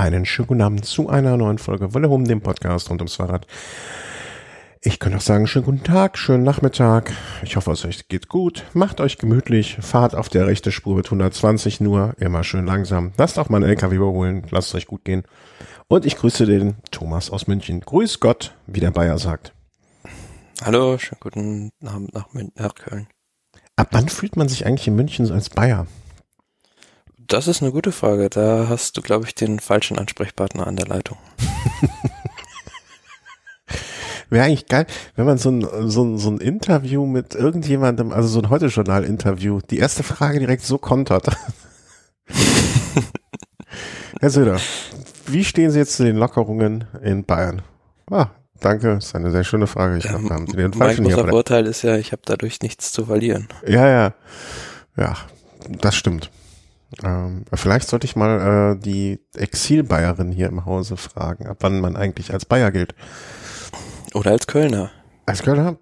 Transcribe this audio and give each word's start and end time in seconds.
Einen 0.00 0.24
schönen 0.24 0.48
guten 0.48 0.62
Abend 0.62 0.86
zu 0.86 1.10
einer 1.10 1.36
neuen 1.36 1.58
Folge 1.58 1.92
Wolle 1.92 2.08
um 2.08 2.24
dem 2.24 2.40
Podcast 2.40 2.88
rund 2.88 3.02
ums 3.02 3.16
Fahrrad. 3.16 3.46
Ich 4.80 4.98
könnte 4.98 5.18
auch 5.18 5.22
sagen, 5.22 5.46
schönen 5.46 5.66
guten 5.66 5.82
Tag, 5.82 6.16
schönen 6.16 6.42
Nachmittag. 6.42 7.12
Ich 7.42 7.56
hoffe, 7.56 7.72
es 7.72 7.84
euch 7.84 8.08
geht 8.08 8.28
gut. 8.28 8.64
Macht 8.72 9.02
euch 9.02 9.18
gemütlich, 9.18 9.76
fahrt 9.82 10.14
auf 10.14 10.30
der 10.30 10.46
rechten 10.46 10.72
Spur 10.72 10.96
mit 10.96 11.04
120 11.04 11.82
nur, 11.82 12.14
immer 12.16 12.44
schön 12.44 12.64
langsam. 12.64 13.12
Lasst 13.18 13.38
auch 13.38 13.50
mal 13.50 13.58
einen 13.58 13.68
LKW 13.68 13.96
überholen, 13.96 14.46
lasst 14.48 14.68
es 14.68 14.74
euch 14.76 14.86
gut 14.86 15.04
gehen. 15.04 15.22
Und 15.86 16.06
ich 16.06 16.16
grüße 16.16 16.46
den 16.46 16.76
Thomas 16.90 17.28
aus 17.28 17.46
München. 17.46 17.80
Grüß 17.80 18.20
Gott, 18.20 18.54
wie 18.66 18.80
der 18.80 18.92
Bayer 18.92 19.18
sagt. 19.18 19.52
Hallo, 20.62 20.96
schönen 20.96 21.20
guten 21.20 21.72
Abend 21.86 22.14
nach, 22.14 22.28
nach 22.54 22.74
Köln. 22.74 23.06
Ab 23.76 23.88
wann 23.90 24.08
fühlt 24.08 24.34
man 24.36 24.48
sich 24.48 24.64
eigentlich 24.64 24.88
in 24.88 24.96
München 24.96 25.26
so 25.26 25.34
als 25.34 25.50
Bayer? 25.50 25.86
Das 27.30 27.46
ist 27.46 27.62
eine 27.62 27.70
gute 27.70 27.92
Frage. 27.92 28.28
Da 28.28 28.66
hast 28.68 28.96
du, 28.96 29.02
glaube 29.02 29.24
ich, 29.24 29.36
den 29.36 29.60
falschen 29.60 29.96
Ansprechpartner 29.96 30.66
an 30.66 30.74
der 30.74 30.88
Leitung. 30.88 31.16
Wäre 34.30 34.46
eigentlich 34.46 34.66
geil, 34.66 34.84
wenn 35.14 35.26
man 35.26 35.38
so 35.38 35.50
ein, 35.50 35.64
so, 35.88 36.02
ein, 36.02 36.18
so 36.18 36.28
ein 36.28 36.38
Interview 36.38 37.06
mit 37.06 37.36
irgendjemandem, 37.36 38.10
also 38.10 38.28
so 38.28 38.40
ein 38.40 38.50
Heute-Journal-Interview, 38.50 39.60
die 39.70 39.78
erste 39.78 40.02
Frage 40.02 40.40
direkt 40.40 40.64
so 40.64 40.76
kontert. 40.76 41.28
Herr 44.20 44.30
Söder, 44.30 44.58
wie 45.26 45.44
stehen 45.44 45.70
Sie 45.70 45.78
jetzt 45.78 45.94
zu 45.96 46.02
den 46.02 46.16
Lockerungen 46.16 46.88
in 47.00 47.24
Bayern? 47.24 47.62
Ah, 48.10 48.30
danke, 48.58 48.94
ist 48.94 49.14
eine 49.14 49.30
sehr 49.30 49.44
schöne 49.44 49.68
Frage. 49.68 49.98
Ich 49.98 50.02
glaube, 50.02 50.24
Ähm, 50.24 50.28
da 50.28 50.34
haben 50.34 50.46
Sie 50.48 50.56
den 50.56 50.70
mein 50.70 50.78
falschen 50.88 51.04
großer 51.04 51.22
hier. 51.22 51.30
Vorteil 51.30 51.66
ist 51.66 51.82
ja, 51.82 51.96
ich 51.96 52.10
habe 52.10 52.22
dadurch 52.24 52.60
nichts 52.60 52.90
zu 52.90 53.06
verlieren. 53.06 53.46
Ja, 53.64 53.86
ja. 53.88 54.14
Ja, 54.96 55.16
das 55.80 55.94
stimmt. 55.94 56.28
Ähm, 57.04 57.44
vielleicht 57.54 57.88
sollte 57.88 58.04
ich 58.04 58.16
mal 58.16 58.74
äh, 58.74 58.80
die 58.80 59.20
Exil-Bayerin 59.36 60.32
hier 60.32 60.48
im 60.48 60.64
Hause 60.64 60.96
fragen, 60.96 61.46
ab 61.46 61.58
wann 61.60 61.80
man 61.80 61.96
eigentlich 61.96 62.32
als 62.32 62.44
Bayer 62.44 62.72
gilt. 62.72 62.94
Oder 64.14 64.32
als 64.32 64.46
Kölner. 64.46 64.90
Als 65.26 65.42
Kölner? 65.42 65.76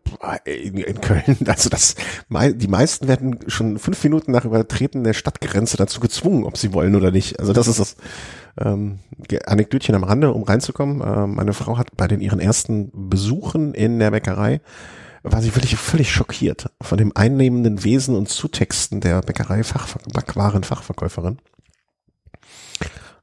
In, 0.45 0.77
in 0.77 1.01
Köln, 1.01 1.39
also 1.47 1.71
das, 1.71 1.95
die 2.29 2.69
meisten 2.69 3.09
werden 3.09 3.39
schon 3.47 3.79
fünf 3.79 4.05
Minuten 4.05 4.33
nach 4.33 4.45
Übertreten 4.45 5.05
der 5.05 5.15
Stadtgrenze 5.15 5.79
dazu 5.79 6.01
gezwungen, 6.01 6.45
ob 6.45 6.59
sie 6.59 6.75
wollen 6.75 6.95
oder 6.95 7.11
nicht. 7.11 7.41
Also 7.41 7.55
das 7.55 7.69
ist 7.69 7.81
das 7.81 7.97
ähm, 8.61 8.99
Anekdötchen 9.47 9.95
am 9.95 10.05
Rande, 10.05 10.33
um 10.33 10.43
reinzukommen. 10.43 11.01
Ähm, 11.01 11.35
meine 11.35 11.55
Frau 11.55 11.79
hat 11.79 11.97
bei 11.97 12.07
den 12.07 12.21
ihren 12.21 12.41
ersten 12.41 12.91
Besuchen 13.09 13.73
in 13.73 13.99
der 13.99 14.11
Bäckerei 14.11 14.61
war 15.23 15.43
sie 15.43 15.55
wirklich 15.55 15.77
völlig 15.77 16.11
schockiert 16.11 16.71
von 16.81 16.99
dem 16.99 17.13
einnehmenden 17.15 17.85
Wesen 17.85 18.17
und 18.17 18.29
Zutexten 18.29 19.01
der 19.01 19.21
Bäckerei 19.23 19.63
Backwaren 20.13 20.65
Fachverkäuferin. 20.65 21.39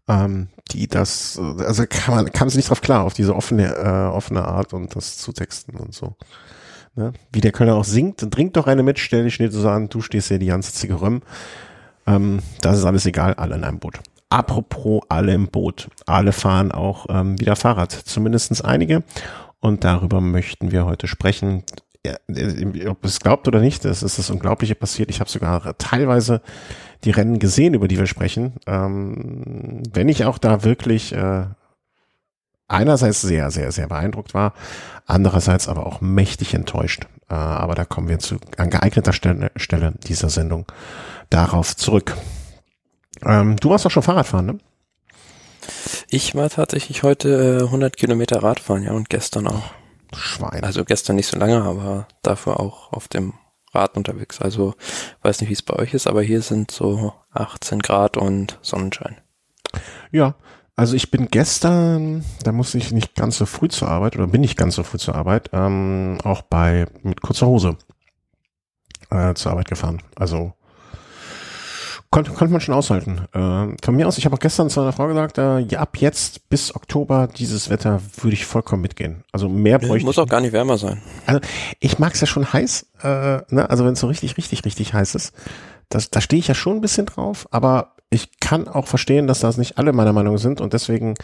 Ähm, 0.08 0.50
die 0.72 0.88
das, 0.88 1.40
also 1.40 1.86
kam, 1.88 2.16
man, 2.16 2.32
kam 2.32 2.50
sie 2.50 2.58
nicht 2.58 2.70
drauf 2.70 2.82
klar, 2.82 3.04
auf 3.04 3.14
diese 3.14 3.36
offene, 3.36 3.76
äh, 3.76 4.16
offene 4.16 4.46
Art 4.46 4.74
und 4.74 4.96
das 4.96 5.18
Zutexten 5.18 5.76
und 5.80 5.94
so. 5.94 6.16
Ne? 6.96 7.14
Wie 7.32 7.42
der 7.42 7.52
Kölner 7.52 7.76
auch 7.76 7.86
singt, 7.86 8.20
trink 8.32 8.54
doch 8.54 8.68
eine 8.68 8.84
mit, 8.84 9.00
stell 9.00 9.24
dich 9.24 9.40
nicht 9.40 9.54
so 9.54 9.68
an, 9.68 9.90
du 9.90 10.02
stehst 10.02 10.28
hier 10.28 10.40
die 10.40 10.46
ganze 10.48 10.74
Zigarre. 10.74 11.22
Ähm, 12.08 12.40
das 12.62 12.78
ist 12.78 12.86
alles 12.86 13.06
egal, 13.06 13.34
alle 13.34 13.56
in 13.56 13.64
einem 13.64 13.80
Boot. 13.80 14.00
Apropos 14.30 15.04
alle 15.10 15.34
im 15.34 15.48
Boot. 15.48 15.90
Alle 16.06 16.32
fahren 16.32 16.72
auch 16.72 17.06
ähm, 17.10 17.40
wieder 17.40 17.56
Fahrrad, 17.56 17.92
zumindestens 17.92 18.62
einige. 18.62 19.04
Und 19.66 19.84
darüber 19.84 20.22
möchten 20.22 20.72
wir 20.72 20.86
heute 20.86 21.08
sprechen. 21.08 21.64
Ja, 22.06 22.14
äh, 22.28 22.86
ob 22.86 23.04
es 23.04 23.20
glaubt 23.20 23.48
oder 23.48 23.62
nicht, 23.62 23.84
es 23.84 24.04
ist 24.04 24.20
das 24.20 24.30
Unglaubliche 24.30 24.76
passiert. 24.76 25.10
Ich 25.10 25.20
habe 25.20 25.28
sogar 25.28 25.76
teilweise 25.80 26.44
die 27.04 27.10
Rennen 27.10 27.40
gesehen, 27.40 27.74
über 27.74 27.88
die 27.88 27.98
wir 27.98 28.06
sprechen. 28.06 28.54
Ähm, 28.68 29.82
wenn 29.92 30.08
ich 30.08 30.24
auch 30.26 30.38
da 30.38 30.64
wirklich 30.64 31.14
äh, 31.14 31.46
einerseits 32.68 33.24
sehr, 33.24 33.50
sehr, 33.50 33.72
sehr 33.72 33.88
beeindruckt 33.88 34.36
war, 34.36 34.54
andererseits 35.08 35.68
aber 35.68 35.88
auch 35.88 36.00
mächtig 36.00 36.54
enttäuscht. 36.54 37.08
Äh, 37.28 37.34
aber 37.34 37.74
da 37.74 37.86
kommen 37.86 38.08
wir 38.08 38.20
zu 38.20 38.38
an 38.58 38.70
geeigneter 38.70 39.14
Stelle, 39.14 39.52
Stelle 39.56 39.94
dieser 40.06 40.30
Sendung 40.30 40.68
darauf 41.32 41.76
zurück. 41.76 42.16
Ähm, 43.24 43.56
du 43.56 43.72
warst 43.72 43.84
doch 43.84 43.90
schon 43.90 44.04
Fahrradfahren, 44.04 44.46
ne? 44.46 44.58
Ich 46.10 46.36
war 46.36 46.50
tatsächlich 46.50 47.04
heute 47.04 47.60
äh, 47.62 47.64
100 47.64 47.98
Kilometer 47.98 48.44
Radfahren, 48.44 48.84
ja, 48.84 48.92
und 48.92 49.10
gestern 49.10 49.48
auch. 49.48 49.72
Schwein. 50.16 50.64
Also 50.64 50.86
gestern 50.86 51.18
nicht 51.18 51.28
so 51.28 51.38
lange, 51.38 51.62
aber 51.64 52.08
dafür 52.22 52.60
auch 52.60 52.94
auf 52.94 53.08
dem 53.08 53.34
Rad 53.74 53.98
unterwegs. 53.98 54.42
Also 54.42 54.74
weiß 55.22 55.42
nicht, 55.42 55.50
wie 55.50 55.54
es 55.54 55.62
bei 55.62 55.76
euch 55.76 55.94
ist, 55.94 56.08
aber 56.08 56.22
hier 56.22 56.42
sind 56.42 56.72
so 56.72 57.14
18 57.32 57.80
Grad 57.80 58.18
und 58.18 58.58
Sonnenschein. 58.62 59.18
Ja, 60.12 60.36
also 60.78 60.96
ich 60.96 61.12
bin 61.12 61.28
gestern, 61.28 62.26
da 62.44 62.52
musste 62.52 62.78
ich 62.78 62.92
nicht 62.92 63.16
ganz 63.16 63.38
so 63.38 63.46
früh 63.46 63.70
zur 63.70 63.88
Arbeit 63.88 64.16
oder 64.16 64.28
bin 64.28 64.42
nicht 64.42 64.58
ganz 64.58 64.76
so 64.76 64.84
früh 64.84 64.98
zur 64.98 65.16
Arbeit, 65.16 65.50
ähm, 65.54 66.18
auch 66.24 66.42
bei 66.42 66.88
mit 67.02 67.22
kurzer 67.22 67.48
Hose 67.48 67.78
äh, 69.10 69.34
zur 69.36 69.52
Arbeit 69.52 69.70
gefahren. 69.70 70.02
Also 70.16 70.54
konnte, 72.16 72.32
konnte 72.32 72.52
man 72.54 72.62
schon 72.62 72.74
aushalten. 72.74 73.28
Äh, 73.34 73.76
von 73.84 73.96
mir 73.96 74.08
aus, 74.08 74.18
ich 74.18 74.24
habe 74.26 74.36
auch 74.36 74.40
gestern 74.40 74.70
zu 74.70 74.80
einer 74.80 74.94
Frau 74.94 75.08
gesagt, 75.08 75.38
äh, 75.38 75.60
ja, 75.60 75.80
ab 75.80 75.98
jetzt 75.98 76.48
bis 76.48 76.74
Oktober 76.74 77.28
dieses 77.28 77.70
Wetter 77.70 78.00
würde 78.22 78.34
ich 78.34 78.46
vollkommen 78.46 78.82
mitgehen. 78.82 79.26
Also 79.34 79.50
mehr 79.50 79.80
bräuchte 79.80 80.06
Muss 80.06 80.16
ich 80.16 80.22
auch 80.22 80.30
gar 80.30 80.40
nicht 80.40 80.54
wärmer 80.54 80.78
sein. 80.78 81.02
also 81.26 81.42
ich 81.82 82.00
mag 82.00 82.14
es 82.14 82.22
ja 82.22 82.28
schon 82.28 82.54
heiß, 82.54 82.88
äh, 83.04 83.08
ne? 83.50 83.70
also 83.70 83.84
wenn 83.84 83.94
es 83.94 84.00
so 84.00 84.08
richtig, 84.08 84.38
richtig, 84.38 84.64
richtig 84.64 84.94
heiß 84.94 85.14
ist, 85.16 85.34
das, 85.90 86.10
da 86.10 86.22
stehe 86.22 86.40
ich 86.40 86.48
ja 86.48 86.56
schon 86.56 86.78
ein 86.78 86.82
bisschen 86.82 87.06
drauf, 87.06 87.50
aber 87.52 87.96
ich 88.10 88.40
kann 88.40 88.70
auch 88.70 88.88
verstehen, 88.88 89.28
dass 89.28 89.42
das 89.42 89.58
nicht 89.58 89.78
alle 89.78 89.92
meiner 89.92 90.14
Meinung 90.14 90.38
sind 90.38 90.62
und 90.62 90.72
deswegen 90.72 91.16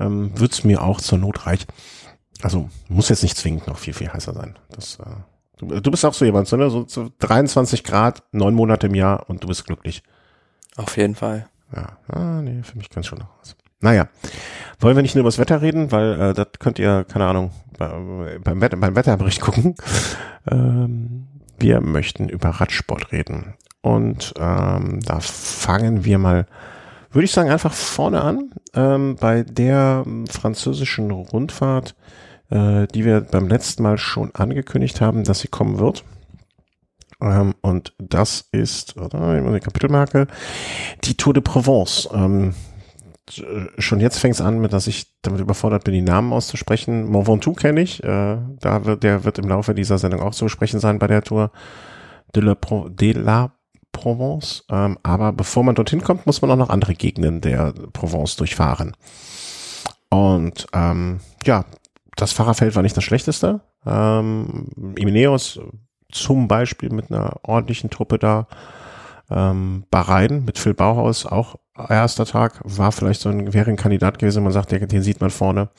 ähm, 0.00 0.32
wird 0.34 0.52
es 0.52 0.64
mir 0.64 0.82
auch 0.82 1.00
zur 1.00 1.18
Not 1.18 1.46
reichen. 1.46 1.68
Also 2.42 2.68
muss 2.88 3.10
jetzt 3.10 3.22
nicht 3.22 3.36
zwingend 3.36 3.68
noch 3.68 3.78
viel, 3.78 3.94
viel 3.94 4.12
heißer 4.12 4.34
sein. 4.34 4.58
Das, 4.70 4.98
äh, 4.98 5.04
du, 5.58 5.80
du 5.80 5.90
bist 5.92 6.04
auch 6.04 6.14
so 6.14 6.24
jemand, 6.24 6.48
so, 6.48 6.56
ne? 6.56 6.68
so, 6.68 6.84
so 6.88 7.10
23 7.20 7.84
Grad, 7.84 8.24
neun 8.32 8.54
Monate 8.54 8.88
im 8.88 8.96
Jahr 8.96 9.30
und 9.30 9.44
du 9.44 9.46
bist 9.46 9.66
glücklich. 9.66 10.02
Auf 10.76 10.96
jeden 10.96 11.14
Fall. 11.14 11.46
Ja, 11.74 11.98
ah, 12.08 12.42
nee, 12.42 12.62
für 12.62 12.76
mich 12.76 12.90
kann 12.90 13.04
schon 13.04 13.18
noch 13.18 13.28
was. 13.40 13.56
Naja, 13.80 14.08
wollen 14.78 14.96
wir 14.96 15.02
nicht 15.02 15.14
nur 15.14 15.20
über 15.20 15.28
das 15.28 15.38
Wetter 15.38 15.60
reden, 15.60 15.90
weil 15.90 16.20
äh, 16.20 16.34
das 16.34 16.46
könnt 16.58 16.78
ihr, 16.78 17.04
keine 17.04 17.26
Ahnung, 17.26 17.50
bei, 17.76 18.38
beim, 18.38 18.60
Wetter, 18.60 18.76
beim 18.76 18.94
Wetterbericht 18.94 19.40
gucken. 19.40 19.74
Ähm, 20.50 21.28
wir 21.58 21.80
möchten 21.80 22.28
über 22.28 22.48
Radsport 22.48 23.12
reden. 23.12 23.54
Und 23.80 24.34
ähm, 24.38 25.00
da 25.04 25.20
fangen 25.20 26.04
wir 26.04 26.18
mal, 26.18 26.46
würde 27.10 27.24
ich 27.24 27.32
sagen, 27.32 27.50
einfach 27.50 27.72
vorne 27.72 28.22
an, 28.22 28.50
ähm, 28.74 29.16
bei 29.20 29.42
der 29.42 30.04
französischen 30.28 31.10
Rundfahrt, 31.10 31.94
äh, 32.50 32.86
die 32.88 33.04
wir 33.04 33.20
beim 33.20 33.48
letzten 33.48 33.82
Mal 33.82 33.98
schon 33.98 34.34
angekündigt 34.34 35.00
haben, 35.00 35.24
dass 35.24 35.40
sie 35.40 35.48
kommen 35.48 35.78
wird. 35.78 36.04
Ähm, 37.22 37.54
und 37.60 37.94
das 37.98 38.48
ist, 38.52 38.96
oder, 38.96 39.38
immer 39.38 39.48
eine 39.48 39.60
Kapitelmarke, 39.60 40.26
die 41.04 41.16
Tour 41.16 41.34
de 41.34 41.42
Provence. 41.42 42.08
Ähm, 42.12 42.54
schon 43.78 44.00
jetzt 44.00 44.18
fängt 44.18 44.34
es 44.34 44.40
an, 44.40 44.60
mit, 44.60 44.72
dass 44.72 44.88
ich 44.88 45.06
damit 45.22 45.40
überfordert 45.40 45.84
bin, 45.84 45.94
die 45.94 46.02
Namen 46.02 46.32
auszusprechen. 46.32 47.08
Mont 47.08 47.28
Ventoux 47.28 47.54
kenne 47.54 47.80
ich. 47.80 48.02
Äh, 48.02 48.38
da 48.60 48.84
wird, 48.84 49.04
der 49.04 49.24
wird 49.24 49.38
im 49.38 49.48
Laufe 49.48 49.74
dieser 49.74 49.98
Sendung 49.98 50.20
auch 50.20 50.34
zu 50.34 50.44
besprechen 50.44 50.80
sein 50.80 50.98
bei 50.98 51.06
der 51.06 51.22
Tour 51.22 51.52
de 52.34 52.42
la, 52.42 52.54
Pro, 52.54 52.88
de 52.88 53.12
la 53.12 53.52
Provence. 53.92 54.64
Ähm, 54.70 54.98
aber 55.02 55.32
bevor 55.32 55.62
man 55.62 55.74
dorthin 55.76 56.02
kommt, 56.02 56.26
muss 56.26 56.42
man 56.42 56.50
auch 56.50 56.56
noch 56.56 56.70
andere 56.70 56.94
Gegenden 56.94 57.40
der 57.40 57.72
Provence 57.92 58.36
durchfahren. 58.36 58.96
Und 60.10 60.66
ähm, 60.72 61.20
ja, 61.44 61.64
das 62.16 62.32
Fahrerfeld 62.32 62.74
war 62.74 62.82
nicht 62.82 62.96
das 62.96 63.04
schlechteste. 63.04 63.60
Ähm, 63.86 64.94
Imeneos 64.96 65.60
zum 66.12 66.48
Beispiel 66.48 66.90
mit 66.90 67.10
einer 67.10 67.36
ordentlichen 67.42 67.90
Truppe 67.90 68.18
da. 68.18 68.46
Ähm, 69.30 69.84
Bahrain 69.90 70.44
mit 70.44 70.58
Phil 70.58 70.74
Bauhaus, 70.74 71.26
auch 71.26 71.56
erster 71.88 72.26
Tag, 72.26 72.60
war 72.64 72.92
vielleicht 72.92 73.20
so 73.20 73.30
ein, 73.30 73.52
wäre 73.52 73.70
ein 73.70 73.76
Kandidat 73.76 74.18
gewesen, 74.18 74.44
man 74.44 74.52
sagt, 74.52 74.72
den, 74.72 74.86
den 74.86 75.02
sieht 75.02 75.20
man 75.20 75.30
vorne. 75.30 75.70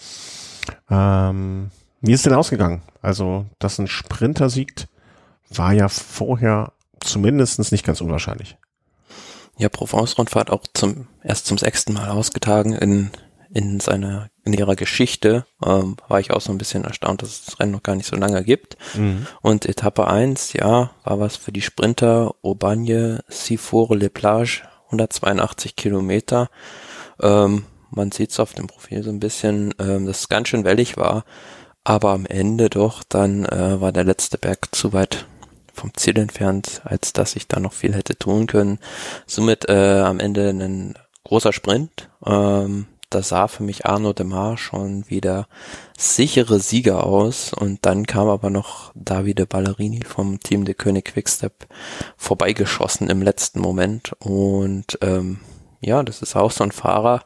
Ähm, 0.89 1.69
wie 2.01 2.13
ist 2.13 2.25
denn 2.25 2.33
ausgegangen? 2.33 2.81
Also, 3.01 3.45
dass 3.59 3.80
ein 3.80 3.88
Sprinter 3.88 4.50
siegt, 4.50 4.88
war 5.50 5.74
ja 5.74 5.88
vorher 5.88 6.74
zumindestens 7.00 7.71
nicht 7.71 7.86
ganz 7.86 8.01
unwahrscheinlich. 8.01 8.57
Ja, 9.57 9.69
Provence-Rundfahrt 9.69 10.50
auch 10.50 10.63
zum 10.74 11.07
erst 11.24 11.45
zum 11.45 11.57
sechsten 11.57 11.94
Mal 11.94 12.09
ausgetragen 12.09 12.74
in 12.74 13.12
in 13.53 13.79
seiner 13.79 14.29
in 14.44 14.53
ihrer 14.53 14.75
Geschichte 14.75 15.45
ähm, 15.63 15.95
war 16.07 16.19
ich 16.19 16.31
auch 16.31 16.41
so 16.41 16.51
ein 16.51 16.57
bisschen 16.57 16.83
erstaunt, 16.83 17.21
dass 17.21 17.29
es 17.29 17.45
das 17.45 17.59
Rennen 17.59 17.71
noch 17.71 17.83
gar 17.83 17.95
nicht 17.95 18.07
so 18.07 18.15
lange 18.15 18.44
gibt. 18.44 18.77
Mhm. 18.95 19.27
Und 19.41 19.65
Etappe 19.65 20.07
1, 20.07 20.53
ja, 20.53 20.91
war 21.03 21.19
was 21.19 21.38
für 21.38 21.51
die 21.51 21.61
Sprinter 21.61 22.35
Aubagne, 22.41 23.23
Sifour, 23.27 23.95
Les 23.95 24.09
Plages, 24.09 24.61
182 24.88 25.75
Kilometer. 25.75 26.50
Ähm, 27.21 27.65
man 27.89 28.11
sieht 28.11 28.31
es 28.31 28.39
auf 28.39 28.53
dem 28.53 28.67
Profil 28.67 29.03
so 29.03 29.11
ein 29.11 29.19
bisschen, 29.19 29.73
ähm, 29.79 30.07
dass 30.07 30.21
es 30.21 30.29
ganz 30.29 30.50
schön 30.50 30.65
wellig 30.65 30.97
war, 30.97 31.23
aber 31.83 32.11
am 32.11 32.25
Ende 32.25 32.69
doch, 32.69 33.03
dann 33.03 33.45
äh, 33.45 33.79
war 33.79 33.91
der 33.91 34.03
letzte 34.03 34.38
Berg 34.38 34.73
zu 34.73 34.94
weit 34.94 35.25
vom 35.73 35.94
Ziel 35.95 36.17
entfernt, 36.17 36.81
als 36.85 37.13
dass 37.13 37.35
ich 37.35 37.47
da 37.47 37.59
noch 37.59 37.73
viel 37.73 37.94
hätte 37.94 38.17
tun 38.17 38.47
können. 38.47 38.79
Somit 39.25 39.69
äh, 39.69 40.01
am 40.01 40.19
Ende 40.19 40.50
ein 40.50 40.95
großer 41.23 41.53
Sprint, 41.53 42.09
ähm, 42.25 42.88
da 43.13 43.21
sah 43.21 43.48
für 43.48 43.63
mich 43.63 43.86
Arno 43.86 44.13
Demar 44.13 44.57
schon 44.57 45.10
wieder 45.10 45.48
sichere 45.98 46.60
Sieger 46.60 47.06
aus 47.06 47.54
und 47.54 47.86
dann 47.86 48.07
kam 48.07 48.27
aber 48.27 48.50
noch 48.50 48.92
Davide 48.95 49.45
Ballerini 49.45 50.04
vom 50.04 50.39
Team 50.39 50.65
de 50.65 50.74
König 50.74 51.06
Quickstep 51.06 51.68
vorbeigeschossen 52.18 53.10
im 53.10 53.21
letzten 53.21 53.60
Moment 53.60 54.13
und 54.19 54.98
ähm, 55.01 55.39
ja, 55.81 56.01
das 56.04 56.21
ist 56.21 56.36
auch 56.36 56.51
so 56.51 56.63
ein 56.63 56.71
Fahrer, 56.71 57.24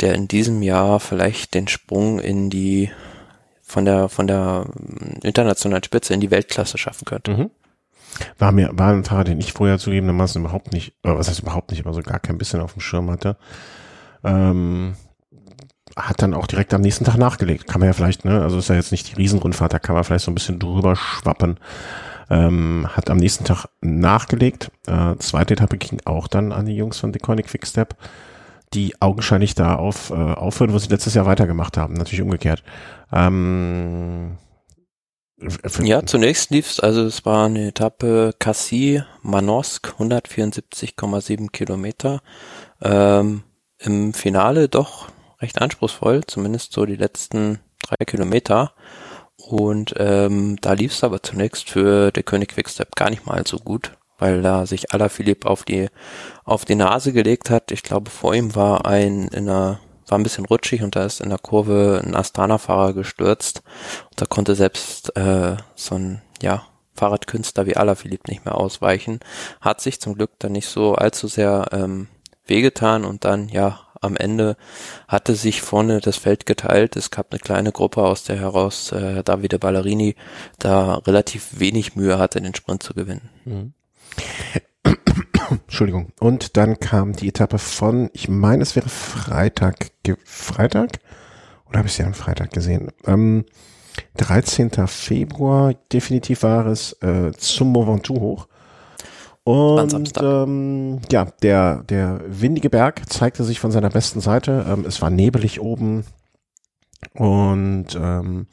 der 0.00 0.14
in 0.14 0.28
diesem 0.28 0.62
Jahr 0.62 1.00
vielleicht 1.00 1.54
den 1.54 1.68
Sprung 1.68 2.18
in 2.18 2.50
die 2.50 2.90
von 3.62 3.84
der 3.84 4.08
von 4.08 4.26
der 4.26 4.66
internationalen 5.22 5.84
Spitze 5.84 6.14
in 6.14 6.20
die 6.20 6.30
Weltklasse 6.30 6.78
schaffen 6.78 7.04
könnte. 7.04 7.32
Mhm. 7.32 7.50
War 8.38 8.52
mir 8.52 8.70
war 8.72 8.92
ein 8.92 9.04
Fahrer, 9.04 9.24
den 9.24 9.40
ich 9.40 9.52
vorher 9.52 9.78
zugegebenermaßen 9.78 10.40
überhaupt 10.40 10.72
nicht, 10.72 10.94
oder 11.04 11.18
was 11.18 11.28
heißt 11.28 11.40
überhaupt 11.40 11.70
nicht, 11.70 11.84
aber 11.84 11.92
so 11.92 12.02
gar 12.02 12.20
kein 12.20 12.38
bisschen 12.38 12.60
auf 12.60 12.72
dem 12.72 12.80
Schirm 12.80 13.10
hatte. 13.10 13.36
Ähm, 14.26 14.96
hat 15.96 16.20
dann 16.20 16.34
auch 16.34 16.46
direkt 16.46 16.74
am 16.74 16.82
nächsten 16.82 17.04
Tag 17.04 17.16
nachgelegt. 17.16 17.66
Kann 17.66 17.80
man 17.80 17.88
ja 17.88 17.92
vielleicht, 17.94 18.24
ne, 18.24 18.42
also 18.42 18.58
ist 18.58 18.68
ja 18.68 18.74
jetzt 18.74 18.92
nicht 18.92 19.10
die 19.10 19.14
Riesenrundfahrt, 19.14 19.72
da 19.72 19.78
kann 19.78 19.94
man 19.94 20.04
vielleicht 20.04 20.26
so 20.26 20.30
ein 20.30 20.34
bisschen 20.34 20.58
drüber 20.58 20.94
schwappen. 20.94 21.58
Ähm, 22.28 22.88
hat 22.94 23.08
am 23.08 23.18
nächsten 23.18 23.44
Tag 23.44 23.66
nachgelegt. 23.80 24.70
Äh, 24.86 25.16
zweite 25.18 25.54
Etappe 25.54 25.78
ging 25.78 26.00
auch 26.04 26.26
dann 26.26 26.52
an 26.52 26.66
die 26.66 26.76
Jungs 26.76 26.98
von 26.98 27.12
Deconic 27.12 27.46
Quickstep, 27.46 27.96
die 28.74 29.00
augenscheinlich 29.00 29.54
da 29.54 29.76
auf, 29.76 30.10
äh, 30.10 30.14
aufhören, 30.14 30.72
wo 30.72 30.78
sie 30.78 30.88
letztes 30.88 31.14
Jahr 31.14 31.24
weitergemacht 31.24 31.76
haben. 31.76 31.94
Natürlich 31.94 32.22
umgekehrt. 32.22 32.64
Ähm, 33.12 34.38
ja, 35.82 36.04
zunächst 36.04 36.50
lief 36.50 36.70
es, 36.70 36.80
also 36.80 37.04
es 37.04 37.24
war 37.24 37.46
eine 37.46 37.68
Etappe 37.68 38.34
Cassis-Manosque, 38.38 39.92
174,7 39.98 41.50
Kilometer. 41.52 42.22
Ähm, 42.82 43.44
Im 43.86 44.12
Finale 44.14 44.68
doch 44.68 45.08
recht 45.40 45.62
anspruchsvoll, 45.62 46.24
zumindest 46.26 46.72
so 46.72 46.86
die 46.86 46.96
letzten 46.96 47.60
drei 47.82 48.04
Kilometer. 48.04 48.72
Und 49.36 49.94
ähm, 49.98 50.56
da 50.60 50.72
lief 50.72 50.92
es 50.92 51.04
aber 51.04 51.22
zunächst 51.22 51.70
für 51.70 52.10
der 52.10 52.24
König 52.24 52.48
Quickstep 52.48 52.96
gar 52.96 53.10
nicht 53.10 53.26
mal 53.26 53.46
so 53.46 53.58
gut, 53.58 53.92
weil 54.18 54.42
da 54.42 54.66
sich 54.66 54.92
Alaphilipp 54.92 55.46
auf 55.46 55.62
die 55.62 55.88
auf 56.44 56.64
die 56.64 56.74
Nase 56.74 57.12
gelegt 57.12 57.48
hat. 57.48 57.70
Ich 57.70 57.82
glaube, 57.82 58.10
vor 58.10 58.34
ihm 58.34 58.56
war 58.56 58.86
ein 58.86 59.28
in 59.28 59.48
einer 59.48 59.78
war 60.08 60.18
ein 60.18 60.22
bisschen 60.22 60.46
rutschig 60.46 60.82
und 60.82 60.96
da 60.96 61.04
ist 61.04 61.20
in 61.20 61.30
der 61.30 61.38
Kurve 61.38 62.00
ein 62.04 62.14
Astana-Fahrer 62.14 62.92
gestürzt. 62.92 63.62
Und 64.10 64.20
da 64.20 64.26
konnte 64.26 64.54
selbst 64.54 65.16
äh, 65.16 65.56
so 65.74 65.96
ein 65.96 66.22
ja, 66.40 66.64
Fahrradkünstler 66.94 67.66
wie 67.66 67.76
Alaphilippe 67.76 68.30
nicht 68.30 68.44
mehr 68.44 68.56
ausweichen. 68.56 69.20
Hat 69.60 69.80
sich 69.80 70.00
zum 70.00 70.14
Glück 70.14 70.30
dann 70.38 70.52
nicht 70.52 70.68
so 70.68 70.94
allzu 70.94 71.26
sehr 71.26 71.66
ähm, 71.72 72.08
wehgetan 72.48 73.04
und 73.04 73.24
dann, 73.24 73.48
ja, 73.48 73.80
am 74.00 74.16
Ende 74.16 74.56
hatte 75.08 75.34
sich 75.34 75.62
vorne 75.62 76.00
das 76.00 76.16
Feld 76.16 76.46
geteilt. 76.46 76.96
Es 76.96 77.10
gab 77.10 77.32
eine 77.32 77.40
kleine 77.40 77.72
Gruppe, 77.72 78.02
aus 78.02 78.24
der 78.24 78.38
heraus 78.38 78.92
äh, 78.92 79.22
Davide 79.22 79.58
Ballerini 79.58 80.16
da 80.58 80.96
relativ 80.96 81.58
wenig 81.58 81.96
Mühe 81.96 82.18
hatte, 82.18 82.40
den 82.40 82.54
Sprint 82.54 82.82
zu 82.82 82.94
gewinnen. 82.94 83.30
Mhm. 83.44 83.72
Entschuldigung. 85.50 86.12
Und 86.20 86.56
dann 86.56 86.78
kam 86.78 87.12
die 87.14 87.28
Etappe 87.28 87.58
von, 87.58 88.10
ich 88.12 88.28
meine, 88.28 88.62
es 88.62 88.76
wäre 88.76 88.88
Freitag, 88.88 89.90
Freitag? 90.24 91.00
Oder 91.68 91.78
habe 91.78 91.88
ich 91.88 91.94
sie 91.94 92.04
am 92.04 92.14
Freitag 92.14 92.52
gesehen? 92.52 92.92
Ähm, 93.06 93.44
13. 94.18 94.70
Februar, 94.86 95.74
definitiv 95.92 96.42
war 96.42 96.66
es, 96.66 96.92
äh, 97.02 97.32
zum 97.32 97.72
Mont 97.72 98.08
hoch. 98.10 98.46
Und 99.46 100.12
ähm, 100.20 101.00
ja, 101.12 101.26
der, 101.40 101.84
der 101.84 102.20
windige 102.26 102.68
Berg 102.68 103.08
zeigte 103.08 103.44
sich 103.44 103.60
von 103.60 103.70
seiner 103.70 103.90
besten 103.90 104.20
Seite. 104.20 104.66
Ähm, 104.68 104.84
es 104.84 105.00
war 105.00 105.08
nebelig 105.08 105.60
oben. 105.60 106.04
Und 107.14 107.94
ähm, 107.94 108.48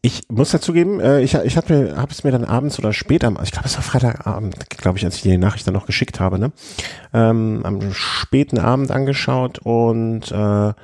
ich 0.00 0.22
muss 0.30 0.52
dazugeben, 0.52 1.00
äh, 1.00 1.20
ich, 1.20 1.34
ich 1.34 1.58
habe 1.58 1.96
hab 1.98 2.10
es 2.10 2.24
mir 2.24 2.30
dann 2.30 2.46
abends 2.46 2.78
oder 2.78 2.94
spät 2.94 3.24
am, 3.24 3.38
ich 3.42 3.52
glaube 3.52 3.66
es 3.66 3.76
war 3.76 3.82
Freitagabend, 3.82 4.70
glaube 4.70 4.96
ich, 4.96 5.04
als 5.04 5.16
ich 5.16 5.22
die 5.22 5.36
Nachricht 5.36 5.66
dann 5.66 5.74
noch 5.74 5.84
geschickt 5.84 6.18
habe, 6.18 6.38
ne? 6.38 6.52
Ähm, 7.12 7.60
am 7.62 7.92
späten 7.92 8.58
Abend 8.58 8.90
angeschaut 8.90 9.58
und 9.58 10.32
äh, 10.32 10.34
da 10.34 10.74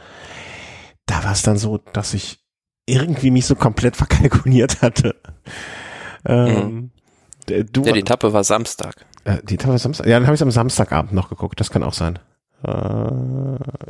war 1.09 1.33
es 1.33 1.41
dann 1.41 1.57
so, 1.57 1.79
dass 1.79 2.13
ich 2.13 2.41
irgendwie 2.85 3.31
mich 3.31 3.47
so 3.47 3.55
komplett 3.55 3.97
verkalkuliert 3.97 4.83
hatte. 4.83 5.15
Ähm, 6.27 6.55
mhm. 6.55 6.91
Du, 7.47 7.83
ja, 7.83 7.93
die 7.93 8.01
Etappe 8.01 8.33
war 8.33 8.45
Samstag. 8.45 9.07
Äh, 9.25 9.39
die 9.43 9.55
Etappe 9.55 9.73
war 9.73 9.79
Samstag? 9.79 10.07
Ja, 10.07 10.19
dann 10.19 10.27
habe 10.27 10.35
ich 10.35 10.43
am 10.43 10.51
Samstagabend 10.51 11.13
noch 11.13 11.29
geguckt, 11.29 11.61
das 11.61 11.71
kann 11.71 11.83
auch 11.83 11.95
sein. 11.95 12.19
Äh, 12.65 12.71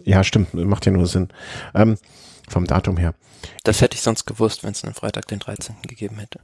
ja, 0.04 0.24
stimmt, 0.24 0.54
macht 0.54 0.86
ja 0.86 0.92
nur 0.92 1.06
Sinn. 1.06 1.28
Ähm, 1.74 1.96
vom 2.48 2.66
Datum 2.66 2.96
her. 2.96 3.14
Das 3.64 3.80
hätte 3.80 3.96
ich 3.96 4.02
sonst 4.02 4.26
gewusst, 4.26 4.64
wenn 4.64 4.72
es 4.72 4.84
einen 4.84 4.94
Freitag 4.94 5.26
den 5.28 5.38
13. 5.38 5.76
gegeben 5.82 6.18
hätte. 6.18 6.40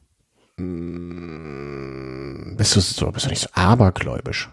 Mm, 0.57 2.57
bist 2.57 2.77
du 2.77 2.81
so, 2.81 3.11
bist 3.11 3.27
du 3.27 3.31
nicht 3.31 3.43
so 3.43 3.49
abergläubisch? 3.53 4.51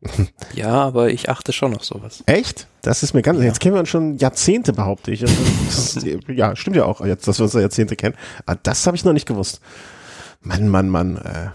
ja, 0.54 0.70
aber 0.70 1.10
ich 1.10 1.28
achte 1.28 1.52
schon 1.52 1.74
auf 1.74 1.84
sowas. 1.84 2.22
Echt? 2.26 2.68
Das 2.82 3.02
ist 3.02 3.14
mir 3.14 3.22
ganz, 3.22 3.40
ja. 3.40 3.46
jetzt 3.46 3.60
kennen 3.60 3.74
wir 3.74 3.80
uns 3.80 3.88
schon 3.88 4.16
Jahrzehnte, 4.18 4.72
behaupte 4.72 5.10
ich. 5.10 5.22
Ist, 5.22 6.06
ja, 6.28 6.54
stimmt 6.54 6.76
ja 6.76 6.84
auch, 6.84 7.04
jetzt, 7.04 7.26
dass 7.26 7.38
wir 7.38 7.44
uns 7.44 7.54
Jahrzehnte 7.54 7.96
kennen. 7.96 8.14
Aber 8.46 8.58
das 8.62 8.86
habe 8.86 8.96
ich 8.96 9.04
noch 9.04 9.12
nicht 9.12 9.26
gewusst. 9.26 9.60
Mann, 10.40 10.68
Mann, 10.68 10.88
Mann. 10.88 11.16
Äh, 11.16 11.48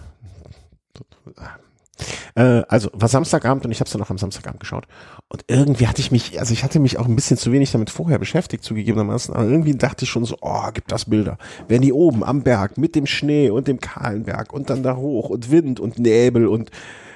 äh, 2.36 2.64
also 2.68 2.90
war 2.94 3.08
Samstagabend 3.08 3.66
und 3.66 3.72
ich 3.72 3.80
habe 3.80 3.88
es 3.88 3.94
dann 3.94 4.02
auch 4.02 4.10
am 4.10 4.18
Samstagabend 4.18 4.60
geschaut. 4.60 4.86
Und 5.30 5.44
irgendwie 5.48 5.88
hatte 5.88 6.02
ich 6.02 6.12
mich, 6.12 6.40
also 6.40 6.54
ich 6.54 6.64
hatte 6.64 6.80
mich 6.80 6.98
auch 6.98 7.08
ein 7.08 7.16
bisschen 7.16 7.38
zu 7.38 7.52
wenig 7.52 7.72
damit 7.72 7.90
vorher 7.90 8.20
beschäftigt, 8.20 8.64
zugegebenermaßen, 8.64 9.34
aber 9.34 9.46
irgendwie 9.46 9.75
dachte 9.75 10.06
ich 10.06 10.10
schon 10.10 10.25
so, 10.25 10.38
oh, 10.42 10.72
gibt 10.74 10.92
das 10.92 11.06
Bilder. 11.06 11.38
Wenn 11.68 11.81
die 11.81 11.94
oben 11.94 12.24
am 12.24 12.44
Berg 12.44 12.78
mit 12.78 12.96
dem 12.96 13.06
Schnee 13.06 13.50
und 13.50 13.68
dem 13.68 13.80
kahlen 13.80 14.24
Berg 14.24 14.54
und 14.54 14.70
dann 14.70 14.84
da 14.84 14.96
hoch 14.96 15.30
und 15.30 15.52
Wind 15.52 15.80
und 15.80 16.00
Nebel 16.00 16.48
und 16.48 16.72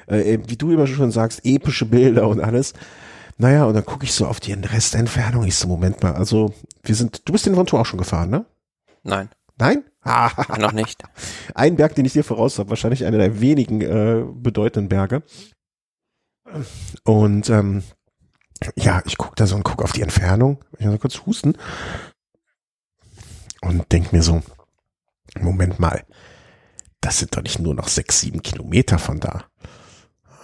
äh, 0.07 0.39
wie 0.48 0.57
du 0.57 0.71
immer 0.71 0.88
schon 0.88 1.12
sagst, 1.12 1.42
epische 1.44 1.86
Bilder 1.86 2.27
und 2.27 2.39
alles. 2.39 2.74
Naja, 3.39 3.65
und 3.65 3.75
dann 3.75 3.86
gucke 3.86 4.06
ich 4.06 4.13
so 4.13 4.25
auf 4.25 4.39
die 4.39 4.54
Restentfernung. 4.54 5.44
Ich 5.44 5.56
so, 5.56 5.68
Moment 5.68 6.01
mal, 6.01 6.13
also 6.13 6.54
wir 6.83 6.95
sind, 6.95 7.27
du 7.27 7.33
bist 7.33 7.45
den 7.45 7.56
Ventoux 7.56 7.77
auch 7.77 7.86
schon 7.86 8.00
gefahren, 8.00 8.30
ne? 8.30 8.45
Nein. 9.04 9.30
Nein? 9.59 9.83
Noch 10.59 10.71
nicht. 10.71 11.04
Ein 11.54 11.75
Berg, 11.75 11.95
den 11.95 12.06
ich 12.06 12.13
dir 12.13 12.24
voraus 12.24 12.59
habe, 12.59 12.69
wahrscheinlich 12.69 13.06
einer 13.06 13.18
der 13.18 13.42
wenigen 13.42 13.81
äh, 13.81 14.24
bedeutenden 14.33 14.89
Berge. 14.89 15.24
Und 17.04 17.50
ähm, 17.50 17.83
ja, 18.75 19.01
ich 19.06 19.18
gucke 19.18 19.36
da 19.36 19.45
so 19.45 19.56
und 19.56 19.63
gucke 19.63 19.83
auf 19.83 19.92
die 19.92 20.01
Entfernung. 20.01 20.63
Ich 20.80 20.86
muss 20.86 21.00
kurz 21.00 21.25
husten. 21.25 21.57
Und 23.61 23.92
denk 23.92 24.14
mir 24.14 24.23
so, 24.23 24.42
Moment 25.40 25.80
mal, 25.80 26.04
das 27.02 27.19
sind 27.19 27.35
doch 27.35 27.42
nicht 27.42 27.59
nur 27.59 27.73
noch 27.73 27.87
sechs, 27.87 28.21
sieben 28.21 28.42
Kilometer 28.42 28.99
von 28.99 29.19
da. 29.19 29.45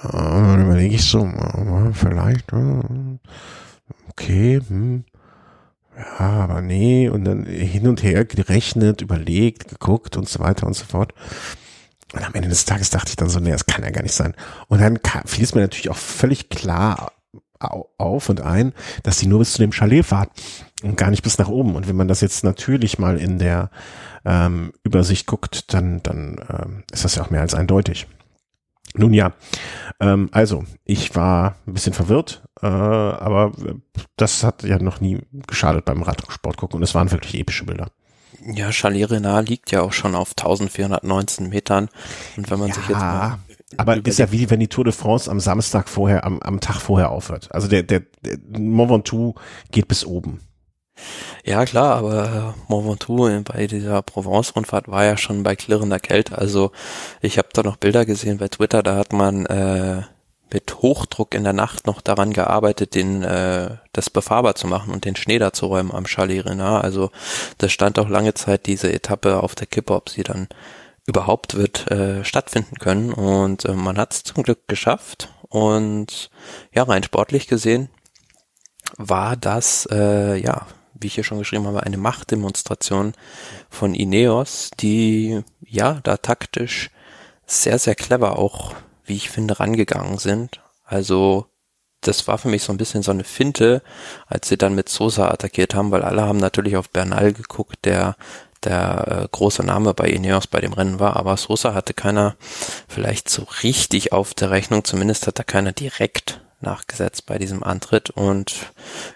Äh, 0.04 0.12
dann 0.12 0.66
überlege 0.66 0.96
ich 0.96 1.10
so, 1.10 1.26
vielleicht, 1.94 2.52
äh, 2.52 3.20
okay, 4.10 4.62
hm, 4.68 5.06
ja, 5.98 6.20
aber 6.20 6.62
nee, 6.62 7.10
und 7.10 7.26
dann 7.26 7.46
hin 7.46 7.88
und 7.88 8.04
her 8.04 8.26
gerechnet, 8.26 9.02
überlegt, 9.02 9.68
geguckt 9.68 10.18
und 10.18 10.28
so 10.28 10.40
weiter 10.40 10.68
und 10.68 10.74
so 10.74 10.86
fort. 10.86 11.14
Und 12.14 12.24
am 12.24 12.34
Ende 12.34 12.50
des 12.50 12.66
Tages 12.66 12.90
dachte 12.90 13.10
ich 13.10 13.16
dann 13.16 13.30
so, 13.30 13.40
nee, 13.40 13.52
das 13.52 13.66
kann 13.66 13.84
ja 13.84 13.90
gar 13.90 14.04
nicht 14.04 14.14
sein. 14.14 14.36
Und 14.68 14.82
dann 14.82 15.00
fiel 15.26 15.44
es 15.44 15.56
mir 15.56 15.62
natürlich 15.62 15.90
auch 15.90 15.98
völlig 15.98 16.50
klar 16.50 17.12
auf 17.60 18.30
und 18.30 18.42
ein, 18.42 18.74
dass 19.04 19.18
die 19.18 19.28
nur 19.28 19.40
bis 19.40 19.54
zu 19.54 19.60
dem 19.60 19.72
Chalet 19.72 20.06
fahrt 20.06 20.30
und 20.84 20.98
gar 20.98 21.10
nicht 21.10 21.24
bis 21.24 21.38
nach 21.38 21.48
oben. 21.48 21.76
Und 21.76 21.88
wenn 21.88 21.96
man 21.96 22.08
das 22.08 22.22
jetzt 22.22 22.44
natürlich 22.44 23.00
mal 23.00 23.18
in 23.18 23.40
der 23.40 23.70
ähm, 24.26 24.74
Übersicht 24.84 25.28
guckt, 25.28 25.74
dann, 25.74 26.04
dann 26.04 26.38
ähm, 26.50 26.84
ist 26.92 27.06
das 27.06 27.16
ja 27.16 27.24
auch 27.24 27.30
mehr 27.30 27.42
als 27.42 27.54
eindeutig. 27.54 28.08
Nun 28.96 29.14
ja, 29.14 29.34
ähm, 30.00 30.30
also 30.32 30.64
ich 30.86 31.16
war 31.16 31.56
ein 31.66 31.74
bisschen 31.74 31.94
verwirrt, 31.94 32.44
äh, 32.62 32.68
aber 32.68 33.52
das 34.18 34.44
hat 34.44 34.64
ja 34.64 34.78
noch 34.80 35.02
nie 35.02 35.22
geschadet 35.48 35.86
beim 35.86 36.04
Radsport 36.04 36.58
gucken 36.58 36.78
und 36.78 36.84
es 36.84 36.94
waren 36.94 37.12
wirklich 37.12 37.40
epische 37.40 37.66
Bilder. 37.66 37.88
Ja, 38.46 38.72
Chalet 38.72 39.10
Renard 39.10 39.48
liegt 39.50 39.72
ja 39.72 39.82
auch 39.82 39.94
schon 39.94 40.16
auf 40.16 40.32
1419 40.32 41.50
Metern 41.50 41.90
und 42.38 42.52
wenn 42.52 42.60
man 42.60 42.70
ja, 42.70 42.76
sich 42.76 42.90
jetzt 42.90 43.00
mal 43.00 43.40
aber 43.78 44.06
ist 44.06 44.20
ja 44.20 44.32
wie 44.32 44.50
wenn 44.50 44.60
die 44.60 44.68
Tour 44.68 44.84
de 44.84 44.94
France 44.94 45.30
am 45.30 45.40
Samstag 45.40 45.90
vorher, 45.90 46.26
am, 46.26 46.40
am 46.42 46.60
Tag 46.60 46.80
vorher 46.80 47.10
aufhört. 47.10 47.50
Also 47.52 47.68
der, 47.68 47.84
der, 47.84 48.04
der 48.24 48.38
Mont 48.60 48.92
Ventoux 48.92 49.36
geht 49.72 49.88
bis 49.88 50.06
oben. 50.06 50.40
Ja, 51.44 51.66
klar, 51.66 51.96
aber 51.96 52.56
Mont 52.68 52.88
Ventoux 52.88 53.44
bei 53.44 53.68
dieser 53.68 54.02
Provence-Rundfahrt 54.02 54.88
war 54.88 55.06
ja 55.06 55.18
schon 55.18 55.44
bei 55.44 55.56
klirrender 55.56 56.00
Kälte. 56.00 56.38
Also 56.38 56.72
ich 57.22 57.38
habe 57.38 57.50
da 57.54 57.64
noch 57.64 57.78
Bilder 57.78 58.06
gesehen 58.06 58.38
bei 58.38 58.48
Twitter, 58.48 58.84
da 58.84 58.96
hat 58.96 59.14
man 59.14 59.46
äh, 59.46 60.04
mit 60.54 60.82
Hochdruck 60.82 61.34
in 61.34 61.44
der 61.44 61.54
Nacht 61.54 61.88
noch 61.88 62.00
daran 62.02 62.32
gearbeitet, 62.32 62.96
den 62.96 63.24
äh, 63.24 63.78
das 63.92 64.10
befahrbar 64.10 64.56
zu 64.56 64.68
machen 64.68 64.94
und 64.94 65.06
den 65.06 65.16
Schnee 65.16 65.40
da 65.40 65.52
zu 65.52 65.66
räumen 65.66 65.92
am 65.92 66.06
Chalet 66.06 66.46
Renard. 66.46 66.84
Also 66.84 67.10
das 67.58 67.72
stand 67.72 67.98
auch 68.00 68.08
lange 68.08 68.36
Zeit 68.36 68.68
diese 68.68 68.92
Etappe 68.94 69.42
auf 69.42 69.56
der 69.56 69.68
Kippe, 69.68 69.94
ob 69.94 70.10
sie 70.10 70.24
dann 70.24 70.48
überhaupt 71.06 71.56
wird 71.56 71.90
äh, 71.92 72.24
stattfinden 72.24 72.78
können. 72.78 73.12
Und 73.12 73.66
äh, 73.66 73.74
man 73.74 73.98
hat 73.98 74.14
es 74.14 74.24
zum 74.24 74.44
Glück 74.44 74.68
geschafft. 74.68 75.30
Und 75.50 76.30
ja, 76.74 76.84
rein 76.84 77.04
sportlich 77.04 77.48
gesehen 77.48 77.90
war 78.98 79.36
das, 79.36 79.88
äh, 79.92 80.36
ja, 80.36 80.68
wie 80.94 81.08
ich 81.08 81.16
hier 81.16 81.24
schon 81.24 81.40
geschrieben 81.40 81.68
habe, 81.68 81.84
eine 81.84 81.98
Machtdemonstration 81.98 83.14
von 83.70 83.94
Ineos, 83.94 84.72
die 84.80 85.44
ja 85.62 86.00
da 86.04 86.18
taktisch 86.18 86.90
sehr, 87.46 87.80
sehr 87.80 87.96
clever 87.96 88.38
auch, 88.38 88.74
wie 89.06 89.16
ich 89.16 89.30
finde, 89.30 89.60
rangegangen 89.60 90.18
sind. 90.18 90.62
Also 90.86 91.48
das 92.02 92.28
war 92.28 92.38
für 92.38 92.50
mich 92.50 92.64
so 92.64 92.74
ein 92.74 92.78
bisschen 92.78 93.04
so 93.04 93.12
eine 93.12 93.24
Finte, 93.24 93.82
als 94.28 94.50
sie 94.50 94.58
dann 94.58 94.76
mit 94.76 94.90
Sosa 94.90 95.30
attackiert 95.30 95.74
haben, 95.76 95.92
weil 95.92 96.04
alle 96.04 96.24
haben 96.24 96.38
natürlich 96.38 96.78
auf 96.78 96.90
Bernal 96.90 97.34
geguckt, 97.34 97.86
der 97.86 98.16
der 98.64 99.24
äh, 99.24 99.28
große 99.30 99.64
Name 99.64 99.94
bei 99.94 100.08
Ineos 100.08 100.48
bei 100.48 100.62
dem 100.62 100.72
Rennen 100.74 101.00
war, 101.00 101.18
aber 101.18 101.36
Sosa 101.36 101.74
hatte 101.74 101.94
keiner 101.94 102.36
vielleicht 102.88 103.30
so 103.30 103.46
richtig 103.62 104.14
auf 104.14 104.34
der 104.34 104.52
Rechnung, 104.52 104.86
zumindest 104.86 105.28
hat 105.28 105.38
da 105.38 105.44
keiner 105.44 105.74
direkt 105.74 106.40
nachgesetzt 106.64 107.26
bei 107.26 107.38
diesem 107.38 107.64
Antritt 107.64 108.10
und 108.10 108.72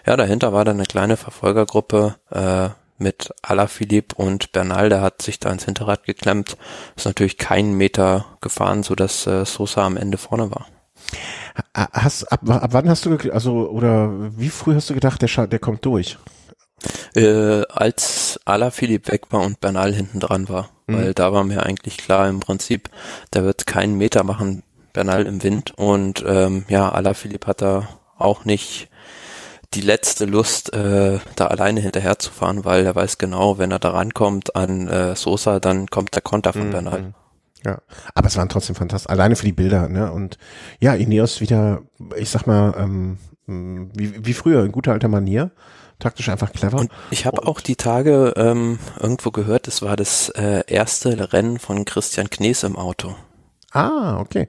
ja, 0.06 0.16
dahinter 0.16 0.52
war 0.52 0.64
dann 0.64 0.76
eine 0.76 0.86
kleine 0.86 1.16
Verfolgergruppe 1.16 2.14
äh, 2.30 2.68
mit 2.98 3.32
Alaphilippe 3.42 4.14
und 4.16 4.52
Bernal, 4.52 4.88
der 4.88 5.00
hat 5.00 5.22
sich 5.22 5.38
da 5.38 5.50
ins 5.50 5.64
Hinterrad 5.64 6.04
geklemmt, 6.04 6.56
ist 6.96 7.06
natürlich 7.06 7.38
keinen 7.38 7.74
Meter 7.74 8.26
gefahren, 8.40 8.82
so 8.82 8.94
dass 8.94 9.26
äh, 9.26 9.44
Sosa 9.44 9.86
am 9.86 9.96
Ende 9.96 10.18
vorne 10.18 10.50
war. 10.50 10.66
Hast, 11.74 12.30
ab, 12.30 12.40
ab 12.48 12.70
wann 12.72 12.88
hast 12.88 13.06
du, 13.06 13.16
also, 13.32 13.68
oder 13.70 14.10
wie 14.36 14.50
früh 14.50 14.74
hast 14.74 14.90
du 14.90 14.94
gedacht, 14.94 15.22
der, 15.22 15.46
der 15.46 15.58
kommt 15.58 15.84
durch? 15.84 16.18
Äh, 17.14 17.62
als 17.68 18.38
Alaphilippe 18.44 19.12
weg 19.12 19.26
war 19.30 19.40
und 19.40 19.60
Bernal 19.60 19.92
hinten 19.92 20.20
dran 20.20 20.48
war, 20.48 20.70
mhm. 20.86 20.94
weil 20.94 21.14
da 21.14 21.32
war 21.32 21.44
mir 21.44 21.64
eigentlich 21.64 21.96
klar 21.96 22.28
im 22.28 22.40
Prinzip, 22.40 22.90
der 23.32 23.44
wird 23.44 23.66
keinen 23.66 23.96
Meter 23.96 24.22
machen, 24.22 24.62
Bernal 24.98 25.26
im 25.26 25.44
Wind 25.44 25.74
und 25.76 26.24
ähm, 26.26 26.64
ja, 26.68 26.90
Alaphilippe 26.90 27.46
hat 27.46 27.62
da 27.62 27.88
auch 28.16 28.44
nicht 28.44 28.88
die 29.74 29.80
letzte 29.80 30.24
Lust, 30.24 30.72
äh, 30.72 31.20
da 31.36 31.46
alleine 31.46 31.78
hinterher 31.78 32.18
zu 32.18 32.32
fahren, 32.32 32.64
weil 32.64 32.84
er 32.84 32.96
weiß 32.96 33.16
genau, 33.16 33.58
wenn 33.58 33.70
er 33.70 33.78
da 33.78 33.90
rankommt 33.90 34.56
an 34.56 34.88
äh, 34.88 35.14
Sosa, 35.14 35.60
dann 35.60 35.86
kommt 35.86 36.16
der 36.16 36.22
Konter 36.22 36.52
von 36.52 36.66
mhm. 36.66 36.72
Bernal. 36.72 37.14
Ja, 37.64 37.78
aber 38.12 38.26
es 38.26 38.36
waren 38.36 38.48
trotzdem 38.48 38.74
fantastisch, 38.74 39.08
alleine 39.08 39.36
für 39.36 39.44
die 39.44 39.52
Bilder, 39.52 39.88
ne? 39.88 40.10
Und 40.10 40.36
ja, 40.80 40.94
Ineos 40.94 41.40
wieder, 41.40 41.82
ich 42.16 42.30
sag 42.30 42.48
mal, 42.48 42.74
ähm, 42.76 43.18
wie, 43.46 44.26
wie 44.26 44.34
früher, 44.34 44.64
in 44.64 44.72
guter 44.72 44.90
alter 44.94 45.06
Manier, 45.06 45.52
taktisch 46.00 46.28
einfach 46.28 46.52
clever. 46.52 46.78
Und 46.78 46.90
ich 47.12 47.24
habe 47.24 47.46
auch 47.46 47.60
die 47.60 47.76
Tage 47.76 48.34
ähm, 48.36 48.80
irgendwo 48.98 49.30
gehört, 49.30 49.68
es 49.68 49.80
war 49.80 49.94
das 49.94 50.30
äh, 50.30 50.64
erste 50.66 51.32
Rennen 51.32 51.60
von 51.60 51.84
Christian 51.84 52.30
Knees 52.30 52.64
im 52.64 52.74
Auto. 52.74 53.14
Ah, 53.70 54.18
okay. 54.18 54.48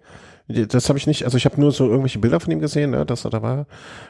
Das 0.51 0.89
habe 0.89 0.97
ich 0.97 1.05
nicht, 1.05 1.25
also 1.25 1.37
ich 1.37 1.45
habe 1.45 1.61
nur 1.61 1.71
so 1.71 1.85
irgendwelche 1.85 2.17
Bilder 2.17 2.39
von 2.39 2.51
ihm 2.51 2.59
gesehen, 2.59 2.89
ne, 2.89 3.05
dass 3.05 3.23
er 3.23 3.29
da 3.29 3.43
war. 3.43 3.67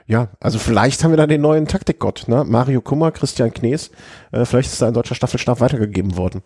Ja, 0.08 0.30
also 0.40 0.58
vielleicht 0.58 1.04
haben 1.04 1.12
wir 1.12 1.18
da 1.18 1.28
den 1.28 1.42
neuen 1.42 1.68
Taktikgott, 1.68 2.30
ne? 2.30 2.46
Mario 2.46 2.80
Kummer, 2.80 3.12
Christian 3.12 3.54
Knees. 3.54 3.92
Äh, 4.32 4.46
vielleicht 4.46 4.72
ist 4.72 4.82
da 4.82 4.88
ein 4.88 4.94
deutscher 4.94 5.16
Staffelstab 5.16 5.60
weitergegeben 5.60 6.16
worden. 6.16 6.42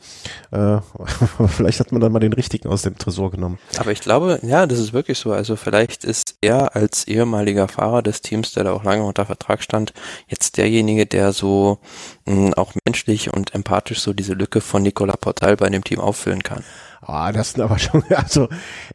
Äh, 0.49 0.79
vielleicht 1.47 1.79
hat 1.79 1.91
man 1.91 2.01
dann 2.01 2.11
mal 2.11 2.19
den 2.19 2.33
richtigen 2.33 2.69
aus 2.69 2.81
dem 2.81 2.97
Tresor 2.97 3.29
genommen. 3.29 3.59
Aber 3.77 3.91
ich 3.91 4.01
glaube, 4.01 4.39
ja, 4.41 4.65
das 4.65 4.79
ist 4.79 4.93
wirklich 4.93 5.19
so. 5.19 5.31
Also 5.31 5.55
vielleicht 5.55 6.05
ist 6.05 6.37
er 6.41 6.75
als 6.75 7.07
ehemaliger 7.07 7.67
Fahrer 7.67 8.01
des 8.01 8.21
Teams, 8.21 8.53
der 8.53 8.63
da 8.63 8.71
auch 8.73 8.83
lange 8.83 9.03
unter 9.03 9.27
Vertrag 9.27 9.61
stand, 9.61 9.93
jetzt 10.27 10.57
derjenige, 10.57 11.05
der 11.05 11.33
so 11.33 11.77
mh, 12.25 12.53
auch 12.57 12.73
menschlich 12.83 13.31
und 13.31 13.53
empathisch 13.53 13.99
so 13.99 14.13
diese 14.13 14.33
Lücke 14.33 14.59
von 14.59 14.81
Nicola 14.81 15.17
Portal 15.17 15.55
bei 15.55 15.69
dem 15.69 15.83
Team 15.83 15.99
auffüllen 15.99 16.41
kann. 16.41 16.63
Ah, 17.05 17.31
das 17.31 17.51
sind 17.51 17.61
aber 17.61 17.79
schon, 17.79 18.03
also 18.09 18.47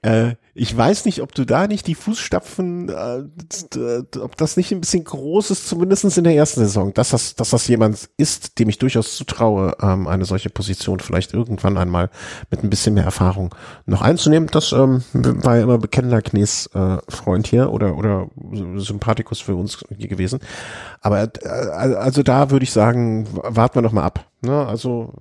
äh, 0.02 0.32
ich 0.58 0.76
weiß 0.76 1.04
nicht, 1.04 1.22
ob 1.22 1.34
du 1.34 1.44
da 1.44 1.68
nicht 1.68 1.86
die 1.86 1.94
Fußstapfen, 1.94 2.88
äh, 2.88 4.18
ob 4.18 4.36
das 4.36 4.56
nicht 4.56 4.72
ein 4.72 4.80
bisschen 4.80 5.04
groß 5.04 5.52
ist, 5.52 5.68
zumindestens 5.68 6.16
in 6.16 6.24
der 6.24 6.34
ersten 6.34 6.60
Saison, 6.60 6.92
dass 6.92 7.10
das, 7.10 7.36
dass 7.36 7.50
das 7.50 7.68
jemand 7.68 8.08
ist, 8.16 8.58
dem 8.58 8.68
ich 8.68 8.78
durchaus 8.78 9.16
zutraue, 9.16 9.76
ähm, 9.80 10.08
eine 10.08 10.24
solche 10.24 10.50
Position 10.50 10.98
vielleicht 10.98 11.32
irgendwann 11.32 11.78
einmal 11.78 12.10
mit 12.50 12.64
ein 12.64 12.70
bisschen 12.70 12.94
mehr 12.94 13.04
Erfahrung 13.04 13.54
noch 13.86 14.02
einzunehmen. 14.02 14.48
Das 14.50 14.72
ähm, 14.72 15.04
war 15.12 15.56
ja 15.56 15.62
immer 15.62 15.78
bekennender 15.78 16.22
Knies 16.22 16.68
äh, 16.74 16.98
Freund 17.08 17.46
hier 17.46 17.72
oder 17.72 17.96
oder 17.96 18.28
Sympathikus 18.76 19.40
für 19.40 19.54
uns 19.54 19.84
gewesen. 19.96 20.40
Aber 21.00 21.22
äh, 21.22 21.48
also 21.48 22.24
da 22.24 22.50
würde 22.50 22.64
ich 22.64 22.72
sagen, 22.72 23.28
warten 23.32 23.76
wir 23.76 23.82
noch 23.82 23.92
mal 23.92 24.04
ab. 24.04 24.24
Ne? 24.40 24.66
Also 24.66 25.12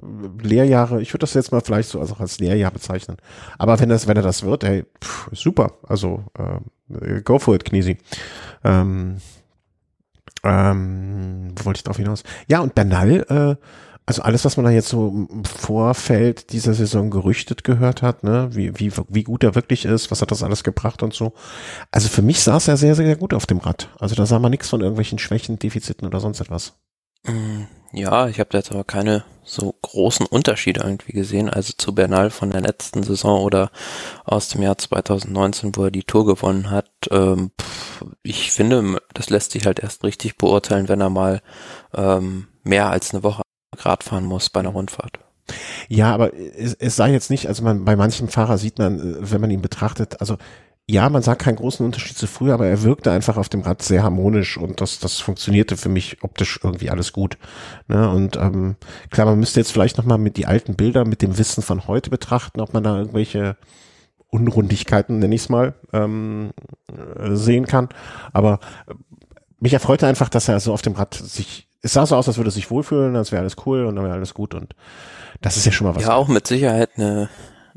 Lehrjahre, 0.42 1.02
ich 1.02 1.14
würde 1.14 1.22
das 1.22 1.34
jetzt 1.34 1.52
mal 1.52 1.62
vielleicht 1.62 1.90
so 1.90 2.00
also 2.00 2.16
als 2.16 2.40
Lehrjahr 2.40 2.72
bezeichnen. 2.72 3.18
Aber 3.58 3.80
wenn 3.80 3.90
das, 3.90 4.08
wenn 4.08 4.18
er 4.18 4.24
das 4.24 4.44
wird, 4.44 4.64
ey, 4.64 4.86
pff, 5.04 5.30
super. 5.32 5.74
Also 5.88 6.24
äh, 6.38 7.22
go 7.22 7.40
for 7.40 7.56
it, 7.56 7.66
Knisi. 7.66 7.98
Ähm, 8.64 9.18
ähm, 10.44 11.54
wo 11.56 11.66
wollte 11.66 11.80
ich 11.80 11.84
drauf 11.84 11.98
hinaus? 11.98 12.24
Ja, 12.48 12.60
und 12.60 12.76
Bernal, 12.76 13.26
äh, 13.30 13.56
also 14.06 14.22
alles, 14.22 14.46
was 14.46 14.56
man 14.56 14.66
da 14.66 14.72
jetzt 14.72 14.88
so 14.88 15.28
im 15.30 15.44
Vorfeld 15.44 16.54
dieser 16.54 16.74
Saison 16.74 17.10
gerüchtet 17.10 17.66
gehört 17.66 18.02
hat, 18.02 18.24
ne, 18.24 18.50
wie, 18.54 18.80
wie, 18.80 18.92
wie 19.10 19.24
gut 19.24 19.44
er 19.44 19.54
wirklich 19.54 19.84
ist, 19.84 20.12
was 20.12 20.22
hat 20.22 20.32
das 20.32 20.44
alles 20.44 20.64
gebracht 20.64 21.04
und 21.04 21.14
so. 21.14 21.34
Also 21.92 22.08
für 22.08 22.22
mich 22.22 22.40
saß 22.40 22.70
er 22.70 22.78
sehr, 22.78 22.96
sehr 22.96 23.18
gut 23.18 23.34
auf 23.34 23.46
dem 23.46 23.58
Rad. 23.58 23.90
Also 24.00 24.16
da 24.16 24.26
sah 24.26 24.40
man 24.40 24.52
nichts 24.52 24.70
von 24.70 24.80
irgendwelchen 24.80 25.20
Schwächen, 25.20 25.60
Defiziten 25.60 26.08
oder 26.08 26.22
sonst 26.22 26.40
etwas. 26.40 26.78
Mm, 27.24 27.64
ja, 27.94 28.28
ich 28.28 28.40
habe 28.40 28.50
da 28.52 28.58
jetzt 28.60 28.72
aber 28.72 28.84
keine 28.84 29.24
so 29.44 29.74
großen 29.82 30.26
Unterschiede 30.26 30.82
irgendwie 30.82 31.14
gesehen. 31.14 31.50
Also 31.50 31.74
zu 31.78 31.96
Bernal 31.96 32.30
von 32.30 32.50
der 32.52 32.62
letzten 32.62 33.04
Saison 33.04 33.42
oder 33.42 33.72
aus 34.26 34.50
dem 34.50 34.62
Jahr 34.62 34.78
2019, 34.78 35.76
wo 35.76 35.86
er 35.86 35.92
die 35.92 36.04
Tour 36.04 36.26
gewonnen 36.26 36.70
hat. 36.70 36.90
Ähm, 37.10 37.52
ich 38.24 38.52
finde, 38.52 39.02
das 39.14 39.30
lässt 39.30 39.52
sich 39.52 39.66
halt 39.66 39.80
erst 39.80 40.04
richtig 40.04 40.38
beurteilen, 40.38 40.90
wenn 40.90 41.02
er 41.02 41.10
mal 41.10 41.42
ähm, 41.94 42.48
mehr 42.64 42.90
als 42.90 43.14
eine 43.14 43.24
Woche 43.24 43.42
Grad 43.76 44.04
fahren 44.04 44.26
muss 44.26 44.50
bei 44.50 44.60
einer 44.60 44.70
Rundfahrt. 44.70 45.20
Ja, 45.88 46.14
aber 46.14 46.34
es, 46.34 46.74
es 46.74 46.96
sei 46.96 47.12
jetzt 47.12 47.30
nicht, 47.30 47.48
also 47.48 47.64
man, 47.64 47.86
bei 47.86 47.96
manchen 47.96 48.28
Fahrer 48.28 48.58
sieht 48.58 48.80
man, 48.80 49.00
äh, 49.00 49.32
wenn 49.32 49.42
man 49.42 49.52
ihn 49.52 49.62
betrachtet, 49.62 50.20
also 50.20 50.38
ja, 50.90 51.10
man 51.10 51.22
sagt 51.22 51.42
keinen 51.42 51.58
großen 51.58 51.86
Unterschied 51.86 52.18
zu 52.18 52.28
früher, 52.28 52.54
aber 52.54 52.68
er 52.68 52.82
wirkte 52.84 53.12
einfach 53.12 53.36
auf 53.36 53.50
dem 53.50 53.62
Rad 53.62 53.82
sehr 53.82 54.04
harmonisch 54.04 54.58
und 54.58 54.80
das, 54.80 55.00
das 55.00 55.20
funktionierte 55.20 55.76
für 55.76 55.90
mich 55.90 56.24
optisch 56.24 56.62
irgendwie 56.64 56.90
alles 56.90 57.12
gut. 57.12 57.38
Ne? 57.90 58.10
Und 58.10 58.38
ähm, 58.38 58.78
klar, 59.10 59.26
man 59.26 59.38
müsste 59.38 59.60
jetzt 59.60 59.74
vielleicht 59.74 59.98
nochmal 59.98 60.18
mit 60.18 60.38
die 60.38 60.46
alten 60.46 60.76
Bilder 60.76 61.04
mit 61.04 61.22
dem 61.22 61.38
Wissen 61.38 61.62
von 61.62 61.88
heute 61.88 62.10
betrachten, 62.10 62.62
ob 62.62 62.74
man 62.74 62.84
da 62.84 62.98
irgendwelche 62.98 63.58
Unrundigkeiten, 64.30 65.20
nenne 65.20 65.36
ich 65.36 65.42
es 65.42 65.50
mal, 65.50 65.74
ähm, 65.92 66.52
äh, 66.90 67.36
sehen 67.36 67.68
kann. 67.68 67.90
Aber 68.32 68.60
äh, 68.88 68.94
mich 69.60 69.74
erfreute 69.74 70.08
einfach, 70.08 70.30
dass 70.30 70.48
er 70.48 70.62
so 70.62 70.72
auf 70.72 70.84
dem 70.84 70.94
Rad 70.94 71.16
sich, 71.16 71.68
es 71.82 71.94
sah 71.94 72.06
so 72.06 72.16
aus, 72.16 72.30
als 72.30 72.38
würde 72.38 72.50
er 72.50 72.54
sich 72.54 72.72
wohlfühlen, 72.72 73.18
als 73.18 73.34
wäre 73.34 73.42
alles 73.42 73.58
cool 73.66 73.86
und 73.86 73.98
dann 73.98 74.06
wäre 74.06 74.16
alles 74.16 74.34
gut 74.34 74.54
und 74.54 74.74
das 75.42 75.58
ist 75.58 75.66
ja 75.66 75.74
schon 75.74 75.86
mal 75.86 75.96
was. 75.96 76.04
Ja, 76.04 76.14
auch 76.14 76.30
mit 76.30 76.48
Sicherheit 76.48 76.92
eine, 76.96 77.30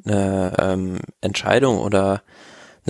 eine 0.05 0.53
ähm, 0.59 0.99
Entscheidung 1.21 1.79
oder 1.79 2.23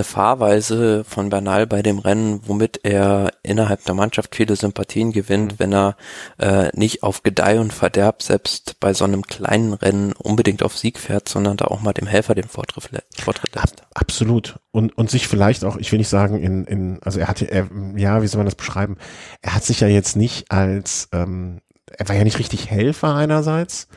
eine 0.00 0.04
Fahrweise 0.04 1.04
von 1.04 1.28
Bernal 1.28 1.66
bei 1.66 1.82
dem 1.82 1.98
Rennen, 1.98 2.40
womit 2.46 2.80
er 2.84 3.32
innerhalb 3.42 3.84
der 3.84 3.94
Mannschaft 3.94 4.34
viele 4.34 4.56
Sympathien 4.56 5.12
gewinnt, 5.12 5.52
mhm. 5.52 5.58
wenn 5.58 5.72
er 5.74 5.96
äh, 6.38 6.70
nicht 6.74 7.02
auf 7.02 7.22
Gedeih 7.22 7.60
und 7.60 7.72
Verderb 7.72 8.22
selbst 8.22 8.80
bei 8.80 8.94
so 8.94 9.04
einem 9.04 9.22
kleinen 9.22 9.74
Rennen 9.74 10.12
unbedingt 10.12 10.62
auf 10.62 10.78
Sieg 10.78 10.98
fährt, 10.98 11.28
sondern 11.28 11.58
da 11.58 11.66
auch 11.66 11.82
mal 11.82 11.92
dem 11.92 12.06
Helfer 12.06 12.34
den 12.34 12.48
Vortritt, 12.48 13.04
Vortritt 13.18 13.54
lässt. 13.54 13.82
absolut. 13.94 14.58
Und, 14.72 14.96
und 14.96 15.10
sich 15.10 15.28
vielleicht 15.28 15.64
auch, 15.64 15.76
ich 15.76 15.92
will 15.92 15.98
nicht 15.98 16.08
sagen, 16.08 16.40
in, 16.42 16.64
in 16.64 17.02
also 17.02 17.20
er 17.20 17.28
hatte, 17.28 17.44
er, 17.50 17.68
ja, 17.96 18.22
wie 18.22 18.26
soll 18.26 18.38
man 18.38 18.46
das 18.46 18.54
beschreiben? 18.54 18.96
Er 19.42 19.54
hat 19.54 19.64
sich 19.64 19.80
ja 19.80 19.88
jetzt 19.88 20.16
nicht 20.16 20.50
als, 20.50 21.08
ähm, 21.12 21.60
er 21.90 22.08
war 22.08 22.16
ja 22.16 22.24
nicht 22.24 22.38
richtig 22.38 22.70
Helfer 22.70 23.14
einerseits, 23.14 23.88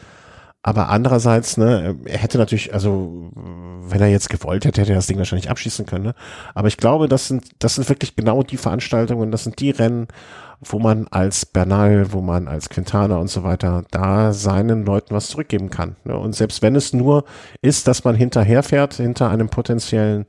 aber 0.63 0.87
andererseits, 0.87 1.57
ne, 1.57 1.97
er 2.05 2.17
hätte 2.17 2.37
natürlich, 2.37 2.73
also 2.73 3.31
wenn 3.35 3.99
er 3.99 4.07
jetzt 4.07 4.29
gewollt 4.29 4.63
hätte, 4.63 4.79
hätte 4.79 4.93
er 4.93 4.95
das 4.95 5.07
Ding 5.07 5.17
wahrscheinlich 5.17 5.49
abschießen 5.49 5.85
können. 5.85 6.05
Ne? 6.05 6.15
Aber 6.55 6.69
ich 6.69 6.77
glaube, 6.77 7.09
das 7.09 7.27
sind, 7.27 7.47
das 7.59 7.75
sind 7.75 7.89
wirklich 7.89 8.15
genau 8.15 8.43
die 8.43 8.55
Veranstaltungen, 8.55 9.29
das 9.29 9.43
sind 9.43 9.59
die 9.59 9.71
Rennen, 9.71 10.07
wo 10.61 10.79
man 10.79 11.09
als 11.09 11.45
Bernal, 11.45 12.13
wo 12.13 12.21
man 12.21 12.47
als 12.47 12.69
Quintana 12.69 13.17
und 13.17 13.27
so 13.27 13.43
weiter 13.43 13.83
da 13.91 14.31
seinen 14.31 14.85
Leuten 14.85 15.13
was 15.13 15.27
zurückgeben 15.27 15.69
kann. 15.69 15.97
Ne? 16.05 16.17
Und 16.17 16.33
selbst 16.33 16.61
wenn 16.61 16.77
es 16.77 16.93
nur 16.93 17.25
ist, 17.61 17.89
dass 17.89 18.05
man 18.05 18.15
hinterherfährt, 18.15 18.93
hinter 18.93 19.29
einem 19.29 19.49
potenziellen 19.49 20.25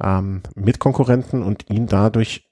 ähm, 0.00 0.42
Mitkonkurrenten 0.54 1.42
und 1.42 1.68
ihn 1.70 1.88
dadurch 1.88 2.51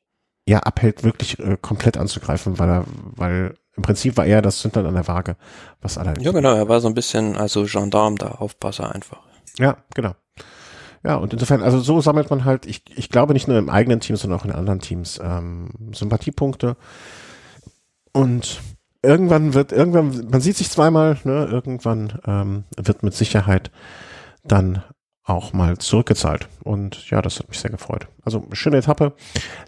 ja 0.50 0.60
abhält, 0.60 1.04
wirklich 1.04 1.38
äh, 1.38 1.56
komplett 1.60 1.96
anzugreifen, 1.96 2.58
weil 2.58 2.68
er, 2.68 2.84
weil 3.16 3.54
im 3.76 3.82
Prinzip 3.82 4.16
war 4.16 4.26
er 4.26 4.42
das 4.42 4.58
Zündern 4.58 4.86
an 4.86 4.94
der 4.94 5.08
Waage, 5.08 5.36
was 5.80 5.96
alle. 5.96 6.14
Ja, 6.20 6.32
genau, 6.32 6.54
er 6.54 6.68
war 6.68 6.80
so 6.80 6.88
ein 6.88 6.94
bisschen, 6.94 7.36
also 7.36 7.64
Gendarm 7.64 8.16
da, 8.16 8.32
Aufpasser 8.32 8.94
einfach. 8.94 9.20
Ja, 9.58 9.78
genau. 9.94 10.14
Ja, 11.02 11.16
und 11.16 11.32
insofern, 11.32 11.62
also 11.62 11.80
so 11.80 12.00
sammelt 12.00 12.28
man 12.28 12.44
halt, 12.44 12.66
ich, 12.66 12.82
ich 12.94 13.08
glaube 13.08 13.32
nicht 13.32 13.48
nur 13.48 13.56
im 13.56 13.70
eigenen 13.70 14.00
Team, 14.00 14.16
sondern 14.16 14.38
auch 14.38 14.44
in 14.44 14.52
anderen 14.52 14.80
Teams 14.80 15.18
ähm, 15.22 15.70
Sympathiepunkte. 15.92 16.76
Und 18.12 18.60
irgendwann 19.02 19.54
wird, 19.54 19.72
irgendwann, 19.72 20.28
man 20.30 20.40
sieht 20.42 20.56
sich 20.56 20.68
zweimal, 20.68 21.16
ne, 21.24 21.48
irgendwann 21.50 22.18
ähm, 22.26 22.64
wird 22.76 23.02
mit 23.02 23.14
Sicherheit 23.14 23.70
dann 24.44 24.82
auch 25.30 25.52
mal 25.52 25.78
zurückgezahlt. 25.78 26.48
Und 26.62 27.10
ja, 27.10 27.22
das 27.22 27.38
hat 27.38 27.48
mich 27.48 27.58
sehr 27.58 27.70
gefreut. 27.70 28.06
Also 28.24 28.46
schöne 28.52 28.78
Etappe. 28.78 29.12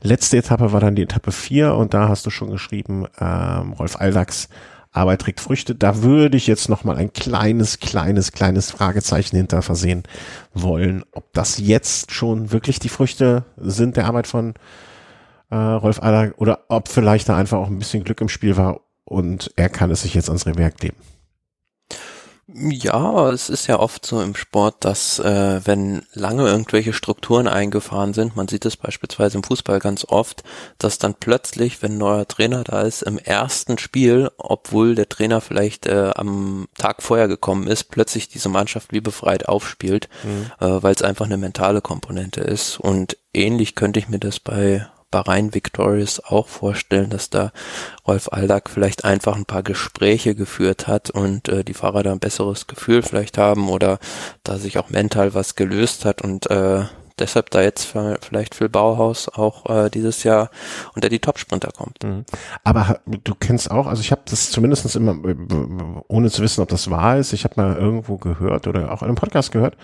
Letzte 0.02 0.38
Etappe 0.38 0.72
war 0.72 0.80
dann 0.80 0.94
die 0.94 1.02
Etappe 1.02 1.32
4 1.32 1.74
und 1.74 1.94
da 1.94 2.08
hast 2.08 2.26
du 2.26 2.30
schon 2.30 2.50
geschrieben, 2.50 3.06
ähm, 3.20 3.72
Rolf 3.72 3.96
Aldachs 3.96 4.48
Arbeit 4.92 5.22
trägt 5.22 5.40
Früchte. 5.40 5.74
Da 5.74 6.02
würde 6.02 6.36
ich 6.36 6.46
jetzt 6.46 6.68
noch 6.68 6.84
mal 6.84 6.96
ein 6.96 7.12
kleines, 7.12 7.80
kleines, 7.80 8.32
kleines 8.32 8.70
Fragezeichen 8.70 9.36
hinter 9.36 9.62
versehen 9.62 10.02
wollen, 10.52 11.02
ob 11.12 11.32
das 11.32 11.58
jetzt 11.58 12.12
schon 12.12 12.52
wirklich 12.52 12.78
die 12.78 12.90
Früchte 12.90 13.44
sind 13.56 13.96
der 13.96 14.06
Arbeit 14.06 14.26
von 14.26 14.54
äh, 15.50 15.56
Rolf 15.56 16.02
Aller 16.02 16.32
oder 16.36 16.60
ob 16.68 16.88
vielleicht 16.88 17.28
da 17.28 17.36
einfach 17.36 17.58
auch 17.58 17.68
ein 17.68 17.78
bisschen 17.78 18.04
Glück 18.04 18.20
im 18.20 18.28
Spiel 18.28 18.56
war 18.56 18.80
und 19.04 19.50
er 19.56 19.70
kann 19.70 19.90
es 19.90 20.02
sich 20.02 20.14
jetzt 20.14 20.28
ans 20.28 20.46
Rewerk 20.46 20.82
leben. 20.82 20.96
Ja, 22.48 23.30
es 23.30 23.48
ist 23.48 23.68
ja 23.68 23.78
oft 23.78 24.04
so 24.04 24.20
im 24.20 24.34
Sport, 24.34 24.84
dass 24.84 25.20
äh, 25.20 25.60
wenn 25.64 26.02
lange 26.12 26.46
irgendwelche 26.46 26.92
Strukturen 26.92 27.46
eingefahren 27.46 28.14
sind, 28.14 28.34
man 28.34 28.48
sieht 28.48 28.64
es 28.64 28.76
beispielsweise 28.76 29.38
im 29.38 29.44
Fußball 29.44 29.78
ganz 29.78 30.04
oft, 30.08 30.42
dass 30.76 30.98
dann 30.98 31.14
plötzlich, 31.14 31.82
wenn 31.82 31.92
ein 31.92 31.98
neuer 31.98 32.26
Trainer 32.26 32.64
da 32.64 32.82
ist, 32.82 33.02
im 33.02 33.18
ersten 33.18 33.78
Spiel, 33.78 34.30
obwohl 34.38 34.96
der 34.96 35.08
Trainer 35.08 35.40
vielleicht 35.40 35.86
äh, 35.86 36.10
am 36.16 36.66
Tag 36.76 37.02
vorher 37.02 37.28
gekommen 37.28 37.68
ist, 37.68 37.84
plötzlich 37.84 38.28
diese 38.28 38.48
Mannschaft 38.48 38.92
wie 38.92 39.00
befreit 39.00 39.48
aufspielt, 39.48 40.08
mhm. 40.24 40.50
äh, 40.58 40.82
weil 40.82 40.94
es 40.94 41.02
einfach 41.02 41.26
eine 41.26 41.38
mentale 41.38 41.80
Komponente 41.80 42.40
ist. 42.40 42.78
Und 42.80 43.16
ähnlich 43.32 43.76
könnte 43.76 44.00
ich 44.00 44.08
mir 44.08 44.18
das 44.18 44.40
bei 44.40 44.86
Bahrain 45.12 45.54
Victorious 45.54 46.18
auch 46.18 46.48
vorstellen, 46.48 47.10
dass 47.10 47.30
da 47.30 47.52
Rolf 48.04 48.32
Aldag 48.32 48.68
vielleicht 48.68 49.04
einfach 49.04 49.36
ein 49.36 49.44
paar 49.44 49.62
Gespräche 49.62 50.34
geführt 50.34 50.88
hat 50.88 51.10
und 51.10 51.48
äh, 51.48 51.62
die 51.62 51.74
Fahrer 51.74 52.02
da 52.02 52.10
ein 52.10 52.18
besseres 52.18 52.66
Gefühl 52.66 53.02
vielleicht 53.02 53.38
haben 53.38 53.68
oder 53.68 54.00
da 54.42 54.58
sich 54.58 54.78
auch 54.78 54.90
mental 54.90 55.34
was 55.34 55.54
gelöst 55.54 56.04
hat 56.04 56.22
und 56.22 56.50
äh, 56.50 56.86
deshalb 57.18 57.50
da 57.50 57.62
jetzt 57.62 57.94
vielleicht 58.20 58.54
Phil 58.54 58.68
Bauhaus 58.68 59.28
auch 59.28 59.66
äh, 59.68 59.90
dieses 59.90 60.22
Jahr 60.22 60.50
unter 60.94 61.08
die 61.08 61.18
Topsprinter 61.18 61.70
kommt. 61.76 62.02
Mhm. 62.02 62.24
Aber 62.64 63.00
du 63.06 63.34
kennst 63.34 63.70
auch, 63.70 63.86
also 63.86 64.00
ich 64.00 64.10
habe 64.10 64.22
das 64.24 64.50
zumindestens 64.50 64.96
immer, 64.96 65.12
äh, 65.28 65.36
ohne 66.08 66.30
zu 66.30 66.42
wissen, 66.42 66.60
ob 66.60 66.68
das 66.68 66.90
wahr 66.90 67.18
ist, 67.18 67.32
ich 67.32 67.44
habe 67.44 67.60
mal 67.60 67.76
irgendwo 67.76 68.16
gehört 68.16 68.66
oder 68.66 68.92
auch 68.92 69.02
in 69.02 69.08
einem 69.08 69.16
Podcast 69.16 69.52
gehört, 69.52 69.76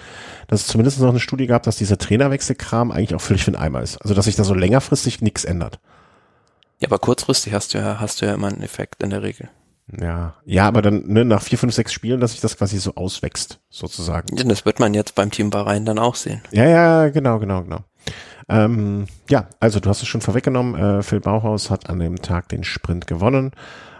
dass 0.48 0.62
es 0.62 0.66
zumindest 0.66 1.00
noch 1.00 1.08
eine 1.08 1.20
Studie 1.20 1.46
gab, 1.46 1.62
dass 1.62 1.76
dieser 1.76 1.98
Trainerwechselkram 1.98 2.90
eigentlich 2.90 3.14
auch 3.14 3.20
völlig 3.20 3.44
für 3.44 3.50
den 3.50 3.60
Eimer 3.60 3.82
ist. 3.82 4.00
Also 4.02 4.14
dass 4.14 4.26
sich 4.26 4.36
da 4.36 4.44
so 4.44 4.54
längerfristig 4.54 5.20
nichts 5.20 5.44
ändert. 5.44 5.78
Ja, 6.80 6.88
aber 6.88 6.98
kurzfristig 6.98 7.52
hast 7.52 7.74
du 7.74 7.78
ja, 7.78 7.98
hast 8.00 8.22
du 8.22 8.26
ja 8.26 8.34
immer 8.34 8.48
einen 8.48 8.62
Effekt 8.62 9.02
in 9.02 9.10
der 9.10 9.22
Regel. 9.22 9.48
Ja, 9.98 10.34
ja, 10.44 10.66
aber 10.68 10.82
dann 10.82 11.06
ne, 11.06 11.24
nach 11.24 11.42
vier, 11.42 11.58
fünf, 11.58 11.74
sechs 11.74 11.92
Spielen, 11.92 12.20
dass 12.20 12.32
sich 12.32 12.40
das 12.40 12.58
quasi 12.58 12.78
so 12.78 12.94
auswächst, 12.94 13.60
sozusagen. 13.70 14.36
Ja, 14.36 14.44
das 14.44 14.66
wird 14.66 14.80
man 14.80 14.92
jetzt 14.92 15.14
beim 15.14 15.30
Team 15.30 15.50
Bahrain 15.50 15.86
dann 15.86 15.98
auch 15.98 16.14
sehen. 16.14 16.42
Ja, 16.50 16.64
ja, 16.64 17.08
genau, 17.08 17.38
genau, 17.38 17.62
genau. 17.62 17.80
Ähm, 18.50 19.06
ja, 19.28 19.48
also 19.60 19.80
du 19.80 19.88
hast 19.88 20.02
es 20.02 20.08
schon 20.08 20.20
vorweggenommen. 20.20 20.74
Äh, 20.74 21.02
Phil 21.02 21.20
Bauhaus 21.20 21.70
hat 21.70 21.88
an 21.88 21.98
dem 22.00 22.16
Tag 22.16 22.48
den 22.48 22.64
Sprint 22.64 23.06
gewonnen. 23.06 23.52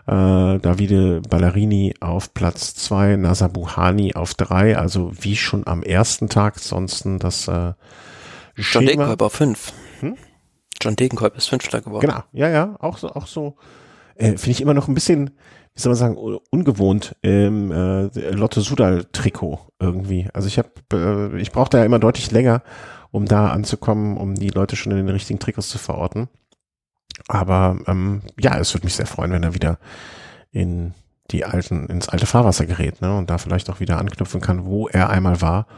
Äh, 0.06 0.58
Davide 0.58 1.20
Ballerini 1.28 1.94
auf 2.00 2.32
Platz 2.32 2.74
zwei, 2.74 3.16
Nasa 3.16 3.48
Buhani 3.48 4.14
auf 4.14 4.32
drei, 4.34 4.78
also 4.78 5.12
wie 5.20 5.36
schon 5.36 5.66
am 5.66 5.82
ersten 5.82 6.30
Tag, 6.30 6.54
ansonsten 6.56 7.18
das 7.18 7.46
äh, 7.46 7.74
John 8.56 8.86
Degenkolb 8.86 9.20
auf 9.20 9.34
fünf. 9.34 9.72
Hm? 10.00 10.16
John 10.80 10.96
Degenkolb 10.96 11.36
ist 11.36 11.48
Fünfter 11.48 11.82
geworden. 11.82 12.06
Genau, 12.06 12.22
ja, 12.32 12.48
ja, 12.48 12.76
auch 12.78 12.96
so, 12.98 13.10
auch 13.10 13.26
so. 13.26 13.56
Äh, 14.14 14.30
Finde 14.30 14.50
ich 14.50 14.60
immer 14.62 14.74
noch 14.74 14.88
ein 14.88 14.94
bisschen, 14.94 15.30
wie 15.78 15.82
soll 15.82 15.90
man 15.90 15.96
sagen, 15.96 16.38
ungewohnt 16.50 17.14
im 17.22 17.70
äh, 17.70 18.06
Lotte 18.30 18.62
Sudal 18.62 19.04
Trikot 19.12 19.60
irgendwie. 19.78 20.28
Also 20.34 20.48
ich 20.48 20.58
habe, 20.58 20.70
äh, 20.92 21.40
ich 21.40 21.52
brauchte 21.52 21.78
ja 21.78 21.84
immer 21.84 22.00
deutlich 22.00 22.32
länger, 22.32 22.62
um 23.12 23.26
da 23.26 23.50
anzukommen, 23.50 24.16
um 24.16 24.34
die 24.34 24.48
Leute 24.48 24.74
schon 24.74 24.90
in 24.90 24.98
den 24.98 25.08
richtigen 25.08 25.38
Trikots 25.38 25.68
zu 25.68 25.78
verorten. 25.78 26.28
Aber 27.28 27.78
ähm, 27.86 28.22
ja, 28.40 28.58
es 28.58 28.74
würde 28.74 28.86
mich 28.86 28.96
sehr 28.96 29.06
freuen, 29.06 29.30
wenn 29.30 29.44
er 29.44 29.54
wieder 29.54 29.78
in 30.50 30.94
die 31.30 31.44
alten, 31.44 31.86
ins 31.86 32.08
alte 32.08 32.26
Fahrwasser 32.26 32.66
gerät, 32.66 33.00
ne? 33.00 33.16
Und 33.16 33.30
da 33.30 33.38
vielleicht 33.38 33.70
auch 33.70 33.78
wieder 33.78 33.98
anknüpfen 33.98 34.40
kann, 34.40 34.64
wo 34.64 34.88
er 34.88 35.10
einmal 35.10 35.40
war 35.40 35.68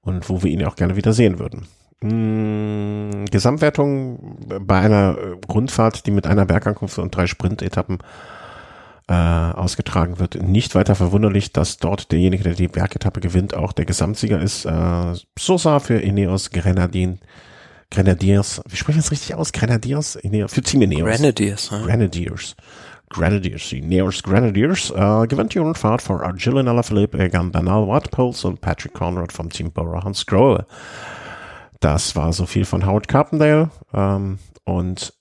und 0.00 0.30
wo 0.30 0.42
wir 0.42 0.50
ihn 0.50 0.64
auch 0.64 0.76
gerne 0.76 0.96
wieder 0.96 1.12
sehen 1.12 1.38
würden. 1.38 1.66
Hm, 2.00 3.26
Gesamtwertung 3.30 4.38
bei 4.62 4.78
einer 4.78 5.18
Rundfahrt, 5.52 6.06
die 6.06 6.12
mit 6.12 6.26
einer 6.26 6.46
Bergankunft 6.46 6.98
und 6.98 7.14
drei 7.14 7.26
Sprintetappen 7.26 7.98
äh, 9.08 9.12
ausgetragen 9.12 10.18
wird. 10.18 10.42
Nicht 10.42 10.74
weiter 10.74 10.94
verwunderlich, 10.94 11.52
dass 11.52 11.76
dort 11.76 12.10
derjenige, 12.12 12.44
der 12.44 12.54
die 12.54 12.68
Bergetappe 12.68 13.20
gewinnt, 13.20 13.54
auch 13.54 13.72
der 13.72 13.84
Gesamtsieger 13.84 14.40
ist. 14.40 14.64
Äh, 14.64 15.14
Sosa 15.38 15.80
für 15.80 15.98
Ineos 15.98 16.50
Grenadin. 16.50 17.18
Grenadiers, 17.90 18.60
wie 18.68 18.76
spreche 18.76 18.98
ich 18.98 19.04
das 19.04 19.12
richtig 19.12 19.34
aus? 19.34 19.52
Grenadiers? 19.52 20.16
Ineos, 20.16 20.52
für 20.52 20.62
Team 20.62 20.82
Ineos. 20.82 21.16
Grenadiers. 21.16 21.70
Ja. 21.70 21.82
Grenadiers. 21.82 22.56
Grenadiers, 23.10 23.72
Ineos 23.72 24.22
Grenadiers, 24.22 24.90
äh, 24.90 25.26
gewinnt 25.28 25.54
die 25.54 25.58
Rundfahrt 25.58 26.02
vor 26.02 26.20
Gilles 26.34 26.66
Alaphilippe, 26.66 27.18
Egan 27.18 27.52
Bernal, 27.52 27.86
Watt 27.86 28.10
Poles 28.10 28.44
und 28.44 28.60
Patrick 28.60 28.94
Conrad 28.94 29.30
vom 29.30 29.50
Team 29.50 29.70
Bora 29.70 30.02
Hans 30.02 30.26
Grohe. 30.26 30.66
Das 31.78 32.16
war 32.16 32.32
so 32.32 32.46
viel 32.46 32.64
von 32.64 32.86
Howard 32.86 33.06
Carpendale. 33.06 33.70
Ähm, 33.92 34.38
und 34.64 35.12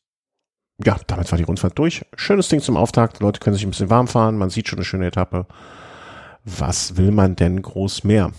ja, 0.86 0.98
damit 1.08 1.32
war 1.32 1.38
die 1.38 1.44
Rundfahrt 1.44 1.78
durch. 1.78 2.06
Schönes 2.16 2.50
Ding 2.50 2.62
zum 2.62 2.78
Auftakt. 2.78 3.20
Leute 3.20 3.40
können 3.40 3.56
sich 3.56 3.66
ein 3.66 3.72
bisschen 3.72 3.90
warm 3.90 4.08
fahren. 4.08 4.38
Man 4.38 4.50
sieht 4.50 4.68
schon 4.68 4.80
eine 4.80 4.86
schöne 4.86 5.08
Etappe. 5.08 5.46
Was 6.46 6.98
will 6.98 7.12
man 7.12 7.36
denn 7.36 7.62
groß 7.62 8.04
mehr? 8.04 8.32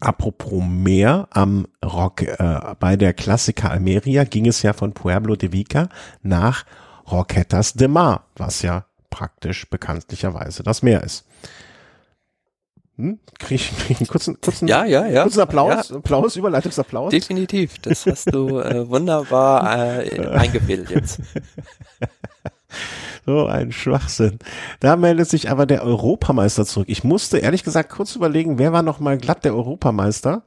Apropos 0.00 0.62
mehr, 0.66 1.28
am 1.30 1.66
Rock, 1.84 2.22
äh, 2.22 2.60
bei 2.80 2.96
der 2.96 3.12
Klassiker 3.14 3.70
Almeria 3.70 4.24
ging 4.24 4.46
es 4.46 4.62
ja 4.62 4.72
von 4.72 4.92
Pueblo 4.92 5.36
de 5.36 5.52
Vica 5.52 5.88
nach 6.22 6.64
Roquetas 7.10 7.74
de 7.74 7.88
Mar, 7.88 8.24
was 8.36 8.62
ja 8.62 8.86
praktisch 9.10 9.70
bekanntlicherweise 9.70 10.62
das 10.64 10.82
Meer 10.82 11.04
ist. 11.04 11.24
Hm? 12.96 13.18
Krieg 13.38 13.60
ich, 13.60 13.76
krieg 13.76 13.90
ich 13.90 14.00
einen 14.00 14.06
kurzen, 14.06 14.40
kurzen, 14.40 14.68
ja, 14.68 14.84
ja, 14.84 15.06
ja. 15.06 15.22
kurzen 15.22 15.40
Applaus, 15.40 15.88
ja. 15.88 15.96
Applaus, 15.96 16.36
Überleitungsapplaus? 16.36 17.10
Definitiv. 17.10 17.78
Das 17.80 18.06
hast 18.06 18.32
du 18.32 18.60
äh, 18.60 18.88
wunderbar 18.88 20.04
äh, 20.04 20.28
eingebildet 20.30 20.90
jetzt. 20.90 21.20
So 23.26 23.46
ein 23.46 23.72
Schwachsinn. 23.72 24.38
Da 24.80 24.96
meldet 24.96 25.30
sich 25.30 25.50
aber 25.50 25.64
der 25.64 25.82
Europameister 25.82 26.66
zurück. 26.66 26.88
Ich 26.90 27.04
musste 27.04 27.38
ehrlich 27.38 27.64
gesagt 27.64 27.88
kurz 27.90 28.16
überlegen, 28.16 28.58
wer 28.58 28.72
war 28.72 28.82
noch 28.82 29.00
mal 29.00 29.16
glatt 29.16 29.44
der 29.44 29.54
Europameister? 29.54 30.42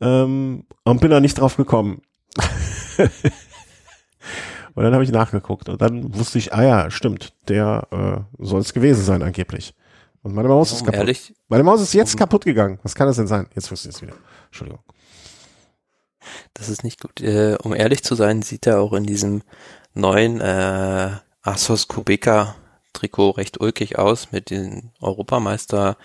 Ähm, 0.00 0.64
und 0.84 1.00
bin 1.00 1.10
da 1.10 1.20
nicht 1.20 1.38
drauf 1.38 1.56
gekommen. 1.56 2.02
und 4.74 4.84
dann 4.84 4.92
habe 4.92 5.04
ich 5.04 5.10
nachgeguckt 5.10 5.70
und 5.70 5.80
dann 5.80 6.14
wusste 6.14 6.38
ich, 6.38 6.52
ah 6.52 6.62
ja, 6.62 6.90
stimmt, 6.90 7.32
der 7.48 7.86
äh, 7.90 8.44
soll 8.44 8.60
es 8.60 8.74
gewesen 8.74 9.02
sein 9.02 9.22
angeblich. 9.22 9.72
Und 10.26 10.34
meine 10.34 10.48
Maus 10.48 10.72
ist 10.72 10.80
kaputt. 10.80 10.98
Ehrlich? 10.98 11.34
Meine 11.46 11.62
Maus 11.62 11.80
ist 11.80 11.94
jetzt 11.94 12.16
kaputt 12.16 12.44
gegangen. 12.44 12.80
Was 12.82 12.96
kann 12.96 13.06
das 13.06 13.14
denn 13.14 13.28
sein? 13.28 13.46
Jetzt 13.54 13.70
wusste 13.70 13.88
ich 13.88 13.94
es 13.94 14.02
wieder. 14.02 14.14
Entschuldigung. 14.46 14.82
Das 16.52 16.68
ist 16.68 16.82
nicht 16.82 17.00
gut. 17.00 17.20
Äh, 17.20 17.56
um 17.62 17.72
ehrlich 17.72 18.02
zu 18.02 18.16
sein, 18.16 18.42
sieht 18.42 18.66
er 18.66 18.80
auch 18.80 18.92
in 18.92 19.04
diesem 19.04 19.42
neuen 19.94 20.40
äh, 20.40 21.10
Asos 21.42 21.86
Kubeka 21.86 22.56
Trikot 22.92 23.36
recht 23.36 23.60
ulkig 23.60 24.00
aus 24.00 24.32
mit 24.32 24.50
den 24.50 24.90
Europameister 25.00 25.96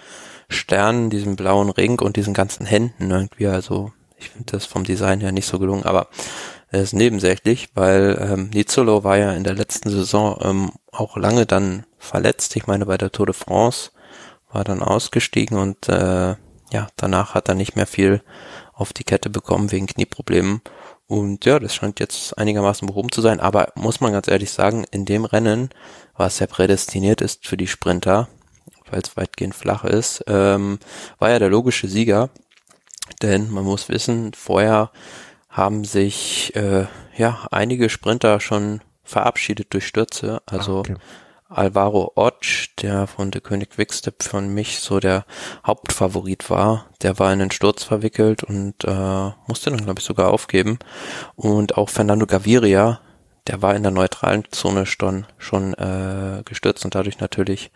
Sternen, 0.50 1.10
diesem 1.10 1.36
blauen 1.36 1.72
Ring 1.72 2.00
und 2.00 2.16
diesen 2.16 2.36
ganzen 2.36 2.68
Händen 2.68 3.10
irgendwie. 3.10 3.48
Also 3.48 3.92
ich 4.18 4.30
finde 4.30 4.52
das 4.52 4.68
vom 4.68 4.84
Design 4.84 5.22
her 5.22 5.32
nicht 5.32 5.48
so 5.48 5.58
gelungen, 5.58 5.84
aber 5.84 6.10
es 6.70 6.84
ist 6.84 6.94
nebensächlich, 6.94 7.70
weil 7.74 8.20
ähm, 8.22 8.52
Nizzolo 8.54 9.04
war 9.04 9.18
ja 9.18 9.32
in 9.32 9.44
der 9.44 9.56
letzten 9.56 9.90
Saison 9.90 10.38
ähm, 10.44 10.72
auch 10.92 11.18
lange 11.18 11.48
dann 11.48 11.88
verletzt. 11.98 12.56
Ich 12.56 12.68
meine 12.68 12.86
bei 12.86 13.00
der 13.00 13.12
Tour 13.12 13.26
de 13.26 13.34
France 13.34 13.90
war 14.52 14.64
dann 14.64 14.82
ausgestiegen 14.82 15.58
und 15.58 15.88
äh, 15.90 16.36
ja, 16.72 16.88
danach 16.96 17.34
hat 17.34 17.50
er 17.50 17.56
nicht 17.56 17.76
mehr 17.76 17.88
viel 17.88 18.22
auf 18.74 18.94
die 18.94 19.04
Kette 19.04 19.30
bekommen 19.30 19.72
wegen 19.72 19.88
Knieproblemen. 19.88 20.62
Und 21.08 21.44
ja, 21.46 21.60
das 21.60 21.76
scheint 21.76 22.00
jetzt 22.00 22.38
einigermaßen 22.38 22.88
behoben 22.88 23.12
zu 23.12 23.20
sein. 23.20 23.42
Aber 23.42 23.74
muss 23.76 24.00
man 24.00 24.14
ganz 24.14 24.30
ehrlich 24.30 24.52
sagen, 24.52 24.86
in 24.92 25.04
dem 25.04 25.26
Rennen, 25.26 25.70
was 26.16 26.40
ja 26.40 26.48
prädestiniert 26.48 27.20
ist 27.20 27.46
für 27.46 27.58
die 27.58 27.68
Sprinter, 27.68 28.30
weil 28.90 29.02
es 29.02 29.18
weitgehend 29.18 29.54
flach 29.54 29.84
ist, 29.84 30.24
ähm, 30.28 30.80
war 31.20 31.30
ja 31.30 31.40
der 31.40 31.50
logische 31.50 31.90
Sieger. 31.90 32.30
Denn 33.22 33.52
man 33.52 33.66
muss 33.66 33.90
wissen, 33.90 34.34
vorher 34.34 34.92
haben 35.50 35.84
sich 35.84 36.56
äh, 36.56 36.86
ja 37.18 37.46
einige 37.52 37.90
Sprinter 37.90 38.40
schon 38.40 38.80
verabschiedet 39.04 39.74
durch 39.74 39.86
Stürze. 39.86 40.42
Also 40.46 40.80
okay. 40.80 40.96
Alvaro 41.52 42.14
Otsch, 42.16 42.70
der 42.82 43.08
von 43.08 43.30
der 43.32 43.42
König 43.42 43.72
Quickstep 43.72 44.24
von 44.24 44.54
mich 44.54 44.80
so 44.80 45.00
der 45.00 45.26
Hauptfavorit 45.66 46.50
war, 46.50 46.86
der 47.02 47.20
war 47.20 47.34
in 47.34 47.40
den 47.40 47.52
Sturz 47.52 47.84
verwickelt 47.84 48.44
und 48.44 48.84
äh, 48.86 49.32
musste 49.48 49.70
dann, 49.70 49.84
glaube 49.84 50.00
ich, 50.00 50.06
sogar 50.06 50.32
aufgeben. 50.32 50.80
Und 51.36 51.78
auch 51.78 51.90
Fernando 51.90 52.26
Gaviria, 52.26 53.02
der 53.48 53.62
war 53.62 53.76
in 53.76 53.84
der 53.84 53.92
neutralen 53.92 54.46
Zone 54.52 54.86
schon, 54.86 55.26
schon 55.38 55.74
äh, 55.74 56.44
gestürzt 56.46 56.86
und 56.86 56.96
dadurch 56.96 57.20
natürlich 57.20 57.72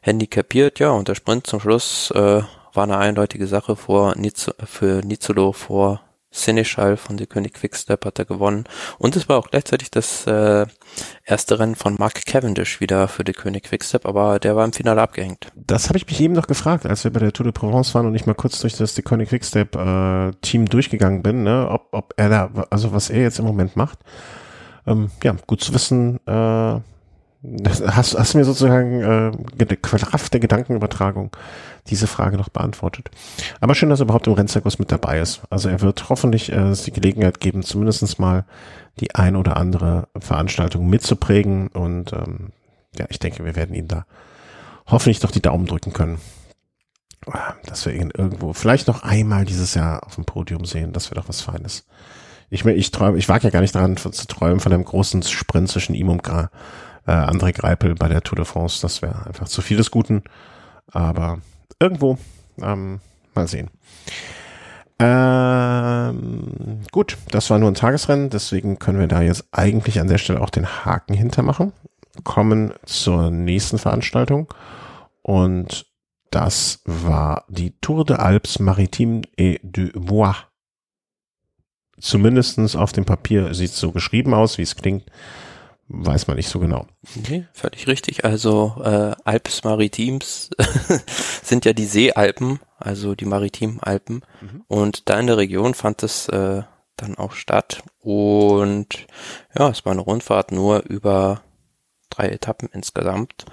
handicapiert. 0.00 0.78
Ja, 0.78 0.90
und 0.90 1.08
der 1.08 1.14
Sprint 1.14 1.46
zum 1.46 1.60
Schluss 1.60 2.10
äh, 2.12 2.42
war 2.72 2.84
eine 2.84 2.98
eindeutige 2.98 3.46
Sache 3.46 3.76
vor 3.76 4.14
Niz 4.16 4.50
für 4.64 5.02
Nizzolo 5.04 5.52
vor 5.52 6.00
Seneschal 6.38 6.96
von 6.96 7.16
der 7.16 7.26
König 7.26 7.54
Quickstep 7.54 8.04
hat 8.04 8.18
er 8.18 8.24
gewonnen. 8.24 8.64
Und 8.98 9.16
es 9.16 9.28
war 9.28 9.38
auch 9.38 9.50
gleichzeitig 9.50 9.90
das 9.90 10.26
äh, 10.26 10.66
erste 11.24 11.58
Rennen 11.58 11.74
von 11.74 11.96
Mark 11.98 12.24
Cavendish 12.26 12.80
wieder 12.80 13.08
für 13.08 13.24
die 13.24 13.32
König 13.32 13.64
Quickstep, 13.64 14.06
aber 14.06 14.38
der 14.38 14.56
war 14.56 14.64
im 14.64 14.72
Finale 14.72 15.02
abgehängt. 15.02 15.48
Das 15.54 15.88
habe 15.88 15.98
ich 15.98 16.06
mich 16.06 16.20
eben 16.20 16.34
noch 16.34 16.46
gefragt, 16.46 16.86
als 16.86 17.04
wir 17.04 17.12
bei 17.12 17.20
der 17.20 17.32
Tour 17.32 17.44
de 17.44 17.52
Provence 17.52 17.94
waren 17.94 18.06
und 18.06 18.14
ich 18.14 18.26
mal 18.26 18.34
kurz 18.34 18.60
durch 18.60 18.76
das 18.76 18.94
König 19.04 19.28
Quickstep 19.28 19.76
äh, 19.76 20.32
Team 20.42 20.66
durchgegangen 20.66 21.22
bin, 21.22 21.42
ne, 21.42 21.68
ob, 21.70 21.88
ob 21.92 22.14
er 22.16 22.28
da, 22.28 22.50
also 22.70 22.92
was 22.92 23.10
er 23.10 23.22
jetzt 23.22 23.38
im 23.38 23.44
Moment 23.44 23.76
macht. 23.76 23.98
Ähm, 24.86 25.10
ja, 25.22 25.36
gut 25.46 25.62
zu 25.62 25.74
wissen, 25.74 26.18
äh, 26.26 26.80
hast, 27.42 28.18
hast 28.18 28.34
du 28.34 28.38
mir 28.38 28.44
sozusagen 28.44 29.00
äh, 29.58 29.76
Kraft 29.76 30.32
der 30.32 30.40
Gedankenübertragung 30.40 31.30
diese 31.86 32.06
Frage 32.06 32.36
noch 32.36 32.48
beantwortet. 32.48 33.10
Aber 33.60 33.74
schön, 33.74 33.88
dass 33.90 34.00
er 34.00 34.04
überhaupt 34.04 34.26
im 34.26 34.32
Rennzirkus 34.32 34.78
mit 34.78 34.90
dabei 34.90 35.20
ist. 35.20 35.42
Also 35.50 35.68
er 35.68 35.80
wird 35.80 36.08
hoffentlich 36.08 36.52
äh, 36.52 36.72
die 36.72 36.92
Gelegenheit 36.92 37.40
geben, 37.40 37.62
zumindestens 37.62 38.18
mal 38.18 38.44
die 39.00 39.14
ein 39.14 39.36
oder 39.36 39.56
andere 39.56 40.08
Veranstaltung 40.18 40.88
mitzuprägen. 40.88 41.68
Und 41.68 42.12
ähm, 42.12 42.52
ja, 42.96 43.06
ich 43.08 43.18
denke, 43.18 43.44
wir 43.44 43.56
werden 43.56 43.74
ihn 43.74 43.88
da 43.88 44.04
hoffentlich 44.86 45.20
doch 45.20 45.30
die 45.30 45.42
Daumen 45.42 45.66
drücken 45.66 45.92
können. 45.92 46.18
Dass 47.66 47.84
wir 47.84 47.92
ihn 47.92 48.10
irgendwo, 48.16 48.52
vielleicht 48.52 48.88
noch 48.88 49.02
einmal 49.02 49.44
dieses 49.44 49.74
Jahr 49.74 50.04
auf 50.06 50.14
dem 50.14 50.24
Podium 50.24 50.64
sehen, 50.64 50.92
das 50.92 51.10
wäre 51.10 51.20
doch 51.20 51.28
was 51.28 51.40
Feines. 51.40 51.84
Ich, 52.48 52.64
ich 52.64 52.90
träume, 52.90 53.18
ich 53.18 53.28
wage 53.28 53.44
ja 53.44 53.50
gar 53.50 53.60
nicht 53.60 53.74
daran 53.74 53.96
zu 53.98 54.10
träumen 54.26 54.60
von 54.60 54.72
einem 54.72 54.84
großen 54.84 55.22
Sprint 55.22 55.68
zwischen 55.68 55.94
ihm 55.94 56.08
und 56.08 56.22
Gra 56.22 56.50
äh, 57.08 57.12
André 57.12 57.52
Greipel 57.52 57.94
bei 57.94 58.08
der 58.08 58.22
Tour 58.22 58.36
de 58.36 58.44
France. 58.44 58.80
Das 58.82 59.02
wäre 59.02 59.26
einfach 59.26 59.48
zu 59.48 59.62
viel 59.62 59.78
des 59.78 59.90
Guten. 59.90 60.22
Aber 60.92 61.38
irgendwo, 61.80 62.18
ähm, 62.60 63.00
mal 63.34 63.48
sehen. 63.48 63.70
Ähm, 65.00 66.82
gut, 66.90 67.16
das 67.30 67.50
war 67.50 67.58
nur 67.58 67.70
ein 67.70 67.74
Tagesrennen, 67.74 68.30
deswegen 68.30 68.78
können 68.78 68.98
wir 68.98 69.06
da 69.06 69.22
jetzt 69.22 69.46
eigentlich 69.52 70.00
an 70.00 70.08
der 70.08 70.18
Stelle 70.18 70.40
auch 70.40 70.50
den 70.50 70.66
Haken 70.66 71.14
hintermachen. 71.14 71.72
Kommen 72.24 72.72
zur 72.84 73.30
nächsten 73.30 73.78
Veranstaltung 73.78 74.52
und 75.22 75.86
das 76.32 76.82
war 76.84 77.44
die 77.48 77.78
Tour 77.80 78.04
de 78.04 78.16
Alpes 78.16 78.58
Maritime 78.58 79.22
et 79.36 79.60
du 79.62 79.88
Bois. 79.92 80.34
Zumindestens 82.00 82.74
auf 82.74 82.92
dem 82.92 83.04
Papier 83.04 83.54
sieht 83.54 83.70
es 83.70 83.78
so 83.78 83.92
geschrieben 83.92 84.34
aus, 84.34 84.58
wie 84.58 84.62
es 84.62 84.74
klingt 84.74 85.04
weiß 85.88 86.26
man 86.26 86.36
nicht 86.36 86.48
so 86.48 86.58
genau. 86.58 86.86
Nee, 87.28 87.46
völlig 87.52 87.86
richtig. 87.86 88.24
Also 88.24 88.80
äh, 88.84 89.14
Alpes 89.24 89.64
Maritims 89.64 90.50
sind 91.42 91.64
ja 91.64 91.72
die 91.72 91.86
Seealpen, 91.86 92.60
also 92.78 93.14
die 93.14 93.24
Maritimen 93.24 93.80
Alpen. 93.80 94.22
Mhm. 94.40 94.64
Und 94.68 95.08
da 95.08 95.18
in 95.18 95.26
der 95.26 95.38
Region 95.38 95.74
fand 95.74 96.02
es 96.02 96.28
äh, 96.28 96.62
dann 96.96 97.16
auch 97.16 97.32
statt. 97.32 97.82
Und 98.00 99.06
ja, 99.58 99.68
es 99.70 99.84
war 99.84 99.92
eine 99.92 100.02
Rundfahrt 100.02 100.52
nur 100.52 100.84
über 100.84 101.42
drei 102.10 102.28
Etappen 102.28 102.68
insgesamt. 102.72 103.46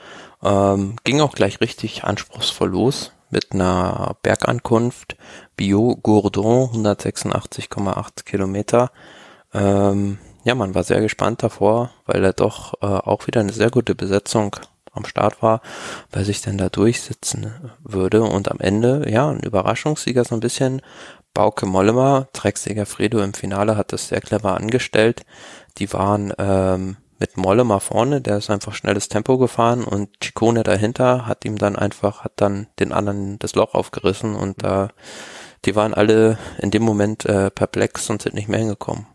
Ähm, 0.43 0.97
ging 1.03 1.21
auch 1.21 1.33
gleich 1.33 1.61
richtig 1.61 2.03
anspruchsvoll 2.03 2.69
los 2.69 3.11
mit 3.29 3.53
einer 3.53 4.15
Bergankunft. 4.21 5.17
Bio 5.55 5.95
Gourdon, 5.95 6.69
186,8 6.69 8.23
Kilometer. 8.25 8.91
Ähm, 9.53 10.17
ja, 10.45 10.53
man 10.53 10.75
war 10.75 10.84
sehr 10.84 11.01
gespannt 11.01 11.41
davor, 11.41 11.89
weil 12.05 12.23
er 12.23 12.31
doch 12.31 12.75
äh, 12.75 12.86
auch 12.86 13.25
wieder 13.25 13.41
eine 13.41 13.51
sehr 13.51 13.71
gute 13.71 13.95
Besetzung 13.95 14.55
am 14.93 15.05
Start 15.05 15.41
war, 15.41 15.62
wer 16.12 16.23
sich 16.23 16.41
denn 16.41 16.60
da 16.60 16.69
durchsetzen 16.69 17.51
würde. 17.84 18.21
Und 18.21 18.51
am 18.51 18.60
Ende, 18.60 19.10
ja, 19.10 19.27
ein 19.27 19.39
Überraschungssieger 19.39 20.23
so 20.23 20.36
ein 20.36 20.41
bisschen. 20.41 20.84
Bauke 21.34 21.65
Mollema, 21.65 22.27
Drecksieger 22.31 22.86
Fredo 22.86 23.21
im 23.21 23.34
Finale 23.34 23.75
hat 23.75 23.91
das 23.91 24.08
sehr 24.08 24.21
clever 24.21 24.55
angestellt. 24.55 25.25
Die 25.79 25.91
waren 25.91 26.31
ähm, 26.38 26.97
mit 27.19 27.38
Mollema 27.38 27.79
vorne, 27.79 28.21
der 28.21 28.38
ist 28.38 28.51
einfach 28.51 28.73
schnelles 28.75 29.10
Tempo 29.10 29.39
gefahren 29.39 29.84
und 29.84 30.10
Ciccone 30.23 30.63
dahinter 30.63 31.25
hat 31.25 31.43
ihm 31.43 31.58
dann 31.58 31.75
einfach, 31.75 32.23
hat 32.23 32.34
dann 32.36 32.67
den 32.79 32.93
anderen 32.93 33.39
das 33.39 33.55
Loch 33.55 33.73
aufgerissen 33.73 34.36
und 34.36 34.63
da, 34.63 34.89
die 35.65 35.75
waren 35.75 35.93
alle 35.93 36.38
in 36.60 36.71
dem 36.71 36.84
Moment 36.84 37.25
äh, 37.25 37.49
perplex 37.49 38.10
und 38.10 38.21
sind 38.21 38.36
nicht 38.36 38.47
mehr 38.47 38.60
hingekommen 38.60 39.08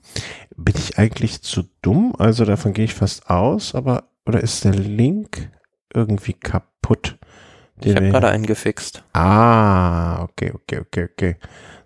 bin 0.56 0.74
ich 0.76 0.98
eigentlich 0.98 1.42
zu 1.42 1.64
dumm? 1.82 2.14
Also 2.18 2.44
davon 2.44 2.72
gehe 2.72 2.84
ich 2.84 2.94
fast 2.94 3.30
aus, 3.30 3.74
aber 3.74 4.04
oder 4.26 4.40
ist 4.40 4.64
der 4.64 4.74
Link 4.74 5.50
irgendwie 5.92 6.34
kaputt? 6.34 7.18
Ich 7.82 7.96
habe 7.96 8.10
gerade 8.10 8.28
einen 8.28 8.46
gefixt. 8.46 9.02
Ah, 9.12 10.22
okay, 10.22 10.52
okay, 10.54 10.80
okay, 10.80 11.08
okay. 11.10 11.36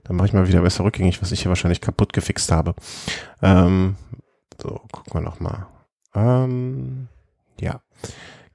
Dann 0.03 0.17
mache 0.17 0.27
ich 0.27 0.33
mal 0.33 0.49
wieder 0.49 0.61
besser 0.61 0.85
rückgängig, 0.85 1.23
was 1.23 1.33
ich 1.33 1.43
hier 1.43 1.49
wahrscheinlich 1.49 1.81
kaputt 1.81 2.13
gefixt 2.13 2.51
habe. 2.51 2.75
Ähm, 3.43 3.97
so, 4.61 4.81
gucken 4.93 5.15
wir 5.15 5.21
noch 5.21 5.41
mal. 5.41 5.69
Ähm, 6.15 7.09
ja. 7.61 7.81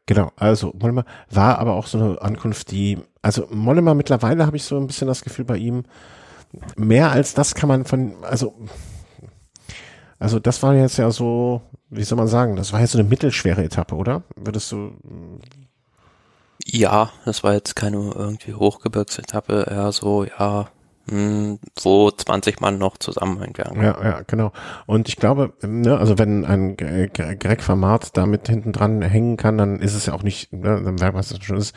Genau, 0.06 0.32
also 0.38 0.74
Mollema 0.80 1.06
war 1.30 1.60
aber 1.60 1.76
auch 1.76 1.86
so 1.86 2.00
eine 2.00 2.22
Ankunft, 2.22 2.72
die, 2.72 2.98
also 3.22 3.48
Mollema 3.52 3.94
mittlerweile 3.94 4.46
habe 4.46 4.58
ich 4.58 4.64
so 4.64 4.78
ein 4.78 4.88
bisschen 4.88 5.08
das 5.08 5.24
Gefühl 5.24 5.46
bei 5.46 5.58
ihm, 5.58 5.84
mehr 6.76 7.12
als 7.12 7.36
das 7.36 7.54
kann 7.54 7.70
man 7.70 7.86
von, 7.86 8.16
also 8.24 8.56
also 10.20 10.40
das 10.40 10.62
war 10.62 10.76
jetzt 10.76 10.98
ja 10.98 11.10
so, 11.12 11.62
wie 11.90 12.04
soll 12.04 12.18
man 12.18 12.28
sagen, 12.28 12.56
das 12.56 12.74
war 12.74 12.82
jetzt 12.82 12.92
so 12.92 13.00
eine 13.00 13.08
mittelschwere 13.08 13.64
Etappe, 13.64 13.96
oder? 13.96 14.24
Würdest 14.36 14.72
du? 14.72 14.92
Ja, 16.66 17.12
das 17.26 17.44
war 17.44 17.54
jetzt 17.54 17.76
keine 17.76 17.98
irgendwie 17.98 18.54
Hochgebirgsetappe, 18.54 19.68
eher 19.70 19.92
so, 19.92 20.26
ja, 20.26 20.68
hm, 21.10 21.60
wo 21.82 22.12
20 22.12 22.60
Mann 22.60 22.78
noch 22.78 22.98
zusammen 22.98 23.42
eingegangen. 23.42 23.82
Ja, 23.82 24.04
ja, 24.04 24.22
genau. 24.28 24.52
Und 24.86 25.08
ich 25.08 25.16
glaube, 25.16 25.54
ne, 25.62 25.98
also 25.98 26.20
wenn 26.20 26.46
ein 26.46 26.78
Greg 26.78 27.64
Vermaat 27.64 28.16
da 28.18 28.26
mit 28.26 28.48
hinten 28.48 28.74
dran 28.74 29.02
hängen 29.02 29.38
kann, 29.38 29.58
dann 29.58 29.80
ist 29.80 29.96
es 29.96 30.06
ja 30.06 30.14
auch 30.14 30.24
nicht, 30.24 30.54
ne, 30.54 30.82
dann 30.84 30.96
merkt 30.96 31.14
man 31.14 31.22
es 31.22 31.36
schon 31.42 31.58
ist. 31.58 31.76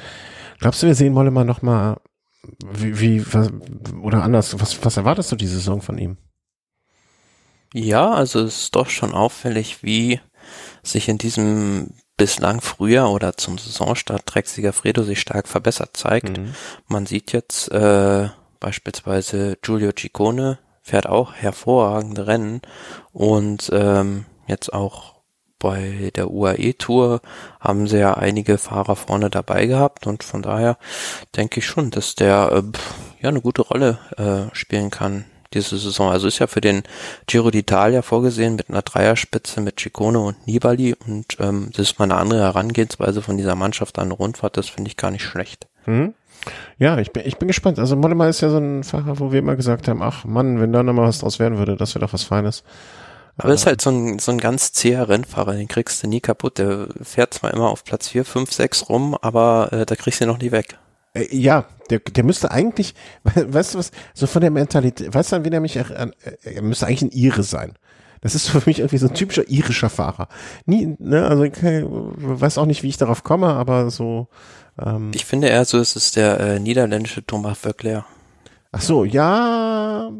Glaubst 0.58 0.82
du, 0.82 0.88
wir 0.88 0.94
sehen 0.94 1.14
Mollema 1.14 1.44
noch 1.44 1.62
mal, 1.62 1.98
wie, 2.72 3.00
wie 3.00 3.34
was, 3.34 3.50
oder 4.02 4.22
anders, 4.22 4.60
was, 4.60 4.84
was 4.84 4.96
erwartest 4.96 5.32
du 5.32 5.36
diese 5.36 5.54
Saison 5.54 5.80
von 5.80 5.96
ihm? 5.96 6.18
Ja, 7.72 8.10
also 8.10 8.40
es 8.40 8.64
ist 8.64 8.76
doch 8.76 8.90
schon 8.90 9.12
auffällig, 9.12 9.82
wie 9.82 10.20
sich 10.82 11.08
in 11.08 11.18
diesem 11.18 11.94
bislang 12.16 12.60
früher 12.60 13.08
oder 13.08 13.36
zum 13.36 13.58
Saisonstart 13.58 14.22
Drecksiger 14.26 14.72
Fredo 14.72 15.02
sich 15.02 15.20
stark 15.20 15.48
verbessert 15.48 15.96
zeigt. 15.96 16.38
Mhm. 16.38 16.54
Man 16.86 17.06
sieht 17.06 17.32
jetzt 17.32 17.70
äh, 17.72 18.28
beispielsweise 18.60 19.56
Giulio 19.62 19.92
Ciccone 19.98 20.58
fährt 20.82 21.06
auch 21.08 21.32
hervorragende 21.32 22.26
Rennen 22.26 22.60
und 23.12 23.70
ähm, 23.72 24.26
jetzt 24.46 24.72
auch 24.72 25.14
bei 25.58 26.10
der 26.16 26.30
UAE 26.30 26.74
Tour 26.74 27.20
haben 27.60 27.86
sie 27.86 27.98
ja 27.98 28.14
einige 28.14 28.58
Fahrer 28.58 28.96
vorne 28.96 29.30
dabei 29.30 29.66
gehabt 29.66 30.08
und 30.08 30.24
von 30.24 30.42
daher 30.42 30.76
denke 31.36 31.60
ich 31.60 31.66
schon, 31.66 31.90
dass 31.92 32.16
der 32.16 32.50
äh, 32.52 32.62
ja 33.22 33.28
eine 33.28 33.40
gute 33.40 33.62
Rolle 33.62 33.98
äh, 34.16 34.54
spielen 34.54 34.90
kann 34.90 35.24
diese 35.54 35.78
Saison. 35.78 36.10
Also 36.10 36.28
ist 36.28 36.38
ja 36.38 36.46
für 36.46 36.60
den 36.60 36.82
Giro 37.26 37.48
d'Italia 37.48 38.02
vorgesehen 38.02 38.56
mit 38.56 38.70
einer 38.70 38.82
Dreierspitze 38.82 39.60
mit 39.60 39.80
Ciccone 39.80 40.18
und 40.18 40.46
Nibali 40.46 40.94
und 41.06 41.36
ähm, 41.40 41.70
das 41.72 41.90
ist 41.90 41.98
mal 41.98 42.04
eine 42.04 42.16
andere 42.16 42.40
Herangehensweise 42.40 43.22
von 43.22 43.36
dieser 43.36 43.54
Mannschaft 43.54 43.98
an 43.98 44.06
eine 44.06 44.14
Rundfahrt, 44.14 44.56
das 44.56 44.68
finde 44.68 44.88
ich 44.88 44.96
gar 44.96 45.10
nicht 45.10 45.24
schlecht. 45.24 45.66
Mhm. 45.86 46.14
Ja, 46.78 46.98
ich 46.98 47.12
bin, 47.12 47.22
ich 47.24 47.38
bin 47.38 47.48
gespannt. 47.48 47.78
Also 47.78 47.94
Mollema 47.94 48.28
ist 48.28 48.40
ja 48.40 48.50
so 48.50 48.58
ein 48.58 48.82
Fahrer, 48.82 49.20
wo 49.20 49.30
wir 49.30 49.38
immer 49.38 49.56
gesagt 49.56 49.88
haben, 49.88 50.02
ach 50.02 50.24
Mann, 50.24 50.60
wenn 50.60 50.72
da 50.72 50.82
nochmal 50.82 51.06
was 51.06 51.20
draus 51.20 51.38
werden 51.38 51.58
würde, 51.58 51.76
das 51.76 51.94
wäre 51.94 52.04
doch 52.04 52.12
was 52.12 52.24
Feines. 52.24 52.64
Aber 53.36 53.54
ist 53.54 53.66
halt 53.66 53.80
so 53.80 53.90
ein, 53.90 54.18
so 54.18 54.30
ein 54.30 54.38
ganz 54.38 54.72
zäher 54.72 55.08
Rennfahrer, 55.08 55.54
den 55.54 55.68
kriegst 55.68 56.02
du 56.02 56.06
nie 56.06 56.20
kaputt. 56.20 56.58
Der 56.58 56.88
fährt 57.02 57.34
zwar 57.34 57.52
immer 57.52 57.70
auf 57.70 57.84
Platz 57.84 58.08
4, 58.08 58.24
5, 58.24 58.52
6 58.52 58.88
rum, 58.88 59.16
aber 59.20 59.72
äh, 59.72 59.86
da 59.86 59.96
kriegst 59.96 60.20
du 60.20 60.24
ihn 60.24 60.28
noch 60.28 60.38
nie 60.38 60.52
weg. 60.52 60.78
Äh, 61.14 61.34
ja, 61.36 61.66
der, 61.90 62.00
der 62.00 62.24
müsste 62.24 62.50
eigentlich, 62.50 62.94
weißt 63.24 63.74
du 63.74 63.78
was, 63.78 63.90
so 64.14 64.26
von 64.26 64.40
der 64.40 64.50
Mentalität, 64.50 65.14
weißt 65.14 65.32
du, 65.32 65.44
wie 65.44 65.50
der 65.50 65.60
mich, 65.60 65.76
er, 65.76 66.12
er 66.42 66.62
müsste 66.62 66.86
eigentlich 66.86 67.02
ein 67.02 67.12
Ire 67.12 67.42
sein. 67.42 67.74
Das 68.22 68.36
ist 68.36 68.48
für 68.48 68.62
mich 68.66 68.78
irgendwie 68.78 68.98
so 68.98 69.08
ein 69.08 69.14
typischer 69.14 69.48
irischer 69.48 69.90
Fahrer. 69.90 70.28
Nie, 70.64 70.94
ne, 70.98 71.26
also 71.26 71.42
ich 71.42 71.54
weiß 71.60 72.56
auch 72.56 72.66
nicht, 72.66 72.84
wie 72.84 72.88
ich 72.88 72.96
darauf 72.96 73.24
komme, 73.24 73.48
aber 73.48 73.90
so. 73.90 74.28
Ähm, 74.80 75.10
ich 75.12 75.24
finde 75.24 75.48
eher 75.48 75.64
so, 75.64 75.78
es 75.78 75.96
ist 75.96 76.14
der 76.14 76.38
äh, 76.38 76.60
niederländische 76.60 77.26
Thomas 77.26 77.58
Vöckler. 77.58 78.06
Ach 78.70 78.80
so, 78.80 79.04
ja, 79.04 80.10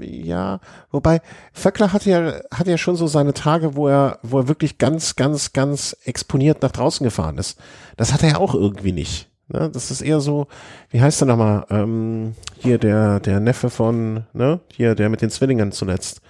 ja. 0.00 0.60
Wobei 0.90 1.20
Vöckler 1.52 1.92
hat 1.92 2.06
ja, 2.06 2.40
hat 2.50 2.66
ja 2.66 2.78
schon 2.78 2.96
so 2.96 3.06
seine 3.06 3.34
Tage, 3.34 3.76
wo 3.76 3.86
er, 3.86 4.18
wo 4.22 4.38
er 4.40 4.48
wirklich 4.48 4.78
ganz, 4.78 5.14
ganz, 5.14 5.52
ganz 5.52 5.94
exponiert 6.04 6.62
nach 6.62 6.72
draußen 6.72 7.04
gefahren 7.04 7.36
ist. 7.36 7.60
Das 7.98 8.14
hat 8.14 8.22
er 8.22 8.30
ja 8.30 8.36
auch 8.38 8.54
irgendwie 8.54 8.92
nicht. 8.92 9.28
Ne? 9.48 9.70
Das 9.70 9.90
ist 9.90 10.00
eher 10.00 10.20
so, 10.20 10.46
wie 10.90 11.00
heißt 11.00 11.20
der 11.20 11.28
nochmal? 11.28 11.66
Ähm, 11.70 12.34
hier 12.58 12.78
der, 12.78 13.20
der 13.20 13.40
Neffe 13.40 13.70
von, 13.70 14.24
ne? 14.32 14.60
Hier, 14.72 14.94
der 14.94 15.08
mit 15.08 15.22
den 15.22 15.30
Zwillingen 15.30 15.72
zuletzt. 15.72 16.20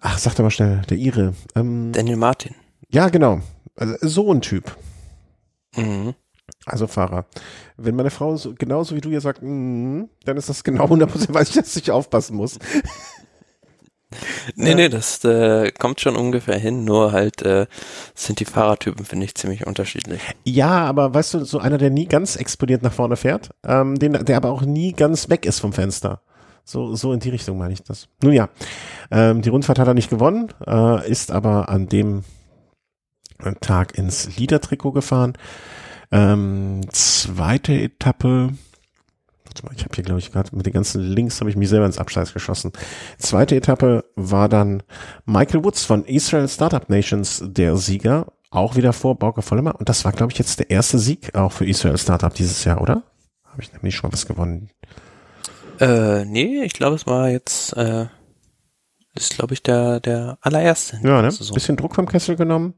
Ach, 0.00 0.18
sag 0.18 0.34
doch 0.34 0.42
mal 0.42 0.50
schnell, 0.50 0.82
der 0.90 0.96
Ire. 0.96 1.34
Ähm, 1.54 1.92
Daniel 1.92 2.16
Martin. 2.16 2.54
Ja, 2.90 3.08
genau. 3.08 3.40
Also, 3.76 3.96
so 4.00 4.32
ein 4.32 4.40
Typ. 4.40 4.76
Mhm. 5.76 6.14
Also 6.66 6.86
Fahrer, 6.86 7.26
wenn 7.76 7.96
meine 7.96 8.10
Frau 8.10 8.36
so, 8.36 8.54
genauso 8.54 8.94
wie 8.94 9.00
du 9.00 9.08
hier 9.08 9.20
sagt, 9.20 9.40
mm, 9.42 10.04
dann 10.24 10.36
ist 10.36 10.48
das 10.48 10.62
genau 10.62 10.84
100%, 10.84 11.26
weil 11.34 11.42
ich, 11.42 11.52
dass 11.52 11.74
ich 11.76 11.90
aufpassen 11.90 12.36
muss. 12.36 12.58
Nee, 14.54 14.74
nee, 14.74 14.88
das 14.88 15.24
äh, 15.24 15.70
kommt 15.72 16.00
schon 16.00 16.16
ungefähr 16.16 16.58
hin, 16.58 16.84
nur 16.84 17.12
halt 17.12 17.42
äh, 17.42 17.66
sind 18.14 18.40
die 18.40 18.44
Fahrertypen, 18.44 19.04
finde 19.04 19.26
ich, 19.26 19.34
ziemlich 19.34 19.66
unterschiedlich. 19.66 20.20
Ja, 20.44 20.84
aber 20.84 21.14
weißt 21.14 21.34
du, 21.34 21.44
so 21.44 21.58
einer, 21.58 21.78
der 21.78 21.90
nie 21.90 22.06
ganz 22.06 22.36
explodiert 22.36 22.82
nach 22.82 22.92
vorne 22.92 23.16
fährt, 23.16 23.50
ähm, 23.66 23.98
den, 23.98 24.12
der 24.24 24.36
aber 24.36 24.50
auch 24.50 24.62
nie 24.62 24.92
ganz 24.92 25.28
weg 25.28 25.46
ist 25.46 25.60
vom 25.60 25.72
Fenster. 25.72 26.20
So, 26.64 26.94
so 26.94 27.12
in 27.12 27.20
die 27.20 27.30
Richtung 27.30 27.58
meine 27.58 27.72
ich 27.72 27.82
das. 27.82 28.08
Nun 28.22 28.32
ja, 28.32 28.48
ähm, 29.10 29.42
die 29.42 29.48
Rundfahrt 29.48 29.78
hat 29.78 29.88
er 29.88 29.94
nicht 29.94 30.10
gewonnen, 30.10 30.52
äh, 30.66 31.10
ist 31.10 31.32
aber 31.32 31.68
an 31.68 31.88
dem 31.88 32.24
Tag 33.60 33.98
ins 33.98 34.36
Liedertrikot 34.36 34.92
gefahren. 34.92 35.34
Ähm, 36.12 36.82
zweite 36.90 37.72
Etappe, 37.72 38.50
warte 39.52 39.66
mal, 39.66 39.74
ich 39.76 39.84
habe 39.84 39.94
hier 39.94 40.04
glaube 40.04 40.20
ich 40.20 40.32
gerade 40.32 40.54
mit 40.56 40.66
den 40.66 40.72
ganzen 40.72 41.02
Links 41.02 41.40
habe 41.40 41.50
ich 41.50 41.56
mich 41.56 41.68
selber 41.68 41.86
ins 41.86 41.98
Abscheiß 41.98 42.32
geschossen. 42.32 42.72
Zweite 43.18 43.56
Etappe 43.56 44.04
war 44.16 44.48
dann 44.48 44.82
Michael 45.24 45.64
Woods 45.64 45.84
von 45.84 46.04
Israel 46.04 46.48
Startup 46.48 46.88
Nations 46.88 47.42
der 47.46 47.76
Sieger, 47.76 48.32
auch 48.50 48.76
wieder 48.76 48.92
vor 48.92 49.18
Bauke 49.18 49.42
Vollemer 49.42 49.78
und 49.78 49.88
das 49.88 50.04
war 50.04 50.12
glaube 50.12 50.32
ich 50.32 50.38
jetzt 50.38 50.58
der 50.58 50.70
erste 50.70 50.98
Sieg 50.98 51.34
auch 51.34 51.52
für 51.52 51.66
Israel 51.66 51.98
Startup 51.98 52.32
dieses 52.32 52.64
Jahr, 52.64 52.80
oder? 52.80 53.02
Habe 53.44 53.62
ich 53.62 53.72
nämlich 53.72 53.94
schon 53.94 54.12
was 54.12 54.26
gewonnen. 54.26 54.70
Äh, 55.78 56.24
nee, 56.24 56.62
ich 56.62 56.72
glaube, 56.72 56.96
es 56.96 57.06
war 57.06 57.28
jetzt, 57.28 57.76
äh, 57.76 58.06
ist, 59.14 59.36
glaube 59.36 59.52
ich, 59.52 59.62
der, 59.62 60.00
der 60.00 60.38
allererste. 60.40 61.00
Ja, 61.02 61.20
ne? 61.20 61.30
So. 61.30 61.52
Bisschen 61.52 61.76
Druck 61.76 61.94
vom 61.94 62.06
Kessel 62.06 62.36
genommen. 62.36 62.74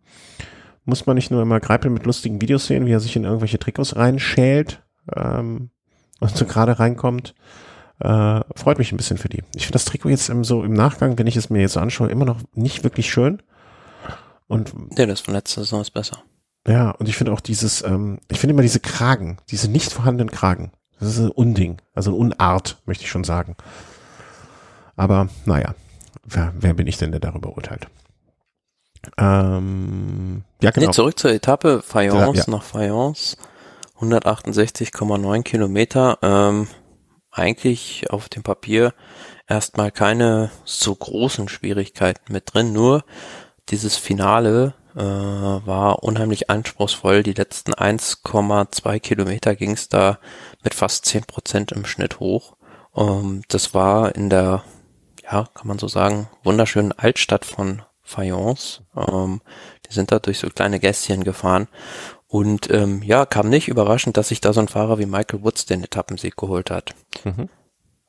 Muss 0.85 1.07
man 1.07 1.15
nicht 1.15 1.31
nur 1.31 1.43
immer 1.43 1.61
Greipel 1.61 1.91
mit 1.91 2.07
lustigen 2.07 2.41
Videos 2.41 2.67
sehen, 2.67 2.87
wie 2.87 2.93
er 2.93 3.01
sich 3.01 3.15
in 3.15 3.25
irgendwelche 3.25 3.59
Trikots 3.59 3.95
reinschält 3.95 4.83
ähm, 5.15 5.71
und 6.25 6.37
so 6.37 6.47
gerade 6.47 6.79
reinkommt. 6.79 7.35
Äh, 8.01 8.41
freut 8.57 8.79
mich 8.79 8.93
ein 8.93 8.97
bisschen 8.97 9.19
für 9.19 9.29
die. 9.29 9.43
Ich 9.55 9.67
finde 9.67 9.75
das 9.75 9.85
Trikot 9.85 10.09
jetzt 10.09 10.29
im, 10.31 10.43
so 10.43 10.65
im 10.65 10.73
Nachgang, 10.73 11.19
wenn 11.19 11.27
ich 11.27 11.37
es 11.37 11.51
mir 11.51 11.61
jetzt 11.61 11.75
so 11.75 11.81
anschaue, 11.81 12.09
immer 12.09 12.25
noch 12.25 12.41
nicht 12.55 12.83
wirklich 12.83 13.11
schön. 13.11 13.43
Und 14.49 14.73
ja, 14.97 15.07
das 15.07 15.21
von 15.21 15.35
letzter 15.35 15.61
Saison 15.61 15.81
ist 15.81 15.91
besser. 15.91 16.23
Ja, 16.67 16.91
und 16.93 17.09
ich 17.09 17.17
finde 17.17 17.33
auch 17.33 17.41
dieses, 17.41 17.83
ähm, 17.83 18.19
ich 18.29 18.41
finde 18.41 18.55
immer 18.55 18.63
diese 18.63 18.81
Kragen, 18.81 19.39
diese 19.51 19.71
nicht 19.71 19.93
vorhandenen 19.93 20.31
Kragen. 20.31 20.73
Das 20.99 21.11
ist 21.11 21.19
ein 21.19 21.31
Unding, 21.31 21.83
also 21.95 22.11
eine 22.11 22.19
Unart, 22.19 22.79
möchte 22.87 23.05
ich 23.05 23.11
schon 23.11 23.25
sagen. 23.25 23.57
Aber 24.97 25.29
naja, 25.45 25.75
wer, 26.25 26.53
wer 26.59 26.75
bin 26.75 26.87
ich 26.87 26.97
denn, 26.97 27.11
der 27.11 27.21
darüber 27.21 27.55
urteilt? 27.55 27.87
Ähm, 29.19 30.45
ja, 30.63 30.71
genau. 30.71 30.87
Nee, 30.87 30.93
zurück 30.93 31.19
zur 31.19 31.33
Etappe 31.33 31.83
Fayence 31.83 32.39
ja, 32.39 32.45
ja. 32.45 32.51
nach 32.51 32.63
Fayence. 32.63 33.37
168,9 34.01 35.43
Kilometer. 35.43 36.19
Ähm, 36.23 36.69
eigentlich 37.31 38.11
auf 38.11 38.29
dem 38.29 38.43
Papier 38.43 38.95
erstmal 39.49 39.91
keine 39.91 40.51
so 40.65 40.95
großen 40.95 41.49
Schwierigkeiten 41.49 42.33
mit 42.33 42.55
drin, 42.55 42.73
nur 42.73 43.05
dieses 43.69 43.97
Finale 43.97 44.75
äh, 44.95 45.01
war 45.01 46.03
unheimlich 46.03 46.51
anspruchsvoll. 46.51 47.23
Die 47.23 47.33
letzten 47.33 47.75
1,2 47.75 49.01
Kilometer 49.01 49.57
ging 49.57 49.73
es 49.73 49.89
da 49.89 50.19
mit 50.63 50.75
fast 50.75 51.07
10 51.07 51.25
Prozent 51.25 51.73
im 51.73 51.85
Schnitt 51.85 52.21
hoch. 52.21 52.57
Ähm, 52.97 53.43
das 53.49 53.75
war 53.75 54.15
in 54.15 54.31
der, 54.31 54.63
ja, 55.25 55.49
kann 55.55 55.67
man 55.67 55.79
so 55.79 55.89
sagen, 55.89 56.29
wunderschönen 56.45 56.93
Altstadt 56.93 57.45
von 57.45 57.83
Fayence. 58.03 58.83
Ähm, 58.97 59.41
die 59.89 59.95
sind 59.95 60.13
da 60.13 60.19
durch 60.19 60.39
so 60.39 60.49
kleine 60.49 60.79
Gässchen 60.79 61.25
gefahren. 61.25 61.69
Und 62.35 62.69
ähm, 62.69 63.01
ja, 63.05 63.27
kam 63.27 63.49
nicht 63.49 63.69
überraschend, 63.69 64.17
dass 64.17 64.27
sich 64.27 64.41
da 64.41 64.53
so 64.53 64.59
ein 64.59 64.67
Fahrer 64.67 64.99
wie 64.99 65.07
Michael 65.07 65.45
Woods 65.45 65.67
den 65.67 65.85
Etappensieg 65.85 66.37
geholt 66.37 66.69
hat. 66.69 66.93
Mhm. 67.23 67.49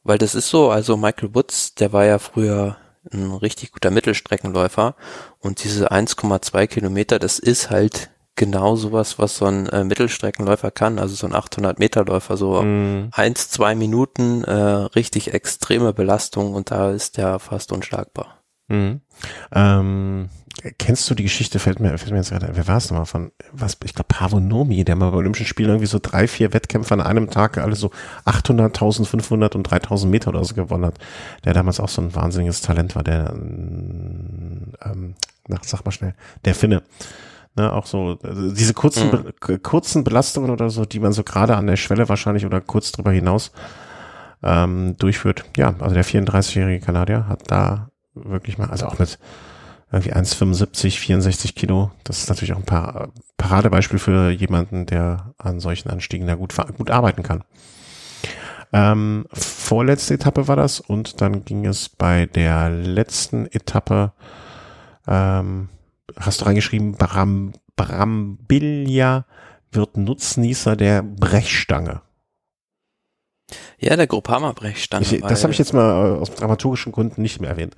Weil 0.02 0.18
das 0.18 0.34
ist 0.34 0.50
so, 0.50 0.72
also 0.72 0.98
Michael 0.98 1.36
Woods, 1.36 1.76
der 1.76 1.94
war 1.94 2.06
ja 2.06 2.18
früher 2.18 2.76
ein 3.14 3.34
richtig 3.34 3.72
guter 3.72 3.92
Mittelstreckenläufer 3.92 4.96
und 5.38 5.64
diese 5.64 5.92
1,2 5.92 6.66
Kilometer, 6.66 7.20
das 7.20 7.38
ist 7.38 7.70
halt 7.70 8.10
genau 8.34 8.76
sowas, 8.76 9.20
was 9.20 9.38
so 9.38 9.46
ein 9.46 9.70
äh, 9.70 9.84
Mittelstreckenläufer 9.84 10.72
kann, 10.72 10.98
also 10.98 11.14
so 11.14 11.28
ein 11.28 11.36
800 11.36 11.78
Meter 11.78 12.04
Läufer, 12.04 12.36
so 12.36 12.64
mm. 12.64 13.10
eins, 13.12 13.52
zwei 13.52 13.76
Minuten 13.76 14.44
äh, 14.44 14.52
richtig 14.52 15.36
extreme 15.36 15.94
Belastung 15.94 16.56
und 16.56 16.72
da 16.72 16.90
ist 16.90 17.18
der 17.18 17.38
fast 17.38 17.72
unschlagbar. 17.72 18.40
Mhm. 18.70 19.02
Ähm, 19.54 20.30
kennst 20.78 21.10
du 21.10 21.16
die 21.16 21.24
Geschichte, 21.24 21.60
fällt 21.60 21.80
mir, 21.80 21.98
fällt 21.98 22.12
mir 22.12 22.18
jetzt 22.18 22.30
gerade, 22.30 22.50
wer 22.54 22.68
war 22.68 22.78
es 22.78 22.90
nochmal 22.90 23.06
von, 23.06 23.32
was, 23.52 23.78
ich 23.84 23.94
glaube 23.94 24.08
Pavonomi, 24.08 24.84
der 24.84 24.96
mal 24.96 25.12
bei 25.12 25.18
Olympischen 25.18 25.46
Spielen 25.46 25.70
irgendwie 25.70 25.88
so 25.88 26.00
drei, 26.02 26.28
vier 26.28 26.54
Wettkämpfe 26.54 26.94
an 26.94 27.02
einem 27.02 27.30
Tag 27.30 27.58
alle 27.58 27.76
so 27.76 27.92
800, 28.24 28.68
1500 28.68 29.56
und 29.56 29.64
3000 29.64 30.12
Meter 30.12 30.30
oder 30.30 30.44
so 30.44 30.56
gewonnen 30.56 30.86
hat. 30.86 30.98
Der 31.44 31.54
damals 31.54 31.80
auch 31.80 31.90
so 31.90 32.02
ein 32.02 32.16
wahnsinniges 32.16 32.62
Talent 32.62 32.96
war, 32.96 33.04
der, 33.04 33.34
ähm, 33.34 35.16
nach, 35.48 35.64
sag 35.64 35.84
mal 35.86 35.92
schnell, 35.92 36.16
der 36.46 36.56
Finne. 36.56 36.84
Ne, 37.58 37.72
auch 37.72 37.86
so, 37.86 38.18
also 38.22 38.52
diese 38.52 38.74
kurzen, 38.74 39.08
mhm. 39.08 39.34
be 39.40 39.60
kurzen 39.60 40.04
Belastungen 40.04 40.52
oder 40.52 40.70
so, 40.70 40.84
die 40.84 41.00
man 41.00 41.14
so 41.14 41.24
gerade 41.24 41.56
an 41.56 41.68
der 41.68 41.78
Schwelle 41.78 42.10
wahrscheinlich 42.10 42.46
oder 42.46 42.60
kurz 42.60 42.92
drüber 42.92 43.12
hinaus 43.12 43.52
ähm, 44.44 44.98
durchführt. 44.98 45.46
Ja, 45.56 45.76
also 45.80 45.96
der 45.96 46.04
34-jährige 46.04 46.86
Kanadier 46.86 47.28
hat 47.30 47.44
da 47.48 47.90
wirklich 48.14 48.58
mal, 48.58 48.70
also 48.70 48.88
auch 48.88 49.00
mit 49.00 49.20
irgendwie 49.92 50.14
1,75, 50.14 51.00
64 51.00 51.56
Kilo. 51.56 51.92
Das 52.04 52.20
ist 52.20 52.30
natürlich 52.30 52.54
auch 52.54 52.60
ein 52.60 52.66
paar 52.66 53.10
Paradebeispiel 53.38 54.00
für 54.00 54.30
jemanden, 54.30 54.86
der 54.86 55.34
an 55.38 55.60
solchen 55.60 55.90
Anstiegen 55.90 56.28
da 56.28 56.36
gut, 56.36 56.56
gut 56.78 56.90
arbeiten 56.90 57.24
kann. 57.24 57.44
Ähm, 58.74 59.26
vorletzte 59.32 60.16
Etappe 60.16 60.48
war 60.48 60.56
das 60.56 60.80
und 60.80 61.22
dann 61.22 61.46
ging 61.46 61.66
es 61.66 61.88
bei 61.88 62.26
der 62.26 62.70
letzten 62.70 63.46
Etappe, 63.46 64.12
ähm, 65.08 65.70
hast 66.18 66.42
du 66.42 66.46
reingeschrieben, 66.46 66.94
Bram, 66.94 67.54
Brambilia 67.76 69.26
wird 69.72 69.98
Nutznießer 69.98 70.76
der 70.76 71.04
Brechstange. 71.04 72.02
Ja, 73.78 73.96
der 73.96 74.08
Groupama 74.08 74.52
Brechstange. 74.54 75.06
Ich, 75.06 75.22
das 75.22 75.44
habe 75.44 75.54
ich 75.54 75.60
jetzt 75.60 75.74
mal 75.74 76.18
aus 76.18 76.32
dramaturgischen 76.32 76.92
Gründen 76.92 77.22
nicht 77.22 77.40
mehr 77.40 77.52
erwähnt. 77.52 77.78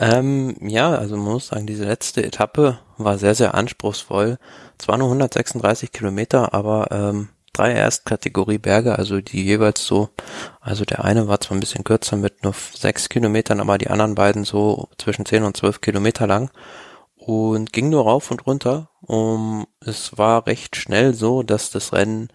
Ähm, 0.00 0.56
ja, 0.62 0.94
also 0.94 1.16
man 1.16 1.34
muss 1.34 1.48
sagen, 1.48 1.66
diese 1.66 1.84
letzte 1.84 2.24
Etappe 2.24 2.78
war 2.96 3.18
sehr, 3.18 3.34
sehr 3.34 3.54
anspruchsvoll. 3.54 4.38
Zwar 4.78 4.96
nur 4.96 5.08
136 5.08 5.92
Kilometer, 5.92 6.54
aber 6.54 6.88
ähm, 6.90 7.28
drei 7.52 7.72
Erstkategorie 7.72 8.56
Berge, 8.56 8.98
also 8.98 9.20
die 9.20 9.44
jeweils 9.44 9.84
so, 9.84 10.08
also 10.60 10.86
der 10.86 11.04
eine 11.04 11.28
war 11.28 11.38
zwar 11.40 11.58
ein 11.58 11.60
bisschen 11.60 11.84
kürzer 11.84 12.16
mit 12.16 12.44
nur 12.44 12.54
sechs 12.74 13.10
Kilometern, 13.10 13.60
aber 13.60 13.76
die 13.76 13.90
anderen 13.90 14.14
beiden 14.14 14.44
so 14.44 14.88
zwischen 14.96 15.26
zehn 15.26 15.42
und 15.44 15.58
zwölf 15.58 15.82
Kilometer 15.82 16.26
lang 16.26 16.50
und 17.16 17.70
ging 17.74 17.90
nur 17.90 18.04
rauf 18.04 18.30
und 18.30 18.46
runter. 18.46 18.88
Um, 19.02 19.66
es 19.80 20.16
war 20.16 20.46
recht 20.46 20.76
schnell 20.76 21.12
so, 21.12 21.42
dass 21.42 21.70
das 21.70 21.92
Rennen 21.92 22.28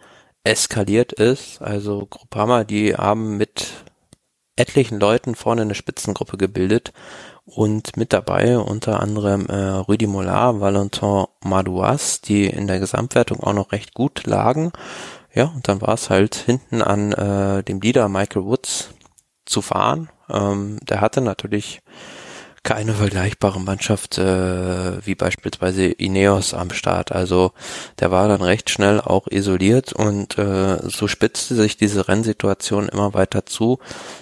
eskaliert 0.44 1.14
ist. 1.14 1.64
Also 1.64 2.06
Groupama, 2.06 2.64
die 2.64 2.96
haben 2.96 3.38
mit 3.38 3.70
etlichen 4.56 5.00
Leuten 5.00 5.34
vorne 5.36 5.64
eine 5.64 5.76
Spitzengruppe 5.76 6.38
gebildet 6.38 6.94
und 7.46 7.96
mit 7.96 8.12
dabei 8.12 8.58
unter 8.58 9.00
anderem 9.00 9.46
äh, 9.48 9.56
Rudi 9.56 10.08
Mollard, 10.08 10.60
Valentin 10.60 11.26
Madouas, 11.44 12.22
die 12.22 12.48
in 12.48 12.68
der 12.68 12.80
Gesamtwertung 12.80 13.40
auch 13.40 13.54
noch 13.54 13.72
recht 13.72 13.94
gut 13.94 14.26
lagen. 14.26 14.72
Ja, 15.34 15.46
und 15.46 15.68
dann 15.68 15.82
war 15.82 15.94
es 15.94 16.10
halt 16.10 16.36
hinten 16.36 16.82
an 16.82 17.12
äh, 17.12 17.64
dem 17.64 17.82
Leader 17.82 18.10
Michael 18.10 18.46
Woods 18.46 18.90
zu 19.46 19.62
fahren. 19.62 20.10
Ähm, 20.30 20.80
der 20.82 21.02
hatte 21.02 21.22
natürlich 21.22 21.82
keine 22.66 22.96
vergleichbare 22.96 23.62
Mannschaft 23.62 24.18
äh, 24.18 25.06
wie 25.06 25.16
beispielsweise 25.16 25.86
Ineos 25.86 26.54
am 26.56 26.72
Start. 26.72 27.12
Also 27.12 27.52
der 28.00 28.10
war 28.10 28.28
dann 28.28 28.42
recht 28.42 28.72
schnell 28.72 29.00
auch 29.00 29.28
isoliert 29.28 29.94
und 29.94 30.38
äh, 30.40 30.80
so 30.84 31.08
spitzte 31.08 31.54
sich 31.54 31.78
diese 31.78 32.08
Rennsituation 32.08 32.90
immer 32.90 33.14
weiter 33.14 33.46
zu, 33.46 33.78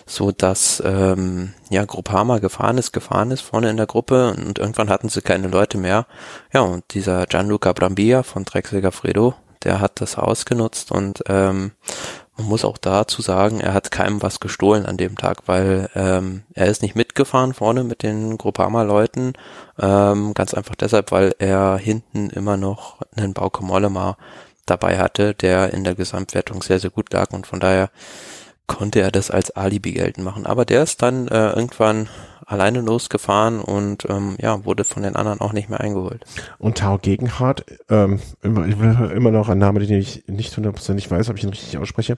so 0.05 0.31
dass 0.31 0.83
ähm, 0.85 1.53
ja 1.69 1.85
Gruppama 1.85 2.39
gefahren 2.39 2.77
ist, 2.77 2.91
gefahren 2.91 3.31
ist 3.31 3.41
vorne 3.41 3.69
in 3.69 3.77
der 3.77 3.87
Gruppe 3.87 4.35
und 4.37 4.59
irgendwann 4.59 4.89
hatten 4.89 5.07
sie 5.07 5.21
keine 5.21 5.47
Leute 5.47 5.77
mehr. 5.77 6.05
Ja 6.53 6.61
und 6.61 6.83
dieser 6.93 7.25
Gianluca 7.25 7.71
Brambilla 7.71 8.23
von 8.23 8.43
Trek 8.43 8.67
Segafredo, 8.67 9.35
der 9.63 9.79
hat 9.79 10.01
das 10.01 10.17
ausgenutzt 10.17 10.91
und 10.91 11.23
ähm, 11.27 11.71
man 12.43 12.49
muss 12.49 12.65
auch 12.65 12.77
dazu 12.77 13.21
sagen, 13.21 13.61
er 13.61 13.73
hat 13.73 13.89
keinem 13.89 14.21
was 14.21 14.41
gestohlen 14.41 14.85
an 14.85 14.97
dem 14.97 15.17
Tag, 15.17 15.43
weil 15.45 15.89
ähm, 15.95 16.43
er 16.53 16.67
ist 16.67 16.81
nicht 16.81 16.95
mitgefahren 16.95 17.53
vorne 17.53 17.85
mit 17.85 18.03
den 18.03 18.37
Groupama-Leuten, 18.37 19.33
ähm, 19.79 20.33
ganz 20.33 20.53
einfach 20.53 20.75
deshalb, 20.75 21.11
weil 21.11 21.33
er 21.39 21.77
hinten 21.77 22.29
immer 22.29 22.57
noch 22.57 22.97
einen 23.15 23.33
Bauke 23.33 23.63
Mollema 23.63 24.17
dabei 24.65 24.97
hatte, 24.97 25.33
der 25.33 25.73
in 25.73 25.85
der 25.85 25.95
Gesamtwertung 25.95 26.61
sehr, 26.63 26.79
sehr 26.79 26.89
gut 26.89 27.13
lag 27.13 27.31
und 27.31 27.47
von 27.47 27.61
daher 27.61 27.89
konnte 28.67 28.99
er 28.99 29.11
das 29.11 29.31
als 29.31 29.51
Alibi 29.51 29.93
geltend 29.93 30.25
machen. 30.25 30.45
Aber 30.45 30.65
der 30.65 30.83
ist 30.83 31.01
dann 31.01 31.29
äh, 31.29 31.51
irgendwann 31.51 32.09
alleine 32.45 32.81
losgefahren 32.81 33.59
und 33.59 34.05
ähm, 34.09 34.35
ja, 34.39 34.65
wurde 34.65 34.83
von 34.83 35.03
den 35.03 35.15
anderen 35.15 35.41
auch 35.41 35.53
nicht 35.53 35.69
mehr 35.69 35.79
eingeholt. 35.79 36.25
Und 36.57 36.77
Tao 36.77 36.97
Gegenhardt, 36.97 37.65
ähm, 37.89 38.19
immer, 38.41 39.11
immer 39.11 39.31
noch 39.31 39.49
ein 39.49 39.57
Name, 39.57 39.79
den 39.79 39.99
ich 39.99 40.23
nicht 40.27 40.55
hundertprozentig 40.55 41.09
weiß, 41.09 41.29
ob 41.29 41.37
ich 41.37 41.43
ihn 41.43 41.49
richtig 41.49 41.77
ausspreche, 41.77 42.17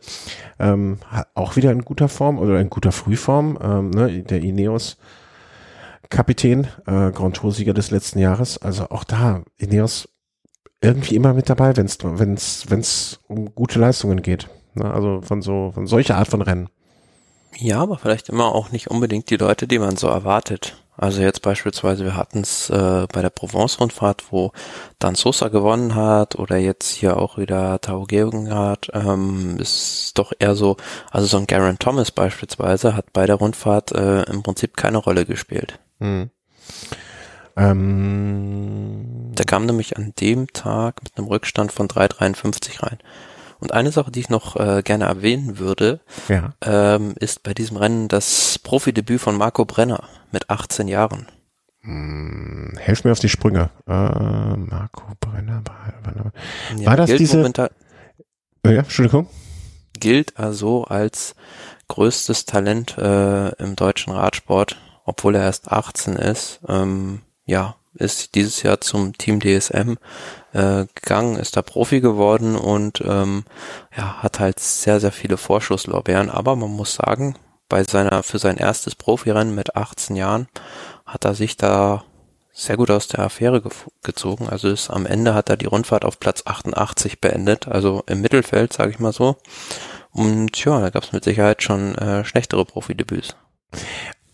ähm, 0.60 1.00
auch 1.34 1.56
wieder 1.56 1.72
in 1.72 1.84
guter 1.84 2.10
Form 2.10 2.40
oder 2.40 2.60
in 2.60 2.70
guter 2.70 2.92
Frühform, 2.92 3.58
ähm, 3.62 3.90
ne, 3.90 4.24
der 4.24 4.42
Ineos 4.42 4.98
Kapitän, 6.10 6.68
äh, 6.86 7.12
Grand 7.12 7.36
Tour-Sieger 7.36 7.74
des 7.74 7.92
letzten 7.92 8.20
Jahres. 8.20 8.58
Also 8.60 8.90
auch 8.90 9.04
da, 9.04 9.44
Ineos 9.58 10.10
irgendwie 10.82 11.16
immer 11.16 11.34
mit 11.34 11.50
dabei, 11.50 11.76
wenn 11.78 11.86
es 11.88 11.98
wenn's, 12.04 12.66
wenn's 12.70 13.20
um 13.28 13.54
gute 13.56 13.80
Leistungen 13.80 14.22
geht. 14.22 14.48
Ne? 14.76 14.92
Also 14.92 15.22
von 15.22 15.42
so 15.42 15.72
von 15.74 15.88
solcher 15.88 16.18
Art 16.18 16.28
von 16.28 16.42
Rennen. 16.42 16.70
Ja, 17.58 17.80
aber 17.82 17.98
vielleicht 17.98 18.30
immer 18.30 18.54
auch 18.54 18.72
nicht 18.72 18.88
unbedingt 18.88 19.30
die 19.30 19.38
Leute, 19.38 19.68
die 19.68 19.80
man 19.80 19.98
so 19.98 20.08
erwartet. 20.08 20.76
Also 20.98 21.22
jetzt 21.22 21.41
beispielsweise, 21.41 22.06
wir 22.06 22.15
hatten 22.15 22.39
es 22.39 22.70
äh, 22.70 23.08
bei 23.12 23.22
der 23.22 23.30
Provence-Rundfahrt, 23.30 24.32
wo 24.32 24.54
Dan 24.98 25.15
Sosa 25.15 25.50
gewonnen 25.50 25.94
hat 25.94 26.36
oder 26.36 26.58
jetzt 26.58 26.89
hier 26.89 27.18
auch 27.18 27.38
wieder 27.38 27.82
Tao 27.82 28.06
Geoghegan 28.06 28.78
ähm, 28.94 29.58
ist 29.60 30.13
doch 30.15 30.32
eher 30.39 30.56
so, 30.56 30.78
also 31.12 31.28
so 31.28 31.38
ein 31.38 31.48
Garen 31.48 31.80
Thomas 31.80 32.12
beispielsweise 32.12 32.96
hat 32.96 33.12
bei 33.12 33.26
der 33.26 33.36
Rundfahrt 33.36 33.91
äh, 33.91 34.24
im 34.24 34.41
Prinzip 34.41 34.78
keine 34.78 35.00
Rolle 35.00 35.26
gespielt. 35.26 35.80
Hm. 36.00 36.30
Ähm, 37.58 39.32
der 39.34 39.46
kam 39.46 39.65
nämlich 39.65 39.98
an 39.98 40.13
dem 40.20 40.52
Tag 40.54 41.04
mit 41.04 41.18
einem 41.18 41.28
Rückstand 41.28 41.74
von 41.74 41.88
3,53 41.89 42.84
rein. 42.84 43.00
Und 43.65 43.71
eine 43.71 43.91
Sache, 43.91 44.12
die 44.12 44.19
ich 44.19 44.30
noch 44.30 44.58
äh, 44.58 44.84
gerne 44.84 45.06
erwähnen 45.06 45.58
würde, 45.58 45.99
ja. 46.28 46.54
ähm, 46.62 47.15
ist 47.19 47.41
bei 47.41 47.56
diesem 47.56 47.78
Rennen 47.78 48.08
das 48.08 48.60
Profidebüt 48.60 49.19
von 49.19 49.36
Marco 49.36 49.65
Brenner 49.65 50.04
mit 50.32 50.51
18 50.51 50.88
Jahren. 50.88 51.25
Hm, 51.82 52.75
helf 52.78 53.04
mir 53.04 53.12
auf 53.12 53.17
die 53.17 53.28
Sprünge. 53.28 53.71
Äh, 53.88 53.91
Marco 53.91 55.01
Brenner. 55.19 55.63
War, 55.65 56.32
ja, 56.78 56.86
war 56.86 56.95
das 56.95 57.15
diese? 57.15 57.38
Momentan, 57.38 57.69
ja, 58.63 58.82
Entschuldigung. 58.82 59.30
Gilt 59.99 60.38
also 60.38 60.84
als 60.84 61.34
größtes 61.88 62.45
Talent 62.45 62.99
äh, 62.99 63.49
im 63.56 63.75
deutschen 63.75 64.13
Radsport, 64.13 64.78
obwohl 65.06 65.34
er 65.34 65.41
erst 65.41 65.71
18 65.71 66.17
ist. 66.17 66.60
Ähm, 66.67 67.23
ja, 67.45 67.78
ist 67.96 68.36
dieses 68.36 68.62
Jahr 68.64 68.82
zum 68.82 69.18
Team 69.18 69.40
DSM 69.40 69.96
äh, 70.54 70.86
gegangen, 70.94 71.38
ist 71.38 71.58
da 71.58 71.62
Profi 71.62 72.02
geworden 72.02 72.56
und 72.56 73.02
ähm, 73.06 73.46
ja, 73.96 74.22
hat 74.22 74.40
halt 74.40 74.60
sehr, 74.60 75.00
sehr 75.00 75.12
viele 75.12 75.38
Vorschusslorbeeren. 75.38 76.30
Aber 76.30 76.56
man 76.56 76.72
muss 76.72 76.96
sagen, 76.96 77.36
bei 77.70 77.84
seiner, 77.84 78.24
für 78.24 78.40
sein 78.40 78.58
erstes 78.58 78.96
Profirennen 78.96 79.56
mit 79.56 79.76
18 79.76 80.16
Jahren 80.16 80.48
hat 81.06 81.26
er 81.26 81.36
sich 81.36 81.58
da 81.58 82.04
sehr 82.52 82.78
gut 82.78 82.90
aus 82.90 83.08
der 83.08 83.20
Affäre 83.20 83.62
ge 83.62 83.72
gezogen. 84.02 84.48
Also 84.48 84.70
ist 84.70 84.90
am 84.90 85.06
Ende 85.06 85.34
hat 85.34 85.50
er 85.50 85.58
die 85.58 85.66
Rundfahrt 85.66 86.06
auf 86.06 86.20
Platz 86.20 86.44
88 86.46 87.20
beendet, 87.20 87.68
also 87.68 88.04
im 88.08 88.22
Mittelfeld, 88.22 88.72
sage 88.72 88.92
ich 88.92 89.00
mal 89.00 89.12
so. 89.12 89.38
Und 90.12 90.64
ja, 90.64 90.80
da 90.80 90.90
gab 90.90 91.04
es 91.04 91.12
mit 91.12 91.26
Sicherheit 91.26 91.62
schon 91.62 91.96
äh, 91.96 92.24
schlechtere 92.24 92.64
Profidebüts. 92.64 93.36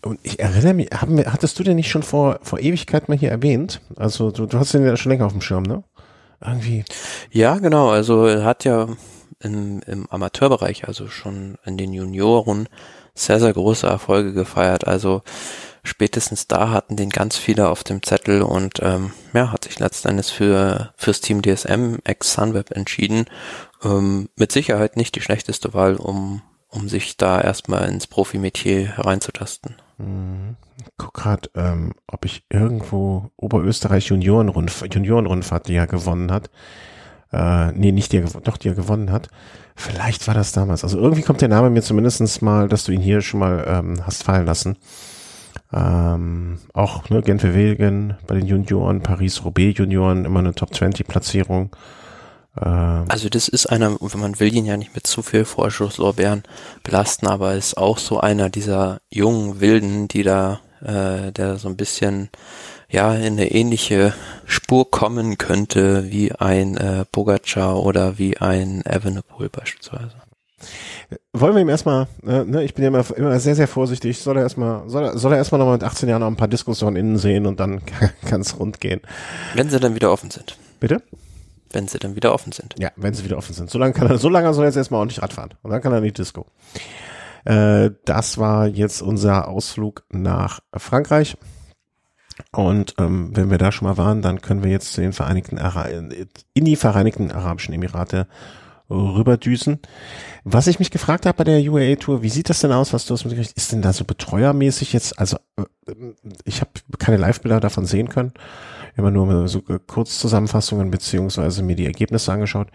Und 0.04 0.18
ich 0.22 0.40
erinnere 0.40 0.74
mich, 0.74 0.90
haben 0.90 1.16
wir, 1.16 1.32
hattest 1.32 1.58
du 1.58 1.62
den 1.62 1.76
nicht 1.76 1.90
schon 1.90 2.02
vor, 2.02 2.40
vor 2.42 2.58
Ewigkeit 2.58 3.08
mal 3.08 3.16
hier 3.16 3.30
erwähnt? 3.30 3.80
Also 3.96 4.30
du, 4.30 4.46
du 4.46 4.58
hast 4.58 4.74
den 4.74 4.84
ja 4.84 4.96
schon 4.96 5.12
länger 5.12 5.26
auf 5.26 5.32
dem 5.32 5.40
Schirm, 5.40 5.62
ne? 5.62 5.84
Irgendwie. 6.44 6.84
Ja, 7.30 7.58
genau. 7.58 7.90
Also 7.90 8.26
er 8.26 8.44
hat 8.44 8.64
ja 8.64 8.88
im, 9.38 9.80
im 9.86 10.08
Amateurbereich, 10.10 10.88
also 10.88 11.06
schon 11.06 11.56
in 11.64 11.76
den 11.76 11.92
Junioren, 11.92 12.68
sehr, 13.14 13.38
sehr 13.38 13.52
große 13.52 13.86
Erfolge 13.86 14.32
gefeiert. 14.32 14.88
Also 14.88 15.22
spätestens 15.84 16.48
da 16.48 16.70
hatten 16.70 16.96
den 16.96 17.10
ganz 17.10 17.36
viele 17.36 17.68
auf 17.68 17.84
dem 17.84 18.02
Zettel 18.02 18.42
und 18.42 18.80
ähm, 18.82 19.12
ja, 19.34 19.52
hat 19.52 19.64
sich 19.64 19.78
letzten 19.78 20.08
Endes 20.08 20.30
für 20.30 20.92
fürs 20.96 21.20
Team 21.20 21.42
DSM 21.42 21.98
ex 22.02 22.32
Sunweb 22.32 22.72
entschieden. 22.72 23.26
Ähm, 23.84 24.28
mit 24.34 24.50
Sicherheit 24.50 24.96
nicht 24.96 25.14
die 25.14 25.20
schlechteste 25.20 25.74
Wahl, 25.74 25.94
um 25.94 26.42
um 26.72 26.88
sich 26.88 27.18
da 27.18 27.40
erstmal 27.40 27.88
ins 27.88 28.06
Profimetier 28.06 28.96
hereinzutasten. 28.96 29.76
Mhm. 30.02 30.56
Guck 30.98 31.14
gerade, 31.14 31.48
ähm, 31.54 31.92
ob 32.06 32.24
ich 32.24 32.44
irgendwo 32.50 33.30
Oberösterreich 33.36 34.06
Juniorenrundfahrt, 34.06 34.94
Juniorenrundfahrt, 34.94 35.68
die 35.68 35.74
er 35.74 35.86
gewonnen 35.86 36.32
hat. 36.32 36.50
Äh, 37.32 37.72
nee, 37.72 37.92
nicht 37.92 38.12
die 38.12 38.22
doch, 38.42 38.56
die 38.56 38.68
er 38.68 38.74
gewonnen 38.74 39.10
hat. 39.10 39.28
Vielleicht 39.74 40.26
war 40.26 40.34
das 40.34 40.52
damals. 40.52 40.84
Also 40.84 40.98
irgendwie 40.98 41.22
kommt 41.22 41.40
der 41.40 41.48
Name 41.48 41.70
mir 41.70 41.82
zumindestens 41.82 42.42
mal, 42.42 42.68
dass 42.68 42.84
du 42.84 42.92
ihn 42.92 43.00
hier 43.00 43.22
schon 43.22 43.40
mal 43.40 43.64
ähm, 43.66 44.06
hast 44.06 44.22
fallen 44.22 44.44
lassen. 44.44 44.76
Ähm, 45.72 46.58
auch 46.74 47.08
ne, 47.08 47.22
Genfer 47.22 47.54
Wegen 47.54 48.16
bei 48.26 48.34
den 48.34 48.46
Junioren, 48.46 49.02
Paris-Roubaix 49.02 49.78
Junioren, 49.78 50.26
immer 50.26 50.40
eine 50.40 50.54
Top 50.54 50.74
20 50.74 51.06
Platzierung. 51.06 51.70
Ähm, 52.60 53.04
also 53.08 53.28
das 53.28 53.48
ist 53.48 53.66
einer, 53.66 53.90
man 53.90 54.40
will 54.40 54.54
ihn 54.54 54.66
ja 54.66 54.76
nicht 54.76 54.94
mit 54.94 55.06
zu 55.06 55.22
viel 55.22 55.44
Vorschusslorbeeren 55.44 56.42
belasten, 56.82 57.26
aber 57.26 57.54
ist 57.54 57.76
auch 57.76 57.98
so 57.98 58.20
einer 58.20 58.50
dieser 58.50 59.00
jungen 59.10 59.60
Wilden, 59.60 60.08
die 60.08 60.22
da, 60.22 60.60
äh, 60.82 61.32
der 61.32 61.56
so 61.56 61.68
ein 61.68 61.76
bisschen 61.76 62.28
ja 62.90 63.14
in 63.14 63.34
eine 63.34 63.50
ähnliche 63.50 64.12
Spur 64.44 64.90
kommen 64.90 65.38
könnte 65.38 66.10
wie 66.10 66.32
ein 66.32 66.76
äh, 66.76 67.04
Pogacar 67.06 67.82
oder 67.82 68.18
wie 68.18 68.36
ein 68.36 68.84
Evenepoel 68.84 69.48
beispielsweise. 69.48 70.12
Wollen 71.32 71.54
wir 71.54 71.62
ihm 71.62 71.68
erstmal, 71.68 72.06
äh, 72.24 72.44
ne, 72.44 72.62
ich 72.62 72.74
bin 72.74 72.84
ja 72.84 72.88
immer, 72.88 73.04
immer 73.16 73.40
sehr, 73.40 73.56
sehr 73.56 73.66
vorsichtig, 73.66 74.18
soll 74.18 74.36
er 74.36 74.44
erstmal, 74.44 74.88
soll 74.88 75.04
er, 75.04 75.18
soll 75.18 75.32
er 75.32 75.38
erstmal 75.38 75.58
noch 75.58 75.72
mit 75.72 75.82
18 75.82 76.08
Jahren 76.08 76.20
noch 76.20 76.28
ein 76.28 76.36
paar 76.36 76.48
Diskussionen 76.48 76.96
innen 76.96 77.18
sehen 77.18 77.46
und 77.46 77.58
dann 77.58 77.80
kann 78.28 78.42
es 78.42 78.58
rund 78.58 78.80
gehen. 78.80 79.00
Wenn 79.54 79.70
sie 79.70 79.80
dann 79.80 79.94
wieder 79.94 80.12
offen 80.12 80.30
sind. 80.30 80.56
Bitte? 80.78 81.02
Wenn 81.72 81.88
sie 81.88 81.98
dann 81.98 82.16
wieder 82.16 82.32
offen 82.32 82.52
sind. 82.52 82.74
Ja, 82.78 82.90
wenn 82.96 83.14
sie 83.14 83.24
wieder 83.24 83.38
offen 83.38 83.54
sind. 83.54 83.70
So 83.70 83.78
lange 83.78 83.92
kann 83.92 84.08
er, 84.08 84.18
so 84.18 84.28
lange 84.28 84.52
soll 84.54 84.64
er 84.64 84.68
jetzt 84.68 84.76
erstmal 84.76 85.00
ordentlich 85.00 85.22
Rad 85.22 85.32
fahren. 85.32 85.54
Und 85.62 85.70
dann 85.70 85.80
kann 85.80 85.92
er 85.92 85.98
in 85.98 86.04
die 86.04 86.12
Disco. 86.12 86.46
Äh, 87.44 87.90
das 88.04 88.38
war 88.38 88.66
jetzt 88.66 89.02
unser 89.02 89.48
Ausflug 89.48 90.04
nach 90.10 90.60
Frankreich. 90.74 91.36
Und 92.50 92.94
ähm, 92.98 93.30
wenn 93.34 93.50
wir 93.50 93.58
da 93.58 93.72
schon 93.72 93.88
mal 93.88 93.96
waren, 93.96 94.22
dann 94.22 94.40
können 94.40 94.64
wir 94.64 94.70
jetzt 94.70 94.92
zu 94.92 95.00
den 95.00 95.12
Vereinigten 95.12 95.58
Ara 95.58 95.84
in 95.84 96.64
die 96.64 96.76
Vereinigten 96.76 97.30
Arabischen 97.30 97.74
Emirate 97.74 98.26
rüberdüsen. 98.90 99.80
Was 100.44 100.66
ich 100.66 100.78
mich 100.78 100.90
gefragt 100.90 101.26
habe 101.26 101.36
bei 101.36 101.44
der 101.44 101.60
UAA 101.60 101.96
Tour, 101.96 102.22
wie 102.22 102.28
sieht 102.28 102.50
das 102.50 102.60
denn 102.60 102.72
aus, 102.72 102.92
was 102.92 103.06
du 103.06 103.14
hast 103.14 103.24
mitgekriegt? 103.24 103.56
Ist 103.56 103.72
denn 103.72 103.82
da 103.82 103.92
so 103.92 104.04
betreuermäßig 104.04 104.92
jetzt? 104.92 105.18
Also 105.18 105.38
äh, 105.56 105.94
ich 106.44 106.60
habe 106.60 106.70
keine 106.98 107.16
Live-Bilder 107.16 107.60
davon 107.60 107.86
sehen 107.86 108.08
können 108.08 108.32
immer 108.96 109.10
nur 109.10 109.48
so 109.48 109.62
Kurzzusammenfassungen 109.62 110.90
beziehungsweise 110.90 111.62
mir 111.62 111.76
die 111.76 111.86
Ergebnisse 111.86 112.32
angeschaut. 112.32 112.68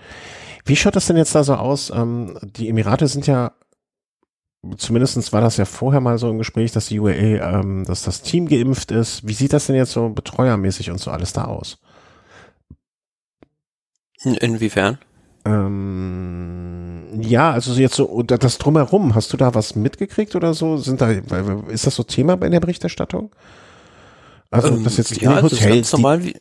Wie 0.66 0.76
schaut 0.76 0.96
das 0.96 1.08
denn 1.08 1.18
jetzt 1.18 1.36
da 1.36 1.44
so 1.44 1.56
aus? 1.56 1.92
Ähm, 1.92 2.38
die 2.42 2.70
Emirate 2.70 3.08
sind 3.08 3.28
ja, 3.28 3.54
zumindestens 4.78 5.32
war 5.32 5.42
das 5.42 5.58
ja 5.58 5.66
vorher 5.66 6.02
mal 6.02 6.18
so 6.18 6.30
im 6.30 6.38
Gespräch, 6.38 6.72
dass 6.72 6.88
die 6.88 7.00
UAE, 7.00 7.38
ähm, 7.38 7.86
dass 7.86 8.04
das 8.04 8.22
Team 8.22 8.48
geimpft 8.48 8.92
ist. 8.92 9.28
Wie 9.28 9.34
sieht 9.34 9.54
das 9.54 9.68
denn 9.68 9.76
jetzt 9.76 9.92
so 9.92 10.10
betreuermäßig 10.10 10.92
und 10.92 11.00
so 11.00 11.12
alles 11.12 11.34
da 11.34 11.46
aus? 11.46 11.78
Inwiefern? 14.24 14.98
Ähm, 15.46 17.22
ja, 17.22 17.52
also 17.52 17.74
jetzt 17.80 17.96
so 17.96 18.22
das 18.24 18.58
drumherum, 18.58 19.16
hast 19.16 19.32
du 19.32 19.38
da 19.38 19.54
was 19.54 19.76
mitgekriegt 19.76 20.36
oder 20.36 20.54
so? 20.54 20.78
Sind 20.78 21.00
da 21.00 21.12
ist 21.70 21.88
das 21.88 21.96
so 21.96 22.04
Thema 22.04 22.34
in 22.34 22.52
der 22.52 22.60
Berichterstattung? 22.60 23.32
Also, 24.50 24.70
ähm, 24.70 24.84
dass 24.84 24.98
jetzt 24.98 25.20
ja, 25.22 25.32
in, 25.32 25.36
den 25.36 25.44
Hotels, 25.44 25.92
die, 25.92 26.36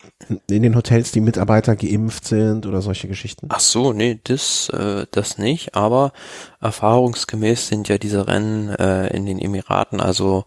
in 0.55 0.63
den 0.63 0.75
Hotels 0.75 1.11
die 1.11 1.21
Mitarbeiter 1.21 1.75
geimpft 1.75 2.25
sind 2.25 2.65
oder 2.65 2.81
solche 2.81 3.07
Geschichten. 3.07 3.47
Ach 3.49 3.59
so, 3.59 3.91
nee, 3.91 4.19
das, 4.23 4.69
äh, 4.69 5.05
das 5.11 5.37
nicht, 5.37 5.75
aber 5.75 6.13
erfahrungsgemäß 6.61 7.67
sind 7.67 7.89
ja 7.89 7.97
diese 7.97 8.27
Rennen 8.27 8.69
äh, 8.69 9.07
in 9.15 9.25
den 9.25 9.39
Emiraten, 9.39 9.99
also 9.99 10.45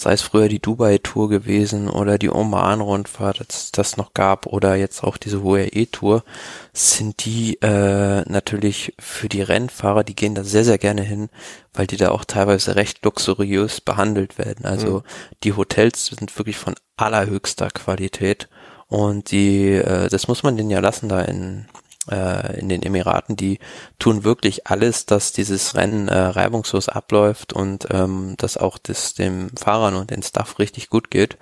sei 0.00 0.12
es 0.14 0.22
früher 0.22 0.48
die 0.48 0.60
Dubai-Tour 0.60 1.28
gewesen 1.28 1.90
oder 1.90 2.16
die 2.16 2.30
Oman-Rundfahrt, 2.30 3.40
als 3.40 3.70
das 3.70 3.98
noch 3.98 4.14
gab, 4.14 4.46
oder 4.46 4.74
jetzt 4.74 5.04
auch 5.04 5.18
diese 5.18 5.40
UAE-Tour, 5.40 6.24
sind 6.72 7.24
die 7.26 7.60
äh, 7.60 8.22
natürlich 8.26 8.94
für 8.98 9.28
die 9.28 9.42
Rennfahrer, 9.42 10.02
die 10.02 10.16
gehen 10.16 10.34
da 10.34 10.42
sehr, 10.42 10.64
sehr 10.64 10.78
gerne 10.78 11.02
hin, 11.02 11.28
weil 11.74 11.86
die 11.86 11.98
da 11.98 12.12
auch 12.12 12.24
teilweise 12.24 12.76
recht 12.76 13.04
luxuriös 13.04 13.82
behandelt 13.82 14.38
werden. 14.38 14.64
Also 14.64 15.00
mhm. 15.00 15.02
die 15.44 15.52
Hotels 15.52 16.06
sind 16.06 16.36
wirklich 16.38 16.56
von 16.56 16.74
allerhöchster 16.96 17.68
Qualität 17.68 18.48
und 18.86 19.30
die, 19.30 19.74
äh, 19.74 20.08
das 20.08 20.28
muss 20.28 20.42
man 20.42 20.56
denen 20.56 20.70
ja 20.70 20.80
lassen 20.80 21.10
da 21.10 21.20
in 21.20 21.66
äh, 22.10 22.58
in 22.58 22.68
den 22.68 22.82
Emiraten, 22.82 23.36
die 23.36 23.58
tun 23.98 24.24
wirklich 24.24 24.66
alles, 24.66 25.06
dass 25.06 25.32
dieses 25.32 25.74
Rennen 25.74 26.08
äh, 26.08 26.18
reibungslos 26.18 26.88
abläuft 26.88 27.52
und 27.52 27.88
ähm, 27.90 28.34
dass 28.38 28.56
auch 28.56 28.78
das 28.78 29.14
dem 29.14 29.50
Fahrern 29.56 29.94
und 29.94 30.10
den 30.10 30.22
Staff 30.22 30.58
richtig 30.58 30.90
gut 30.90 31.10
geht. 31.10 31.38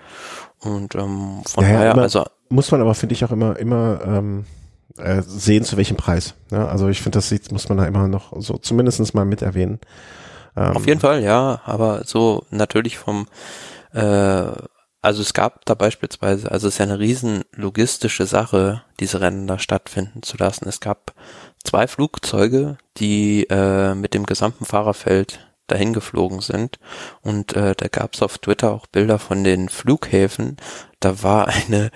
Und 0.60 0.94
ähm, 0.94 1.42
von 1.46 1.64
naja, 1.64 1.94
daher, 1.94 1.98
also 1.98 2.24
muss 2.48 2.70
man 2.70 2.80
aber 2.80 2.94
finde 2.94 3.14
ich 3.14 3.24
auch 3.24 3.30
immer 3.30 3.56
immer 3.58 4.00
ähm, 4.04 4.44
äh, 4.98 5.22
sehen 5.22 5.64
zu 5.64 5.76
welchem 5.76 5.96
Preis. 5.96 6.34
Ja, 6.50 6.66
also 6.66 6.88
ich 6.88 7.00
finde, 7.00 7.18
das 7.18 7.28
sieht, 7.28 7.52
muss 7.52 7.68
man 7.68 7.78
da 7.78 7.86
immer 7.86 8.08
noch 8.08 8.32
so 8.40 8.58
zumindestens 8.58 9.14
mal 9.14 9.24
mit 9.24 9.42
erwähnen. 9.42 9.78
Ähm, 10.56 10.76
Auf 10.76 10.86
jeden 10.86 11.00
Fall, 11.00 11.22
ja, 11.22 11.60
aber 11.64 12.02
so 12.04 12.44
natürlich 12.50 12.98
vom 12.98 13.28
äh, 13.92 14.46
also 15.08 15.22
es 15.22 15.32
gab 15.32 15.64
da 15.64 15.72
beispielsweise, 15.72 16.52
also 16.52 16.68
es 16.68 16.74
ist 16.74 16.78
ja 16.80 16.84
eine 16.84 16.98
riesen 16.98 17.42
logistische 17.52 18.26
Sache, 18.26 18.82
diese 19.00 19.22
Rennen 19.22 19.46
da 19.46 19.58
stattfinden 19.58 20.22
zu 20.22 20.36
lassen. 20.36 20.68
Es 20.68 20.80
gab 20.80 21.14
zwei 21.64 21.86
Flugzeuge, 21.86 22.76
die 22.98 23.44
äh, 23.48 23.94
mit 23.94 24.12
dem 24.12 24.26
gesamten 24.26 24.66
Fahrerfeld 24.66 25.40
dahin 25.66 25.94
geflogen 25.94 26.42
sind. 26.42 26.78
Und 27.22 27.56
äh, 27.56 27.74
da 27.74 27.88
gab 27.88 28.12
es 28.12 28.22
auf 28.22 28.36
Twitter 28.36 28.70
auch 28.70 28.86
Bilder 28.86 29.18
von 29.18 29.44
den 29.44 29.70
Flughäfen. 29.70 30.58
Da 31.00 31.22
war 31.22 31.48
eine 31.48 31.90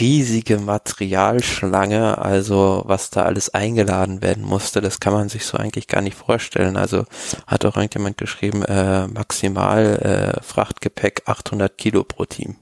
riesige 0.00 0.58
Materialschlange, 0.58 2.18
also 2.18 2.82
was 2.86 3.10
da 3.10 3.22
alles 3.22 3.54
eingeladen 3.54 4.22
werden 4.22 4.42
musste, 4.42 4.80
das 4.80 5.00
kann 5.00 5.12
man 5.12 5.28
sich 5.28 5.44
so 5.44 5.56
eigentlich 5.56 5.86
gar 5.86 6.02
nicht 6.02 6.16
vorstellen. 6.16 6.76
Also 6.76 7.04
hat 7.46 7.64
auch 7.64 7.76
irgendjemand 7.76 8.16
geschrieben, 8.18 8.64
äh, 8.64 9.06
maximal 9.06 10.36
äh, 10.38 10.42
Frachtgepäck 10.42 11.22
800 11.26 11.78
Kilo 11.78 12.04
pro 12.04 12.24
Team. 12.24 12.56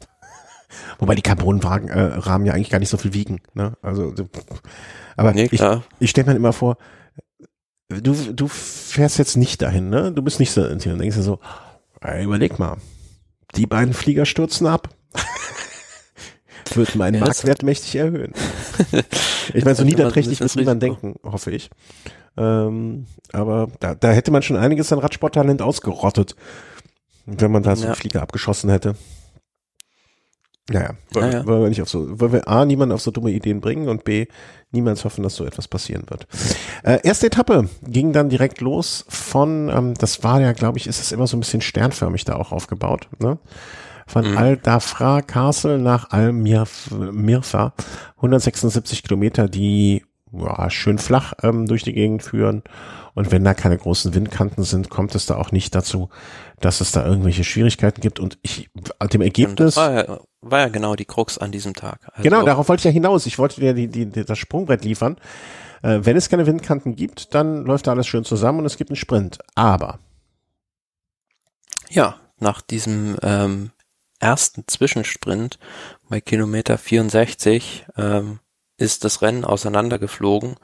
Wobei 0.98 1.14
die 1.14 1.22
Carbonrahmen 1.22 1.88
äh, 1.88 2.46
ja 2.46 2.54
eigentlich 2.54 2.70
gar 2.70 2.78
nicht 2.78 2.90
so 2.90 2.96
viel 2.96 3.12
wiegen. 3.12 3.40
Ne? 3.54 3.76
Also, 3.82 4.14
aber 5.16 5.32
nee, 5.32 5.48
ich, 5.50 5.62
ich 5.98 6.10
stelle 6.10 6.28
mir 6.28 6.36
immer 6.36 6.52
vor, 6.52 6.78
du, 7.90 8.14
du 8.32 8.48
fährst 8.48 9.18
jetzt 9.18 9.36
nicht 9.36 9.60
dahin, 9.62 9.90
ne? 9.90 10.12
Du 10.12 10.22
bist 10.22 10.40
nicht 10.40 10.52
so, 10.52 10.62
und 10.62 10.84
denkst 10.84 11.16
dir 11.16 11.22
so, 11.22 11.40
ey, 12.00 12.24
überleg 12.24 12.58
mal, 12.58 12.76
die 13.56 13.66
beiden 13.66 13.94
Flieger 13.94 14.24
stürzen 14.24 14.66
ab. 14.66 14.88
wird 16.74 16.94
meinen 16.96 17.14
ja, 17.14 17.20
Marktwert 17.20 17.62
mächtig 17.62 17.96
erhöhen. 17.96 18.32
ich 19.54 19.64
meine, 19.64 19.76
so 19.76 19.84
niederträchtig 19.84 20.40
muss 20.40 20.56
niemand 20.56 20.82
denken, 20.82 21.16
hoffe 21.22 21.50
ich. 21.50 21.70
Ähm, 22.36 23.06
aber 23.32 23.68
da, 23.80 23.94
da 23.94 24.10
hätte 24.10 24.30
man 24.30 24.42
schon 24.42 24.56
einiges 24.56 24.92
an 24.92 24.98
Radsporttalent 24.98 25.62
ausgerottet, 25.62 26.36
wenn 27.26 27.50
man 27.50 27.62
da 27.62 27.76
so 27.76 27.82
ja. 27.82 27.88
einen 27.88 27.96
Flieger 27.96 28.22
abgeschossen 28.22 28.70
hätte. 28.70 28.94
Naja, 30.70 30.90
wollen, 31.12 31.30
naja. 31.30 31.46
wollen 31.46 31.62
wir 31.62 31.68
nicht 31.68 31.82
auf 31.82 31.88
so, 31.88 32.20
wollen 32.20 32.32
wir 32.32 32.46
A, 32.46 32.64
niemanden 32.64 32.94
auf 32.94 33.00
so 33.00 33.10
dumme 33.10 33.32
Ideen 33.32 33.60
bringen 33.60 33.88
und 33.88 34.04
B, 34.04 34.26
niemals 34.70 35.04
hoffen, 35.04 35.24
dass 35.24 35.34
so 35.34 35.44
etwas 35.44 35.66
passieren 35.66 36.04
wird. 36.08 36.28
Äh, 36.84 37.00
erste 37.02 37.26
Etappe 37.26 37.68
ging 37.82 38.12
dann 38.12 38.28
direkt 38.28 38.60
los 38.60 39.04
von, 39.08 39.68
ähm, 39.68 39.94
das 39.94 40.22
war 40.22 40.40
ja, 40.40 40.52
glaube 40.52 40.78
ich, 40.78 40.86
ist 40.86 41.00
es 41.00 41.10
immer 41.10 41.26
so 41.26 41.36
ein 41.36 41.40
bisschen 41.40 41.60
sternförmig 41.60 42.24
da 42.24 42.36
auch 42.36 42.52
aufgebaut, 42.52 43.08
ne? 43.18 43.38
Von 44.10 44.30
mhm. 44.30 44.36
Al-Dafra 44.36 45.22
Castle 45.22 45.78
nach 45.78 46.10
Al-Mirfa. 46.10 47.72
176 48.16 49.02
Kilometer, 49.02 49.48
die 49.48 50.04
ja, 50.32 50.70
schön 50.70 50.98
flach 50.98 51.32
ähm, 51.42 51.66
durch 51.66 51.82
die 51.82 51.92
Gegend 51.92 52.22
führen. 52.22 52.62
Und 53.14 53.32
wenn 53.32 53.44
da 53.44 53.54
keine 53.54 53.76
großen 53.76 54.14
Windkanten 54.14 54.64
sind, 54.64 54.90
kommt 54.90 55.14
es 55.14 55.26
da 55.26 55.36
auch 55.36 55.52
nicht 55.52 55.74
dazu, 55.74 56.08
dass 56.60 56.80
es 56.80 56.92
da 56.92 57.04
irgendwelche 57.04 57.44
Schwierigkeiten 57.44 58.00
gibt. 58.00 58.20
Und 58.20 58.38
ich, 58.42 58.70
dem 59.12 59.20
Ergebnis. 59.20 59.76
War 59.76 59.92
ja, 59.92 60.20
war 60.40 60.60
ja 60.60 60.68
genau 60.68 60.94
die 60.94 61.04
Krux 61.04 61.38
an 61.38 61.50
diesem 61.50 61.74
Tag. 61.74 62.00
Also 62.12 62.22
genau, 62.22 62.44
darauf 62.44 62.68
wollte 62.68 62.80
ich 62.80 62.84
ja 62.84 62.90
hinaus. 62.90 63.26
Ich 63.26 63.38
wollte 63.38 63.60
dir 63.60 63.74
die, 63.74 63.88
die, 63.88 64.06
die, 64.06 64.24
das 64.24 64.38
Sprungbrett 64.38 64.84
liefern. 64.84 65.16
Äh, 65.82 66.00
wenn 66.02 66.16
es 66.16 66.28
keine 66.28 66.46
Windkanten 66.46 66.94
gibt, 66.94 67.34
dann 67.34 67.64
läuft 67.64 67.86
da 67.86 67.92
alles 67.92 68.06
schön 68.06 68.24
zusammen 68.24 68.60
und 68.60 68.66
es 68.66 68.76
gibt 68.76 68.90
einen 68.90 68.96
Sprint. 68.96 69.38
Aber. 69.54 69.98
Ja, 71.88 72.16
nach 72.38 72.60
diesem 72.60 73.16
ähm, 73.22 73.70
ersten 74.20 74.64
Zwischensprint 74.68 75.58
bei 76.08 76.20
Kilometer 76.20 76.78
64 76.78 77.86
ähm, 77.96 78.38
ist 78.76 79.04
das 79.04 79.22
Rennen 79.22 79.44
auseinandergeflogen. 79.44 80.56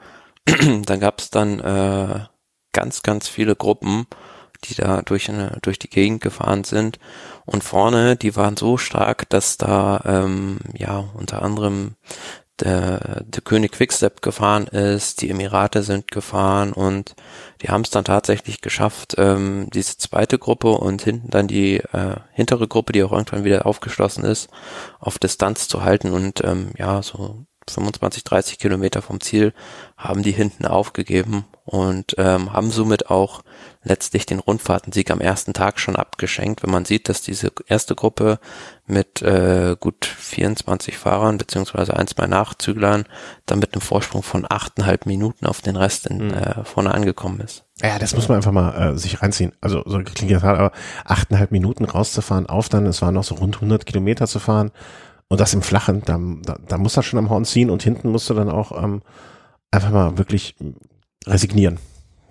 dann 0.85 0.99
gab 0.99 1.19
es 1.19 1.29
dann 1.29 1.59
äh, 1.59 2.25
ganz, 2.71 3.03
ganz 3.03 3.27
viele 3.27 3.55
Gruppen, 3.55 4.07
die 4.63 4.75
da 4.75 5.01
durch, 5.01 5.29
eine, 5.29 5.57
durch 5.61 5.79
die 5.79 5.89
Gegend 5.89 6.21
gefahren 6.21 6.63
sind. 6.63 6.99
Und 7.45 7.63
vorne, 7.63 8.15
die 8.15 8.35
waren 8.35 8.57
so 8.57 8.77
stark, 8.77 9.29
dass 9.29 9.57
da 9.57 10.01
ähm, 10.05 10.59
ja 10.73 11.03
unter 11.13 11.41
anderem 11.41 11.95
der, 12.59 13.23
der 13.25 13.41
König 13.41 13.73
Quickstep 13.73 14.21
gefahren 14.21 14.67
ist, 14.67 15.21
die 15.21 15.29
Emirate 15.29 15.83
sind 15.83 16.11
gefahren 16.11 16.73
und 16.73 17.15
die 17.61 17.69
haben 17.69 17.81
es 17.81 17.89
dann 17.89 18.05
tatsächlich 18.05 18.61
geschafft, 18.61 19.15
ähm, 19.17 19.67
diese 19.73 19.97
zweite 19.97 20.39
Gruppe 20.39 20.71
und 20.71 21.01
hinten 21.01 21.29
dann 21.29 21.47
die 21.47 21.77
äh, 21.77 22.15
hintere 22.31 22.67
Gruppe, 22.67 22.93
die 22.93 23.03
auch 23.03 23.11
irgendwann 23.11 23.43
wieder 23.43 23.65
aufgeschlossen 23.65 24.23
ist, 24.23 24.49
auf 24.99 25.19
Distanz 25.19 25.67
zu 25.67 25.83
halten 25.83 26.11
und 26.11 26.43
ähm, 26.43 26.71
ja, 26.77 27.01
so 27.01 27.45
25, 27.71 28.23
30 28.23 28.59
Kilometer 28.59 29.01
vom 29.01 29.21
Ziel 29.21 29.53
haben 29.97 30.23
die 30.23 30.31
hinten 30.31 30.65
aufgegeben 30.65 31.45
und 31.65 32.15
ähm, 32.17 32.53
haben 32.53 32.71
somit 32.71 33.09
auch 33.09 33.41
letztlich 33.83 34.25
den 34.25 34.39
Rundfahrtensieg 34.39 35.11
am 35.11 35.19
ersten 35.19 35.53
Tag 35.53 35.79
schon 35.79 35.95
abgeschenkt, 35.95 36.63
wenn 36.63 36.71
man 36.71 36.85
sieht, 36.85 37.09
dass 37.09 37.21
diese 37.21 37.51
erste 37.67 37.95
Gruppe 37.95 38.39
mit 38.85 39.21
äh, 39.21 39.75
gut 39.79 40.05
24 40.05 40.97
Fahrern 40.97 41.37
beziehungsweise 41.37 41.95
ein, 41.97 42.07
zwei 42.07 42.27
Nachzüglern 42.27 43.05
dann 43.45 43.59
mit 43.59 43.73
einem 43.73 43.81
Vorsprung 43.81 44.23
von 44.23 44.45
achteinhalb 44.47 45.05
Minuten 45.05 45.45
auf 45.45 45.61
den 45.61 45.75
Rest 45.75 46.07
in, 46.07 46.27
mhm. 46.27 46.33
äh, 46.33 46.63
vorne 46.63 46.93
angekommen 46.93 47.41
ist. 47.41 47.65
Ja, 47.81 47.99
das 47.99 48.15
muss 48.15 48.27
man 48.27 48.37
einfach 48.37 48.51
mal 48.51 48.93
äh, 48.93 48.97
sich 48.97 49.21
reinziehen. 49.21 49.51
Also 49.61 49.83
so 49.85 49.99
klingt 49.99 50.31
das 50.31 50.43
hart, 50.43 50.59
aber 50.59 50.71
achteinhalb 51.05 51.51
Minuten 51.51 51.85
rauszufahren, 51.85 52.47
auf 52.47 52.69
dann, 52.69 52.85
es 52.85 53.01
waren 53.01 53.13
noch 53.13 53.23
so 53.23 53.35
rund 53.35 53.55
100 53.55 53.85
Kilometer 53.85 54.25
zu 54.25 54.39
fahren 54.39 54.71
und 55.29 55.39
das 55.39 55.53
im 55.53 55.61
Flachen, 55.61 56.01
da, 56.05 56.19
da, 56.43 56.57
da 56.67 56.77
muss 56.77 56.97
er 56.97 57.03
schon 57.03 57.19
am 57.19 57.29
Horn 57.29 57.45
ziehen 57.45 57.69
und 57.69 57.83
hinten 57.83 58.11
musst 58.11 58.29
du 58.29 58.33
dann 58.33 58.49
auch 58.49 58.71
ähm, 58.81 59.01
einfach 59.71 59.91
mal 59.91 60.17
wirklich 60.17 60.55
resignieren. 61.25 61.79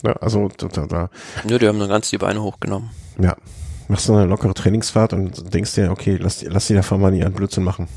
Ja, 0.03 0.13
also 0.15 0.49
da, 0.57 0.87
da. 0.87 1.11
Ja, 1.49 1.59
die 1.59 1.69
haben 1.69 1.79
dann 1.79 1.89
ganz 1.89 2.11
die 2.11 2.19
Beine 2.19 2.43
hochgenommen. 2.43 2.91
Ja. 3.19 3.37
Machst 3.89 4.09
du 4.09 4.15
eine 4.15 4.27
lockere 4.27 4.53
Trainingsfahrt 4.53 5.13
und 5.13 5.55
denkst 5.55 5.75
dir, 5.75 5.91
okay, 5.93 6.17
lass, 6.21 6.43
lass 6.43 6.67
die 6.67 6.75
davon 6.75 7.01
mal 7.01 7.15
ihren 7.15 7.33
Blödsinn 7.33 7.63
machen. 7.63 7.89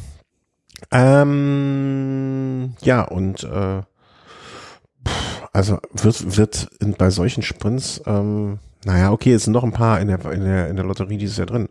Ähm, 0.92 2.76
ja, 2.82 3.02
und 3.04 3.44
äh, 3.44 3.82
also 5.52 5.80
wird, 5.94 6.38
wird 6.38 6.70
in, 6.80 6.94
bei 6.94 7.10
solchen 7.10 7.42
Sprints, 7.42 8.02
ähm, 8.06 8.60
naja, 8.86 9.12
okay, 9.12 9.34
es 9.34 9.46
sind 9.46 9.54
noch 9.54 9.64
ein 9.64 9.74
paar 9.74 10.00
in 10.00 10.08
der, 10.08 10.24
in 10.32 10.44
der, 10.44 10.70
in 10.70 10.76
der 10.76 10.86
Lotterie 10.86 11.18
dieses 11.18 11.38
Jahr 11.38 11.48
drin. 11.48 11.70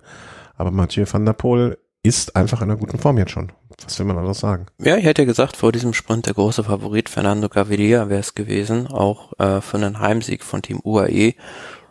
Aber 0.56 0.72
Mathieu 0.72 1.06
van 1.10 1.24
der 1.24 1.32
Poel 1.32 1.78
ist 2.02 2.36
einfach 2.36 2.62
in 2.62 2.70
einer 2.70 2.78
guten 2.78 2.98
Form 2.98 3.18
jetzt 3.18 3.32
schon. 3.32 3.52
Was 3.84 3.98
will 3.98 4.06
man 4.06 4.18
anderes 4.18 4.40
sagen? 4.40 4.66
Ja, 4.78 4.96
ich 4.96 5.04
hätte 5.04 5.26
gesagt, 5.26 5.56
vor 5.56 5.72
diesem 5.72 5.94
Sprint 5.94 6.26
der 6.26 6.34
große 6.34 6.64
Favorit 6.64 7.08
Fernando 7.08 7.48
Gaviria 7.48 8.08
wäre 8.08 8.20
es 8.20 8.34
gewesen, 8.34 8.86
auch 8.88 9.32
äh, 9.38 9.60
für 9.60 9.76
einen 9.76 10.00
Heimsieg 10.00 10.42
von 10.42 10.62
Team 10.62 10.80
UAE. 10.82 11.34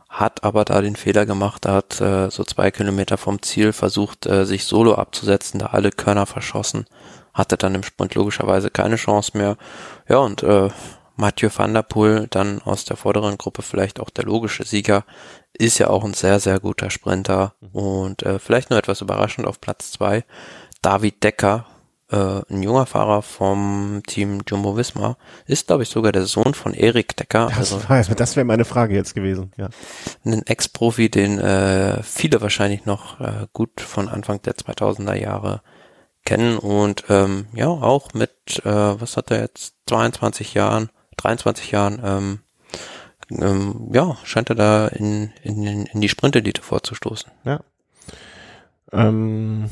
Hat 0.09 0.43
aber 0.43 0.65
da 0.65 0.81
den 0.81 0.95
Fehler 0.95 1.25
gemacht, 1.25 1.65
da 1.65 1.75
hat 1.75 2.01
äh, 2.01 2.29
so 2.29 2.43
zwei 2.43 2.71
Kilometer 2.71 3.17
vom 3.17 3.41
Ziel 3.41 3.73
versucht, 3.73 4.25
äh, 4.25 4.45
sich 4.45 4.63
solo 4.65 4.95
abzusetzen, 4.95 5.59
da 5.59 5.67
alle 5.67 5.91
Körner 5.91 6.25
verschossen. 6.25 6.85
Hatte 7.33 7.57
dann 7.57 7.75
im 7.75 7.83
Sprint 7.83 8.15
logischerweise 8.15 8.69
keine 8.69 8.95
Chance 8.95 9.37
mehr. 9.37 9.57
Ja, 10.09 10.17
und 10.17 10.43
äh, 10.43 10.69
Mathieu 11.17 11.49
van 11.53 11.73
der 11.73 11.83
Poel 11.83 12.27
dann 12.29 12.61
aus 12.61 12.85
der 12.85 12.95
vorderen 12.95 13.37
Gruppe 13.37 13.63
vielleicht 13.63 13.99
auch 13.99 14.09
der 14.09 14.25
logische 14.25 14.63
Sieger, 14.63 15.03
ist 15.57 15.77
ja 15.79 15.89
auch 15.89 16.03
ein 16.03 16.13
sehr, 16.13 16.39
sehr 16.39 16.59
guter 16.59 16.89
Sprinter 16.89 17.53
mhm. 17.61 17.69
und 17.69 18.23
äh, 18.23 18.39
vielleicht 18.39 18.69
nur 18.69 18.79
etwas 18.79 19.01
überraschend 19.01 19.47
auf 19.47 19.61
Platz 19.61 19.91
zwei 19.91 20.23
David 20.81 21.23
Decker, 21.23 21.65
äh, 22.11 22.41
ein 22.49 22.63
junger 22.63 22.85
Fahrer 22.85 23.21
vom 23.21 24.01
Team 24.05 24.41
Jumbo 24.47 24.77
Visma, 24.77 25.17
ist 25.45 25.67
glaube 25.67 25.83
ich 25.83 25.89
sogar 25.89 26.11
der 26.11 26.25
Sohn 26.25 26.53
von 26.53 26.73
Erik 26.73 27.17
Decker. 27.17 27.51
Das, 27.57 27.73
also, 27.89 28.13
das 28.13 28.35
wäre 28.35 28.45
meine 28.45 28.65
Frage 28.65 28.95
jetzt 28.95 29.15
gewesen, 29.15 29.51
ja. 29.57 29.69
Ein 30.23 30.45
Ex-Profi, 30.45 31.09
den 31.09 31.39
äh, 31.39 32.01
viele 32.03 32.41
wahrscheinlich 32.41 32.85
noch 32.85 33.19
äh, 33.19 33.47
gut 33.53 33.81
von 33.81 34.07
Anfang 34.09 34.41
der 34.43 34.55
2000er 34.55 35.15
Jahre 35.15 35.61
kennen 36.25 36.57
und 36.57 37.05
ähm, 37.09 37.47
ja 37.53 37.67
auch 37.67 38.13
mit, 38.13 38.61
äh, 38.63 38.69
was 39.01 39.17
hat 39.17 39.31
er 39.31 39.41
jetzt, 39.41 39.75
22 39.87 40.53
Jahren 40.53 40.89
23 41.17 41.71
Jahren, 41.71 42.01
ähm, 42.03 42.39
ähm, 43.31 43.89
ja, 43.93 44.17
scheint 44.23 44.49
er 44.49 44.55
da 44.55 44.87
in, 44.87 45.31
in, 45.43 45.85
in 45.85 46.01
die 46.01 46.09
Sprintelite 46.09 46.61
vorzustoßen. 46.61 47.31
Ja. 47.43 47.61
Ähm, 48.91 49.69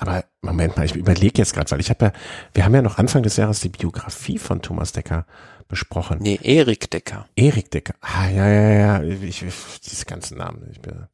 aber 0.00 0.24
Moment 0.42 0.76
mal, 0.76 0.84
ich 0.84 0.94
überlege 0.94 1.38
jetzt 1.38 1.54
gerade, 1.54 1.70
weil 1.70 1.80
ich 1.80 1.90
habe 1.90 2.06
ja, 2.06 2.12
wir 2.54 2.64
haben 2.64 2.74
ja 2.74 2.82
noch 2.82 2.98
Anfang 2.98 3.22
des 3.22 3.36
Jahres 3.36 3.60
die 3.60 3.68
Biografie 3.68 4.38
von 4.38 4.62
Thomas 4.62 4.92
Decker 4.92 5.26
besprochen. 5.68 6.18
Nee, 6.20 6.38
Erik 6.42 6.90
Decker. 6.90 7.28
Erik 7.36 7.70
Decker. 7.70 7.94
Ah, 8.00 8.28
ja, 8.28 8.48
ja, 8.48 8.70
ja, 8.70 9.02
ich, 9.02 9.42
ich 9.42 9.54
diese 9.88 10.04
ganzen 10.04 10.38
Namen. 10.38 10.68
Ich 10.72 10.80
bin, 10.80 11.06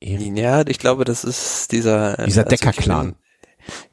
Erik. 0.00 0.36
Ja, 0.36 0.66
ich 0.66 0.78
glaube, 0.78 1.04
das 1.04 1.24
ist 1.24 1.72
dieser, 1.72 2.16
dieser 2.16 2.44
also 2.44 2.50
Decker-Clan. 2.50 3.14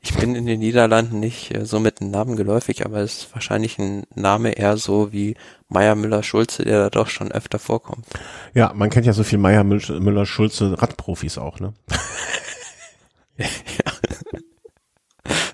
Ich 0.01 0.13
bin 0.15 0.35
in 0.35 0.45
den 0.45 0.59
Niederlanden 0.59 1.19
nicht 1.19 1.55
äh, 1.55 1.65
so 1.65 1.79
mit 1.79 1.99
den 1.99 2.11
Namen 2.11 2.35
geläufig, 2.35 2.85
aber 2.85 2.99
es 2.99 3.19
ist 3.19 3.33
wahrscheinlich 3.33 3.77
ein 3.79 4.03
Name 4.15 4.51
eher 4.51 4.77
so 4.77 5.11
wie 5.11 5.35
Meier 5.67 5.95
Müller-Schulze, 5.95 6.63
der 6.63 6.79
da 6.79 6.89
doch 6.89 7.07
schon 7.07 7.31
öfter 7.31 7.59
vorkommt. 7.59 8.05
Ja, 8.53 8.73
man 8.73 8.89
kennt 8.89 9.05
ja 9.05 9.13
so 9.13 9.23
viel 9.23 9.39
Meier 9.39 9.63
Müller-Schulze 9.63 10.81
Radprofis 10.81 11.37
auch, 11.37 11.59
ne? 11.59 11.73
ja. 13.37 13.45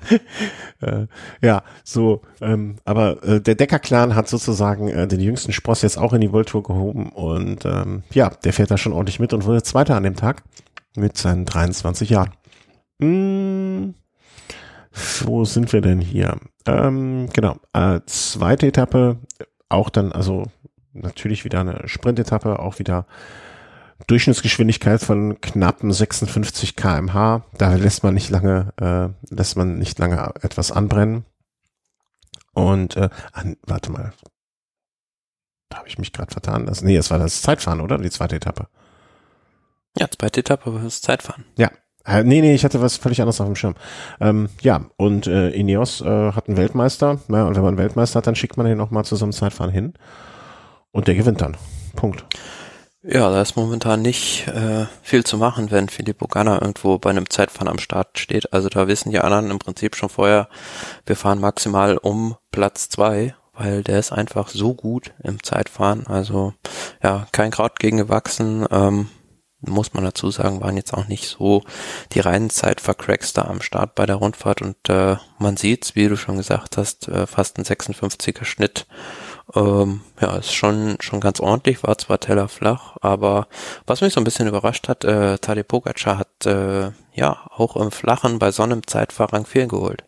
äh, 0.82 1.08
ja, 1.42 1.64
so, 1.84 2.22
ähm, 2.42 2.78
aber 2.86 3.24
äh, 3.24 3.42
der 3.42 3.56
Decker-Clan 3.56 4.16
hat 4.16 4.28
sozusagen 4.28 4.90
äh, 4.90 5.08
den 5.08 5.20
jüngsten 5.20 5.54
Spross 5.54 5.82
jetzt 5.82 5.98
auch 5.98 6.14
in 6.14 6.22
die 6.22 6.32
World 6.32 6.50
Tour 6.50 6.64
gehoben 6.64 7.10
und 7.10 7.66
ähm, 7.66 8.04
ja, 8.12 8.30
der 8.30 8.54
fährt 8.54 8.72
da 8.72 8.78
schon 8.78 8.94
ordentlich 8.94 9.20
mit 9.20 9.34
und 9.34 9.46
wurde 9.46 9.64
Zweiter 9.64 9.96
an 9.96 10.04
dem 10.04 10.16
Tag 10.16 10.44
mit 10.96 11.18
seinen 11.18 11.46
23 11.46 12.10
Jahren. 12.10 12.32
Hm, 13.02 13.96
wo 15.24 15.46
sind 15.46 15.74
wir 15.74 15.82
denn 15.82 16.02
hier? 16.02 16.38
Ähm, 16.66 17.30
genau, 17.34 17.58
äh, 17.74 18.00
zweite 18.06 18.68
Etappe, 18.68 19.18
auch 19.70 19.90
dann, 19.90 20.12
also 20.12 20.46
natürlich 20.94 21.44
wieder 21.44 21.60
eine 21.60 21.88
Sprintetappe, 21.88 22.60
auch 22.60 22.80
wieder 22.80 23.06
Durchschnittsgeschwindigkeit 24.08 25.02
von 25.02 25.40
knappen 25.42 25.92
56 25.92 26.76
kmh. 26.76 27.46
Da 27.58 27.74
lässt 27.76 28.04
man 28.04 28.14
nicht 28.14 28.30
lange, 28.30 28.74
äh, 28.78 29.34
lässt 29.34 29.58
man 29.58 29.78
nicht 29.78 30.00
lange 30.00 30.34
etwas 30.42 30.72
anbrennen. 30.72 31.26
Und 32.54 32.96
äh, 32.96 33.10
an, 33.34 33.58
warte 33.64 33.92
mal, 33.92 34.14
da 35.70 35.78
habe 35.78 35.88
ich 35.88 35.98
mich 35.98 36.14
gerade 36.14 36.32
vertan. 36.32 36.66
Das, 36.66 36.82
nee, 36.82 36.96
es 36.96 37.12
war 37.12 37.20
das 37.20 37.42
Zeitfahren, 37.42 37.82
oder? 37.82 37.98
Die 37.98 38.10
zweite 38.10 38.36
Etappe. 38.36 38.68
Ja, 39.98 40.10
zweite 40.10 40.42
Etappe 40.42 40.74
war 40.74 40.82
das 40.82 41.02
Zeitfahren. 41.02 41.46
Ja. 41.58 41.72
Nee, 42.08 42.42
nee, 42.42 42.54
ich 42.54 42.64
hatte 42.64 42.82
was 42.82 42.98
völlig 42.98 43.20
anderes 43.22 43.42
auf 43.42 43.48
dem 43.48 43.56
Schirm. 43.56 43.76
Ähm, 44.20 44.50
ja, 44.62 44.86
und 44.98 45.26
äh, 45.26 45.50
Ineos 45.50 46.02
äh, 46.02 46.32
hat 46.32 46.48
einen 46.48 46.58
Weltmeister. 46.58 47.20
Ja, 47.30 47.46
und 47.46 47.56
wenn 47.56 47.64
man 47.64 47.70
einen 47.70 47.78
Weltmeister 47.78 48.18
hat, 48.18 48.28
dann 48.28 48.36
schickt 48.36 48.58
man 48.58 48.68
den 48.68 48.80
auch 48.80 48.92
mal 48.92 49.04
zu 49.04 49.16
so 49.16 49.26
einem 49.26 49.32
Zeitfahren 49.32 49.72
hin. 49.72 49.94
Und 50.92 51.08
der 51.08 51.16
gewinnt 51.16 51.42
dann. 51.42 51.58
Punkt. 51.96 52.26
Ja, 53.08 53.30
da 53.30 53.42
ist 53.42 53.56
momentan 53.56 54.02
nicht 54.02 54.48
äh, 54.48 54.86
viel 55.04 55.24
zu 55.24 55.38
machen, 55.38 55.70
wenn 55.70 55.90
Filippo 55.90 56.28
Ganna 56.28 56.60
irgendwo 56.60 56.98
bei 56.98 57.12
einem 57.12 57.30
Zeitfahren 57.30 57.68
am 57.68 57.78
Start 57.78 58.18
steht. 58.18 58.52
Also 58.52 58.68
da 58.68 58.88
wissen 58.88 59.12
die 59.12 59.20
anderen 59.20 59.52
im 59.52 59.60
Prinzip 59.60 59.96
schon 59.96 60.10
vorher, 60.10 60.48
wir 61.06 61.16
fahren 61.16 61.40
maximal 61.40 61.98
um 61.98 62.36
Platz 62.50 62.90
zwei, 62.90 63.36
weil 63.54 63.84
der 63.84 64.00
ist 64.00 64.12
einfach 64.12 64.50
so 64.50 64.74
gut 64.74 65.14
im 65.24 65.44
Zeitfahren. 65.44 66.08
Also 66.08 66.54
ja, 67.04 67.28
kein 67.32 67.52
Kraut 67.52 67.80
gegen 67.80 67.98
gewachsen. 67.98 68.66
Ähm, 68.72 69.10
muss 69.68 69.94
man 69.94 70.04
dazu 70.04 70.32
sagen, 70.32 70.62
waren 70.62 70.78
jetzt 70.78 70.94
auch 70.94 71.08
nicht 71.08 71.28
so 71.28 71.64
die 72.14 72.20
reinen 72.20 72.50
Zeitvercracks 72.50 73.34
da 73.34 73.44
am 73.44 73.62
Start 73.62 73.96
bei 73.96 74.06
der 74.06 74.16
Rundfahrt 74.16 74.62
und 74.62 74.90
äh, 74.90 75.18
man 75.40 75.58
sieht's, 75.58 75.96
wie 75.96 76.08
du 76.08 76.18
schon 76.18 76.38
gesagt 76.38 76.78
hast, 76.78 77.08
äh, 77.08 77.28
fast 77.28 77.58
ein 77.58 77.66
56er 77.66 78.46
Schnitt 78.46 78.88
ähm, 79.54 80.02
ja, 80.20 80.38
ist 80.38 80.54
schon, 80.54 80.98
schon 81.00 81.20
ganz 81.20 81.40
ordentlich, 81.40 81.84
war 81.84 81.98
zwar 81.98 82.20
Teller 82.20 82.48
flach, 82.48 82.98
aber 83.02 83.48
was 83.86 84.02
mich 84.02 84.14
so 84.14 84.22
ein 84.22 84.24
bisschen 84.24 84.48
überrascht 84.48 84.88
hat, 84.88 85.04
äh, 85.04 85.38
Tadej 85.38 85.64
Pogacar 85.64 86.18
hat 86.18 86.46
äh, 86.46 86.92
ja 87.14 87.46
auch 87.52 87.76
im 87.76 87.92
Flachen 87.92 88.40
bei 88.40 88.52
Sonne 88.52 88.74
im 88.74 88.88
Zeitfahr 88.88 89.32
Rang 89.32 89.46
4 89.46 89.68
geholt. 89.68 90.04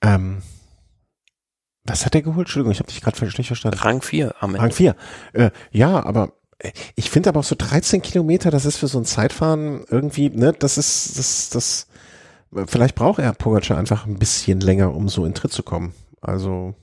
Ähm, 0.00 0.42
was 1.84 2.04
hat 2.04 2.14
er 2.14 2.22
geholt? 2.22 2.46
Entschuldigung, 2.46 2.72
ich 2.72 2.80
habe 2.80 2.90
dich 2.90 3.00
gerade 3.00 3.30
schlecht 3.30 3.48
verstanden. 3.48 3.78
Rang 3.78 4.02
4 4.02 4.34
am 4.40 4.50
Ende. 4.50 4.62
Rang 4.62 4.72
4. 4.72 4.96
Äh, 5.34 5.50
ja, 5.70 6.04
aber 6.04 6.32
ich 6.94 7.10
finde 7.10 7.28
aber 7.28 7.40
auch 7.40 7.44
so 7.44 7.54
13 7.56 8.02
Kilometer, 8.02 8.50
das 8.50 8.64
ist 8.64 8.78
für 8.78 8.88
so 8.88 8.98
ein 8.98 9.04
Zeitfahren 9.04 9.84
irgendwie, 9.88 10.30
ne, 10.30 10.52
das 10.52 10.78
ist, 10.78 11.18
das, 11.18 11.50
das, 11.50 11.86
vielleicht 12.66 12.94
braucht 12.94 13.18
er 13.18 13.32
Pogacar 13.32 13.78
einfach 13.78 14.06
ein 14.06 14.18
bisschen 14.18 14.60
länger, 14.60 14.94
um 14.94 15.08
so 15.08 15.24
in 15.26 15.34
Tritt 15.34 15.52
zu 15.52 15.62
kommen. 15.62 15.92
Also, 16.20 16.74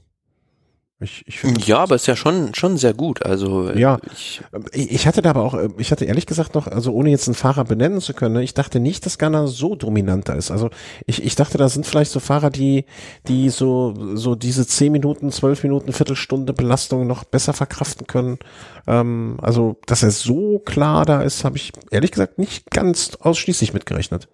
ich, 1.03 1.23
ich 1.27 1.39
find, 1.39 1.67
ja, 1.67 1.79
aber 1.79 1.95
ist 1.95 2.07
ja 2.07 2.15
schon 2.15 2.55
schon 2.55 2.77
sehr 2.77 2.93
gut. 2.93 3.25
Also 3.25 3.69
äh, 3.69 3.79
ja, 3.79 3.99
ich, 4.13 4.41
ich 4.71 5.05
hatte 5.05 5.21
da 5.21 5.31
aber 5.31 5.43
auch, 5.43 5.53
äh, 5.53 5.69
ich 5.77 5.91
hatte 5.91 6.05
ehrlich 6.05 6.25
gesagt 6.25 6.55
noch, 6.55 6.67
also 6.67 6.91
ohne 6.93 7.09
jetzt 7.09 7.27
einen 7.27 7.35
Fahrer 7.35 7.65
benennen 7.65 8.01
zu 8.01 8.13
können, 8.13 8.35
ne, 8.35 8.43
ich 8.43 8.53
dachte 8.53 8.79
nicht, 8.79 9.05
dass 9.05 9.17
Ghana 9.17 9.47
so 9.47 9.75
dominanter 9.75 10.35
ist. 10.35 10.51
Also 10.51 10.69
ich, 11.05 11.23
ich 11.23 11.35
dachte, 11.35 11.57
da 11.57 11.69
sind 11.69 11.85
vielleicht 11.85 12.11
so 12.11 12.19
Fahrer, 12.19 12.49
die 12.49 12.85
die 13.27 13.49
so 13.49 13.93
so 14.15 14.35
diese 14.35 14.65
zehn 14.65 14.91
Minuten, 14.91 15.31
zwölf 15.31 15.63
Minuten, 15.63 15.93
Viertelstunde 15.93 16.53
Belastung 16.53 17.05
noch 17.05 17.23
besser 17.23 17.53
verkraften 17.53 18.07
können. 18.07 18.39
Ähm, 18.87 19.37
also 19.41 19.77
dass 19.85 20.03
er 20.03 20.11
so 20.11 20.59
klar 20.59 21.05
da 21.05 21.21
ist, 21.21 21.43
habe 21.43 21.57
ich 21.57 21.73
ehrlich 21.91 22.11
gesagt 22.11 22.39
nicht 22.39 22.71
ganz 22.71 23.17
ausschließlich 23.19 23.73
mitgerechnet. 23.73 24.27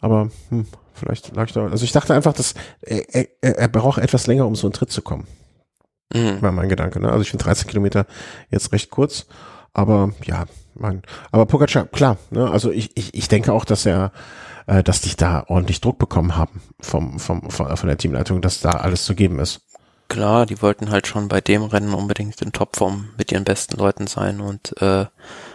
Aber 0.00 0.30
hm, 0.48 0.66
vielleicht 0.94 1.34
lag 1.34 1.46
ich 1.46 1.52
da. 1.52 1.66
Also 1.66 1.84
ich 1.84 1.92
dachte 1.92 2.14
einfach, 2.14 2.32
dass 2.32 2.54
er, 2.80 3.02
er, 3.12 3.26
er 3.40 3.68
braucht 3.68 3.98
etwas 3.98 4.26
länger, 4.26 4.46
um 4.46 4.54
so 4.54 4.66
in 4.66 4.72
Tritt 4.72 4.90
zu 4.90 5.02
kommen. 5.02 5.26
Mhm. 6.12 6.42
War 6.42 6.52
mein 6.52 6.68
Gedanke. 6.68 7.00
Ne? 7.00 7.08
Also 7.08 7.22
ich 7.22 7.30
finde 7.30 7.44
13 7.44 7.68
Kilometer 7.68 8.06
jetzt 8.50 8.72
recht 8.72 8.90
kurz. 8.90 9.26
Aber 9.72 10.12
ja, 10.24 10.46
mein, 10.74 11.02
aber 11.30 11.46
Pogacar, 11.46 11.86
klar, 11.86 12.16
ne? 12.30 12.50
also 12.50 12.72
ich, 12.72 12.96
ich, 12.96 13.14
ich 13.14 13.28
denke 13.28 13.52
auch, 13.52 13.64
dass 13.64 13.86
er, 13.86 14.10
äh, 14.66 14.82
dass 14.82 15.00
die 15.00 15.14
da 15.14 15.44
ordentlich 15.46 15.80
Druck 15.80 15.98
bekommen 15.98 16.36
haben 16.36 16.60
vom, 16.80 17.20
vom, 17.20 17.50
von, 17.50 17.76
von 17.76 17.86
der 17.86 17.98
Teamleitung, 17.98 18.42
dass 18.42 18.60
da 18.60 18.70
alles 18.70 19.04
zu 19.04 19.14
geben 19.14 19.38
ist. 19.38 19.60
Klar, 20.08 20.44
die 20.46 20.60
wollten 20.60 20.90
halt 20.90 21.06
schon 21.06 21.28
bei 21.28 21.40
dem 21.40 21.62
Rennen 21.62 21.94
unbedingt 21.94 22.42
in 22.42 22.50
Topform 22.50 23.10
mit 23.16 23.30
ihren 23.30 23.44
besten 23.44 23.76
Leuten 23.76 24.08
sein 24.08 24.40
und 24.40 24.74
äh, 24.82 25.06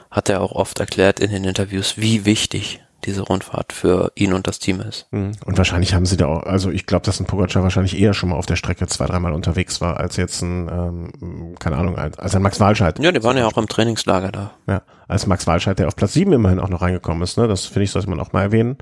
hat 0.09 0.29
er 0.29 0.39
auch 0.39 0.53
oft 0.53 0.79
erklärt 0.79 1.19
in 1.19 1.29
den 1.29 1.43
Interviews, 1.43 1.97
wie 1.97 2.23
wichtig 2.23 2.84
diese 3.05 3.21
Rundfahrt 3.21 3.73
für 3.73 4.11
ihn 4.15 4.33
und 4.33 4.47
das 4.47 4.59
Team 4.59 4.81
ist. 4.81 5.07
Mhm. 5.11 5.31
Und 5.45 5.57
wahrscheinlich 5.57 5.93
haben 5.93 6.05
sie 6.05 6.17
da 6.17 6.27
auch, 6.27 6.43
also 6.43 6.71
ich 6.71 6.85
glaube, 6.85 7.05
dass 7.05 7.19
ein 7.19 7.25
Pogacar 7.25 7.63
wahrscheinlich 7.63 7.99
eher 7.99 8.13
schon 8.13 8.29
mal 8.29 8.35
auf 8.35 8.45
der 8.45 8.55
Strecke 8.55 8.87
zwei, 8.87 9.05
dreimal 9.05 9.33
unterwegs 9.33 9.81
war, 9.81 9.97
als 9.97 10.17
jetzt 10.17 10.41
ein, 10.41 10.69
ähm, 10.69 11.55
keine 11.59 11.77
Ahnung, 11.77 11.97
als 11.97 12.35
ein 12.35 12.41
Max 12.41 12.59
Walscheid. 12.59 12.99
Ja, 12.99 13.11
die 13.11 13.23
waren 13.23 13.37
ja 13.37 13.45
auch 13.47 13.57
im 13.57 13.67
Trainingslager 13.67 14.31
da. 14.31 14.51
Ja, 14.67 14.81
als 15.07 15.27
Max 15.27 15.47
Walscheid, 15.47 15.77
der 15.79 15.87
auf 15.87 15.95
Platz 15.95 16.13
sieben 16.13 16.33
immerhin 16.33 16.59
auch 16.59 16.69
noch 16.69 16.81
reingekommen 16.81 17.23
ist, 17.23 17.37
ne? 17.37 17.47
Das 17.47 17.65
finde 17.65 17.83
ich, 17.83 17.91
sollte 17.91 18.09
man 18.09 18.19
auch 18.19 18.33
mal 18.33 18.41
erwähnen. 18.41 18.77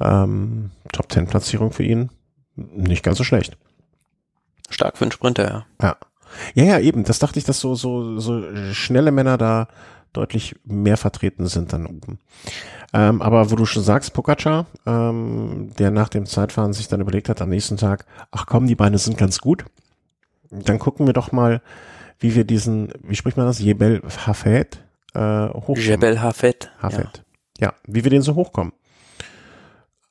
Ähm, 0.00 0.70
Top 0.92 1.08
Ten 1.08 1.26
Platzierung 1.26 1.72
für 1.72 1.84
ihn. 1.84 2.10
Nicht 2.56 3.02
ganz 3.02 3.18
so 3.18 3.24
schlecht. 3.24 3.56
Stark 4.68 4.98
für 4.98 5.04
einen 5.04 5.12
Sprinter, 5.12 5.48
ja. 5.48 5.66
Ja. 5.80 5.96
Ja, 6.54 6.64
ja, 6.64 6.78
eben. 6.78 7.04
Das 7.04 7.18
dachte 7.18 7.38
ich, 7.38 7.44
dass 7.44 7.60
so, 7.60 7.74
so, 7.74 8.18
so 8.18 8.42
schnelle 8.72 9.12
Männer 9.12 9.36
da 9.36 9.68
deutlich 10.12 10.56
mehr 10.64 10.96
vertreten 10.96 11.46
sind 11.46 11.72
dann 11.72 11.86
oben. 11.86 12.18
Ähm, 12.92 13.22
aber 13.22 13.50
wo 13.50 13.56
du 13.56 13.64
schon 13.64 13.82
sagst, 13.82 14.12
Pogacar, 14.12 14.66
ähm, 14.86 15.70
der 15.78 15.90
nach 15.90 16.08
dem 16.08 16.26
Zeitfahren 16.26 16.72
sich 16.72 16.88
dann 16.88 17.00
überlegt 17.00 17.28
hat 17.28 17.40
am 17.40 17.48
nächsten 17.48 17.76
Tag, 17.76 18.04
ach 18.30 18.46
komm, 18.46 18.66
die 18.66 18.74
Beine 18.74 18.98
sind 18.98 19.16
ganz 19.16 19.38
gut. 19.38 19.64
Dann 20.50 20.78
gucken 20.78 21.06
wir 21.06 21.14
doch 21.14 21.32
mal, 21.32 21.62
wie 22.18 22.34
wir 22.34 22.44
diesen, 22.44 22.92
wie 23.02 23.16
spricht 23.16 23.36
man 23.36 23.46
das, 23.46 23.58
Jebel 23.58 24.02
Hafet 24.26 24.82
äh, 25.14 25.48
hochkommen. 25.48 25.80
Jebel 25.80 26.20
Hafet. 26.20 26.70
Hafet. 26.80 27.22
Ja. 27.58 27.68
ja, 27.68 27.74
wie 27.86 28.04
wir 28.04 28.10
den 28.10 28.22
so 28.22 28.34
hochkommen. 28.34 28.72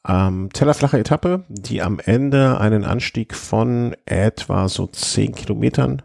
Ähm, 0.08 0.50
tellerflache 0.52 0.98
Etappe, 0.98 1.44
die 1.48 1.84
am 1.84 2.00
Ende 2.00 2.60
einen 2.60 2.86
Anstieg 2.86 3.36
von 3.36 3.96
etwa 4.06 4.68
so 4.68 4.88
zehn 4.88 5.36
Kilometern 5.36 6.02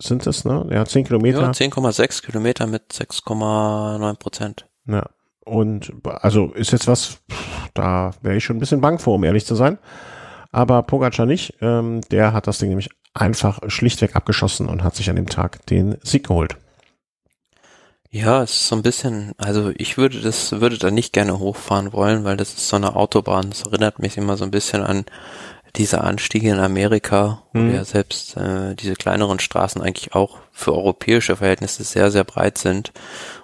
sind 0.00 0.26
es, 0.26 0.44
ne? 0.44 0.66
Ja, 0.70 0.84
zehn 0.84 1.04
Kilometer. 1.04 1.40
Ja, 1.40 1.50
10,6 1.50 2.24
Kilometer 2.24 2.66
mit 2.66 2.92
6,9 2.92 4.14
Prozent. 4.18 4.66
Ja, 4.86 5.08
und 5.44 5.92
also 6.04 6.52
ist 6.52 6.72
jetzt 6.72 6.86
was, 6.86 7.18
da 7.74 8.12
wäre 8.22 8.36
ich 8.36 8.44
schon 8.44 8.56
ein 8.56 8.60
bisschen 8.60 8.80
bang 8.80 8.98
vor, 8.98 9.14
um 9.14 9.24
ehrlich 9.24 9.46
zu 9.46 9.54
sein. 9.54 9.78
Aber 10.50 10.82
Pogacar 10.82 11.26
nicht. 11.26 11.54
Ähm, 11.60 12.00
der 12.10 12.32
hat 12.32 12.46
das 12.46 12.58
Ding 12.58 12.68
nämlich 12.68 12.90
einfach 13.14 13.60
schlichtweg 13.68 14.16
abgeschossen 14.16 14.68
und 14.68 14.82
hat 14.82 14.94
sich 14.94 15.10
an 15.10 15.16
dem 15.16 15.28
Tag 15.28 15.64
den 15.66 15.96
Sieg 16.02 16.28
geholt. 16.28 16.56
Ja, 18.10 18.42
es 18.42 18.52
ist 18.52 18.68
so 18.68 18.76
ein 18.76 18.82
bisschen, 18.82 19.34
also 19.36 19.70
ich 19.76 19.98
würde 19.98 20.20
das, 20.22 20.52
würde 20.60 20.78
da 20.78 20.90
nicht 20.90 21.12
gerne 21.12 21.38
hochfahren 21.38 21.92
wollen, 21.92 22.24
weil 22.24 22.38
das 22.38 22.54
ist 22.54 22.68
so 22.68 22.76
eine 22.76 22.96
Autobahn. 22.96 23.50
Das 23.50 23.64
erinnert 23.64 23.98
mich 23.98 24.16
immer 24.16 24.38
so 24.38 24.44
ein 24.44 24.50
bisschen 24.50 24.82
an 24.82 25.04
diese 25.76 26.02
Anstiege 26.02 26.50
in 26.50 26.58
Amerika, 26.58 27.42
wo 27.52 27.60
mhm. 27.60 27.74
ja 27.74 27.84
selbst 27.84 28.36
äh, 28.36 28.74
diese 28.74 28.94
kleineren 28.94 29.38
Straßen 29.38 29.82
eigentlich 29.82 30.14
auch 30.14 30.38
für 30.52 30.74
europäische 30.74 31.36
Verhältnisse 31.36 31.84
sehr, 31.84 32.10
sehr 32.10 32.24
breit 32.24 32.58
sind. 32.58 32.92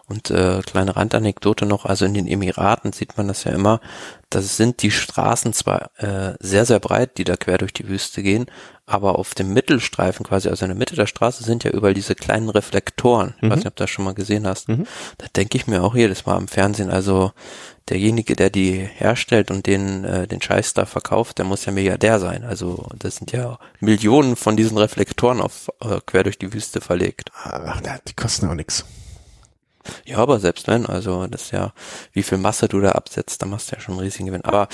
Und 0.06 0.30
äh, 0.30 0.60
kleine 0.66 0.96
Randanekdote 0.96 1.64
noch, 1.64 1.86
also 1.86 2.04
in 2.04 2.12
den 2.12 2.26
Emiraten 2.26 2.92
sieht 2.92 3.16
man 3.16 3.26
das 3.26 3.44
ja 3.44 3.52
immer, 3.52 3.80
das 4.28 4.58
sind 4.58 4.82
die 4.82 4.90
Straßen 4.90 5.54
zwar 5.54 5.90
äh, 5.96 6.34
sehr, 6.40 6.66
sehr 6.66 6.78
breit, 6.78 7.16
die 7.16 7.24
da 7.24 7.36
quer 7.36 7.56
durch 7.56 7.72
die 7.72 7.88
Wüste 7.88 8.22
gehen, 8.22 8.46
aber 8.84 9.18
auf 9.18 9.34
dem 9.34 9.54
Mittelstreifen 9.54 10.26
quasi, 10.26 10.50
also 10.50 10.66
in 10.66 10.70
der 10.70 10.78
Mitte 10.78 10.94
der 10.94 11.06
Straße 11.06 11.42
sind 11.42 11.64
ja 11.64 11.70
überall 11.70 11.94
diese 11.94 12.14
kleinen 12.14 12.50
Reflektoren. 12.50 13.32
Ich 13.36 13.42
mhm. 13.42 13.50
weiß 13.50 13.58
nicht, 13.58 13.66
ob 13.68 13.76
du 13.76 13.84
das 13.84 13.90
schon 13.90 14.04
mal 14.04 14.12
gesehen 14.12 14.46
hast. 14.46 14.68
Mhm. 14.68 14.86
Da 15.16 15.26
denke 15.34 15.56
ich 15.56 15.66
mir 15.66 15.82
auch 15.82 15.94
jedes 15.94 16.26
Mal 16.26 16.36
am 16.36 16.48
Fernsehen, 16.48 16.90
also 16.90 17.32
derjenige, 17.88 18.34
der 18.34 18.50
die 18.50 18.78
herstellt 18.78 19.50
und 19.50 19.66
den, 19.66 20.04
äh, 20.04 20.26
den 20.26 20.40
Scheiß 20.40 20.74
da 20.74 20.86
verkauft, 20.86 21.38
der 21.38 21.44
muss 21.44 21.64
ja 21.64 21.72
Milliardär 21.72 22.18
sein. 22.18 22.44
Also 22.44 22.88
das 22.98 23.16
sind 23.16 23.32
ja 23.32 23.58
Millionen 23.80 24.36
von 24.36 24.56
diesen 24.56 24.78
Reflektoren 24.78 25.40
auf 25.40 25.70
äh, 25.80 26.00
quer 26.06 26.24
durch 26.24 26.38
die 26.38 26.52
Wüste 26.52 26.80
verlegt. 26.80 27.30
Ach, 27.34 27.80
die 28.08 28.14
kosten 28.14 28.48
auch 28.48 28.54
nichts. 28.54 28.84
Ja, 30.06 30.16
aber 30.16 30.40
selbst 30.40 30.66
wenn, 30.66 30.86
also 30.86 31.26
das 31.26 31.42
ist 31.42 31.50
ja, 31.50 31.74
wie 32.12 32.22
viel 32.22 32.38
Masse 32.38 32.68
du 32.68 32.80
da 32.80 32.92
absetzt, 32.92 33.42
da 33.42 33.46
machst 33.46 33.70
du 33.70 33.76
ja 33.76 33.82
schon 33.82 33.94
einen 33.94 34.04
riesigen 34.04 34.26
Gewinn. 34.26 34.44
Aber 34.44 34.68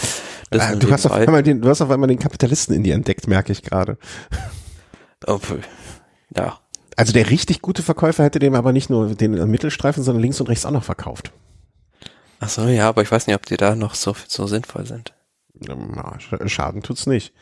das 0.50 0.70
äh, 0.70 0.76
du, 0.76 0.90
hast 0.90 1.04
auf 1.06 1.12
einmal 1.12 1.42
den, 1.42 1.60
du 1.60 1.68
hast 1.68 1.80
auf 1.80 1.90
einmal 1.90 2.08
den 2.08 2.20
Kapitalisten 2.20 2.74
in 2.74 2.84
dir 2.84 2.94
entdeckt, 2.94 3.26
merke 3.26 3.50
ich 3.50 3.62
gerade. 3.62 3.98
Ja. 6.36 6.60
Also 6.96 7.12
der 7.12 7.30
richtig 7.30 7.62
gute 7.62 7.82
Verkäufer 7.82 8.22
hätte 8.22 8.38
dem 8.38 8.54
aber 8.54 8.72
nicht 8.72 8.90
nur 8.90 9.14
den 9.14 9.50
Mittelstreifen, 9.50 10.02
sondern 10.02 10.22
links 10.22 10.40
und 10.40 10.48
rechts 10.48 10.66
auch 10.66 10.70
noch 10.70 10.84
verkauft. 10.84 11.32
Ach 12.40 12.48
so, 12.48 12.66
ja, 12.66 12.88
aber 12.88 13.02
ich 13.02 13.12
weiß 13.12 13.26
nicht, 13.26 13.36
ob 13.36 13.46
die 13.46 13.56
da 13.56 13.74
noch 13.74 13.94
so, 13.94 14.14
so 14.26 14.46
sinnvoll 14.46 14.86
sind. 14.86 15.14
Ja, 15.60 16.18
Schaden 16.48 16.82
tut's 16.82 17.06
nicht. 17.06 17.34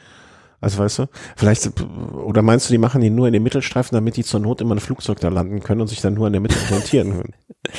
Also 0.61 0.79
weißt 0.79 0.99
du, 0.99 1.07
vielleicht, 1.37 1.71
oder 2.13 2.43
meinst 2.43 2.69
du, 2.69 2.73
die 2.73 2.79
machen 2.79 3.01
die 3.01 3.11
nur 3.11 3.29
in 3.29 3.33
den 3.33 3.45
Mittelstreifen, 3.45 3.95
damit 3.95 4.17
die 4.17 4.25
zur 4.25 4.41
Not 4.41 4.61
immer 4.61 4.75
ein 4.75 4.81
Flugzeug 4.81 5.21
da 5.21 5.29
landen 5.29 5.63
können 5.63 5.81
und 5.81 5.87
sich 5.87 6.01
dann 6.01 6.15
nur 6.15 6.27
in 6.27 6.33
der 6.33 6.43
Mitte 6.43 6.59
orientieren 6.67 7.13
können? 7.13 7.35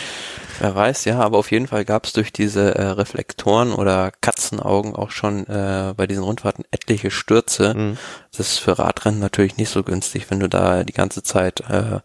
Wer 0.61 0.75
weiß, 0.75 1.05
ja, 1.05 1.19
aber 1.19 1.37
auf 1.37 1.51
jeden 1.51 1.67
Fall 1.67 1.85
gab 1.85 2.05
es 2.05 2.11
durch 2.11 2.33
diese 2.33 2.75
äh, 2.75 2.83
Reflektoren 2.83 3.71
oder 3.71 4.11
Katzenaugen 4.19 4.93
auch 4.93 5.11
schon 5.11 5.47
äh, 5.47 5.93
bei 5.95 6.05
diesen 6.05 6.23
Rundfahrten 6.23 6.65
etliche 6.71 7.11
Stürze. 7.11 7.73
Mhm. 7.73 7.97
Das 8.35 8.51
ist 8.51 8.57
für 8.59 8.77
Radrennen 8.77 9.21
natürlich 9.21 9.55
nicht 9.55 9.69
so 9.69 9.83
günstig, 9.83 10.29
wenn 10.29 10.41
du 10.41 10.49
da 10.49 10.83
die 10.83 10.93
ganze 10.93 11.23
Zeit 11.23 11.61
äh, 11.69 11.99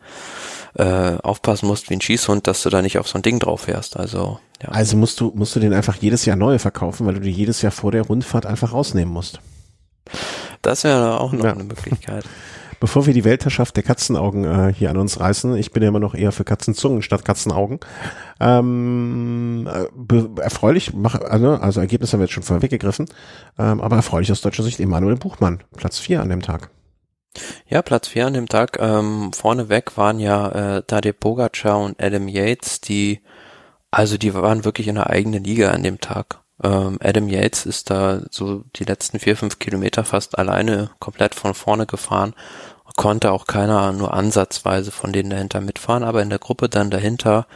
äh, 0.77 1.17
aufpassen 1.23 1.67
musst 1.67 1.91
wie 1.91 1.95
ein 1.95 2.01
Schießhund, 2.01 2.47
dass 2.47 2.63
du 2.63 2.71
da 2.71 2.83
nicht 2.83 2.99
auf 2.99 3.09
so 3.09 3.19
ein 3.19 3.23
Ding 3.23 3.39
drauf 3.39 3.63
fährst. 3.63 3.97
Also, 3.97 4.39
ja. 4.63 4.69
Also 4.71 4.97
musst 4.97 5.21
du, 5.21 5.33
musst 5.35 5.55
du 5.55 5.61
den 5.61 5.73
einfach 5.73 5.97
jedes 5.97 6.25
Jahr 6.25 6.37
neue 6.37 6.59
verkaufen, 6.59 7.07
weil 7.07 7.15
du 7.15 7.21
die 7.21 7.31
jedes 7.31 7.63
Jahr 7.63 7.73
vor 7.73 7.93
der 7.93 8.03
Rundfahrt 8.03 8.47
einfach 8.47 8.73
rausnehmen 8.73 9.13
musst. 9.13 9.41
Das 10.63 10.85
wäre 10.85 11.21
auch 11.21 11.33
noch 11.33 11.45
ja. 11.45 11.53
eine 11.53 11.65
Möglichkeit. 11.65 12.25
Bevor 12.81 13.07
wir 13.07 13.15
die 13.15 13.25
Weltherrschaft 13.25 13.77
der 13.77 13.83
Katzenaugen 13.83 14.45
äh, 14.45 14.73
hier 14.73 14.91
an 14.91 14.97
uns 14.97 15.19
reißen, 15.19 15.57
ich 15.57 15.71
bin 15.71 15.83
ja 15.83 15.89
immer 15.89 16.01
noch 16.01 16.15
eher 16.15 16.33
für 16.33 16.45
Katzenzungen 16.45 17.01
statt 17.01 17.25
Katzenaugen. 17.25 17.81
Ähm, 18.41 19.67
äh, 19.73 20.41
erfreulich, 20.41 20.93
mach, 20.93 21.19
also, 21.19 21.53
also 21.53 21.81
Ergebnisse 21.81 22.13
haben 22.13 22.21
wir 22.21 22.25
jetzt 22.25 22.35
schon 22.35 22.43
vorweggegriffen, 22.43 23.07
ähm, 23.59 23.81
aber 23.81 23.97
erfreulich 23.97 24.31
aus 24.33 24.43
deutscher 24.43 24.65
Sicht 24.65 24.81
Emanuel 24.81 25.17
Buchmann, 25.17 25.63
Platz 25.77 25.99
4 25.99 26.21
an 26.21 26.29
dem 26.29 26.43
Tag. 26.43 26.69
Ja, 27.69 27.83
Platz 27.83 28.09
4 28.09 28.27
an 28.27 28.35
dem 28.35 28.49
Tag. 28.49 28.79
Ähm, 28.81 29.33
vorneweg 29.33 29.97
waren 29.97 30.21
ja 30.21 30.77
äh, 30.77 30.83
Tadej 30.83 31.13
Pogacar 31.13 31.79
und 31.79 32.01
Adam 32.03 32.29
Yates, 32.29 32.81
die, 32.81 33.21
also 33.91 34.17
die 34.19 34.35
waren 34.35 34.65
wirklich 34.65 34.89
in 34.89 34.97
der 34.97 35.11
eigenen 35.11 35.45
Liga 35.45 35.71
an 35.71 35.83
dem 35.83 36.01
Tag. 36.01 36.41
Ähm, 36.63 36.99
Adam 37.03 37.29
Yates 37.29 37.67
ist 37.67 37.91
da 37.91 38.23
so 38.31 38.65
die 38.77 38.85
letzten 38.85 39.19
vier, 39.19 39.37
fünf 39.37 39.59
Kilometer 39.59 40.05
fast 40.05 40.39
alleine 40.39 40.91
komplett 41.01 41.35
von 41.35 41.55
vorne 41.55 41.87
gefahren 41.87 42.35
konnte 42.97 43.33
auch 43.33 43.47
keiner 43.47 43.93
nur 43.93 44.15
ansatzweise 44.15 44.91
von 44.93 45.13
denen 45.13 45.31
dahinter 45.31 45.61
mitfahren, 45.61 46.05
aber 46.05 46.23
in 46.23 46.31
der 46.31 46.39
Gruppe 46.39 46.69
dann 46.69 46.91
dahinter 46.91 47.47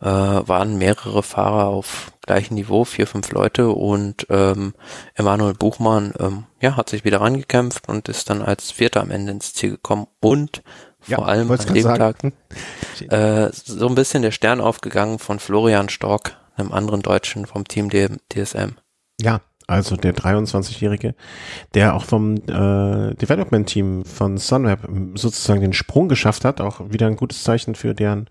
äh, 0.00 0.06
waren 0.06 0.76
mehrere 0.76 1.22
Fahrer 1.22 1.66
auf 1.66 2.12
gleichem 2.22 2.54
Niveau, 2.54 2.84
vier, 2.84 3.06
fünf 3.06 3.30
Leute 3.32 3.70
und 3.70 4.26
ähm, 4.30 4.74
Emanuel 5.14 5.54
Buchmann 5.54 6.14
ähm, 6.18 6.44
ja, 6.60 6.76
hat 6.76 6.88
sich 6.88 7.04
wieder 7.04 7.20
rangekämpft 7.20 7.88
und 7.88 8.08
ist 8.08 8.30
dann 8.30 8.40
als 8.40 8.70
Vierter 8.70 9.00
am 9.00 9.10
Ende 9.10 9.32
ins 9.32 9.52
Ziel 9.52 9.70
gekommen 9.70 10.06
und 10.20 10.62
ja, 11.06 11.16
vor 11.16 11.28
allem 11.28 11.50
an 11.50 11.58
dem 11.58 11.82
Tag 11.82 12.24
äh, 13.08 13.50
so 13.52 13.88
ein 13.88 13.94
bisschen 13.94 14.22
der 14.22 14.30
Stern 14.30 14.60
aufgegangen 14.60 15.18
von 15.18 15.38
Florian 15.38 15.88
Stork, 15.88 16.36
einem 16.56 16.72
anderen 16.72 17.02
Deutschen 17.02 17.46
vom 17.46 17.66
Team 17.66 17.90
DSM. 17.90 18.76
Ja, 19.20 19.40
also 19.66 19.96
der 19.96 20.14
23-Jährige, 20.14 21.14
der 21.74 21.94
auch 21.94 22.04
vom 22.04 22.36
äh, 22.36 23.14
Development-Team 23.14 24.04
von 24.04 24.38
Sunweb 24.38 24.80
sozusagen 25.14 25.60
den 25.60 25.72
Sprung 25.72 26.08
geschafft 26.08 26.44
hat, 26.44 26.60
auch 26.60 26.80
wieder 26.90 27.06
ein 27.06 27.16
gutes 27.16 27.42
Zeichen 27.42 27.74
für 27.74 27.94
deren, 27.94 28.28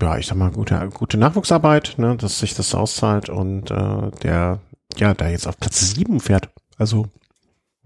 ja, 0.00 0.18
ich 0.18 0.26
sag 0.26 0.36
mal, 0.36 0.50
gute, 0.50 0.88
gute 0.92 1.16
Nachwuchsarbeit, 1.16 1.94
ne, 1.96 2.16
dass 2.16 2.40
sich 2.40 2.54
das 2.54 2.74
auszahlt 2.74 3.28
und 3.28 3.70
äh, 3.70 4.10
der, 4.22 4.60
ja, 4.96 5.14
da 5.14 5.28
jetzt 5.28 5.46
auf 5.46 5.58
Platz 5.58 5.94
sieben 5.94 6.20
fährt. 6.20 6.48
Also 6.76 7.06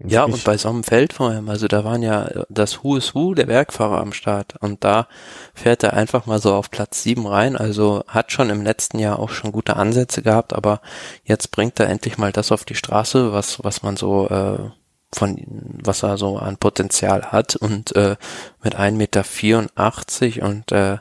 ja, 0.05 0.23
und 0.23 0.43
bei 0.45 0.57
so 0.57 0.69
einem 0.69 0.85
Feld 0.85 1.11
vor 1.11 1.29
allem, 1.29 1.49
also 1.49 1.67
da 1.67 1.83
waren 1.83 2.01
ja 2.01 2.29
das 2.47 2.83
Who 2.83 2.95
is 2.95 3.13
Who 3.13 3.33
der 3.33 3.47
Bergfahrer 3.47 3.99
am 3.99 4.13
Start. 4.13 4.55
Und 4.61 4.83
da 4.85 5.07
fährt 5.53 5.83
er 5.83 5.93
einfach 5.93 6.25
mal 6.25 6.39
so 6.39 6.53
auf 6.53 6.71
Platz 6.71 7.03
sieben 7.03 7.27
rein, 7.27 7.57
also 7.57 8.03
hat 8.07 8.31
schon 8.31 8.49
im 8.49 8.61
letzten 8.61 8.99
Jahr 8.99 9.19
auch 9.19 9.29
schon 9.29 9.51
gute 9.51 9.75
Ansätze 9.75 10.21
gehabt, 10.21 10.53
aber 10.53 10.79
jetzt 11.25 11.51
bringt 11.51 11.79
er 11.81 11.89
endlich 11.89 12.17
mal 12.17 12.31
das 12.31 12.53
auf 12.53 12.63
die 12.63 12.75
Straße, 12.75 13.33
was, 13.33 13.61
was 13.63 13.83
man 13.83 13.97
so, 13.97 14.27
äh, 14.29 14.69
von, 15.11 15.43
was 15.83 16.03
er 16.03 16.17
so 16.17 16.37
an 16.37 16.55
Potenzial 16.55 17.33
hat. 17.33 17.57
Und 17.57 17.93
äh, 17.97 18.15
mit 18.63 18.77
1,84 18.77 18.91
Meter 18.93 20.45
und 20.47 20.71
äh, 20.71 20.97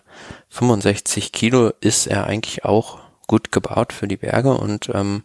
65 0.49 1.31
Kilo 1.31 1.73
ist 1.81 2.09
er 2.09 2.27
eigentlich 2.27 2.65
auch 2.65 2.99
gut 3.29 3.53
gebaut 3.53 3.93
für 3.93 4.09
die 4.09 4.17
Berge. 4.17 4.55
Und 4.55 4.91
ähm, 4.93 5.23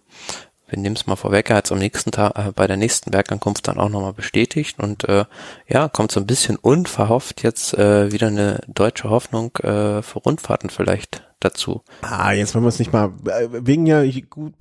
wir 0.74 0.82
nehmen 0.82 0.96
es 0.96 1.06
mal 1.06 1.16
vorweg, 1.16 1.52
er 1.52 1.58
hat 1.58 1.66
es 1.66 1.72
am 1.72 1.78
nächsten 1.78 2.12
Tag 2.12 2.36
äh, 2.36 2.52
bei 2.52 2.66
der 2.66 2.78
nächsten 2.78 3.12
Bergankunft 3.12 3.68
dann 3.68 3.78
auch 3.78 3.90
nochmal 3.90 4.14
bestätigt 4.14 4.80
und 4.80 5.08
äh, 5.08 5.26
ja, 5.68 5.88
kommt 5.88 6.12
so 6.12 6.20
ein 6.20 6.26
bisschen 6.26 6.56
unverhofft 6.56 7.44
jetzt 7.44 7.76
äh, 7.76 8.12
wieder 8.12 8.28
eine 8.28 8.62
deutsche 8.68 9.10
Hoffnung 9.12 9.56
äh, 9.58 10.02
für 10.02 10.20
Rundfahrten 10.20 10.72
vielleicht 10.72 11.24
dazu. 11.42 11.84
Ah, 12.02 12.32
jetzt 12.32 12.56
wollen 12.56 12.64
wir 12.64 12.70
es 12.70 12.80
nicht 12.80 12.92
mal, 12.92 13.12
äh, 13.26 13.50
wegen 13.52 13.86
ja 13.86 14.04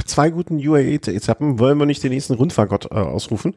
zwei 0.05 0.29
guten 0.29 0.57
UAE-Etappen 0.57 1.59
wollen 1.59 1.79
wir 1.79 1.87
nicht 1.87 2.03
den 2.03 2.13
nächsten 2.13 2.35
Rundfahrgott 2.35 2.91
äh, 2.91 2.97
ausrufen. 2.97 3.55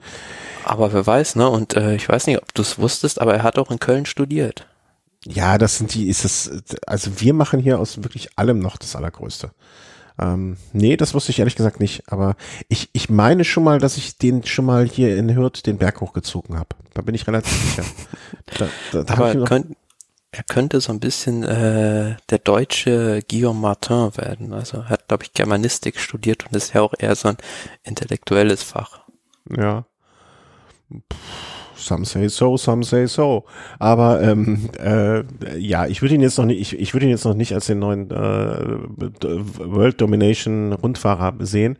Aber 0.64 0.94
wer 0.94 1.06
weiß, 1.06 1.36
ne, 1.36 1.50
und 1.50 1.76
äh, 1.76 1.96
ich 1.96 2.08
weiß 2.08 2.28
nicht, 2.28 2.42
ob 2.42 2.54
du 2.54 2.62
es 2.62 2.80
wusstest, 2.80 3.20
aber 3.20 3.34
er 3.34 3.44
hat 3.44 3.58
auch 3.58 3.70
in 3.70 3.80
Köln 3.80 4.06
studiert. 4.06 4.66
Ja, 5.26 5.58
das 5.58 5.78
sind 5.78 5.94
die, 5.94 6.08
ist 6.08 6.24
es, 6.24 6.64
also 6.88 7.20
wir 7.20 7.34
machen 7.34 7.60
hier 7.60 7.80
aus 7.80 8.02
wirklich 8.04 8.30
allem 8.38 8.60
noch 8.60 8.78
das 8.78 8.96
Allergrößte. 8.96 9.52
Ähm, 10.20 10.58
nee, 10.74 10.98
das 10.98 11.14
wusste 11.14 11.32
ich 11.32 11.40
ehrlich 11.40 11.56
gesagt 11.56 11.80
nicht. 11.80 12.12
Aber 12.12 12.36
ich, 12.70 12.90
ich 12.94 13.10
meine 13.10 13.44
schon 13.44 13.64
mal, 13.64 13.80
dass 13.80 13.98
ich 13.98 14.18
den 14.18 14.46
schon 14.46 14.66
mal 14.66 14.88
hier 14.88 15.18
in 15.18 15.36
Hürth 15.36 15.66
den 15.66 15.78
Berg 15.78 16.02
hochgezogen 16.02 16.58
habe. 16.58 16.70
Da 16.94 17.02
bin 17.02 17.16
ich 17.16 17.28
relativ 17.28 17.54
sicher. 17.54 17.86
Da, 18.92 19.04
da, 19.04 19.14
Aber 19.16 19.44
könnt, 19.44 19.76
er 20.32 20.44
könnte 20.44 20.80
so 20.80 20.94
ein 20.94 21.00
bisschen 21.00 21.44
äh, 21.44 22.16
der 22.30 22.38
deutsche 22.38 23.24
Guillaume 23.28 23.60
Martin 23.60 24.16
werden. 24.18 24.54
Also 24.54 24.78
er 24.78 24.90
hat, 24.90 25.08
glaube 25.08 25.24
ich, 25.24 25.34
Germanistik 25.34 26.00
studiert 26.00 26.46
und 26.46 26.56
ist 26.56 26.74
ja 26.76 26.82
auch 26.82 26.94
eher 26.98 27.16
so 27.16 27.30
ein 27.30 27.38
intellektuelles 27.84 28.62
Fach. 28.62 29.02
Ja. 29.50 29.86
Puh 31.10 31.18
some 31.86 32.06
say 32.06 32.28
so, 32.28 32.58
some 32.58 32.84
say 32.84 33.08
so. 33.08 33.46
Aber 33.80 34.22
ähm, 34.22 34.70
äh, 34.80 35.24
ja, 35.58 35.86
ich 35.88 36.02
würde 36.02 36.16
ihn 36.16 36.22
jetzt 36.22 36.38
noch 36.38 36.46
nicht, 36.46 36.60
ich, 36.60 36.80
ich 36.80 36.94
würde 36.94 37.06
ihn 37.06 37.12
jetzt 37.12 37.26
noch 37.26 37.34
nicht 37.34 37.54
als 37.54 37.68
den 37.68 37.80
neuen 37.80 38.10
äh, 38.12 38.16
World 39.60 40.02
Domination 40.02 40.74
Rundfahrer 40.74 41.34
sehen 41.40 41.78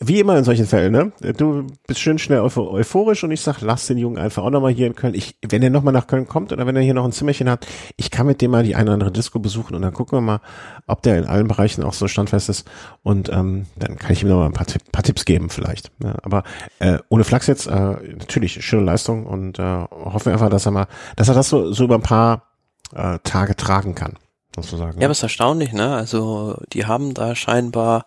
wie 0.00 0.20
immer 0.20 0.36
in 0.36 0.44
solchen 0.44 0.66
Fällen, 0.66 0.92
ne? 0.92 1.12
Du 1.36 1.66
bist 1.86 2.00
schön 2.00 2.18
schnell 2.18 2.40
euphorisch 2.40 3.24
und 3.24 3.30
ich 3.30 3.40
sag, 3.40 3.60
lass 3.60 3.86
den 3.86 3.98
Jungen 3.98 4.18
einfach 4.18 4.42
auch 4.42 4.50
nochmal 4.50 4.72
hier 4.72 4.86
in 4.86 4.94
Köln. 4.94 5.14
Ich, 5.14 5.36
wenn 5.46 5.62
er 5.62 5.70
nochmal 5.70 5.94
nach 5.94 6.06
Köln 6.06 6.28
kommt 6.28 6.52
oder 6.52 6.66
wenn 6.66 6.76
er 6.76 6.82
hier 6.82 6.94
noch 6.94 7.04
ein 7.04 7.12
Zimmerchen 7.12 7.48
hat, 7.48 7.66
ich 7.96 8.10
kann 8.10 8.26
mit 8.26 8.42
dem 8.42 8.50
mal 8.50 8.62
die 8.62 8.74
eine 8.74 8.84
oder 8.84 8.94
andere 8.94 9.12
Disco 9.12 9.38
besuchen 9.38 9.74
und 9.74 9.82
dann 9.82 9.94
gucken 9.94 10.18
wir 10.18 10.22
mal, 10.22 10.40
ob 10.86 11.02
der 11.02 11.18
in 11.18 11.24
allen 11.24 11.48
Bereichen 11.48 11.82
auch 11.82 11.94
so 11.94 12.08
standfest 12.08 12.48
ist. 12.48 12.68
Und 13.02 13.30
ähm, 13.30 13.66
dann 13.76 13.96
kann 13.96 14.12
ich 14.12 14.22
ihm 14.22 14.28
nochmal 14.28 14.46
ein 14.46 14.52
paar, 14.52 14.66
paar 14.92 15.02
Tipps 15.02 15.24
geben 15.24 15.48
vielleicht. 15.48 15.90
Ja, 16.02 16.14
aber 16.22 16.42
äh, 16.78 16.98
ohne 17.08 17.24
Flachs 17.24 17.46
jetzt, 17.46 17.66
äh, 17.66 17.70
natürlich 17.70 18.64
schöne 18.64 18.84
Leistung 18.84 19.26
und 19.26 19.58
äh, 19.58 19.62
hoffen 19.62 20.26
wir 20.26 20.32
einfach, 20.34 20.50
dass 20.50 20.66
er 20.66 20.72
mal, 20.72 20.86
dass 21.16 21.28
er 21.28 21.34
das 21.34 21.48
so, 21.48 21.72
so 21.72 21.84
über 21.84 21.96
ein 21.96 22.02
paar 22.02 22.42
äh, 22.94 23.18
Tage 23.24 23.56
tragen 23.56 23.94
kann. 23.94 24.14
Sozusagen. 24.54 24.98
Ja, 25.00 25.06
aber 25.06 25.12
ist 25.12 25.22
erstaunlich, 25.22 25.74
ne? 25.74 25.94
Also 25.94 26.56
die 26.72 26.86
haben 26.86 27.12
da 27.12 27.34
scheinbar 27.34 28.06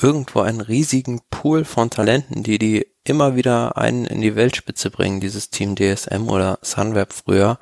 irgendwo 0.00 0.40
einen 0.40 0.60
riesigen 0.60 1.20
Pool 1.30 1.64
von 1.64 1.90
Talenten, 1.90 2.42
die 2.42 2.58
die 2.58 2.86
immer 3.04 3.36
wieder 3.36 3.76
einen 3.76 4.06
in 4.06 4.20
die 4.20 4.34
Weltspitze 4.34 4.90
bringen, 4.90 5.20
dieses 5.20 5.50
Team 5.50 5.76
DSM 5.76 6.28
oder 6.28 6.58
Sunweb 6.62 7.12
früher. 7.12 7.58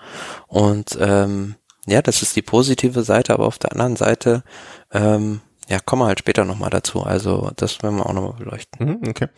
Und 0.47 0.97
ähm, 1.01 1.57
ja, 1.87 2.01
das 2.01 2.23
ist 2.23 2.37
die 2.37 2.43
positive 2.43 3.03
Seite, 3.03 3.35
aber 3.35 3.47
auf 3.47 3.59
der 3.59 3.73
anderen 3.73 3.97
Seite, 3.97 4.45
ähm, 4.93 5.41
ja, 5.69 5.79
kommen 5.81 6.03
wir 6.03 6.07
halt 6.07 6.21
später 6.21 6.45
nochmal 6.45 6.71
dazu. 6.71 7.03
Also 7.03 7.51
das 7.57 7.83
werden 7.83 7.97
wir 7.97 8.07
auch 8.07 8.13
nochmal 8.13 8.39
beleuchten. 8.39 8.87
Mhm, 8.87 9.09
okay. 9.09 9.29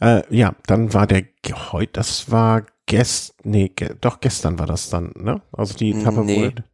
Äh, 0.00 0.22
ja, 0.34 0.54
dann 0.66 0.94
war 0.94 1.06
der 1.06 1.24
heute, 1.72 1.92
das 1.92 2.30
war 2.30 2.64
gest, 2.86 3.34
nee, 3.44 3.68
ge, 3.68 3.94
doch 4.00 4.20
gestern 4.20 4.58
war 4.58 4.66
das 4.66 4.90
dann, 4.90 5.12
ne? 5.16 5.42
Also 5.52 5.74
die 5.74 5.92
Etappe 5.92 6.24
nee. 6.24 6.44
wurde, 6.44 6.64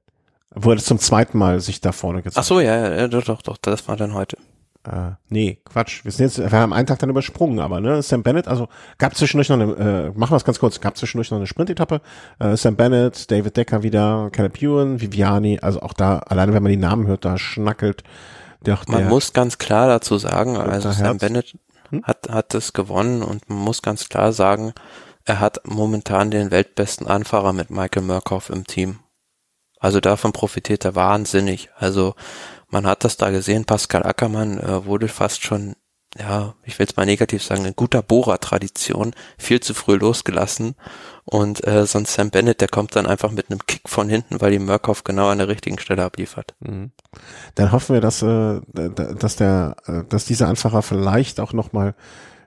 wurde 0.55 0.83
zum 0.83 0.99
zweiten 0.99 1.37
Mal 1.37 1.61
sich 1.61 1.81
da 1.81 1.93
vorne 1.93 2.23
gezeigt. 2.23 2.39
Ach 2.39 2.45
so, 2.45 2.61
ja, 2.61 2.95
ja, 2.95 3.09
doch, 3.09 3.25
doch, 3.25 3.43
doch, 3.43 3.57
das 3.59 3.87
war 3.89 3.97
dann 3.97 4.15
heute. 4.15 4.39
Äh, 4.85 5.13
nee, 5.29 5.61
Quatsch. 5.65 6.05
Wir 6.05 6.13
sind 6.13 6.27
jetzt, 6.27 6.39
wir 6.39 6.59
haben 6.59 6.73
einen 6.73 6.87
Tag 6.87 6.99
dann 7.01 7.11
übersprungen, 7.11 7.59
aber 7.59 7.81
ne, 7.81 8.01
Sam 8.03 8.23
Bennett, 8.23 8.49
also 8.49 8.69
gab 8.99 9.17
zwischendurch 9.17 9.49
noch 9.49 9.59
eine, 9.61 9.73
äh, 9.73 10.19
machen 10.19 10.33
wir 10.33 10.37
es 10.37 10.45
ganz 10.45 10.59
kurz, 10.59 10.81
gab 10.81 10.97
zwischendurch 10.97 11.31
noch 11.31 11.39
eine 11.39 11.47
Sprintetappe. 11.47 12.01
Äh, 12.39 12.57
Sam 12.57 12.77
Bennett, 12.77 13.31
David 13.31 13.57
Decker 13.57 13.83
wieder, 13.83 14.31
Caleb 14.33 14.63
Ewan, 14.63 15.01
Viviani, 15.01 15.59
also 15.61 15.81
auch 15.83 15.93
da, 15.93 16.19
alleine 16.19 16.55
wenn 16.55 16.63
man 16.63 16.71
die 16.71 16.79
Namen 16.79 17.07
hört, 17.07 17.25
da 17.25 17.39
schnackelt 17.39 18.05
der, 18.65 18.79
Man 18.87 19.03
der, 19.03 19.09
muss 19.09 19.33
ganz 19.33 19.59
klar 19.59 19.89
dazu 19.89 20.19
sagen, 20.19 20.57
also 20.57 20.91
Sam 20.91 21.05
Herz. 21.05 21.19
Bennett 21.19 21.59
hm? 21.91 22.05
hat, 22.05 22.29
hat 22.29 22.55
es 22.55 22.73
gewonnen 22.73 23.23
und 23.23 23.49
man 23.49 23.59
muss 23.59 23.83
ganz 23.83 24.09
klar 24.09 24.33
sagen, 24.33 24.73
er 25.25 25.41
hat 25.41 25.61
momentan 25.65 26.31
den 26.31 26.51
weltbesten 26.51 27.07
Anfahrer 27.07 27.53
mit 27.53 27.71
Michael 27.71 28.03
Murkoff 28.03 28.51
im 28.51 28.67
Team. 28.67 29.01
Also 29.79 30.01
davon 30.01 30.33
profitiert 30.33 30.85
er 30.85 30.95
wahnsinnig. 30.95 31.71
Also 31.77 32.15
man 32.71 32.87
hat 32.87 33.05
das 33.05 33.17
da 33.17 33.31
gesehen, 33.31 33.65
Pascal 33.65 34.05
Ackermann 34.05 34.59
äh, 34.59 34.85
wurde 34.85 35.09
fast 35.09 35.43
schon, 35.45 35.75
ja, 36.19 36.55
ich 36.65 36.79
will 36.79 36.87
es 36.87 36.97
mal 36.97 37.07
negativ 37.07 37.43
sagen, 37.43 37.65
in 37.65 37.77
guter 37.77 38.03
Bohrer-Tradition 38.03 39.15
viel 39.39 39.61
zu 39.61 39.75
früh 39.75 39.97
losgelassen. 39.97 40.75
Und 41.25 41.67
äh, 41.67 41.87
sonst 41.87 42.15
Sam 42.15 42.31
Bennett, 42.31 42.61
der 42.61 42.69
kommt 42.69 42.97
dann 42.97 43.07
einfach 43.07 43.31
mit 43.31 43.51
einem 43.51 43.67
Kick 43.67 43.89
von 43.89 44.09
hinten, 44.09 44.41
weil 44.41 44.53
die 44.53 44.59
Murkoff 44.59 45.05
genau 45.05 45.29
an 45.29 45.39
der 45.39 45.49
richtigen 45.49 45.79
Stelle 45.79 46.05
abliefert. 46.05 46.55
Mhm. 46.61 46.93
Dann 47.55 47.73
hoffen 47.73 47.95
wir, 47.95 48.01
dass, 48.01 48.23
äh, 48.23 48.61
dass 48.73 49.37
der, 49.37 49.77
äh, 49.87 50.05
dass 50.09 50.25
dieser 50.25 50.49
Anfacher 50.49 50.83
vielleicht 50.83 51.41
auch 51.41 51.53
nochmal 51.53 51.95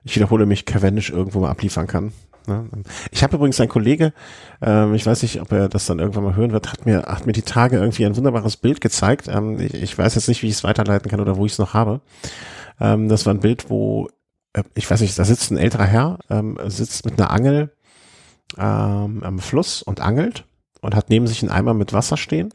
ich 0.04 0.16
wiederhole 0.16 0.46
mich, 0.46 0.66
Cavendish 0.66 1.10
irgendwo 1.10 1.40
mal 1.40 1.50
abliefern 1.50 1.86
kann. 1.86 2.12
Ne? 2.48 2.68
Ich 3.10 3.22
habe 3.22 3.36
übrigens 3.36 3.60
einen 3.60 3.68
Kollege, 3.68 4.12
ähm, 4.60 4.94
ich 4.94 5.06
weiß 5.06 5.22
nicht, 5.22 5.40
ob 5.40 5.52
er 5.52 5.68
das 5.68 5.86
dann 5.86 5.98
irgendwann 5.98 6.24
mal 6.24 6.36
hören 6.36 6.52
wird, 6.52 6.72
hat 6.72 6.86
mir, 6.86 7.02
hat 7.02 7.26
mir 7.26 7.32
die 7.32 7.42
Tage 7.42 7.78
irgendwie 7.78 8.06
ein 8.06 8.16
wunderbares 8.16 8.56
Bild 8.56 8.80
gezeigt. 8.80 9.28
Ähm, 9.28 9.58
ich, 9.60 9.74
ich, 9.74 9.98
weiß 9.98 10.14
jetzt 10.14 10.28
nicht, 10.28 10.42
wie 10.42 10.48
ich 10.48 10.54
es 10.54 10.64
weiterleiten 10.64 11.10
kann 11.10 11.20
oder 11.20 11.36
wo 11.36 11.46
ich 11.46 11.52
es 11.52 11.58
noch 11.58 11.74
habe. 11.74 12.00
Ähm, 12.80 13.08
das 13.08 13.26
war 13.26 13.34
ein 13.34 13.40
Bild, 13.40 13.70
wo, 13.70 14.08
äh, 14.52 14.62
ich 14.74 14.90
weiß 14.90 15.00
nicht, 15.00 15.18
da 15.18 15.24
sitzt 15.24 15.50
ein 15.50 15.58
älterer 15.58 15.86
Herr, 15.86 16.18
ähm, 16.30 16.58
sitzt 16.66 17.04
mit 17.04 17.20
einer 17.20 17.30
Angel 17.30 17.72
ähm, 18.58 19.22
am 19.22 19.38
Fluss 19.38 19.82
und 19.82 20.00
angelt 20.00 20.44
und 20.80 20.94
hat 20.94 21.10
neben 21.10 21.26
sich 21.26 21.42
einen 21.42 21.52
Eimer 21.52 21.74
mit 21.74 21.92
Wasser 21.92 22.16
stehen. 22.16 22.52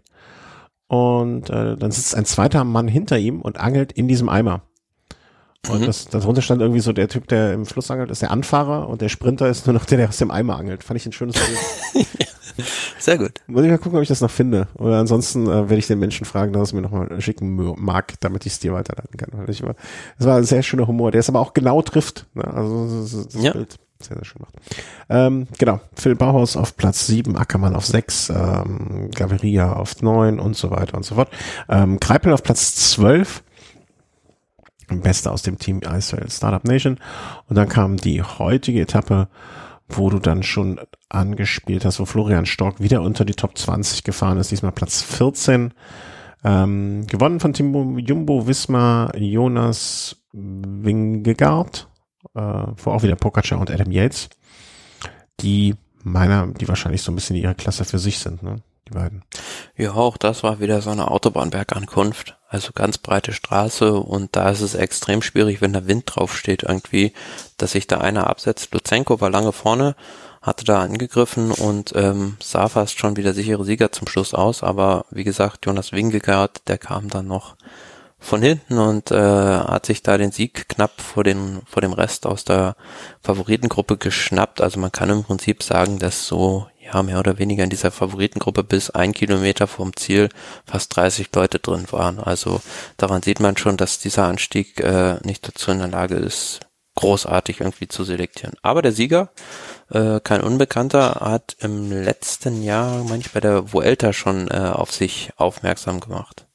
Und 0.88 1.50
äh, 1.50 1.76
dann 1.76 1.92
sitzt 1.92 2.16
ein 2.16 2.26
zweiter 2.26 2.64
Mann 2.64 2.88
hinter 2.88 3.18
ihm 3.18 3.42
und 3.42 3.60
angelt 3.60 3.92
in 3.92 4.08
diesem 4.08 4.30
Eimer. 4.30 4.62
Und 5.70 5.82
mhm. 5.82 5.86
das, 5.86 6.06
darunter 6.06 6.42
stand 6.42 6.62
irgendwie 6.62 6.80
so, 6.80 6.94
der 6.94 7.08
Typ, 7.08 7.28
der 7.28 7.54
im 7.54 7.66
Fluss 7.66 7.92
angelt, 7.92 8.12
ist 8.12 8.22
der 8.22 8.32
Anfahrer 8.32 8.88
und 8.90 9.02
der 9.02 9.10
Sprinter 9.10 9.50
ist 9.50 9.68
nur 9.68 9.74
noch 9.74 9.86
der, 9.86 9.98
der 9.98 10.10
aus 10.10 10.18
dem 10.18 10.32
Eimer 10.32 10.58
angelt. 10.58 10.84
Fand 10.84 11.00
ich 11.00 11.06
ein 11.06 11.12
schönes 11.12 11.36
Bild. 11.36 12.08
Sehr 13.00 13.18
gut. 13.18 13.34
Muss 13.48 13.64
ich 13.64 13.70
mal 13.70 13.78
gucken, 13.78 13.98
ob 13.98 14.02
ich 14.02 14.08
das 14.08 14.22
noch 14.22 14.32
finde. 14.32 14.68
Oder 14.76 14.98
ansonsten 15.00 15.46
äh, 15.46 15.70
werde 15.70 15.78
ich 15.78 15.88
den 15.88 16.00
Menschen 16.00 16.26
fragen, 16.26 16.54
dass 16.54 16.70
es 16.70 16.74
mir 16.74 16.82
nochmal 16.82 17.22
schicken 17.22 17.56
mag, 17.78 18.14
damit 18.20 18.46
ich 18.46 18.54
es 18.54 18.60
dir 18.60 18.74
weiterleiten 18.74 19.18
kann. 19.18 19.30
Weil 19.34 19.50
ich 19.50 19.62
immer, 19.62 19.76
das 20.18 20.28
war 20.28 20.38
ein 20.38 20.44
sehr 20.44 20.64
schöner 20.64 20.88
Humor, 20.88 21.12
der 21.12 21.20
es 21.20 21.30
aber 21.30 21.40
auch 21.40 21.54
genau 21.54 21.82
trifft. 21.82 22.26
Ne? 22.34 22.46
Also 22.46 23.02
das, 23.02 23.28
das 23.28 23.44
ja. 23.44 23.52
Bild 23.52 23.78
sehr, 24.00 24.16
sehr 24.16 24.26
schön 24.26 24.42
macht. 24.42 24.54
Ähm, 25.10 25.48
genau, 25.58 25.80
Phil 25.96 26.16
Bauhaus 26.16 26.56
auf 26.56 26.78
Platz 26.78 27.08
7, 27.08 27.36
Ackermann 27.36 27.76
auf 27.76 27.86
6, 27.86 28.30
ähm, 28.30 29.10
Gaviria 29.14 29.74
auf 29.74 30.02
9 30.02 30.40
und 30.40 30.56
so 30.56 30.72
weiter 30.72 30.96
und 30.96 31.04
so 31.04 31.16
fort. 31.16 31.30
Ähm, 31.70 32.00
Kreipel 32.00 32.34
auf 32.34 32.44
Platz 32.44 32.76
12, 32.76 33.44
Beste 34.88 35.32
aus 35.32 35.42
dem 35.42 35.58
Team 35.60 35.82
Israel 35.82 36.30
Startup 36.30 36.64
Nation. 36.64 37.00
Und 37.48 37.56
dann 37.56 37.70
kam 37.70 37.98
die 37.98 38.22
heutige 38.22 38.82
Etappe, 38.82 39.28
wo 39.90 40.10
du 40.10 40.20
dann 40.20 40.44
schon 40.44 40.80
angespielt 41.10 41.86
hast, 41.86 42.00
wo 42.00 42.06
Florian 42.06 42.46
Stork 42.46 42.80
wieder 42.80 43.02
unter 43.02 43.26
die 43.26 43.34
Top 43.34 43.58
20 43.58 44.04
gefahren 44.04 44.38
ist, 44.38 44.52
diesmal 44.52 44.72
Platz 44.72 45.02
14. 45.02 45.74
Ähm, 46.44 47.08
gewonnen 47.08 47.40
von 47.40 47.54
Timbo 47.54 47.98
Jumbo 47.98 48.48
Wismar 48.48 49.16
Jonas 49.18 50.18
Wingegaard, 50.34 51.90
äh, 52.36 52.40
wo 52.40 52.92
auch 52.92 53.04
wieder 53.04 53.16
Pogacar 53.16 53.60
und 53.60 53.72
Adam 53.72 53.92
Yates, 53.92 54.30
die 55.40 55.76
meiner, 56.04 56.48
die 56.48 56.68
wahrscheinlich 56.68 57.02
so 57.02 57.12
ein 57.12 57.16
bisschen 57.16 57.36
ihre 57.36 57.56
Klasse 57.56 57.86
für 57.86 58.00
sich 58.00 58.20
sind, 58.20 58.44
ne? 58.44 58.58
Die 58.88 58.94
beiden. 58.94 59.24
Ja, 59.76 59.94
auch 59.94 60.18
das 60.18 60.44
war 60.44 60.60
wieder 60.60 60.82
so 60.82 60.90
eine 60.90 61.12
Autobahnbergankunft. 61.12 62.38
Also 62.50 62.72
ganz 62.74 62.98
breite 62.98 63.34
Straße 63.34 63.94
und 63.94 64.36
da 64.36 64.50
ist 64.50 64.62
es 64.62 64.74
extrem 64.74 65.22
schwierig, 65.22 65.62
wenn 65.62 65.74
der 65.74 65.88
Wind 65.88 66.04
draufsteht 66.08 66.64
irgendwie, 66.64 67.12
dass 67.58 67.74
sich 67.74 67.88
da 67.88 67.98
einer 67.98 68.28
absetzt. 68.28 68.74
Luzenko 68.74 69.20
war 69.20 69.30
lange 69.30 69.52
vorne, 69.52 69.96
hatte 70.42 70.64
da 70.64 70.80
angegriffen 70.80 71.52
und 71.52 71.92
ähm, 71.96 72.38
sah 72.42 72.70
fast 72.70 72.98
schon 72.98 73.18
wieder 73.18 73.34
sichere 73.34 73.66
Sieger 73.66 73.92
zum 73.92 74.08
Schluss 74.08 74.34
aus, 74.34 74.64
aber 74.64 75.06
wie 75.12 75.26
gesagt, 75.26 75.66
Jonas 75.66 75.92
Wingegaard, 75.92 76.70
der 76.70 76.78
kam 76.78 77.10
dann 77.10 77.28
noch 77.28 77.58
von 78.20 78.42
hinten 78.42 78.78
und 78.78 79.12
äh, 79.12 79.16
hat 79.16 79.86
sich 79.86 80.02
da 80.02 80.18
den 80.18 80.32
Sieg 80.32 80.70
knapp 80.70 81.02
vor, 81.02 81.24
den, 81.24 81.62
vor 81.66 81.82
dem 81.82 81.94
Rest 81.94 82.26
aus 82.26 82.46
der 82.46 82.76
Favoritengruppe 83.22 83.98
geschnappt. 83.98 84.60
Also 84.62 84.80
man 84.80 84.92
kann 84.92 85.10
im 85.10 85.24
Prinzip 85.24 85.62
sagen, 85.62 86.00
dass 86.00 86.28
so 86.28 86.68
ja 86.94 87.04
mehr 87.04 87.20
oder 87.20 87.38
weniger 87.38 87.64
in 87.64 87.70
dieser 87.70 87.92
Favoritengruppe 87.92 88.64
bis 88.64 88.90
ein 88.90 89.14
Kilometer 89.14 89.68
vom 89.68 89.96
Ziel 89.96 90.30
fast 90.66 90.96
30 90.96 91.30
Leute 91.36 91.60
drin 91.60 91.86
waren. 91.92 92.20
Also 92.20 92.62
daran 92.98 93.22
sieht 93.22 93.40
man 93.40 93.58
schon, 93.58 93.78
dass 93.78 94.00
dieser 94.00 94.26
Anstieg 94.26 94.80
äh, 94.80 95.18
nicht 95.24 95.48
dazu 95.48 95.72
in 95.72 95.80
der 95.80 95.88
Lage 95.90 96.16
ist, 96.16 96.62
großartig 96.96 97.62
irgendwie 97.62 97.88
zu 97.88 98.04
selektieren. 98.04 98.56
Aber 98.62 98.82
der 98.82 98.92
Sieger, 98.92 99.30
äh, 99.92 100.20
kein 100.20 100.42
Unbekannter, 100.42 101.20
hat 101.22 101.56
im 101.60 101.92
letzten 101.92 102.64
Jahr, 102.64 103.04
meine 103.04 103.20
ich, 103.20 103.32
bei 103.32 103.40
der 103.40 103.72
Vuelta 103.72 104.14
schon 104.14 104.50
äh, 104.50 104.72
auf 104.74 104.92
sich 104.92 105.32
aufmerksam 105.38 106.00
gemacht. 106.00 106.48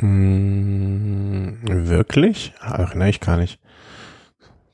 Mm, 0.00 1.58
wirklich? 1.62 2.54
Erinnere 2.60 3.10
ich 3.10 3.20
gar 3.20 3.36
nicht. 3.36 3.58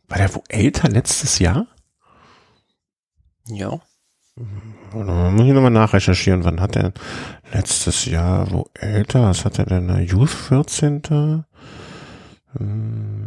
War 0.09 0.19
der 0.19 0.35
Vuelta 0.35 0.87
letztes 0.87 1.41
Jahr? 1.41 1.67
Ja. 3.49 3.81
Muss 4.93 5.47
ich 5.47 5.53
nochmal 5.53 5.71
nachrecherchieren, 5.71 6.45
wann 6.45 6.61
hat 6.61 6.77
er 6.77 6.93
letztes 7.53 8.05
Jahr 8.05 8.51
Vuelta, 8.51 9.31
was 9.31 9.45
hat 9.45 9.59
er 9.59 9.67
denn? 9.67 9.89
Youth 10.07 10.31
14. 10.31 11.45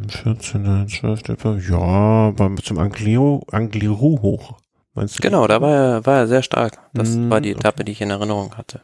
14. 0.08 0.88
12. 0.88 1.70
Ja, 1.70 2.32
beim, 2.32 2.58
zum 2.64 2.80
Angliru, 2.80 3.42
Angliru 3.52 4.22
hoch. 4.22 4.60
Meinst 4.94 5.18
du? 5.18 5.22
Genau, 5.22 5.48
da 5.48 5.62
war 5.62 5.72
er, 5.72 6.06
war 6.06 6.18
er 6.18 6.28
sehr 6.28 6.42
stark. 6.42 6.80
Das 6.94 7.16
mm, 7.16 7.30
war 7.30 7.42
die 7.42 7.52
Etappe, 7.52 7.78
okay. 7.78 7.84
die 7.86 7.92
ich 7.92 8.02
in 8.02 8.10
Erinnerung 8.10 8.56
hatte. 8.56 8.82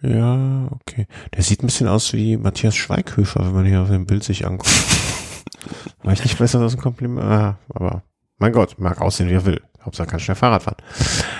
Ja, 0.00 0.68
okay. 0.70 1.06
Der 1.34 1.42
sieht 1.42 1.62
ein 1.62 1.66
bisschen 1.66 1.88
aus 1.88 2.12
wie 2.12 2.36
Matthias 2.36 2.76
Schweighöfer, 2.76 3.44
wenn 3.44 3.52
man 3.52 3.66
hier 3.66 3.82
auf 3.82 3.90
dem 3.90 4.06
Bild 4.06 4.24
sich 4.24 4.46
anguckt. 4.46 4.70
War 6.02 6.12
ich 6.12 6.22
nicht 6.22 6.38
besser, 6.38 6.60
das 6.60 6.74
ein 6.74 6.80
Kompliment? 6.80 7.20
Ah, 7.20 7.58
aber 7.68 8.02
mein 8.38 8.52
Gott, 8.52 8.78
mag 8.78 9.00
aussehen, 9.00 9.28
wie 9.28 9.34
er 9.34 9.44
will. 9.44 9.60
Hauptsache 9.84 10.08
kann 10.08 10.20
schnell 10.20 10.34
Fahrrad 10.34 10.62
fahren. 10.62 10.76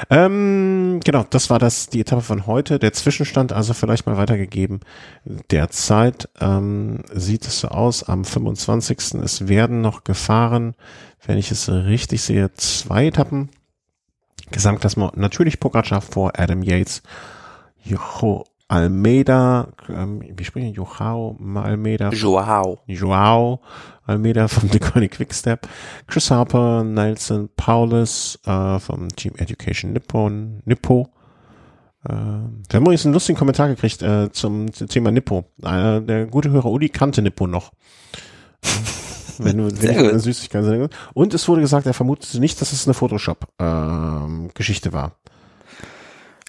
Ähm, 0.09 1.01
genau, 1.05 1.25
das 1.29 1.51
war 1.51 1.59
das, 1.59 1.89
die 1.89 2.01
Etappe 2.01 2.23
von 2.23 2.47
heute. 2.47 2.79
Der 2.79 2.93
Zwischenstand 2.93 3.53
also 3.53 3.75
vielleicht 3.75 4.07
mal 4.07 4.17
weitergegeben. 4.17 4.81
Derzeit 5.25 6.29
ähm, 6.41 7.03
sieht 7.13 7.47
es 7.47 7.61
so 7.61 7.69
aus, 7.69 8.03
am 8.03 8.25
25. 8.25 9.15
Es 9.23 9.49
werden 9.49 9.83
noch 9.83 10.05
gefahren, 10.05 10.75
wenn 11.27 11.39
ich 11.39 11.51
es 11.51 11.69
richtig 11.69 12.23
sehe, 12.23 12.53
zwei 12.55 13.07
Etappen. 13.07 13.51
Gesamtklassement 14.51 15.17
natürlich 15.17 15.61
Pogacar 15.61 16.01
vor 16.01 16.33
Adam 16.37 16.63
Yates. 16.63 17.03
Jocho 17.83 18.45
Almeida, 18.71 19.69
ähm, 19.89 20.23
wie 20.37 20.45
sprechen 20.45 20.73
Joao 20.73 21.37
Almeida? 21.57 22.11
Joao. 22.11 22.79
Joao 22.87 23.61
Almeida 24.11 24.49
vom 24.49 24.69
Deconic 24.71 25.13
Quickstep. 25.13 25.69
Chris 26.07 26.31
Harper, 26.31 26.85
Nelson 26.85 27.49
Paulus 27.57 28.39
äh, 28.45 28.79
vom 28.79 29.09
Team 29.09 29.35
Education 29.37 29.93
Nippon, 29.93 30.63
Nippo. 30.65 31.09
Äh, 32.05 32.13
wir 32.13 32.75
haben 32.75 32.83
übrigens 32.83 33.05
einen 33.05 33.15
lustigen 33.15 33.39
Kommentar 33.39 33.69
gekriegt 33.69 34.03
äh, 34.03 34.31
zum, 34.33 34.73
zum 34.73 34.89
Thema 34.89 35.11
Nippo. 35.11 35.45
Äh, 35.63 36.01
der 36.03 36.27
gute 36.27 36.51
Hörer 36.51 36.71
Uli 36.71 36.89
kannte 36.89 37.23
Nippo 37.23 37.47
noch. 37.47 37.73
wenn 39.39 39.57
du 39.57 39.83
wenn 39.83 39.97
eine 39.97 40.19
Süßigkeit 40.21 40.91
Und 41.15 41.35
es 41.35 41.49
wurde 41.49 41.63
gesagt, 41.63 41.87
er 41.87 41.95
vermutet 41.95 42.35
nicht, 42.41 42.61
dass 42.61 42.73
es 42.73 42.87
eine 42.87 42.95
Photoshop-Geschichte 42.95 44.89
ähm, 44.89 44.93
war. 44.93 45.17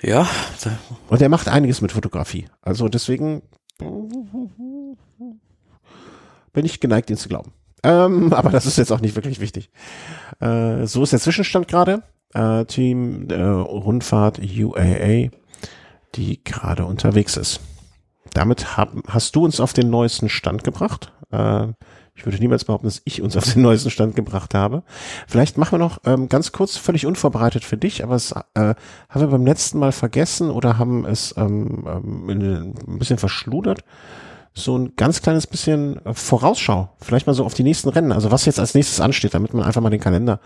Ja. 0.01 0.27
Und 1.07 1.21
er 1.21 1.29
macht 1.29 1.47
einiges 1.47 1.81
mit 1.81 1.91
Fotografie. 1.91 2.47
Also 2.61 2.89
deswegen 2.89 3.43
bin 6.53 6.65
ich 6.65 6.79
geneigt, 6.79 7.09
ihn 7.09 7.17
zu 7.17 7.29
glauben. 7.29 7.53
Ähm, 7.83 8.33
aber 8.33 8.49
das 8.49 8.65
ist 8.65 8.77
jetzt 8.77 8.91
auch 8.91 9.01
nicht 9.01 9.15
wirklich 9.15 9.39
wichtig. 9.39 9.69
Äh, 10.39 10.85
so 10.85 11.03
ist 11.03 11.13
der 11.13 11.19
Zwischenstand 11.19 11.67
gerade. 11.67 12.03
Äh, 12.33 12.65
Team 12.65 13.27
äh, 13.29 13.41
Rundfahrt 13.41 14.39
UAA, 14.39 15.29
die 16.15 16.43
gerade 16.43 16.85
unterwegs 16.85 17.37
ist. 17.37 17.59
Damit 18.33 18.77
hab, 18.77 18.93
hast 19.07 19.35
du 19.35 19.43
uns 19.43 19.59
auf 19.59 19.73
den 19.73 19.89
neuesten 19.89 20.29
Stand 20.29 20.63
gebracht. 20.63 21.11
Äh, 21.31 21.67
ich 22.13 22.25
würde 22.25 22.37
niemals 22.39 22.65
behaupten, 22.65 22.87
dass 22.87 23.01
ich 23.05 23.21
uns 23.21 23.35
auf 23.35 23.51
den 23.51 23.61
neuesten 23.61 23.89
Stand 23.89 24.15
gebracht 24.15 24.53
habe. 24.53 24.83
Vielleicht 25.27 25.57
machen 25.57 25.73
wir 25.73 25.79
noch 25.79 25.99
ähm, 26.05 26.29
ganz 26.29 26.51
kurz, 26.51 26.77
völlig 26.77 27.05
unvorbereitet 27.05 27.63
für 27.63 27.77
dich, 27.77 28.03
aber 28.03 28.15
es 28.15 28.31
äh, 28.31 28.35
haben 28.53 29.21
wir 29.21 29.27
beim 29.27 29.45
letzten 29.45 29.79
Mal 29.79 29.91
vergessen 29.91 30.49
oder 30.49 30.77
haben 30.77 31.05
es 31.05 31.33
ähm, 31.37 31.85
ähm, 31.87 32.73
ein 32.87 32.99
bisschen 32.99 33.17
verschludert. 33.17 33.83
So 34.53 34.77
ein 34.77 34.95
ganz 34.97 35.21
kleines 35.21 35.47
bisschen 35.47 36.05
äh, 36.05 36.13
Vorausschau, 36.13 36.89
vielleicht 36.99 37.25
mal 37.25 37.33
so 37.33 37.45
auf 37.45 37.53
die 37.53 37.63
nächsten 37.63 37.89
Rennen, 37.89 38.11
also 38.11 38.31
was 38.31 38.45
jetzt 38.45 38.59
als 38.59 38.73
nächstes 38.73 38.99
ansteht, 38.99 39.33
damit 39.33 39.53
man 39.53 39.65
einfach 39.65 39.81
mal 39.81 39.89
den 39.89 40.01
Kalender 40.01 40.39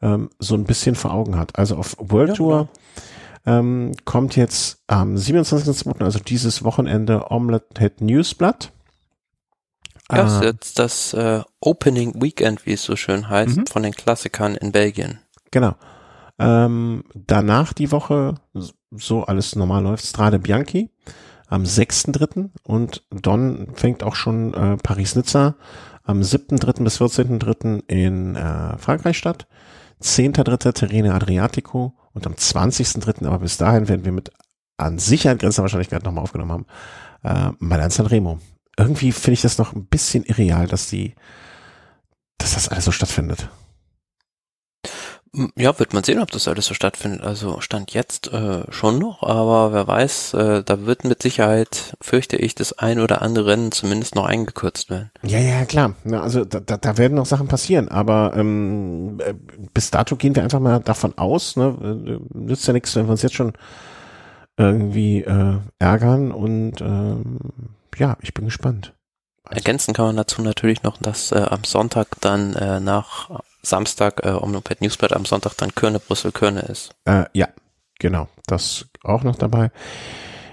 ähm, 0.00 0.30
so 0.38 0.54
ein 0.54 0.64
bisschen 0.64 0.94
vor 0.94 1.12
Augen 1.12 1.38
hat. 1.38 1.58
Also 1.58 1.76
auf 1.76 1.96
World 1.98 2.30
ja, 2.30 2.34
Tour 2.34 2.68
ähm, 3.44 3.92
kommt 4.04 4.36
jetzt 4.36 4.82
am 4.86 5.16
27.2., 5.16 6.02
also 6.02 6.18
dieses 6.18 6.64
Wochenende, 6.64 7.30
Omelette 7.30 7.78
Head 7.78 8.00
Newsblatt. 8.00 8.72
Ja, 10.10 10.26
ist 10.26 10.42
jetzt 10.42 10.78
das 10.78 11.14
äh, 11.14 11.42
Opening 11.60 12.20
Weekend, 12.20 12.66
wie 12.66 12.72
es 12.72 12.84
so 12.84 12.96
schön 12.96 13.28
heißt, 13.28 13.56
mhm. 13.56 13.66
von 13.66 13.82
den 13.82 13.92
Klassikern 13.92 14.56
in 14.56 14.72
Belgien. 14.72 15.20
Genau. 15.50 15.74
Ähm, 16.38 17.04
danach 17.14 17.72
die 17.72 17.92
Woche, 17.92 18.34
so 18.90 19.24
alles 19.24 19.56
normal 19.56 19.82
läuft, 19.82 20.04
Strade 20.04 20.38
Bianchi 20.38 20.90
am 21.52 21.64
6.3. 21.64 22.50
und 22.62 23.04
Don 23.10 23.68
fängt 23.74 24.02
auch 24.02 24.14
schon 24.14 24.54
äh, 24.54 24.76
Paris-Nizza 24.76 25.56
am 26.04 26.20
7.3. 26.20 26.82
bis 26.82 27.00
14.3. 27.00 27.82
in 27.88 28.36
äh, 28.36 28.76
Frankreich 28.78 29.18
statt. 29.18 29.46
10.3. 30.02 30.72
Terrene 30.72 31.14
Adriatico 31.14 31.94
und 32.12 32.26
am 32.26 32.34
20.3. 32.34 33.26
aber 33.26 33.40
bis 33.40 33.56
dahin 33.56 33.88
werden 33.88 34.04
wir 34.04 34.12
mit 34.12 34.32
an 34.76 34.98
Sicherheit 34.98 35.38
grenzender 35.38 35.64
Wahrscheinlichkeit 35.64 36.04
nochmal 36.04 36.24
aufgenommen 36.24 36.50
haben, 36.50 36.66
äh, 37.22 37.52
Milan 37.60 37.90
Sanremo 37.90 38.40
irgendwie 38.78 39.12
finde 39.12 39.34
ich 39.34 39.42
das 39.42 39.58
noch 39.58 39.74
ein 39.74 39.86
bisschen 39.86 40.24
irreal, 40.24 40.66
dass 40.66 40.88
die, 40.88 41.14
dass 42.38 42.54
das 42.54 42.68
alles 42.68 42.84
so 42.84 42.92
stattfindet. 42.92 43.48
Ja, 45.56 45.78
wird 45.78 45.94
man 45.94 46.04
sehen, 46.04 46.18
ob 46.18 46.30
das 46.30 46.46
alles 46.46 46.66
so 46.66 46.74
stattfindet. 46.74 47.22
Also 47.22 47.62
stand 47.62 47.94
jetzt 47.94 48.30
äh, 48.34 48.70
schon 48.70 48.98
noch, 48.98 49.22
aber 49.22 49.72
wer 49.72 49.86
weiß, 49.86 50.34
äh, 50.34 50.62
da 50.62 50.84
wird 50.84 51.04
mit 51.04 51.22
Sicherheit, 51.22 51.96
fürchte 52.02 52.36
ich, 52.36 52.54
das 52.54 52.78
ein 52.78 53.00
oder 53.00 53.22
andere 53.22 53.46
Rennen 53.46 53.72
zumindest 53.72 54.14
noch 54.14 54.26
eingekürzt 54.26 54.90
werden. 54.90 55.10
Ja, 55.22 55.38
ja, 55.38 55.64
klar. 55.64 55.94
Na, 56.04 56.20
also 56.20 56.44
da, 56.44 56.60
da, 56.60 56.76
da 56.76 56.98
werden 56.98 57.14
noch 57.14 57.24
Sachen 57.24 57.48
passieren, 57.48 57.88
aber 57.88 58.34
ähm, 58.36 59.20
äh, 59.24 59.32
bis 59.72 59.90
dato 59.90 60.16
gehen 60.16 60.36
wir 60.36 60.42
einfach 60.42 60.60
mal 60.60 60.80
davon 60.80 61.16
aus, 61.16 61.56
ne, 61.56 61.76
äh, 61.82 62.36
nützt 62.36 62.66
ja 62.66 62.74
nichts, 62.74 62.94
wenn 62.94 63.06
wir 63.06 63.12
uns 63.12 63.22
jetzt 63.22 63.34
schon 63.34 63.54
irgendwie 64.58 65.22
äh, 65.22 65.56
ärgern 65.78 66.30
und 66.30 66.82
ähm, 66.82 67.38
ja, 67.96 68.18
ich 68.20 68.34
bin 68.34 68.44
gespannt. 68.44 68.92
Also. 69.44 69.56
Ergänzen 69.56 69.94
kann 69.94 70.04
man 70.04 70.16
dazu 70.16 70.42
natürlich 70.42 70.82
noch, 70.82 70.98
dass 70.98 71.32
äh, 71.32 71.38
am 71.38 71.64
Sonntag 71.64 72.08
dann 72.20 72.54
äh, 72.54 72.80
nach 72.80 73.30
Samstag 73.62 74.24
äh, 74.24 74.30
Omnoped 74.30 74.80
Newsblatt 74.80 75.12
am 75.12 75.24
Sonntag 75.24 75.56
dann 75.56 75.74
Körne, 75.74 76.00
Brüssel, 76.00 76.32
Körne 76.32 76.60
ist. 76.60 76.94
Äh, 77.04 77.24
ja, 77.32 77.48
genau. 77.98 78.28
Das 78.46 78.86
auch 79.04 79.22
noch 79.22 79.36
dabei. 79.36 79.70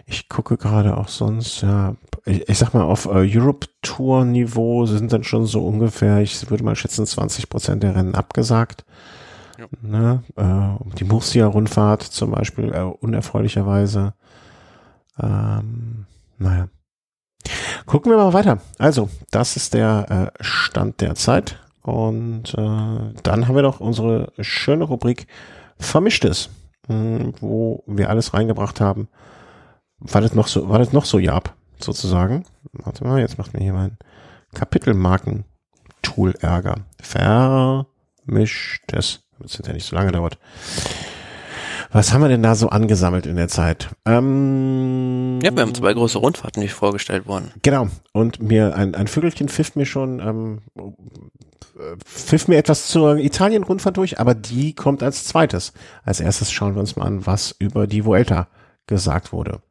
Ich 0.05 0.29
gucke 0.29 0.57
gerade 0.57 0.97
auch 0.97 1.07
sonst, 1.07 1.61
ja, 1.61 1.95
ich, 2.25 2.47
ich 2.49 2.57
sag 2.57 2.73
mal, 2.73 2.83
auf 2.83 3.05
äh, 3.05 3.37
Europe-Tour-Niveau 3.37 4.85
sind 4.85 5.13
dann 5.13 5.23
schon 5.23 5.45
so 5.45 5.65
ungefähr, 5.65 6.19
ich 6.21 6.49
würde 6.49 6.63
mal 6.63 6.75
schätzen, 6.75 7.05
20 7.05 7.49
Prozent 7.49 7.83
der 7.83 7.95
Rennen 7.95 8.15
abgesagt. 8.15 8.85
Ja. 9.57 9.65
Ne? 9.81 10.23
Äh, 10.35 10.95
die 10.97 11.03
Murcia-Rundfahrt 11.03 12.03
zum 12.03 12.31
Beispiel, 12.31 12.73
äh, 12.73 12.81
unerfreulicherweise. 12.81 14.13
Ähm, 15.21 16.05
naja. 16.37 16.69
Gucken 17.85 18.11
wir 18.11 18.17
mal 18.17 18.33
weiter. 18.33 18.59
Also, 18.77 19.09
das 19.31 19.55
ist 19.55 19.73
der 19.73 20.31
äh, 20.39 20.43
Stand 20.43 21.01
der 21.01 21.15
Zeit. 21.15 21.59
Und 21.89 22.53
äh, 22.53 23.13
dann 23.23 23.47
haben 23.47 23.55
wir 23.55 23.63
noch 23.63 23.79
unsere 23.79 24.31
schöne 24.39 24.83
Rubrik 24.83 25.25
Vermischtes, 25.79 26.49
mh, 26.87 26.95
hm, 26.95 27.33
wo 27.39 27.83
wir 27.87 28.09
alles 28.09 28.33
reingebracht 28.33 28.79
haben. 28.79 29.07
War 29.99 30.21
das 30.21 30.35
noch 30.35 30.47
so, 30.47 30.69
war 30.69 30.79
das 30.79 30.93
noch 30.93 31.05
so 31.05 31.19
Jab, 31.19 31.55
sozusagen? 31.79 32.45
Warte 32.73 33.03
mal, 33.03 33.19
jetzt 33.19 33.39
macht 33.39 33.53
mir 33.53 33.61
hier 33.61 33.73
mein 33.73 33.97
Kapitelmarken-Tool 34.53 36.35
Ärger. 36.39 36.75
Vermischtes, 37.01 39.23
damit 39.31 39.59
es 39.59 39.65
ja 39.65 39.73
nicht 39.73 39.87
so 39.87 39.95
lange 39.95 40.11
dauert. 40.11 40.37
Was 41.91 42.13
haben 42.13 42.21
wir 42.21 42.29
denn 42.29 42.43
da 42.43 42.53
so 42.53 42.69
angesammelt 42.69 43.25
in 43.25 43.35
der 43.35 43.47
Zeit? 43.47 43.89
Ähm, 44.05 45.39
ja, 45.41 45.55
wir 45.55 45.63
haben 45.63 45.73
zwei 45.73 45.91
große 45.91 46.19
Rundfahrten, 46.19 46.61
die 46.61 46.67
vorgestellt 46.67 47.25
wurden. 47.25 47.51
Genau. 47.63 47.87
Und 48.13 48.43
mir 48.43 48.75
ein, 48.75 48.93
ein 48.93 49.07
Vögelchen 49.07 49.49
pfiff 49.49 49.75
mir 49.75 49.87
schon, 49.87 50.19
ähm, 50.19 50.61
pfiff 52.05 52.47
mir 52.47 52.57
etwas 52.57 52.87
zur 52.87 53.17
Italien-Rundfahrt 53.17 53.97
durch, 53.97 54.19
aber 54.19 54.35
die 54.35 54.73
kommt 54.73 55.03
als 55.03 55.25
zweites. 55.25 55.73
Als 56.03 56.19
erstes 56.19 56.51
schauen 56.51 56.75
wir 56.75 56.79
uns 56.79 56.95
mal 56.95 57.05
an, 57.05 57.25
was 57.25 57.55
über 57.59 57.87
die 57.87 58.05
Vuelta 58.05 58.47
gesagt 58.87 59.31
wurde. 59.31 59.61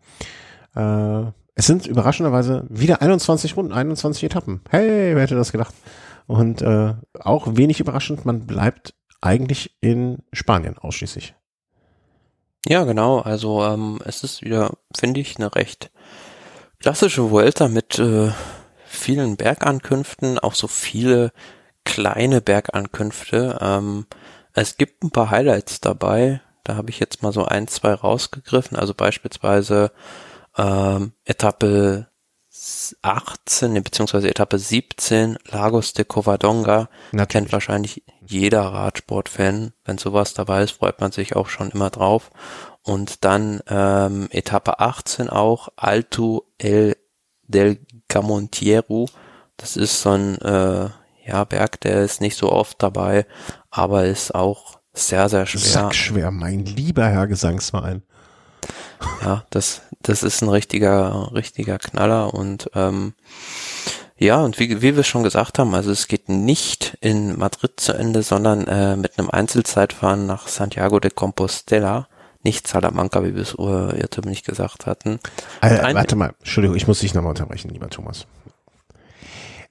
Äh, 0.74 1.32
es 1.54 1.66
sind 1.66 1.86
überraschenderweise 1.86 2.64
wieder 2.68 3.02
21 3.02 3.56
Runden, 3.56 3.72
21 3.72 4.24
Etappen. 4.24 4.60
Hey, 4.70 5.14
wer 5.14 5.22
hätte 5.22 5.34
das 5.34 5.52
gedacht? 5.52 5.74
Und 6.26 6.62
äh, 6.62 6.94
auch 7.18 7.56
wenig 7.56 7.80
überraschend, 7.80 8.24
man 8.24 8.46
bleibt 8.46 8.94
eigentlich 9.20 9.76
in 9.80 10.18
Spanien 10.32 10.78
ausschließlich. 10.78 11.34
Ja, 12.66 12.84
genau. 12.84 13.20
Also 13.20 13.64
ähm, 13.64 13.98
es 14.04 14.22
ist 14.22 14.42
wieder, 14.42 14.72
finde 14.96 15.20
ich, 15.20 15.36
eine 15.36 15.54
recht 15.54 15.90
klassische 16.80 17.30
Vuelta 17.30 17.68
mit 17.68 17.98
äh, 17.98 18.30
vielen 18.84 19.36
Bergankünften, 19.36 20.38
auch 20.38 20.54
so 20.54 20.68
viele 20.68 21.32
kleine 21.88 22.42
Bergankünfte. 22.42 23.58
Ähm, 23.62 24.06
es 24.52 24.76
gibt 24.76 25.02
ein 25.02 25.10
paar 25.10 25.30
Highlights 25.30 25.80
dabei. 25.80 26.42
Da 26.62 26.76
habe 26.76 26.90
ich 26.90 27.00
jetzt 27.00 27.22
mal 27.22 27.32
so 27.32 27.46
ein, 27.46 27.66
zwei 27.66 27.94
rausgegriffen. 27.94 28.76
Also 28.76 28.92
beispielsweise 28.94 29.90
ähm, 30.56 31.12
Etappe 31.24 32.08
18, 33.00 33.82
beziehungsweise 33.82 34.28
Etappe 34.28 34.58
17, 34.58 35.38
Lagos 35.46 35.94
de 35.94 36.04
Covadonga. 36.04 36.90
Natürlich. 37.12 37.28
Kennt 37.28 37.52
wahrscheinlich 37.52 38.02
jeder 38.20 38.62
Radsportfan. 38.62 39.72
Wenn 39.84 39.96
sowas 39.96 40.34
dabei 40.34 40.64
ist, 40.64 40.72
freut 40.72 41.00
man 41.00 41.10
sich 41.10 41.36
auch 41.36 41.48
schon 41.48 41.70
immer 41.70 41.88
drauf. 41.88 42.30
Und 42.82 43.24
dann 43.24 43.60
ähm, 43.68 44.28
Etappe 44.30 44.78
18 44.78 45.30
auch, 45.30 45.70
Alto 45.76 46.44
El 46.58 46.96
del 47.44 47.78
Camontiero. 48.08 49.08
Das 49.56 49.78
ist 49.78 50.02
so 50.02 50.10
ein 50.10 50.38
äh, 50.42 50.90
ja, 51.28 51.44
Berg, 51.44 51.80
der 51.80 52.02
ist 52.02 52.20
nicht 52.20 52.36
so 52.36 52.50
oft 52.50 52.82
dabei, 52.82 53.26
aber 53.70 54.06
ist 54.06 54.34
auch 54.34 54.78
sehr, 54.94 55.28
sehr 55.28 55.46
schwer. 55.46 55.60
Sackschwer, 55.60 56.30
mein 56.30 56.64
lieber 56.64 57.06
Herr 57.06 57.26
Gesangsverein. 57.26 58.02
Ja, 59.22 59.44
das, 59.50 59.82
das 60.02 60.22
ist 60.22 60.42
ein 60.42 60.48
richtiger, 60.48 61.30
richtiger 61.32 61.78
Knaller 61.78 62.34
und 62.34 62.70
ähm, 62.74 63.14
ja, 64.16 64.42
und 64.42 64.58
wie, 64.58 64.82
wie 64.82 64.96
wir 64.96 65.04
schon 65.04 65.22
gesagt 65.22 65.60
haben, 65.60 65.74
also 65.74 65.92
es 65.92 66.08
geht 66.08 66.28
nicht 66.28 66.98
in 67.00 67.38
Madrid 67.38 67.78
zu 67.78 67.92
Ende, 67.92 68.22
sondern 68.22 68.66
äh, 68.66 68.96
mit 68.96 69.16
einem 69.16 69.30
Einzelzeitfahren 69.30 70.26
nach 70.26 70.48
Santiago 70.48 70.98
de 70.98 71.12
Compostela, 71.12 72.08
nicht 72.42 72.66
Salamanca, 72.66 73.22
wie 73.22 73.36
wir 73.36 73.42
es 73.42 73.54
irrtümlich 73.54 74.42
gesagt 74.42 74.86
hatten. 74.86 75.20
Äh, 75.60 75.94
warte 75.94 76.16
mal, 76.16 76.34
Entschuldigung, 76.40 76.76
ich 76.76 76.88
muss 76.88 77.00
dich 77.00 77.14
nochmal 77.14 77.30
unterbrechen, 77.30 77.70
lieber 77.70 77.90
Thomas. 77.90 78.26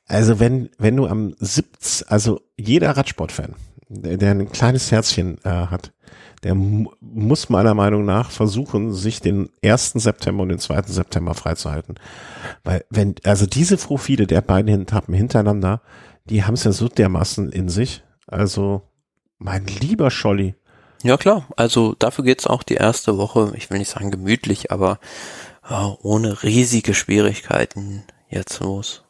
Also 0.07 0.39
wenn, 0.39 0.69
wenn 0.77 0.95
du 0.95 1.07
am 1.07 1.35
17, 1.39 2.07
also 2.07 2.41
jeder 2.55 2.91
Radsportfan, 2.91 3.55
der, 3.89 4.17
der 4.17 4.31
ein 4.31 4.51
kleines 4.51 4.91
Herzchen 4.91 5.37
äh, 5.43 5.49
hat, 5.49 5.91
der 6.43 6.55
muss 6.55 7.49
meiner 7.49 7.73
Meinung 7.73 8.05
nach 8.05 8.31
versuchen, 8.31 8.93
sich 8.93 9.21
den 9.21 9.49
1. 9.63 9.93
September 9.95 10.43
und 10.43 10.49
den 10.49 10.59
2. 10.59 10.83
September 10.83 11.33
freizuhalten. 11.33 11.95
Weil 12.63 12.85
wenn, 12.89 13.15
also 13.23 13.45
diese 13.45 13.77
Profile 13.77 14.27
der 14.27 14.41
beiden 14.41 14.81
Etappen 14.81 15.13
hintereinander, 15.13 15.81
die 16.25 16.43
haben 16.43 16.53
es 16.53 16.63
ja 16.63 16.71
so 16.71 16.87
dermaßen 16.87 17.51
in 17.51 17.69
sich. 17.69 18.03
Also, 18.27 18.83
mein 19.39 19.65
lieber 19.65 20.11
Scholli. 20.11 20.55
Ja 21.03 21.17
klar, 21.17 21.47
also 21.55 21.95
dafür 21.97 22.23
geht's 22.23 22.47
auch 22.47 22.63
die 22.63 22.75
erste 22.75 23.17
Woche, 23.17 23.53
ich 23.55 23.69
will 23.69 23.77
nicht 23.77 23.91
sagen 23.91 24.11
gemütlich, 24.11 24.71
aber 24.71 24.99
äh, 25.69 25.73
ohne 26.01 26.43
riesige 26.43 26.93
Schwierigkeiten 26.93 28.03
jetzt 28.29 28.59
los. 28.59 29.03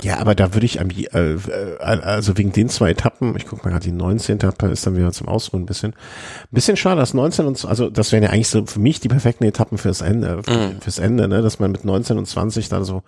Ja, 0.00 0.18
aber 0.18 0.36
da 0.36 0.54
würde 0.54 0.64
ich 0.64 0.80
am, 0.80 0.90
äh, 0.90 1.04
äh, 1.06 1.76
also 1.80 2.38
wegen 2.38 2.52
den 2.52 2.68
zwei 2.68 2.90
Etappen, 2.90 3.34
ich 3.36 3.46
gucke 3.46 3.64
mal 3.64 3.70
gerade, 3.70 3.84
die 3.84 3.92
19. 3.92 4.36
Etappe 4.36 4.68
ist 4.68 4.86
dann 4.86 4.96
wieder 4.96 5.10
zum 5.12 5.26
Ausruhen 5.26 5.64
ein 5.64 5.66
bisschen. 5.66 5.92
Ein 5.92 6.52
bisschen 6.52 6.76
schade, 6.76 7.00
dass 7.00 7.14
19 7.14 7.46
und, 7.46 7.64
also 7.64 7.90
das 7.90 8.12
wären 8.12 8.22
ja 8.22 8.30
eigentlich 8.30 8.48
so 8.48 8.64
für 8.64 8.78
mich 8.78 9.00
die 9.00 9.08
perfekten 9.08 9.44
Etappen 9.44 9.76
fürs 9.76 10.00
Ende, 10.00 10.42
mhm. 10.46 10.80
fürs 10.80 11.00
Ende, 11.00 11.26
ne, 11.26 11.42
dass 11.42 11.58
man 11.58 11.72
mit 11.72 11.84
19 11.84 12.16
und 12.16 12.26
20 12.26 12.68
dann 12.68 12.84
so, 12.84 13.02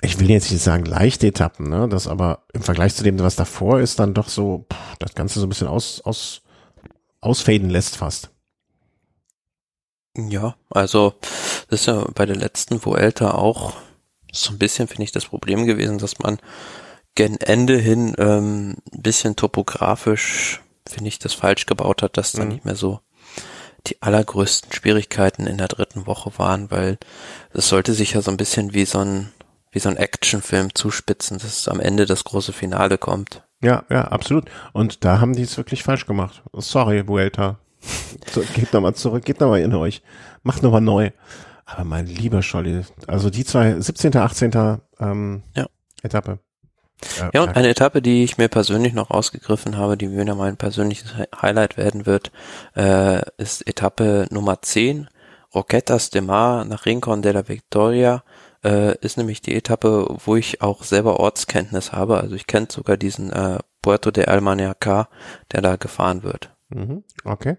ich 0.00 0.18
will 0.18 0.28
jetzt 0.30 0.50
nicht 0.50 0.64
sagen 0.64 0.84
leichte 0.84 1.28
Etappen, 1.28 1.68
ne, 1.68 1.88
das 1.88 2.08
aber 2.08 2.42
im 2.52 2.62
Vergleich 2.62 2.96
zu 2.96 3.04
dem, 3.04 3.16
was 3.20 3.36
davor 3.36 3.78
ist, 3.78 4.00
dann 4.00 4.12
doch 4.12 4.28
so, 4.28 4.66
pff, 4.72 4.96
das 4.98 5.14
Ganze 5.14 5.38
so 5.38 5.46
ein 5.46 5.50
bisschen 5.50 5.68
aus, 5.68 6.00
aus, 6.00 6.42
ausfaden 7.20 7.70
lässt 7.70 7.96
fast. 7.96 8.30
Ja, 10.16 10.56
also, 10.70 11.14
das 11.68 11.82
ist 11.82 11.86
ja 11.86 12.04
bei 12.16 12.26
der 12.26 12.34
letzten 12.34 12.84
Vuelta 12.84 13.30
auch 13.30 13.74
so 14.32 14.52
ein 14.52 14.58
bisschen, 14.58 14.88
finde 14.88 15.04
ich, 15.04 15.12
das 15.12 15.26
Problem 15.26 15.66
gewesen, 15.66 15.98
dass 15.98 16.18
man 16.18 16.38
gen 17.14 17.40
Ende 17.40 17.76
hin 17.76 18.14
ähm, 18.18 18.76
ein 18.92 19.02
bisschen 19.02 19.36
topografisch, 19.36 20.60
finde 20.88 21.08
ich, 21.08 21.18
das 21.18 21.34
falsch 21.34 21.66
gebaut 21.66 22.02
hat, 22.02 22.16
dass 22.16 22.34
mhm. 22.34 22.38
da 22.38 22.44
nicht 22.46 22.64
mehr 22.64 22.76
so 22.76 23.00
die 23.86 24.00
allergrößten 24.02 24.72
Schwierigkeiten 24.72 25.46
in 25.46 25.58
der 25.58 25.68
dritten 25.68 26.06
Woche 26.06 26.32
waren, 26.36 26.70
weil 26.70 26.98
es 27.52 27.68
sollte 27.68 27.94
sich 27.94 28.12
ja 28.12 28.22
so 28.22 28.30
ein 28.30 28.36
bisschen 28.36 28.74
wie 28.74 28.84
so 28.84 28.98
ein 28.98 29.32
wie 29.72 29.78
so 29.78 29.88
ein 29.88 29.96
Actionfilm 29.96 30.74
zuspitzen, 30.74 31.38
dass 31.38 31.68
am 31.68 31.78
Ende 31.78 32.04
das 32.04 32.24
große 32.24 32.52
Finale 32.52 32.98
kommt. 32.98 33.42
Ja, 33.62 33.84
ja, 33.88 34.04
absolut. 34.08 34.50
Und 34.72 35.04
da 35.04 35.20
haben 35.20 35.34
die 35.34 35.42
es 35.42 35.56
wirklich 35.56 35.82
falsch 35.84 36.06
gemacht. 36.06 36.42
Sorry, 36.54 37.06
Vuelta. 37.06 37.58
So, 38.32 38.42
geht 38.54 38.72
nochmal 38.72 38.94
zurück, 38.94 39.24
geht 39.24 39.40
nochmal 39.40 39.60
in 39.60 39.74
euch. 39.74 40.02
Macht 40.42 40.62
nochmal 40.62 40.80
neu. 40.80 41.10
Aber 41.72 41.84
mein 41.84 42.06
lieber 42.06 42.42
Scholli, 42.42 42.82
also 43.06 43.30
die 43.30 43.44
zwei, 43.44 43.80
17., 43.80 44.16
18. 44.16 44.80
Ähm, 44.98 45.42
ja. 45.54 45.66
Etappe. 46.02 46.40
Äh, 47.20 47.30
ja, 47.32 47.42
und 47.42 47.56
eine 47.56 47.68
Etappe, 47.68 48.02
die 48.02 48.24
ich 48.24 48.38
mir 48.38 48.48
persönlich 48.48 48.92
noch 48.92 49.10
ausgegriffen 49.10 49.76
habe, 49.76 49.96
die 49.96 50.10
wieder 50.10 50.34
mein 50.34 50.56
persönliches 50.56 51.14
Highlight 51.40 51.76
werden 51.76 52.06
wird, 52.06 52.32
äh, 52.76 53.20
ist 53.38 53.66
Etappe 53.66 54.26
Nummer 54.30 54.62
10, 54.62 55.08
Roquetas 55.54 56.10
de 56.10 56.20
Mar 56.20 56.64
nach 56.64 56.86
Rincon 56.86 57.22
de 57.22 57.32
la 57.32 57.48
Victoria, 57.48 58.22
äh, 58.64 58.96
ist 58.98 59.16
nämlich 59.16 59.40
die 59.40 59.54
Etappe, 59.54 60.06
wo 60.24 60.36
ich 60.36 60.62
auch 60.62 60.84
selber 60.84 61.18
Ortskenntnis 61.20 61.92
habe. 61.92 62.18
Also 62.18 62.34
ich 62.34 62.46
kenne 62.46 62.68
sogar 62.70 62.96
diesen 62.96 63.32
äh, 63.32 63.58
Puerto 63.82 64.10
de 64.10 64.26
Almanacar, 64.26 65.08
der 65.52 65.62
da 65.62 65.76
gefahren 65.76 66.22
wird. 66.22 66.50
Mhm, 66.68 67.04
okay. 67.24 67.56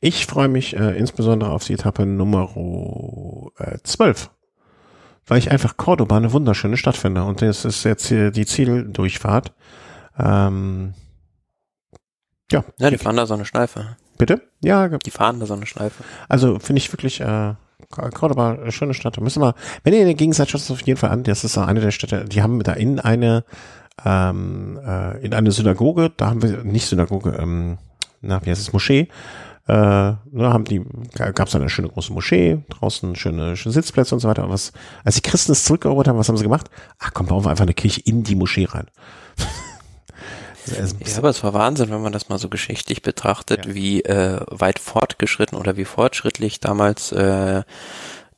Ich 0.00 0.26
freue 0.26 0.48
mich 0.48 0.74
äh, 0.76 0.96
insbesondere 0.98 1.50
auf 1.50 1.64
die 1.64 1.74
Etappe 1.74 2.06
Nummer 2.06 2.50
äh, 3.58 3.78
12, 3.82 4.30
weil 5.26 5.38
ich 5.38 5.50
einfach 5.50 5.76
Cordoba 5.76 6.16
eine 6.16 6.32
wunderschöne 6.32 6.78
Stadt 6.78 6.96
finde 6.96 7.22
und 7.24 7.42
das 7.42 7.64
ist 7.66 7.84
jetzt 7.84 8.06
hier 8.08 8.30
die 8.30 8.46
Zieldurchfahrt. 8.46 9.52
Ähm, 10.18 10.94
Ja. 12.50 12.64
Ja, 12.78 12.90
die 12.90 12.98
fahren 12.98 13.16
da 13.16 13.26
so 13.26 13.34
eine 13.34 13.44
Schleife. 13.44 13.96
Bitte? 14.16 14.42
Ja, 14.62 14.88
Die 14.88 15.10
fahren 15.10 15.38
da 15.40 15.46
so 15.46 15.54
eine 15.54 15.66
Schleife. 15.66 16.02
also 16.28 16.58
finde 16.58 16.78
ich 16.78 16.92
wirklich, 16.92 17.20
äh, 17.20 17.54
Cordoba, 17.90 18.52
eine 18.52 18.72
schöne 18.72 18.94
Stadt. 18.94 19.16
Da 19.16 19.20
müssen 19.20 19.42
wir, 19.42 19.54
wenn 19.84 19.92
ihr 19.94 20.00
in 20.00 20.06
der 20.06 20.14
Gegend 20.14 20.34
seid, 20.34 20.50
schaut 20.50 20.60
es 20.60 20.70
auf 20.70 20.82
jeden 20.82 20.98
Fall 20.98 21.10
an. 21.10 21.24
Das 21.24 21.44
ist 21.44 21.56
eine 21.58 21.80
der 21.80 21.90
Städte, 21.90 22.24
die 22.24 22.42
haben 22.42 22.62
da 22.62 22.72
in 22.72 23.00
eine, 23.00 23.44
ähm, 24.04 24.78
äh, 24.84 25.18
in 25.24 25.34
eine 25.34 25.50
Synagoge, 25.50 26.10
da 26.16 26.28
haben 26.28 26.42
wir, 26.42 26.64
nicht 26.64 26.86
Synagoge, 26.86 27.36
ähm, 27.38 27.78
na, 28.20 28.44
wie 28.44 28.50
heißt 28.50 28.60
es, 28.60 28.72
Moschee, 28.72 29.08
äh, 29.66 29.72
da 29.72 30.18
haben 30.34 30.64
die, 30.64 30.82
gab 31.14 31.48
es 31.48 31.54
eine 31.54 31.68
schöne 31.68 31.88
große 31.88 32.12
Moschee, 32.12 32.62
draußen 32.70 33.14
schöne, 33.16 33.56
schöne 33.56 33.72
Sitzplätze 33.72 34.14
und 34.14 34.20
so 34.20 34.28
weiter. 34.28 34.44
Und 34.44 34.50
was, 34.50 34.72
als 35.04 35.14
die 35.16 35.22
Christen 35.22 35.52
es 35.52 35.64
zurückerobert 35.64 36.08
haben, 36.08 36.18
was 36.18 36.28
haben 36.28 36.36
sie 36.36 36.44
gemacht? 36.44 36.70
Ach 36.98 37.12
komm, 37.14 37.26
bauen 37.26 37.44
wir 37.44 37.50
einfach 37.50 37.62
eine 37.64 37.74
Kirche 37.74 38.00
in 38.00 38.22
die 38.22 38.34
Moschee 38.34 38.66
rein. 38.66 38.86
Ja, 40.66 40.84
aber 41.16 41.30
es 41.30 41.42
war 41.42 41.54
Wahnsinn, 41.54 41.90
wenn 41.90 42.02
man 42.02 42.12
das 42.12 42.28
mal 42.28 42.38
so 42.38 42.48
geschichtlich 42.48 43.02
betrachtet, 43.02 43.66
Ja. 43.66 43.74
wie 43.74 44.02
äh, 44.04 44.40
weit 44.50 44.78
fortgeschritten 44.78 45.58
oder 45.58 45.76
wie 45.76 45.86
fortschrittlich 45.86 46.60
damals 46.60 47.12
äh, 47.12 47.62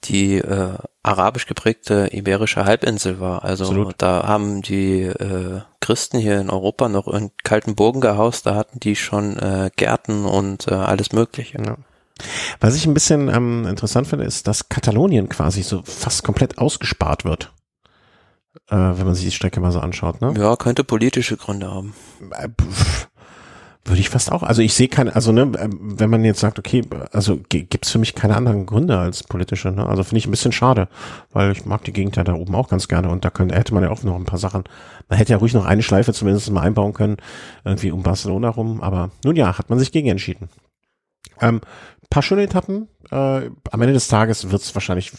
die 0.04 0.36
äh, 0.36 0.74
arabisch 1.02 1.46
geprägte 1.46 2.08
iberische 2.12 2.64
Halbinsel 2.64 3.20
war. 3.20 3.44
Also 3.44 3.64
Absolut. 3.64 3.94
da 3.98 4.26
haben 4.26 4.62
die 4.62 5.02
äh, 5.02 5.60
Christen 5.80 6.18
hier 6.18 6.40
in 6.40 6.50
Europa 6.50 6.88
noch 6.88 7.08
in 7.08 7.30
kalten 7.44 7.74
Burgen 7.74 8.00
gehaust, 8.00 8.46
da 8.46 8.54
hatten 8.54 8.80
die 8.80 8.96
schon 8.96 9.38
äh, 9.38 9.70
Gärten 9.76 10.24
und 10.24 10.68
äh, 10.68 10.74
alles 10.74 11.12
Mögliche. 11.12 11.62
Ja. 11.62 11.76
Was 12.60 12.76
ich 12.76 12.86
ein 12.86 12.94
bisschen 12.94 13.28
ähm, 13.28 13.66
interessant 13.66 14.06
finde, 14.06 14.24
ist, 14.24 14.46
dass 14.46 14.68
Katalonien 14.68 15.28
quasi 15.28 15.62
so 15.62 15.82
fast 15.84 16.22
komplett 16.22 16.58
ausgespart 16.58 17.24
wird. 17.24 17.52
Äh, 18.68 18.76
wenn 18.76 19.06
man 19.06 19.14
sich 19.14 19.24
die 19.24 19.30
Strecke 19.32 19.60
mal 19.60 19.72
so 19.72 19.80
anschaut, 19.80 20.20
ne? 20.20 20.34
Ja, 20.36 20.56
könnte 20.56 20.84
politische 20.84 21.36
Gründe 21.36 21.70
haben. 21.70 21.94
Äh, 22.32 22.48
pff, 22.48 23.08
Würde 23.84 24.00
ich 24.00 24.10
fast 24.10 24.30
auch. 24.30 24.44
Also 24.44 24.62
ich 24.62 24.74
sehe 24.74 24.86
keine, 24.86 25.12
also 25.14 25.32
ne, 25.32 25.50
ähm, 25.58 25.98
wenn 25.98 26.08
man 26.08 26.24
jetzt 26.24 26.38
sagt, 26.38 26.58
okay, 26.60 26.82
also 27.10 27.38
gi- 27.48 27.64
gibt's 27.64 27.90
für 27.90 27.98
mich 27.98 28.14
keine 28.14 28.36
anderen 28.36 28.64
Gründe 28.64 28.96
als 28.96 29.24
politische, 29.24 29.72
ne? 29.72 29.84
Also 29.84 30.04
finde 30.04 30.18
ich 30.18 30.26
ein 30.26 30.30
bisschen 30.30 30.52
schade, 30.52 30.88
weil 31.32 31.50
ich 31.50 31.66
mag 31.66 31.82
die 31.82 31.92
Gegend 31.92 32.14
ja 32.14 32.22
da 32.22 32.34
oben 32.34 32.54
auch 32.54 32.68
ganz 32.68 32.86
gerne 32.86 33.08
und 33.08 33.24
da 33.24 33.30
könnte, 33.30 33.56
hätte 33.56 33.74
man 33.74 33.82
ja 33.82 33.90
auch 33.90 34.02
noch 34.04 34.14
ein 34.14 34.24
paar 34.24 34.38
Sachen. 34.38 34.62
Man 35.08 35.18
hätte 35.18 35.32
ja 35.32 35.38
ruhig 35.38 35.52
noch 35.52 35.64
eine 35.64 35.82
Schleife 35.82 36.12
zumindest 36.12 36.48
mal 36.52 36.60
einbauen 36.60 36.92
können, 36.92 37.16
irgendwie 37.64 37.90
um 37.90 38.04
Barcelona 38.04 38.50
rum, 38.50 38.80
aber 38.80 39.10
nun 39.24 39.34
ja, 39.34 39.58
hat 39.58 39.68
man 39.68 39.80
sich 39.80 39.90
gegen 39.90 40.08
entschieden. 40.08 40.48
Ähm, 41.40 41.60
paar 42.08 42.22
schöne 42.22 42.42
Etappen. 42.42 42.86
Äh, 43.10 43.50
am 43.70 43.80
Ende 43.82 43.94
des 43.94 44.06
Tages 44.06 44.52
wird's 44.52 44.72
wahrscheinlich 44.76 45.10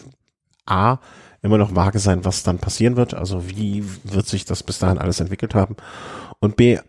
A, 0.66 1.00
immer 1.42 1.58
noch 1.58 1.76
vage 1.76 2.00
sein, 2.00 2.24
was 2.24 2.44
dann 2.44 2.60
passieren 2.60 2.96
wird. 2.96 3.14
Also 3.14 3.50
wie 3.50 3.84
wird 4.06 4.26
sich 4.26 4.46
das 4.46 4.64
bis 4.64 4.80
dahin 4.80 5.00
alles 5.00 5.20
entwickelt 5.20 5.54
haben. 5.54 5.76
Und 6.40 6.56
B, 6.56 6.80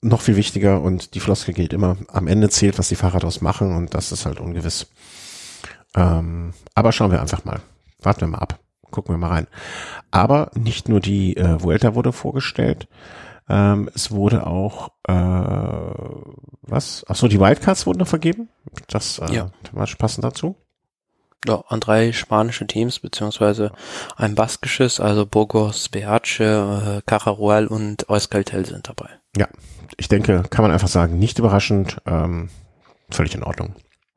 noch 0.00 0.20
viel 0.20 0.36
wichtiger 0.36 0.80
und 0.80 1.14
die 1.14 1.20
Floskel 1.20 1.54
gilt 1.54 1.72
immer, 1.72 1.96
am 2.08 2.28
Ende 2.28 2.48
zählt, 2.50 2.78
was 2.78 2.88
die 2.88 2.96
Fahrer 2.96 3.18
daraus 3.20 3.40
machen 3.40 3.74
und 3.74 3.94
das 3.94 4.12
ist 4.12 4.26
halt 4.26 4.40
ungewiss. 4.40 4.86
Ähm, 5.94 6.52
aber 6.74 6.92
schauen 6.92 7.10
wir 7.10 7.20
einfach 7.20 7.44
mal. 7.44 7.60
Warten 8.00 8.20
wir 8.20 8.28
mal 8.28 8.38
ab. 8.38 8.60
Gucken 8.90 9.14
wir 9.14 9.18
mal 9.18 9.28
rein. 9.28 9.46
Aber 10.10 10.50
nicht 10.54 10.88
nur 10.88 11.00
die 11.00 11.36
äh, 11.36 11.60
Vuelta 11.62 11.94
wurde 11.94 12.12
vorgestellt, 12.12 12.88
ähm, 13.48 13.90
es 13.94 14.10
wurde 14.10 14.46
auch, 14.46 14.90
äh, 15.04 15.12
was? 16.62 17.04
Ach 17.08 17.16
so, 17.16 17.28
die 17.28 17.40
Wildcards 17.40 17.86
wurden 17.86 17.98
noch 17.98 18.08
vergeben. 18.08 18.48
Das 18.88 19.18
äh, 19.18 19.32
Ja. 19.32 19.50
passend 19.98 20.24
dazu. 20.24 20.56
Ja, 21.46 21.62
an 21.68 21.80
drei 21.80 22.12
spanische 22.12 22.66
Teams, 22.66 22.98
beziehungsweise 22.98 23.72
ein 24.16 24.34
baskisches, 24.34 25.00
also 25.00 25.24
Burgos, 25.24 25.88
Beace, 25.88 26.40
äh, 26.40 27.00
Cajaruel 27.06 27.68
und 27.68 28.08
Euskaltel 28.10 28.66
sind 28.66 28.88
dabei. 28.88 29.08
Ich 29.96 30.08
denke, 30.08 30.44
kann 30.50 30.62
man 30.62 30.72
einfach 30.72 30.88
sagen, 30.88 31.18
nicht 31.18 31.38
überraschend, 31.38 31.98
ähm, 32.06 32.50
völlig 33.10 33.34
in 33.34 33.42
Ordnung. 33.42 33.74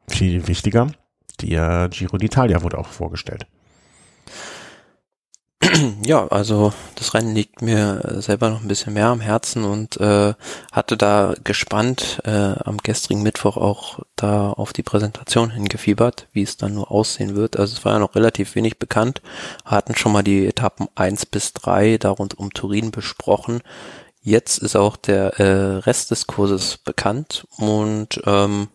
Viel 0.08 0.48
wichtiger, 0.48 0.92
der 1.42 1.90
Giro 1.90 2.18
d'Italia 2.18 2.62
wurde 2.62 2.78
auch 2.78 2.88
vorgestellt. 2.88 3.46
Ja, 6.06 6.28
also 6.28 6.74
das 6.96 7.14
Rennen 7.14 7.36
liegt 7.36 7.62
mir 7.62 8.02
selber 8.22 8.50
noch 8.50 8.62
ein 8.62 8.68
bisschen 8.68 8.94
mehr 8.94 9.08
am 9.08 9.22
Herzen 9.22 9.64
und 9.64 9.98
äh, 9.98 10.34
hatte 10.72 10.98
da 10.98 11.36
gespannt 11.44 12.20
äh, 12.26 12.30
am 12.30 12.78
gestrigen 12.78 13.24
Mittwoch 13.24 13.58
auch 13.58 14.00
da 14.16 14.52
auf 14.52 14.74
die 14.74 14.84
Präsentation 14.84 15.52
hingefiebert, 15.52 16.28
wie 16.34 16.42
es 16.42 16.58
dann 16.58 16.74
nur 16.74 16.92
aussehen 16.92 17.36
wird. 17.36 17.58
Also 17.58 17.76
es 17.76 17.86
war 17.86 17.94
ja 17.94 18.00
noch 18.00 18.16
relativ 18.16 18.56
wenig 18.56 18.80
bekannt, 18.80 19.22
hatten 19.64 19.96
schon 19.96 20.12
mal 20.12 20.24
die 20.24 20.48
Etappen 20.48 20.88
eins 20.96 21.26
bis 21.26 21.54
drei 21.54 21.98
da 21.98 22.10
rund 22.10 22.38
um 22.38 22.52
Turin 22.52 22.92
besprochen. 22.92 23.62
Jetzt 24.22 24.60
ist 24.60 24.76
auch 24.76 24.98
der 24.98 25.40
äh, 25.40 25.78
Rest 25.78 26.12
des 26.12 26.28
Kurses 26.28 26.78
bekannt 26.78 27.48
und 27.58 28.22
ähm, 28.26 28.68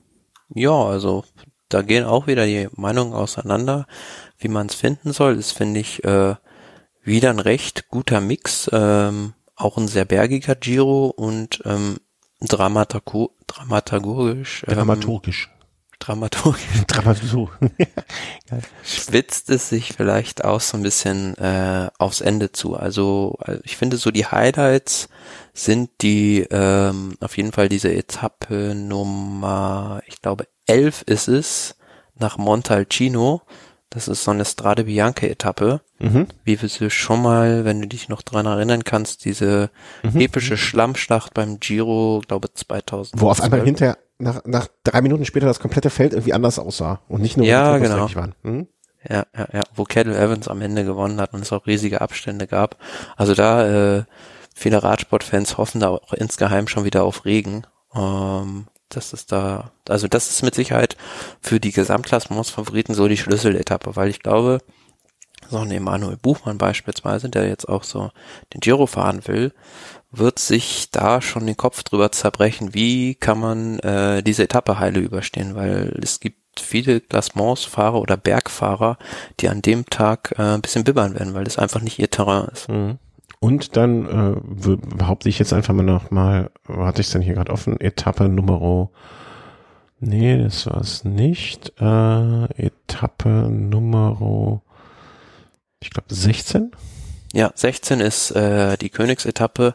ja, 0.48 0.72
also 0.72 1.24
da 1.68 1.82
gehen 1.82 2.04
auch 2.04 2.26
wieder 2.26 2.46
die 2.46 2.68
Meinungen 2.74 3.12
auseinander, 3.12 3.86
wie 4.38 4.48
man 4.48 4.66
es 4.66 4.74
finden 4.74 5.12
soll. 5.12 5.36
Das 5.36 5.52
finde 5.52 5.80
ich 5.80 6.02
äh, 6.04 6.34
wieder 7.02 7.30
ein 7.30 7.38
recht 7.38 7.88
guter 7.88 8.20
Mix, 8.20 8.68
ähm, 8.72 9.34
auch 9.54 9.78
ein 9.78 9.88
sehr 9.88 10.04
bergiger 10.04 10.56
Giro 10.56 11.06
und 11.06 11.62
ähm, 11.64 11.98
dramaturgisch, 12.40 14.64
ähm, 14.66 14.74
Dramaturgisch. 14.74 15.50
Dramaturgisch 15.98 16.62
Dramaturg. 16.86 17.58
spitzt 18.84 19.50
es 19.50 19.68
sich 19.68 19.92
vielleicht 19.94 20.44
auch 20.44 20.60
so 20.60 20.76
ein 20.76 20.82
bisschen 20.82 21.36
äh, 21.38 21.88
aufs 21.98 22.20
Ende 22.20 22.52
zu. 22.52 22.76
Also 22.76 23.38
äh, 23.44 23.58
ich 23.64 23.76
finde 23.76 23.96
so 23.96 24.10
die 24.10 24.26
Highlights 24.26 25.08
sind 25.52 25.90
die 26.02 26.46
ähm, 26.50 27.14
auf 27.20 27.36
jeden 27.36 27.52
Fall 27.52 27.68
diese 27.68 27.92
Etappe 27.92 28.74
Nummer, 28.74 30.02
ich 30.06 30.20
glaube 30.20 30.46
elf 30.66 31.02
ist 31.02 31.28
es, 31.28 31.76
nach 32.18 32.38
Montalcino. 32.38 33.42
Das 33.88 34.08
ist 34.08 34.24
so 34.24 34.32
eine 34.32 34.44
Strade 34.44 34.84
Bianca 34.84 35.26
Etappe. 35.26 35.80
mhm. 35.98 36.26
wie 36.44 36.60
wir 36.60 36.68
sie 36.68 36.90
schon 36.90 37.22
mal, 37.22 37.64
wenn 37.64 37.80
du 37.80 37.88
dich 37.88 38.10
noch 38.10 38.20
dran 38.20 38.44
erinnern 38.44 38.84
kannst, 38.84 39.24
diese 39.24 39.70
Mhm. 40.02 40.20
epische 40.20 40.58
Schlammschlacht 40.58 41.32
beim 41.32 41.58
Giro, 41.60 42.20
glaube 42.26 42.52
2000. 42.52 43.18
Wo 43.20 43.30
auf 43.30 43.40
einmal 43.40 43.64
hinterher, 43.64 43.96
nach, 44.18 44.44
nach 44.44 44.68
drei 44.84 45.00
Minuten 45.02 45.24
später 45.24 45.46
das 45.46 45.60
komplette 45.60 45.90
Feld 45.90 46.12
irgendwie 46.12 46.32
anders 46.32 46.58
aussah. 46.58 47.00
Und 47.08 47.22
nicht 47.22 47.36
nur, 47.36 47.46
Ja, 47.46 47.78
die 47.78 47.84
Fotos 47.84 48.12
genau. 48.12 48.20
waren. 48.20 48.34
Mhm. 48.42 48.66
Ja, 49.08 49.24
ja, 49.36 49.48
ja, 49.52 49.62
wo 49.74 49.84
Kettle 49.84 50.18
Evans 50.18 50.48
am 50.48 50.60
Ende 50.62 50.84
gewonnen 50.84 51.20
hat 51.20 51.32
und 51.32 51.40
es 51.42 51.52
auch 51.52 51.66
riesige 51.66 52.00
Abstände 52.00 52.46
gab. 52.46 52.76
Also 53.16 53.34
da, 53.34 53.98
äh, 53.98 54.04
viele 54.54 54.82
Radsportfans 54.82 55.58
hoffen 55.58 55.80
da 55.80 55.88
auch 55.90 56.12
insgeheim 56.12 56.66
schon 56.66 56.84
wieder 56.84 57.04
auf 57.04 57.24
Regen. 57.24 57.66
Ähm, 57.94 58.66
das 58.88 59.12
ist 59.12 59.30
da, 59.32 59.70
also 59.88 60.08
das 60.08 60.30
ist 60.30 60.42
mit 60.42 60.54
Sicherheit 60.54 60.96
für 61.40 61.60
die 61.60 61.72
Gesamtklassements-Favoriten 61.72 62.94
so 62.94 63.06
die 63.08 63.16
Schlüsseletappe, 63.16 63.96
weil 63.96 64.08
ich 64.08 64.22
glaube, 64.22 64.58
so 65.50 65.58
ein 65.58 65.70
Emanuel 65.70 66.16
Buchmann 66.16 66.58
beispielsweise, 66.58 67.28
der 67.28 67.48
jetzt 67.48 67.68
auch 67.68 67.84
so 67.84 68.10
den 68.54 68.60
Giro 68.60 68.86
fahren 68.86 69.26
will, 69.26 69.52
wird 70.10 70.38
sich 70.38 70.90
da 70.90 71.20
schon 71.20 71.46
den 71.46 71.56
Kopf 71.56 71.82
drüber 71.82 72.12
zerbrechen, 72.12 72.74
wie 72.74 73.14
kann 73.14 73.38
man 73.38 73.78
äh, 73.80 74.22
diese 74.22 74.44
Etappe 74.44 74.78
heile 74.78 75.00
überstehen, 75.00 75.54
weil 75.54 75.98
es 76.02 76.20
gibt 76.20 76.60
viele 76.60 77.00
Klassementsfahrer 77.00 78.00
oder 78.00 78.16
Bergfahrer, 78.16 78.98
die 79.40 79.48
an 79.48 79.62
dem 79.62 79.86
Tag 79.86 80.34
äh, 80.38 80.42
ein 80.42 80.62
bisschen 80.62 80.84
bibbern 80.84 81.14
werden, 81.14 81.34
weil 81.34 81.44
das 81.44 81.58
einfach 81.58 81.80
nicht 81.80 81.98
ihr 81.98 82.10
Terrain 82.10 82.48
ist. 82.52 82.68
Mhm. 82.68 82.98
Und 83.40 83.76
dann 83.76 84.06
äh, 84.06 84.76
behaupte 84.96 85.28
ich 85.28 85.38
jetzt 85.38 85.52
einfach 85.52 85.74
mal 85.74 85.82
noch 85.82 86.10
mal, 86.10 86.50
wo 86.64 86.84
hatte 86.84 87.02
ich 87.02 87.10
denn 87.10 87.22
hier 87.22 87.34
gerade 87.34 87.52
offen? 87.52 87.78
Etappe 87.78 88.28
Nummer, 88.28 88.90
nee, 90.00 90.42
das 90.42 90.66
war 90.66 90.80
es 90.80 91.04
nicht. 91.04 91.72
Äh, 91.78 92.44
Etappe 92.54 93.28
Nummer, 93.50 94.62
ich 95.86 95.90
glaube 95.90 96.14
16. 96.14 96.72
Ja, 97.32 97.52
16 97.54 98.00
ist 98.00 98.30
äh, 98.32 98.76
die 98.76 98.90
Königsetappe 98.90 99.74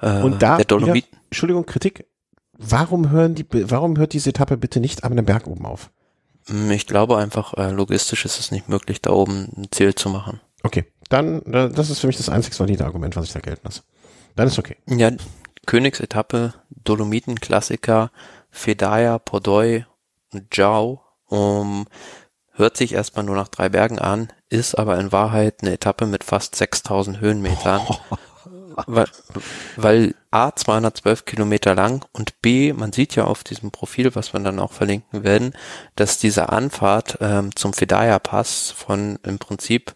äh, 0.00 0.22
Und 0.22 0.42
da 0.42 0.56
der 0.56 0.64
Dolomit. 0.64 1.06
Entschuldigung, 1.26 1.66
Kritik. 1.66 2.06
Warum 2.52 3.10
hören 3.10 3.34
die, 3.34 3.46
warum 3.70 3.96
hört 3.98 4.12
diese 4.12 4.30
Etappe 4.30 4.56
bitte 4.56 4.80
nicht 4.80 5.04
am 5.04 5.14
Berg 5.24 5.46
oben 5.46 5.64
auf? 5.64 5.90
Hm, 6.46 6.70
Ich 6.70 6.86
glaube 6.86 7.16
einfach, 7.18 7.54
äh, 7.54 7.70
logistisch 7.70 8.24
ist 8.24 8.38
es 8.40 8.50
nicht 8.50 8.68
möglich, 8.68 9.00
da 9.00 9.10
oben 9.10 9.48
ein 9.56 9.68
Ziel 9.70 9.94
zu 9.94 10.08
machen. 10.10 10.40
Okay, 10.62 10.84
dann, 11.08 11.42
äh, 11.42 11.70
das 11.70 11.90
ist 11.90 12.00
für 12.00 12.08
mich 12.08 12.16
das 12.16 12.28
einzig 12.28 12.58
valide 12.58 12.84
Argument, 12.84 13.14
was 13.16 13.26
ich 13.26 13.32
da 13.32 13.40
gelten 13.40 13.62
lasse. 13.64 13.82
Dann 14.34 14.48
ist 14.48 14.58
okay. 14.58 14.76
Ja, 14.86 15.10
Königsetappe, 15.66 16.54
Dolomiten-Klassiker, 16.84 18.10
Fedaya, 18.50 19.18
Podoi 19.18 19.84
und 20.32 20.56
Jau. 20.56 21.02
Um, 21.26 21.86
hört 22.52 22.76
sich 22.76 22.94
erstmal 22.94 23.24
nur 23.24 23.36
nach 23.36 23.48
drei 23.48 23.68
Bergen 23.68 23.98
an, 23.98 24.32
ist 24.50 24.78
aber 24.78 24.98
in 24.98 25.12
Wahrheit 25.12 25.56
eine 25.62 25.72
Etappe 25.72 26.06
mit 26.06 26.24
fast 26.24 26.54
6000 26.54 27.20
Höhenmetern. 27.20 27.80
weil, 28.86 29.06
weil 29.76 30.14
A 30.30 30.54
212 30.54 31.24
Kilometer 31.24 31.74
lang 31.74 32.04
und 32.12 32.40
B, 32.42 32.72
man 32.72 32.92
sieht 32.92 33.16
ja 33.16 33.24
auf 33.24 33.44
diesem 33.44 33.70
Profil, 33.70 34.14
was 34.14 34.32
wir 34.32 34.40
dann 34.40 34.60
auch 34.60 34.72
verlinken 34.72 35.24
werden, 35.24 35.52
dass 35.96 36.18
diese 36.18 36.50
Anfahrt 36.50 37.18
ähm, 37.20 37.54
zum 37.56 37.72
Fedaya 37.72 38.18
Pass 38.18 38.70
von 38.70 39.18
im 39.24 39.38
Prinzip 39.38 39.94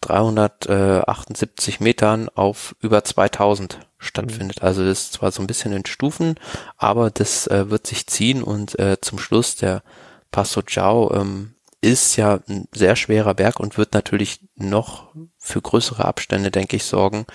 378 0.00 1.80
Metern 1.80 2.28
auf 2.34 2.74
über 2.80 3.04
2000 3.04 3.80
stattfindet. 3.98 4.62
Mhm. 4.62 4.66
Also 4.66 4.84
das 4.84 5.02
ist 5.02 5.12
zwar 5.14 5.30
so 5.30 5.42
ein 5.42 5.46
bisschen 5.46 5.72
in 5.72 5.86
Stufen, 5.86 6.36
aber 6.76 7.10
das 7.10 7.46
äh, 7.46 7.70
wird 7.70 7.86
sich 7.86 8.06
ziehen 8.06 8.42
und 8.42 8.78
äh, 8.78 9.00
zum 9.00 9.18
Schluss 9.18 9.56
der 9.56 9.82
Passo 10.30 10.62
Giao 10.62 11.12
ähm, 11.14 11.54
ist 11.82 12.16
ja 12.16 12.38
ein 12.48 12.68
sehr 12.72 12.96
schwerer 12.96 13.34
Berg 13.34 13.60
und 13.60 13.76
wird 13.76 13.92
natürlich 13.92 14.40
noch 14.54 15.12
für 15.36 15.60
größere 15.60 16.04
Abstände, 16.04 16.50
denke 16.50 16.76
ich, 16.76 16.84
sorgen, 16.84 17.26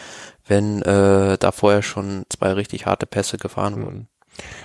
wenn 0.47 0.81
äh, 0.81 1.37
da 1.37 1.51
vorher 1.51 1.83
schon 1.83 2.25
zwei 2.29 2.53
richtig 2.53 2.85
harte 2.85 3.05
Pässe 3.05 3.37
gefahren 3.37 3.75
mhm. 3.75 3.85
wurden. 3.85 4.07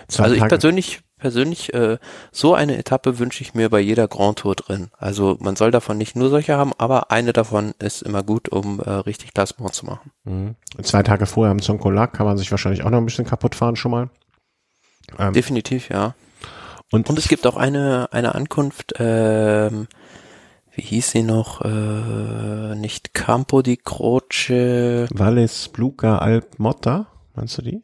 Zwei 0.08 0.24
also 0.24 0.36
ich 0.36 0.46
persönlich 0.48 1.02
persönlich 1.18 1.72
äh, 1.72 1.98
so 2.32 2.54
eine 2.54 2.76
Etappe 2.76 3.18
wünsche 3.20 3.42
ich 3.42 3.54
mir 3.54 3.70
bei 3.70 3.78
jeder 3.80 4.08
Grand 4.08 4.40
Tour 4.40 4.56
drin. 4.56 4.90
Also 4.98 5.36
man 5.40 5.54
soll 5.54 5.70
davon 5.70 5.96
nicht 5.96 6.16
nur 6.16 6.28
solche 6.30 6.56
haben, 6.56 6.72
aber 6.78 7.12
eine 7.12 7.32
davon 7.32 7.74
ist 7.78 8.02
immer 8.02 8.24
gut, 8.24 8.48
um 8.48 8.80
äh, 8.80 8.90
richtig 8.90 9.32
Klassement 9.32 9.72
zu 9.72 9.86
machen. 9.86 10.10
Mhm. 10.24 10.56
Zwei 10.82 11.02
Tage 11.04 11.26
vorher 11.26 11.52
am 11.52 11.62
Zonkolag 11.62 12.12
kann 12.12 12.26
man 12.26 12.38
sich 12.38 12.50
wahrscheinlich 12.50 12.82
auch 12.82 12.90
noch 12.90 12.98
ein 12.98 13.04
bisschen 13.04 13.24
kaputt 13.24 13.54
fahren 13.54 13.76
schon 13.76 13.92
mal. 13.92 14.10
Ähm, 15.18 15.32
Definitiv, 15.32 15.88
ja. 15.90 16.14
Und, 16.92 17.08
und 17.08 17.18
es 17.18 17.26
gibt 17.26 17.46
auch 17.46 17.56
eine 17.56 18.12
eine 18.12 18.34
Ankunft. 18.34 18.94
Ähm, 18.98 19.88
wie 20.74 20.82
hieß 20.82 21.10
sie 21.10 21.22
noch? 21.22 21.62
Äh, 21.62 22.74
nicht 22.76 23.14
Campo 23.14 23.62
di 23.62 23.76
Croce. 23.78 25.08
Valles 25.10 25.68
Bluca 25.68 26.18
Alp 26.18 26.58
Motta, 26.58 27.08
meinst 27.34 27.58
du 27.58 27.62
die? 27.62 27.82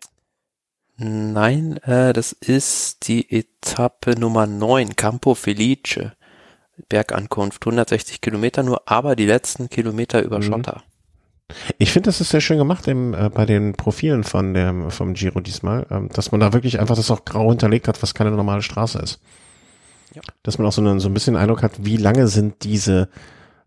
Nein, 0.97 1.77
äh, 1.79 2.13
das 2.13 2.33
ist 2.33 3.09
die 3.09 3.31
Etappe 3.31 4.19
Nummer 4.19 4.47
9, 4.47 4.97
Campo 4.97 5.35
Felice. 5.35 6.13
Bergankunft, 6.89 7.63
160 7.63 8.21
Kilometer 8.21 8.63
nur, 8.63 8.83
aber 8.87 9.17
die 9.17 9.27
letzten 9.27 9.69
Kilometer 9.69 10.23
über 10.23 10.39
mhm. 10.39 10.43
Schotter. 10.43 10.83
Ich 11.79 11.93
finde, 11.93 12.09
das 12.09 12.21
ist 12.21 12.31
sehr 12.31 12.41
schön 12.41 12.59
gemacht 12.59 12.87
im, 12.89 13.15
äh, 13.15 13.31
bei 13.31 13.47
den 13.47 13.75
Profilen 13.75 14.25
von 14.25 14.53
dem, 14.53 14.91
vom 14.91 15.15
Giro 15.15 15.41
diesmal, 15.41 15.87
ähm, 15.91 16.09
dass 16.11 16.31
man 16.31 16.41
da 16.41 16.53
wirklich 16.53 16.79
einfach 16.79 16.97
das 16.97 17.11
auch 17.11 17.25
grau 17.25 17.49
hinterlegt 17.51 17.89
hat, 17.89 18.03
was 18.03 18.15
keine 18.15 18.31
normale 18.31 18.63
Straße 18.63 18.99
ist. 18.99 19.21
Ja. 20.15 20.23
Dass 20.43 20.59
man 20.59 20.67
auch 20.67 20.73
so, 20.73 20.83
eine, 20.83 21.01
so 21.01 21.09
ein 21.09 21.15
bisschen 21.15 21.37
Eindruck 21.37 21.63
hat, 21.63 21.85
wie 21.85 21.97
lange 21.97 22.29
sind 22.29 22.65
diese 22.65 23.09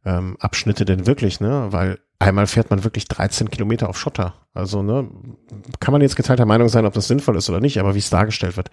ähm, 0.06 0.38
Abschnitte 0.40 0.86
denn 0.86 1.08
wirklich, 1.08 1.40
ne? 1.40 1.68
Weil 1.70 2.00
einmal 2.20 2.48
fährt 2.48 2.70
man 2.70 2.84
wirklich 2.84 3.08
13 3.08 3.50
Kilometer 3.50 3.90
auf 3.90 3.98
Schotter. 3.98 4.36
Also, 4.54 4.84
ne, 4.84 5.10
kann 5.80 5.92
man 5.92 6.02
jetzt 6.02 6.16
geteilter 6.16 6.46
Meinung 6.46 6.70
sein, 6.70 6.86
ob 6.86 6.94
das 6.94 7.08
sinnvoll 7.08 7.38
ist 7.38 7.50
oder 7.50 7.60
nicht, 7.60 7.80
aber 7.80 7.96
wie 7.96 8.00
es 8.00 8.10
dargestellt 8.10 8.58
wird, 8.58 8.70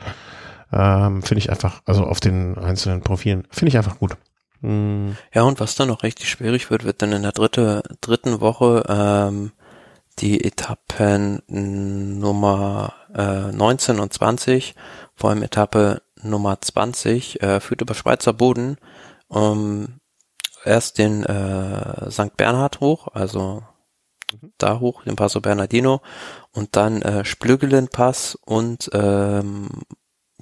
ähm, 0.73 1.23
finde 1.23 1.39
ich 1.39 1.51
einfach, 1.51 1.83
also 1.87 2.05
auf 2.05 2.21
den 2.21 2.59
einzelnen 2.59 3.01
Profilen, 3.01 3.47
finde 3.51 3.69
ich 3.71 3.77
einfach 3.77 3.99
gut. 3.99 4.17
Mhm. 4.61 5.17
Ja, 5.33 5.43
und 5.43 5.61
was 5.61 5.75
dann 5.75 5.89
noch 5.89 6.03
richtig 6.03 6.29
schwierig 6.29 6.71
wird, 6.71 6.85
wird 6.85 7.03
dann 7.03 7.13
in 7.13 7.23
der 7.23 7.33
dritte, 7.33 7.83
dritten 8.01 8.41
Woche 8.41 8.85
ähm, 8.89 9.53
die 10.19 10.45
Etappen 10.45 11.43
Nummer 11.47 12.95
äh, 13.15 13.53
19 13.53 14.01
und 14.01 14.13
20, 14.13 14.75
vor 15.15 15.31
allem 15.31 15.43
Etappe 15.43 16.03
Nummer 16.23 16.61
20, 16.61 17.43
äh, 17.43 17.61
führt 17.61 17.83
über 17.83 17.95
Schweizer 17.95 18.33
Boden. 18.33 18.79
Ähm, 19.33 20.01
erst 20.65 20.99
den 20.99 21.25
äh, 21.25 22.11
St. 22.11 22.37
Bernhard 22.37 22.81
hoch, 22.81 23.09
also 23.13 23.63
mhm. 24.33 24.53
da 24.59 24.81
hoch, 24.81 25.05
den 25.05 25.17
Passo 25.17 25.41
Bernardino 25.41 26.01
und 26.53 26.75
dann 26.75 27.03
äh, 27.03 27.25
Splügelen-Pass 27.25 28.37
und 28.45 28.91
ähm, 28.93 29.69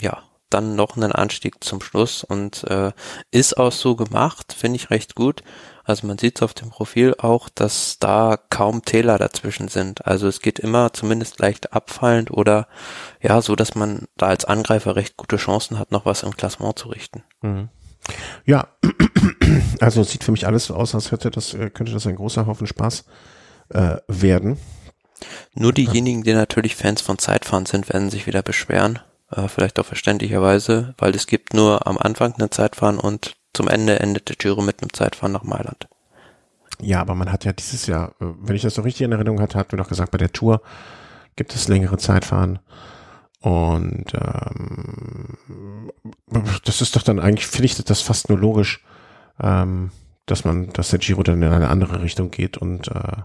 ja, 0.01 0.23
dann 0.51 0.77
noch 0.77 0.97
einen 0.97 1.13
Anstieg 1.13 1.63
zum 1.63 1.81
Schluss 1.81 2.25
und 2.25 2.65
äh, 2.65 2.93
ist 3.31 3.57
auch 3.57 3.73
so 3.73 3.97
gemacht, 3.97 4.55
finde 4.57 4.77
ich 4.77 4.91
recht 4.91 5.15
gut. 5.15 5.43
Also 5.85 6.07
man 6.07 6.19
sieht 6.19 6.43
auf 6.43 6.53
dem 6.53 6.71
Profil 6.71 7.15
auch, 7.19 7.49
dass 7.49 7.99
da 8.01 8.37
kaum 8.51 8.85
Täler 8.85 9.19
dazwischen 9.19 9.69
sind. 9.69 10.05
Also 10.05 10.27
es 10.27 10.41
geht 10.41 10.59
immer 10.59 10.93
zumindest 10.93 11.39
leicht 11.39 11.73
abfallend 11.73 12.31
oder 12.31 12.67
ja, 13.21 13.41
so 13.41 13.55
dass 13.55 13.77
man 13.77 14.07
da 14.17 14.27
als 14.27 14.45
Angreifer 14.45 14.97
recht 14.97 15.17
gute 15.17 15.37
Chancen 15.37 15.79
hat, 15.79 15.93
noch 15.93 16.05
was 16.05 16.25
im 16.25 16.37
Klassement 16.37 16.79
zu 16.79 16.89
richten. 16.89 17.23
Mhm. 17.41 17.69
Ja, 18.45 18.69
also 19.81 20.01
es 20.01 20.11
sieht 20.11 20.25
für 20.25 20.33
mich 20.33 20.47
alles 20.47 20.67
so 20.67 20.75
aus, 20.75 20.95
als 20.95 21.13
hätte 21.13 21.31
das, 21.31 21.55
äh, 21.55 21.71
könnte 21.71 21.93
das 21.93 22.07
ein 22.07 22.17
großer 22.17 22.47
Haufen 22.47 22.67
Spaß 22.67 23.05
äh, 23.71 23.97
werden. 24.09 24.59
Nur 25.55 25.73
diejenigen, 25.73 26.23
die 26.23 26.35
natürlich 26.35 26.77
Fans 26.77 27.01
von 27.01 27.19
Zeitfahren 27.19 27.67
sind, 27.67 27.89
werden 27.89 28.11
sich 28.11 28.27
wieder 28.27 28.43
beschweren. 28.43 28.99
Äh, 29.31 29.49
vielleicht 29.49 29.79
auch 29.81 29.87
verständlicherweise, 29.87 30.95
weil 30.99 31.15
es 31.15 31.27
gibt 31.27 31.55
nur 31.55 31.87
am 31.87 31.99
Anfang 31.99 32.35
eine 32.35 32.51
Zeitfahren 32.51 32.99
und 32.99 33.37
zum 33.53 33.69
Ende 33.69 33.99
endet 34.01 34.29
der 34.29 34.37
Giro 34.37 34.63
mit 34.63 34.83
einem 34.83 34.93
Zeitfahren 34.93 35.33
nach 35.33 35.43
Mailand. 35.43 35.89
Ja, 36.81 37.01
aber 37.01 37.15
man 37.15 37.33
hat 37.33 37.45
ja 37.45 37.53
dieses 37.53 37.87
Jahr, 37.87 38.11
äh, 38.21 38.27
wenn 38.41 38.57
ich 38.57 38.63
das 38.63 38.77
noch 38.77 38.85
richtig 38.85 39.05
in 39.05 39.13
Erinnerung 39.13 39.41
hatte, 39.41 39.59
hatten 39.59 39.73
wir 39.73 39.79
doch 39.79 39.89
gesagt, 39.89 40.13
bei 40.13 40.19
der 40.19 40.33
Tour 40.33 40.61
gibt 41.35 41.55
es 41.55 41.69
längere 41.69 41.99
Zeitfahren. 41.99 42.59
Und 43.41 44.13
ähm, 44.15 45.39
das 46.65 46.81
ist 46.81 46.97
doch 46.97 47.03
dann 47.03 47.21
eigentlich, 47.21 47.47
finde 47.47 47.67
ich 47.67 47.77
das 47.77 48.01
fast 48.01 48.29
nur 48.29 48.39
logisch, 48.39 48.85
ähm, 49.41 49.91
dass 50.25 50.45
man, 50.45 50.73
dass 50.73 50.91
der 50.91 50.99
Giro 50.99 51.23
dann 51.23 51.43
in 51.43 51.53
eine 51.53 51.69
andere 51.69 52.03
Richtung 52.03 52.31
geht 52.31 52.59
und 52.59 52.89
äh, 52.89 53.23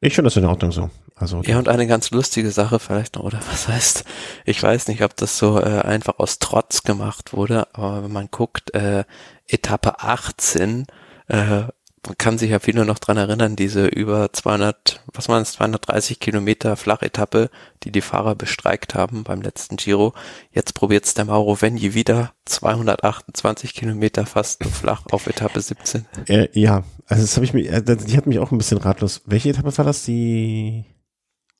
ich 0.00 0.14
finde 0.14 0.28
das 0.28 0.36
in 0.36 0.44
Ordnung 0.44 0.72
so. 0.72 0.90
Also 1.16 1.42
ja 1.42 1.58
und 1.58 1.68
eine 1.68 1.86
ganz 1.86 2.10
lustige 2.10 2.50
Sache 2.50 2.80
vielleicht 2.80 3.14
noch 3.14 3.22
oder 3.22 3.40
was 3.50 3.68
heißt, 3.68 4.04
ich 4.44 4.62
weiß 4.62 4.88
nicht, 4.88 5.02
ob 5.02 5.16
das 5.16 5.38
so 5.38 5.60
äh, 5.60 5.80
einfach 5.80 6.18
aus 6.18 6.40
Trotz 6.40 6.82
gemacht 6.82 7.32
wurde, 7.32 7.68
aber 7.72 8.02
wenn 8.02 8.12
man 8.12 8.28
guckt, 8.30 8.74
äh, 8.74 9.04
Etappe 9.46 10.00
18 10.00 10.86
äh, 11.28 11.62
man 12.06 12.18
kann 12.18 12.38
sich 12.38 12.50
ja 12.50 12.58
viele 12.58 12.84
noch 12.84 12.98
dran 12.98 13.16
erinnern, 13.16 13.56
diese 13.56 13.86
über 13.86 14.32
200, 14.32 15.02
was 15.12 15.28
waren 15.28 15.42
es, 15.42 15.52
230 15.52 16.20
Kilometer 16.20 16.76
Flachetappe, 16.76 17.50
die 17.82 17.92
die 17.92 18.00
Fahrer 18.00 18.34
bestreikt 18.34 18.94
haben 18.94 19.24
beim 19.24 19.42
letzten 19.42 19.76
Giro. 19.76 20.12
Jetzt 20.50 20.74
probiert's 20.74 21.14
der 21.14 21.24
Mauro 21.24 21.60
Venji 21.60 21.94
wieder 21.94 22.32
228 22.44 23.74
Kilometer 23.74 24.26
fast 24.26 24.62
nur 24.62 24.72
flach 24.72 25.02
auf 25.10 25.26
Etappe 25.26 25.60
17. 25.60 26.06
Äh, 26.26 26.48
ja, 26.52 26.84
also 27.06 27.22
das 27.22 27.36
habe 27.36 27.44
ich 27.44 27.54
mir, 27.54 27.70
äh, 27.70 27.96
die 27.96 28.16
hat 28.16 28.26
mich 28.26 28.38
auch 28.38 28.52
ein 28.52 28.58
bisschen 28.58 28.78
ratlos. 28.78 29.22
Welche 29.26 29.50
Etappe 29.50 29.76
war 29.76 29.84
das? 29.84 30.04
Die 30.04 30.84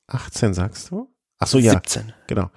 18, 0.07 0.53
sagst 0.53 0.91
du? 0.91 1.09
Ach 1.39 1.47
so, 1.47 1.57
ja. 1.57 1.73
17. 1.73 2.13
Genau. 2.27 2.49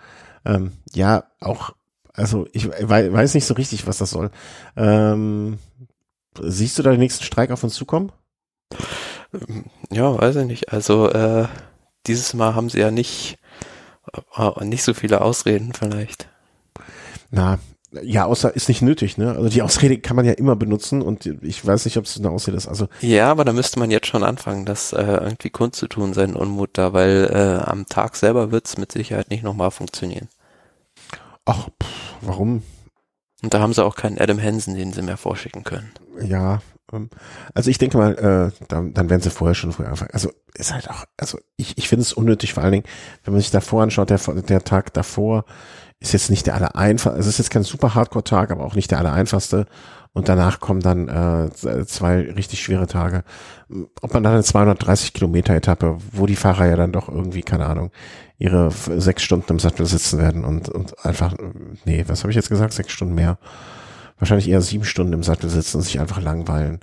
Ähm, 0.45 0.72
ja, 0.93 1.24
auch, 1.41 1.74
also 2.12 2.47
ich 2.53 2.68
weiß 2.68 3.34
nicht 3.34 3.47
so 3.47 3.55
richtig, 3.55 3.86
was 3.86 3.99
das 3.99 4.11
soll. 4.11 4.30
Ähm, 4.76 5.59
Siehst 6.43 6.78
du 6.78 6.82
da 6.82 6.91
den 6.91 7.01
nächsten 7.01 7.24
Streik 7.24 7.51
auf 7.51 7.64
uns 7.64 7.74
zukommen? 7.74 8.12
Ja, 9.91 10.18
weiß 10.18 10.36
ich 10.36 10.47
nicht. 10.47 10.72
Also 10.72 11.11
äh, 11.11 11.47
dieses 12.07 12.34
Mal 12.34 12.55
haben 12.55 12.70
sie 12.70 12.80
ja 12.80 12.91
nicht 12.91 13.39
äh, 14.36 14.64
nicht 14.64 14.82
so 14.82 14.95
viele 14.95 15.20
Ausreden 15.20 15.72
vielleicht. 15.72 16.28
Na, 17.30 17.59
ja, 18.03 18.26
außer 18.26 18.55
ist 18.55 18.68
nicht 18.68 18.82
nötig, 18.82 19.16
ne? 19.16 19.34
Also 19.34 19.49
die 19.49 19.62
Ausrede 19.62 19.99
kann 19.99 20.16
man 20.16 20.26
ja 20.26 20.32
immer 20.32 20.57
benutzen 20.57 21.01
und 21.01 21.26
ich 21.26 21.66
weiß 21.66 21.86
nicht, 21.86 21.97
ob 21.97 22.05
es 22.05 22.18
eine 22.18 22.30
Ausrede 22.30 22.57
ist. 22.57 22.68
Also 22.68 22.89
ja, 23.01 23.30
aber 23.30 23.45
da 23.45 23.53
müsste 23.53 23.78
man 23.78 23.91
jetzt 23.91 24.07
schon 24.07 24.24
anfangen, 24.24 24.66
das 24.66 24.93
äh, 24.93 25.03
irgendwie 25.03 25.51
kundzutun, 25.51 26.12
seinen 26.12 26.36
Unmut 26.36 26.70
da, 26.74 26.93
weil 26.93 27.30
äh, 27.32 27.64
am 27.64 27.86
Tag 27.86 28.16
selber 28.16 28.51
wird 28.51 28.66
es 28.66 28.76
mit 28.76 28.93
Sicherheit 28.93 29.30
nicht 29.30 29.43
nochmal 29.43 29.70
funktionieren. 29.70 30.28
Ach, 31.47 31.68
pff, 31.82 32.14
warum? 32.20 32.62
Und 33.43 33.55
da 33.55 33.60
haben 33.60 33.73
sie 33.73 33.85
auch 33.85 33.94
keinen 33.94 34.19
Adam 34.19 34.40
Hansen, 34.43 34.74
den 34.74 34.93
sie 34.93 35.02
mehr 35.02 35.16
vorschicken 35.16 35.65
können. 35.65 35.90
Ja, 36.20 36.60
ähm, 36.93 37.09
also 37.55 37.70
ich 37.70 37.78
denke 37.78 37.97
mal, 37.97 38.15
äh, 38.15 38.66
dann, 38.69 38.94
dann 38.94 39.10
werden 39.10 39.23
sie 39.23 39.31
vorher 39.31 39.55
schon 39.55 39.73
früher 39.73 39.89
anfangen. 39.89 40.10
Also 40.12 40.32
ist 40.55 40.73
halt 40.73 40.90
auch, 40.90 41.05
also 41.16 41.39
ich, 41.56 41.78
ich 41.78 41.89
finde 41.89 42.02
es 42.02 42.12
unnötig, 42.12 42.55
vor 42.55 42.62
allen 42.62 42.73
Dingen, 42.73 42.86
wenn 43.24 43.35
man 43.35 43.40
sich 43.40 43.51
davor 43.51 43.82
anschaut, 43.82 44.10
der, 44.10 44.19
der 44.19 44.65
Tag 44.65 44.93
davor 44.94 45.44
ist 46.01 46.12
jetzt 46.12 46.31
nicht 46.31 46.47
der 46.47 46.55
aller 46.55 46.77
einfach, 46.77 47.12
also 47.12 47.23
es 47.23 47.35
ist 47.35 47.39
jetzt 47.39 47.51
kein 47.51 47.65
super 47.65 47.94
Hardcore-Tag, 47.94 48.51
aber 48.51 48.65
auch 48.65 48.74
nicht 48.74 48.90
der 48.90 48.98
aller 48.98 49.12
einfachste. 49.12 49.66
Und 50.19 50.28
danach 50.28 50.59
kommen 50.59 50.81
dann 50.81 51.07
äh, 51.09 51.49
zwei 51.86 52.23
richtig 52.23 52.61
schwere 52.61 52.89
Tage. 52.89 53.23
Ob 54.03 54.12
man 54.12 54.24
dann 54.24 54.32
eine 54.32 54.43
230 54.43 55.12
Kilometer 55.12 55.55
Etappe, 55.55 55.97
wo 56.11 56.27
die 56.27 56.35
Fahrer 56.35 56.66
ja 56.66 56.74
dann 56.74 56.90
doch 56.90 57.09
irgendwie, 57.09 57.43
keine 57.43 57.66
Ahnung, 57.66 57.93
ihre 58.36 58.73
sechs 58.73 59.23
Stunden 59.23 59.53
im 59.53 59.61
Sattel 59.61 59.86
sitzen 59.86 60.19
werden 60.19 60.45
und, 60.45 60.70
und 60.70 61.07
einfach, 61.07 61.36
nee, 61.85 62.05
was 62.09 62.24
habe 62.24 62.32
ich 62.32 62.36
jetzt 62.36 62.49
gesagt? 62.49 62.73
Sechs 62.73 62.90
Stunden 62.90 63.15
mehr. 63.15 63.39
Wahrscheinlich 64.19 64.49
eher 64.49 64.61
sieben 64.61 64.85
Stunden 64.85 65.12
im 65.12 65.23
Sattel 65.23 65.51
sitzen 65.51 65.77
und 65.77 65.82
sich 65.85 66.01
einfach 66.01 66.20
langweilen. 66.20 66.81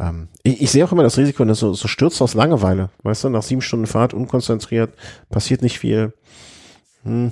Ähm, 0.00 0.26
ich, 0.42 0.60
ich 0.60 0.72
sehe 0.72 0.84
auch 0.84 0.90
immer 0.90 1.04
das 1.04 1.16
Risiko, 1.16 1.44
dass 1.44 1.60
so, 1.60 1.74
so 1.74 1.86
stürzt 1.86 2.20
aus 2.22 2.34
Langeweile. 2.34 2.90
Weißt 3.04 3.22
du, 3.22 3.28
nach 3.28 3.44
sieben 3.44 3.62
Stunden 3.62 3.86
Fahrt, 3.86 4.14
unkonzentriert, 4.14 4.96
passiert 5.30 5.62
nicht 5.62 5.78
viel. 5.78 6.12
Hm. 7.04 7.30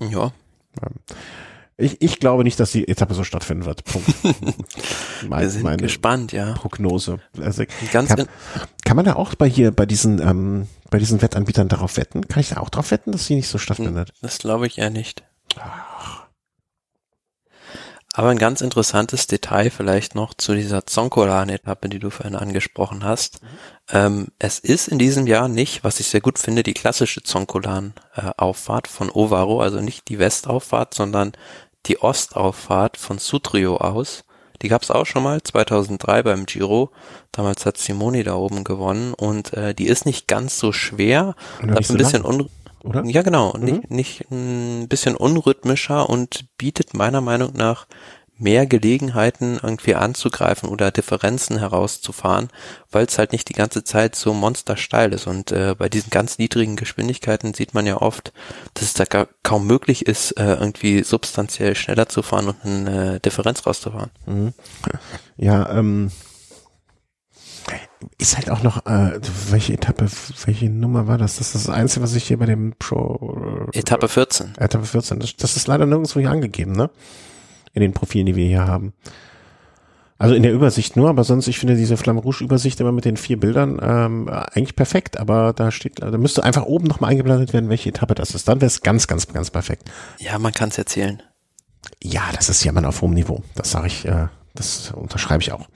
Ja. 0.00 0.32
Ähm, 0.82 0.96
ich, 1.76 2.00
ich 2.00 2.20
glaube 2.20 2.44
nicht, 2.44 2.60
dass 2.60 2.72
die 2.72 2.86
Etappe 2.86 3.14
so 3.14 3.24
stattfinden 3.24 3.64
wird. 3.64 3.84
Punkt. 3.84 4.08
mein, 5.28 5.42
Wir 5.42 5.50
sind 5.50 5.78
gespannt, 5.78 6.32
ja. 6.32 6.52
Prognose. 6.52 7.18
Also, 7.40 7.64
Ganz 7.92 8.08
kann, 8.08 8.28
kann 8.84 8.96
man 8.96 9.04
da 9.04 9.14
auch 9.14 9.34
bei 9.34 9.48
hier, 9.48 9.72
bei 9.72 9.86
diesen, 9.86 10.20
ähm, 10.20 10.68
bei 10.90 10.98
diesen 10.98 11.22
Wettanbietern 11.22 11.68
darauf 11.68 11.96
wetten? 11.96 12.28
Kann 12.28 12.40
ich 12.40 12.50
da 12.50 12.58
auch 12.58 12.68
darauf 12.68 12.90
wetten, 12.90 13.12
dass 13.12 13.26
sie 13.26 13.34
nicht 13.34 13.48
so 13.48 13.58
stattfindet? 13.58 14.12
Das 14.20 14.38
glaube 14.38 14.66
ich 14.66 14.78
eher 14.78 14.90
nicht. 14.90 15.22
Ach. 15.58 16.22
Aber 18.14 18.28
ein 18.28 18.38
ganz 18.38 18.60
interessantes 18.60 19.26
Detail 19.26 19.70
vielleicht 19.70 20.14
noch 20.14 20.34
zu 20.34 20.54
dieser 20.54 20.86
Zonkolan-Etappe, 20.86 21.88
die 21.88 21.98
du 21.98 22.10
vorhin 22.10 22.36
angesprochen 22.36 23.04
hast. 23.04 23.40
Ähm, 23.92 24.28
es 24.38 24.58
ist 24.58 24.88
in 24.88 24.98
diesem 24.98 25.26
Jahr 25.26 25.48
nicht, 25.48 25.84
was 25.84 26.00
ich 26.00 26.08
sehr 26.08 26.22
gut 26.22 26.38
finde, 26.38 26.62
die 26.62 26.72
klassische 26.72 27.22
Zonkolan-Auffahrt 27.22 28.88
von 28.88 29.10
Ovaro, 29.10 29.60
also 29.60 29.80
nicht 29.80 30.08
die 30.08 30.18
Westauffahrt, 30.18 30.94
sondern 30.94 31.32
die 31.86 32.00
Ostauffahrt 32.00 32.96
von 32.96 33.18
Sutrio 33.18 33.76
aus. 33.76 34.24
Die 34.62 34.68
gab 34.68 34.82
es 34.82 34.90
auch 34.90 35.06
schon 35.06 35.24
mal 35.24 35.42
2003 35.42 36.22
beim 36.22 36.46
Giro. 36.46 36.90
Damals 37.32 37.66
hat 37.66 37.76
Simoni 37.76 38.22
da 38.22 38.34
oben 38.34 38.64
gewonnen 38.64 39.12
und 39.12 39.52
äh, 39.52 39.74
die 39.74 39.86
ist 39.86 40.06
nicht 40.06 40.28
ganz 40.28 40.58
so 40.58 40.72
schwer, 40.72 41.34
hat 41.60 41.90
ein 41.90 41.96
bisschen 41.96 42.24
un 42.24 42.48
oder? 42.84 43.04
Ja, 43.04 43.22
genau. 43.22 43.54
Mhm. 43.56 43.64
Nicht, 43.64 43.90
nicht 43.90 44.30
ein 44.30 44.88
bisschen 44.88 45.16
unrhythmischer 45.16 46.08
und 46.08 46.46
bietet 46.58 46.94
meiner 46.94 47.20
Meinung 47.20 47.52
nach 47.54 47.86
mehr 48.42 48.66
Gelegenheiten 48.66 49.58
irgendwie 49.62 49.94
anzugreifen 49.94 50.68
oder 50.68 50.90
Differenzen 50.90 51.58
herauszufahren, 51.58 52.48
weil 52.90 53.06
es 53.06 53.18
halt 53.18 53.32
nicht 53.32 53.48
die 53.48 53.54
ganze 53.54 53.84
Zeit 53.84 54.16
so 54.16 54.34
monstersteil 54.34 55.12
ist. 55.12 55.26
Und 55.26 55.52
äh, 55.52 55.74
bei 55.78 55.88
diesen 55.88 56.10
ganz 56.10 56.38
niedrigen 56.38 56.76
Geschwindigkeiten 56.76 57.54
sieht 57.54 57.72
man 57.74 57.86
ja 57.86 57.96
oft, 57.96 58.32
dass 58.74 58.84
es 58.84 58.94
da 58.94 59.04
gar 59.04 59.28
kaum 59.42 59.66
möglich 59.66 60.06
ist, 60.06 60.32
äh, 60.32 60.54
irgendwie 60.54 61.02
substanziell 61.04 61.74
schneller 61.74 62.08
zu 62.08 62.22
fahren 62.22 62.48
und 62.48 62.56
eine 62.64 63.20
Differenz 63.20 63.66
rauszufahren. 63.66 64.10
Mhm. 64.26 64.52
Ja, 65.36 65.70
ähm, 65.70 66.10
ist 68.18 68.36
halt 68.36 68.50
auch 68.50 68.62
noch, 68.62 68.86
äh, 68.86 69.20
welche 69.50 69.74
Etappe, 69.74 70.06
welche 70.44 70.68
Nummer 70.68 71.06
war 71.06 71.18
das? 71.18 71.36
Das 71.36 71.54
ist 71.54 71.68
das 71.68 71.74
Einzige, 71.74 72.02
was 72.02 72.14
ich 72.14 72.24
hier 72.24 72.38
bei 72.38 72.46
dem 72.46 72.74
Pro... 72.78 73.68
Äh, 73.72 73.78
Etappe 73.78 74.08
14. 74.08 74.56
Etappe 74.56 74.84
14. 74.84 75.20
Das, 75.20 75.36
das 75.36 75.56
ist 75.56 75.68
leider 75.68 75.86
nirgendwo 75.86 76.18
hier 76.18 76.30
angegeben, 76.30 76.72
ne? 76.72 76.90
In 77.72 77.80
den 77.80 77.92
Profilen, 77.92 78.26
die 78.26 78.36
wir 78.36 78.46
hier 78.46 78.66
haben. 78.66 78.92
Also 80.18 80.34
in 80.34 80.42
der 80.44 80.52
Übersicht 80.52 80.96
nur, 80.96 81.08
aber 81.08 81.24
sonst, 81.24 81.48
ich 81.48 81.58
finde 81.58 81.74
diese 81.74 81.96
Flamme 81.96 82.20
Rouge 82.20 82.44
Übersicht 82.44 82.78
immer 82.80 82.92
mit 82.92 83.04
den 83.04 83.16
vier 83.16 83.40
Bildern 83.40 83.80
ähm, 83.82 84.28
eigentlich 84.28 84.76
perfekt, 84.76 85.18
aber 85.18 85.52
da 85.52 85.72
steht, 85.72 86.00
da 86.00 86.16
müsste 86.16 86.44
einfach 86.44 86.62
oben 86.62 86.86
nochmal 86.86 87.10
eingeblendet 87.10 87.52
werden, 87.52 87.68
welche 87.68 87.88
Etappe 87.88 88.14
das 88.14 88.32
ist. 88.32 88.46
Dann 88.46 88.60
wäre 88.60 88.68
es 88.68 88.82
ganz, 88.82 89.08
ganz, 89.08 89.26
ganz 89.26 89.50
perfekt. 89.50 89.90
Ja, 90.18 90.38
man 90.38 90.52
kann 90.52 90.68
es 90.68 90.78
erzählen. 90.78 91.22
Ja, 92.00 92.22
das 92.36 92.48
ist 92.48 92.62
ja 92.62 92.70
mal 92.70 92.84
auf 92.84 93.02
hohem 93.02 93.14
Niveau. 93.14 93.42
Das 93.56 93.72
sage 93.72 93.88
ich 93.88 94.04
äh, 94.04 94.28
das 94.54 94.90
unterschreibe 94.90 95.42
ich 95.42 95.52
auch. 95.52 95.68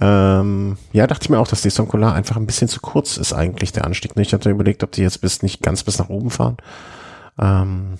Ähm, 0.00 0.78
ja, 0.92 1.06
dachte 1.06 1.24
ich 1.24 1.30
mir 1.30 1.38
auch, 1.38 1.48
dass 1.48 1.62
die 1.62 1.70
Sonkola 1.70 2.12
einfach 2.12 2.36
ein 2.36 2.46
bisschen 2.46 2.68
zu 2.68 2.80
kurz 2.80 3.18
ist 3.18 3.32
eigentlich, 3.32 3.72
der 3.72 3.84
Anstieg. 3.84 4.12
Ich 4.16 4.32
hatte 4.32 4.50
überlegt, 4.50 4.82
ob 4.82 4.92
die 4.92 5.02
jetzt 5.02 5.20
bis 5.20 5.42
nicht 5.42 5.62
ganz 5.62 5.84
bis 5.84 5.98
nach 5.98 6.08
oben 6.08 6.30
fahren. 6.30 6.56
Ähm, 7.38 7.98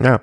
ja, 0.00 0.20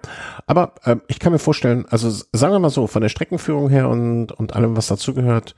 aber 0.48 0.74
äh, 0.84 0.98
ich 1.08 1.20
kann 1.20 1.34
mir 1.34 1.40
vorstellen, 1.40 1.86
also 1.90 2.10
sagen 2.10 2.54
wir 2.54 2.60
mal 2.60 2.70
so, 2.70 2.88
von 2.88 3.02
der 3.02 3.10
Streckenführung 3.10 3.70
her 3.70 3.90
und, 3.90 4.32
und 4.32 4.56
allem, 4.56 4.76
was 4.78 4.88
dazugehört, 4.88 5.56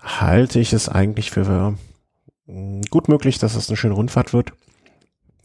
halte 0.00 0.60
ich 0.60 0.72
es 0.72 0.88
eigentlich 0.88 1.30
für 1.30 1.76
äh, 2.48 2.80
gut 2.90 3.08
möglich, 3.08 3.38
dass 3.38 3.56
es 3.56 3.68
eine 3.68 3.76
schöne 3.76 3.94
Rundfahrt 3.94 4.32
wird. 4.32 4.52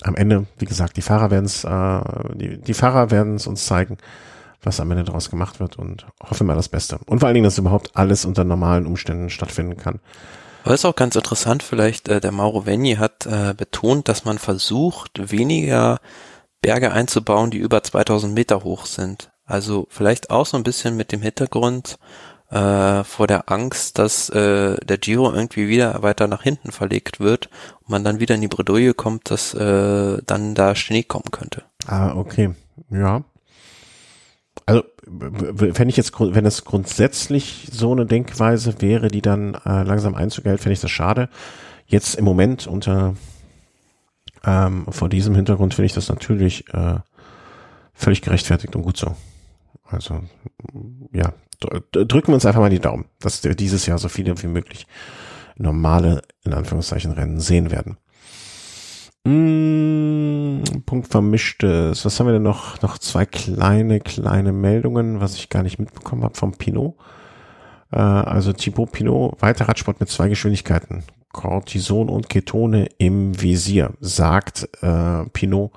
Am 0.01 0.15
Ende, 0.15 0.45
wie 0.57 0.65
gesagt, 0.65 0.97
die 0.97 1.01
Fahrer 1.01 1.31
werden 1.31 1.45
es, 1.45 1.63
äh, 1.63 2.01
die, 2.35 2.61
die 2.61 2.73
Fahrer 2.73 3.11
werden 3.11 3.35
es 3.35 3.47
uns 3.47 3.65
zeigen 3.65 3.97
was 4.65 4.79
am 4.79 4.91
Ende 4.91 5.03
daraus 5.03 5.29
gemacht 5.29 5.59
wird 5.59 5.77
und 5.77 6.05
hoffe 6.23 6.43
mal 6.43 6.55
das 6.55 6.69
Beste. 6.69 6.99
Und 7.05 7.19
vor 7.19 7.27
allen 7.27 7.35
Dingen, 7.35 7.45
dass 7.45 7.57
überhaupt 7.57 7.95
alles 7.95 8.25
unter 8.25 8.43
normalen 8.43 8.85
Umständen 8.85 9.29
stattfinden 9.29 9.77
kann. 9.77 9.99
Aber 10.63 10.73
ist 10.73 10.85
auch 10.85 10.95
ganz 10.95 11.15
interessant, 11.15 11.61
vielleicht, 11.61 12.07
äh, 12.07 12.19
der 12.19 12.31
Mauro 12.31 12.65
Venni 12.65 12.95
hat 12.95 13.25
äh, 13.27 13.53
betont, 13.55 14.07
dass 14.07 14.25
man 14.25 14.39
versucht, 14.39 15.31
weniger 15.31 15.99
Berge 16.65 16.91
einzubauen, 16.91 17.51
die 17.51 17.59
über 17.59 17.83
2000 17.83 18.33
Meter 18.33 18.63
hoch 18.63 18.87
sind. 18.87 19.31
Also 19.45 19.85
vielleicht 19.89 20.31
auch 20.31 20.47
so 20.47 20.57
ein 20.57 20.63
bisschen 20.63 20.97
mit 20.97 21.11
dem 21.11 21.21
Hintergrund 21.21 21.99
äh, 22.49 23.03
vor 23.03 23.27
der 23.27 23.51
Angst, 23.51 23.99
dass 23.99 24.29
äh, 24.29 24.75
der 24.83 24.97
Giro 24.97 25.31
irgendwie 25.31 25.67
wieder 25.67 26.01
weiter 26.01 26.27
nach 26.27 26.41
hinten 26.41 26.71
verlegt 26.71 27.19
wird 27.19 27.51
und 27.81 27.89
man 27.89 28.03
dann 28.03 28.19
wieder 28.19 28.33
in 28.33 28.41
die 28.41 28.47
Bredouille 28.47 28.95
kommt, 28.95 29.29
dass 29.29 29.53
äh, 29.53 30.17
dann 30.25 30.55
da 30.55 30.73
Schnee 30.73 31.03
kommen 31.03 31.29
könnte. 31.31 31.61
Ah, 31.85 32.15
okay. 32.15 32.55
Ja, 32.89 33.23
also 34.65 34.83
wenn 35.05 35.89
ich 35.89 35.97
jetzt, 35.97 36.19
wenn 36.19 36.47
es 36.47 36.65
grundsätzlich 36.65 37.67
so 37.71 37.91
eine 37.91 38.07
Denkweise 38.07 38.81
wäre, 38.81 39.09
die 39.09 39.21
dann 39.21 39.53
äh, 39.53 39.83
langsam 39.83 40.15
Einzug 40.15 40.45
hält, 40.45 40.61
fände 40.61 40.73
ich 40.73 40.81
das 40.81 40.89
schade. 40.89 41.29
Jetzt 41.85 42.15
im 42.15 42.25
Moment 42.25 42.65
unter 42.65 43.13
ähm, 44.45 44.85
vor 44.89 45.09
diesem 45.09 45.35
Hintergrund 45.35 45.73
finde 45.73 45.87
ich 45.87 45.93
das 45.93 46.09
natürlich 46.09 46.71
äh, 46.73 46.99
völlig 47.93 48.21
gerechtfertigt 48.21 48.75
und 48.75 48.83
gut 48.83 48.97
so. 48.97 49.15
Also 49.87 50.21
ja, 51.11 51.33
drücken 51.91 52.27
wir 52.27 52.35
uns 52.35 52.45
einfach 52.45 52.61
mal 52.61 52.69
die 52.69 52.79
Daumen, 52.79 53.05
dass 53.19 53.43
wir 53.43 53.55
dieses 53.55 53.85
Jahr 53.85 53.97
so 53.97 54.09
viele 54.09 54.41
wie 54.41 54.47
möglich 54.47 54.87
normale, 55.57 56.21
in 56.43 56.53
Anführungszeichen, 56.53 57.11
Rennen 57.11 57.39
sehen 57.39 57.71
werden. 57.71 57.97
Mmh, 59.25 60.81
Punkt 60.85 61.07
vermischtes. 61.07 62.05
Was 62.05 62.19
haben 62.19 62.27
wir 62.27 62.33
denn 62.33 62.43
noch? 62.43 62.81
Noch 62.81 62.97
zwei 62.99 63.25
kleine, 63.25 63.99
kleine 63.99 64.51
Meldungen, 64.51 65.19
was 65.19 65.35
ich 65.35 65.49
gar 65.49 65.63
nicht 65.63 65.79
mitbekommen 65.79 66.23
habe 66.23 66.35
vom 66.35 66.51
Pinot. 66.51 66.95
Äh, 67.91 67.97
also 67.97 68.53
Thibaut 68.53 68.91
Pinot, 68.91 69.41
weiter 69.41 69.67
Radsport 69.67 69.99
mit 69.99 70.09
zwei 70.09 70.29
Geschwindigkeiten. 70.29 71.03
Cortison 71.35 72.07
und 72.07 72.29
Ketone 72.29 72.87
im 72.97 73.41
Visier, 73.41 73.93
sagt 73.99 74.69
äh, 74.81 75.25
Pinot 75.33 75.71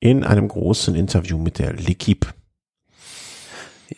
in 0.00 0.24
einem 0.24 0.48
großen 0.48 0.94
Interview 0.94 1.36
mit 1.36 1.58
der 1.58 1.76
L'Equipe. 1.76 2.28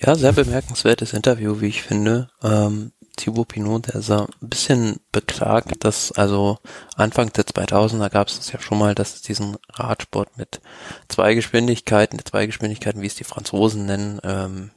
Ja, 0.01 0.17
sehr 0.17 0.33
bemerkenswertes 0.33 1.13
Interview, 1.13 1.61
wie 1.61 1.69
ich 1.69 1.83
finde. 1.83 2.31
Ähm, 2.43 2.91
Thibaut 3.17 3.47
Pinot, 3.47 3.87
der 3.87 3.97
ist 3.97 4.11
ein 4.11 4.27
bisschen 4.41 4.97
beklagt, 5.13 5.85
dass 5.85 6.11
also 6.11 6.59
Anfang 6.97 7.33
der 7.33 7.45
2000er 7.45 8.11
gab 8.11 8.27
es 8.27 8.37
das 8.37 8.51
ja 8.51 8.61
schon 8.61 8.79
mal, 8.79 8.97
dass 8.97 9.15
es 9.15 9.23
diesen 9.23 9.57
Radsport 9.73 10.37
mit 10.37 10.61
zwei 11.07 11.35
Geschwindigkeiten, 11.35 12.19
zwei 12.25 12.47
Geschwindigkeiten, 12.47 13.03
wie 13.03 13.07
es 13.07 13.15
die 13.15 13.25
Franzosen 13.25 13.87
nennen, 13.87 14.19
ähm, 14.25 14.71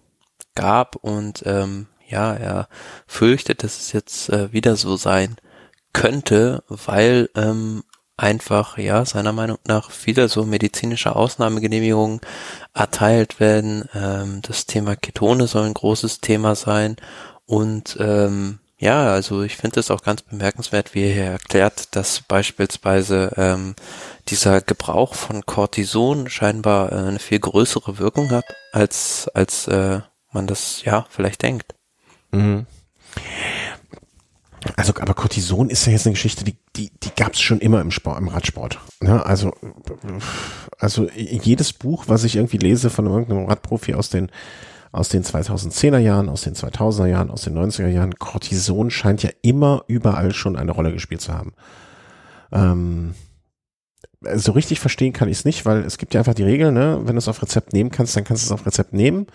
gab 0.54 0.98
und 0.98 1.42
ähm, 1.48 1.88
ja, 2.08 2.34
er 2.34 2.68
fürchtet, 3.08 3.64
dass 3.64 3.80
es 3.80 3.92
jetzt 3.92 4.30
äh, 4.30 4.54
wieder 4.54 4.76
so 4.76 4.98
sein 4.98 5.38
könnte, 5.94 6.64
weil 6.68 7.30
ähm, 7.36 7.84
einfach, 8.18 8.78
ja, 8.78 9.04
seiner 9.06 9.34
Meinung 9.34 9.58
nach 9.68 9.92
viele 9.92 10.30
so 10.30 10.46
medizinische 10.46 11.16
Ausnahmegenehmigungen 11.16 12.22
erteilt 12.74 13.40
werden. 13.40 13.90
Ähm, 13.96 14.42
das 14.44 14.66
Thema 14.66 14.96
Ketone 14.96 15.48
soll 15.48 15.66
ein 15.66 15.74
großes 15.74 16.22
Thema 16.22 16.56
sein 16.56 16.98
und 17.46 17.98
ähm, 18.00 18.60
ja, 18.82 19.12
also 19.12 19.44
ich 19.44 19.58
finde 19.58 19.80
es 19.80 19.92
auch 19.92 20.02
ganz 20.02 20.24
bemerkenswert, 20.24 20.96
wie 20.96 21.04
er 21.04 21.14
hier 21.14 21.24
erklärt, 21.26 21.96
dass 21.96 22.22
beispielsweise 22.22 23.32
ähm, 23.38 23.76
dieser 24.28 24.62
Gebrauch 24.62 25.14
von 25.14 25.46
Cortison 25.46 26.30
scheinbar 26.30 26.92
äh, 26.92 26.96
eine 26.96 27.20
viel 27.20 27.40
größere 27.40 28.00
Wirkung 28.00 28.32
hat, 28.32 28.46
als, 28.72 29.30
als 29.36 29.68
äh, 29.68 30.00
man 30.32 30.48
das 30.48 30.84
ja 30.84 31.06
vielleicht 31.10 31.44
denkt. 31.44 31.76
Mhm. 32.32 32.66
Also, 34.82 34.94
aber 35.00 35.14
Cortison 35.14 35.70
ist 35.70 35.86
ja 35.86 35.92
jetzt 35.92 36.08
eine 36.08 36.14
Geschichte, 36.14 36.44
die, 36.44 36.56
die, 36.76 36.92
die 37.04 37.12
gab 37.16 37.34
es 37.34 37.40
schon 37.40 37.60
immer 37.60 37.82
im 37.82 37.92
Sport, 37.92 38.20
im 38.20 38.30
Radsport. 38.30 38.80
Ja, 39.04 39.16
ne? 39.16 39.26
also, 39.26 39.54
also 40.80 41.08
jedes 41.12 41.72
Buch, 41.72 42.06
was 42.08 42.24
ich 42.24 42.36
irgendwie 42.36 42.58
lese 42.58 42.90
von 42.90 43.06
irgendeinem 43.06 43.46
Radprofi 43.46 43.94
aus 43.94 44.10
den 44.10 44.32
aus 44.92 45.08
den 45.08 45.24
2010er 45.24 46.00
Jahren, 46.00 46.30
aus 46.30 46.42
den 46.42 46.56
2000er 46.56 47.06
Jahren, 47.06 47.30
aus 47.30 47.44
den 47.44 47.56
90er 47.56 47.88
Jahren. 47.90 48.16
Cortison 48.16 48.90
scheint 48.90 49.22
ja 49.22 49.30
immer 49.44 49.84
überall 49.88 50.34
schon 50.34 50.58
eine 50.58 50.72
Rolle 50.72 50.92
gespielt 50.92 51.22
zu 51.22 51.32
haben. 51.32 51.54
Ähm, 52.52 53.14
so 54.34 54.52
richtig 54.52 54.80
verstehen 54.80 55.14
kann 55.14 55.30
ich 55.30 55.38
es 55.38 55.46
nicht, 55.46 55.66
weil 55.66 55.86
es 55.86 56.00
gibt 56.00 56.16
ja 56.16 56.22
einfach 56.22 56.34
die 56.34 56.44
Regel, 56.44 56.72
ne, 56.72 57.00
wenn 57.04 57.16
du 57.16 57.20
es 57.20 57.28
auf 57.28 57.42
Rezept 57.42 57.72
nehmen 57.72 57.92
kannst, 57.92 58.16
dann 58.16 58.24
kannst 58.24 58.44
du 58.44 58.48
es 58.48 58.52
auf 58.52 58.66
Rezept 58.66 58.94
nehmen. 58.94 59.28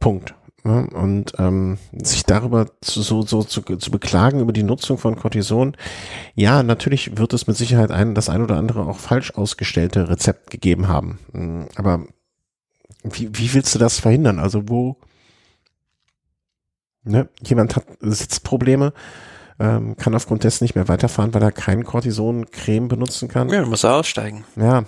Punkt. 0.00 0.34
Ja, 0.66 0.80
und 0.80 1.34
ähm, 1.38 1.78
sich 1.92 2.24
darüber 2.24 2.66
zu, 2.80 3.00
so, 3.00 3.22
so 3.22 3.44
zu, 3.44 3.62
zu 3.62 3.90
beklagen 3.92 4.40
über 4.40 4.52
die 4.52 4.64
Nutzung 4.64 4.98
von 4.98 5.14
Cortison, 5.14 5.76
ja, 6.34 6.64
natürlich 6.64 7.16
wird 7.16 7.32
es 7.34 7.46
mit 7.46 7.56
Sicherheit 7.56 7.92
ein, 7.92 8.16
das 8.16 8.28
ein 8.28 8.42
oder 8.42 8.56
andere 8.56 8.86
auch 8.86 8.98
falsch 8.98 9.32
ausgestellte 9.34 10.08
Rezept 10.08 10.50
gegeben 10.50 10.88
haben. 10.88 11.68
Aber 11.76 12.06
wie, 13.04 13.30
wie 13.38 13.54
willst 13.54 13.76
du 13.76 13.78
das 13.78 14.00
verhindern? 14.00 14.40
Also 14.40 14.68
wo 14.68 14.96
ne, 17.04 17.28
jemand 17.44 17.76
hat 17.76 17.84
Sitzprobleme, 18.00 18.92
ähm, 19.60 19.96
kann 19.96 20.14
aufgrund 20.16 20.42
dessen 20.42 20.64
nicht 20.64 20.74
mehr 20.74 20.88
weiterfahren, 20.88 21.32
weil 21.32 21.42
er 21.42 21.52
kein 21.52 21.84
Cortison-Creme 21.84 22.88
benutzen 22.88 23.28
kann. 23.28 23.48
Ja, 23.50 23.60
dann 23.60 23.70
muss 23.70 23.84
er 23.84 23.94
aussteigen. 23.94 24.44
Ja, 24.56 24.80
ne, 24.80 24.86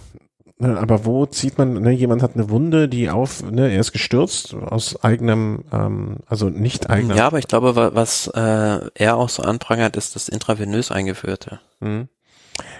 aber 0.60 1.04
wo 1.04 1.24
zieht 1.26 1.56
man, 1.58 1.74
ne, 1.74 1.92
jemand 1.92 2.22
hat 2.22 2.34
eine 2.34 2.50
Wunde, 2.50 2.88
die 2.88 3.10
auf, 3.10 3.48
ne, 3.48 3.70
er 3.70 3.80
ist 3.80 3.92
gestürzt 3.92 4.54
aus 4.54 5.02
eigenem, 5.04 5.64
ähm, 5.72 6.16
also 6.26 6.48
nicht 6.48 6.90
eigenem. 6.90 7.16
Ja, 7.16 7.26
aber 7.26 7.38
ich 7.38 7.46
glaube, 7.46 7.90
was 7.94 8.26
äh, 8.34 8.80
er 8.94 9.16
auch 9.16 9.28
so 9.28 9.42
anprangert, 9.42 9.96
ist 9.96 10.16
das 10.16 10.28
intravenös 10.28 10.90
eingeführte. 10.90 11.60
Mhm. 11.80 12.08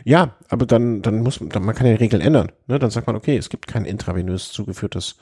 Ja, 0.05 0.35
aber 0.49 0.67
dann, 0.67 1.03
dann 1.03 1.21
muss 1.21 1.41
man, 1.41 1.51
man 1.65 1.75
kann 1.75 1.87
ja 1.87 1.93
die 1.93 2.03
Regeln 2.03 2.21
ändern. 2.21 2.51
Ne? 2.67 2.81
Dann 2.81 2.91
sagt 2.91 3.07
man, 3.07 3.15
okay, 3.15 3.37
es 3.37 3.49
gibt 3.49 3.69
kein 3.69 3.85
intravenös 3.85 4.51
zugeführtes 4.51 5.17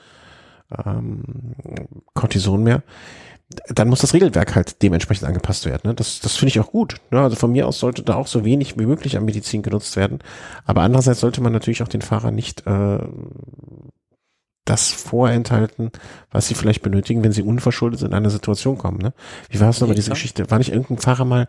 ähm, 0.85 1.23
Cortison 2.13 2.63
mehr, 2.63 2.81
dann 3.49 3.87
muss 3.87 4.01
das 4.01 4.13
Regelwerk 4.13 4.55
halt 4.55 4.81
dementsprechend 4.81 5.25
angepasst 5.25 5.65
werden. 5.65 5.81
Ne? 5.85 5.93
Das, 5.93 6.19
das 6.19 6.35
finde 6.35 6.49
ich 6.49 6.59
auch 6.59 6.71
gut. 6.71 6.97
Ne? 7.11 7.21
Also 7.21 7.37
von 7.37 7.51
mir 7.51 7.67
aus 7.67 7.79
sollte 7.79 8.03
da 8.03 8.15
auch 8.15 8.27
so 8.27 8.43
wenig 8.43 8.77
wie 8.77 8.85
möglich 8.85 9.15
an 9.15 9.25
Medizin 9.25 9.61
genutzt 9.61 9.95
werden. 9.95 10.19
Aber 10.65 10.81
andererseits 10.81 11.21
sollte 11.21 11.41
man 11.41 11.53
natürlich 11.53 11.81
auch 11.81 11.87
den 11.87 12.01
Fahrer 12.01 12.31
nicht 12.31 12.67
äh, 12.67 12.99
das 14.65 14.91
vorenthalten, 14.91 15.91
was 16.29 16.49
sie 16.49 16.55
vielleicht 16.55 16.81
benötigen, 16.81 17.23
wenn 17.23 17.31
sie 17.31 17.41
unverschuldet 17.41 18.01
in 18.01 18.13
eine 18.13 18.29
Situation 18.29 18.77
kommen. 18.77 18.97
Ne? 18.97 19.13
Wie 19.49 19.61
war 19.61 19.69
es 19.69 19.79
nochmal 19.79 19.95
diese 19.95 20.11
Geschichte? 20.11 20.51
War 20.51 20.57
nicht 20.57 20.73
irgendein 20.73 20.97
Fahrer 20.97 21.23
mal, 21.23 21.47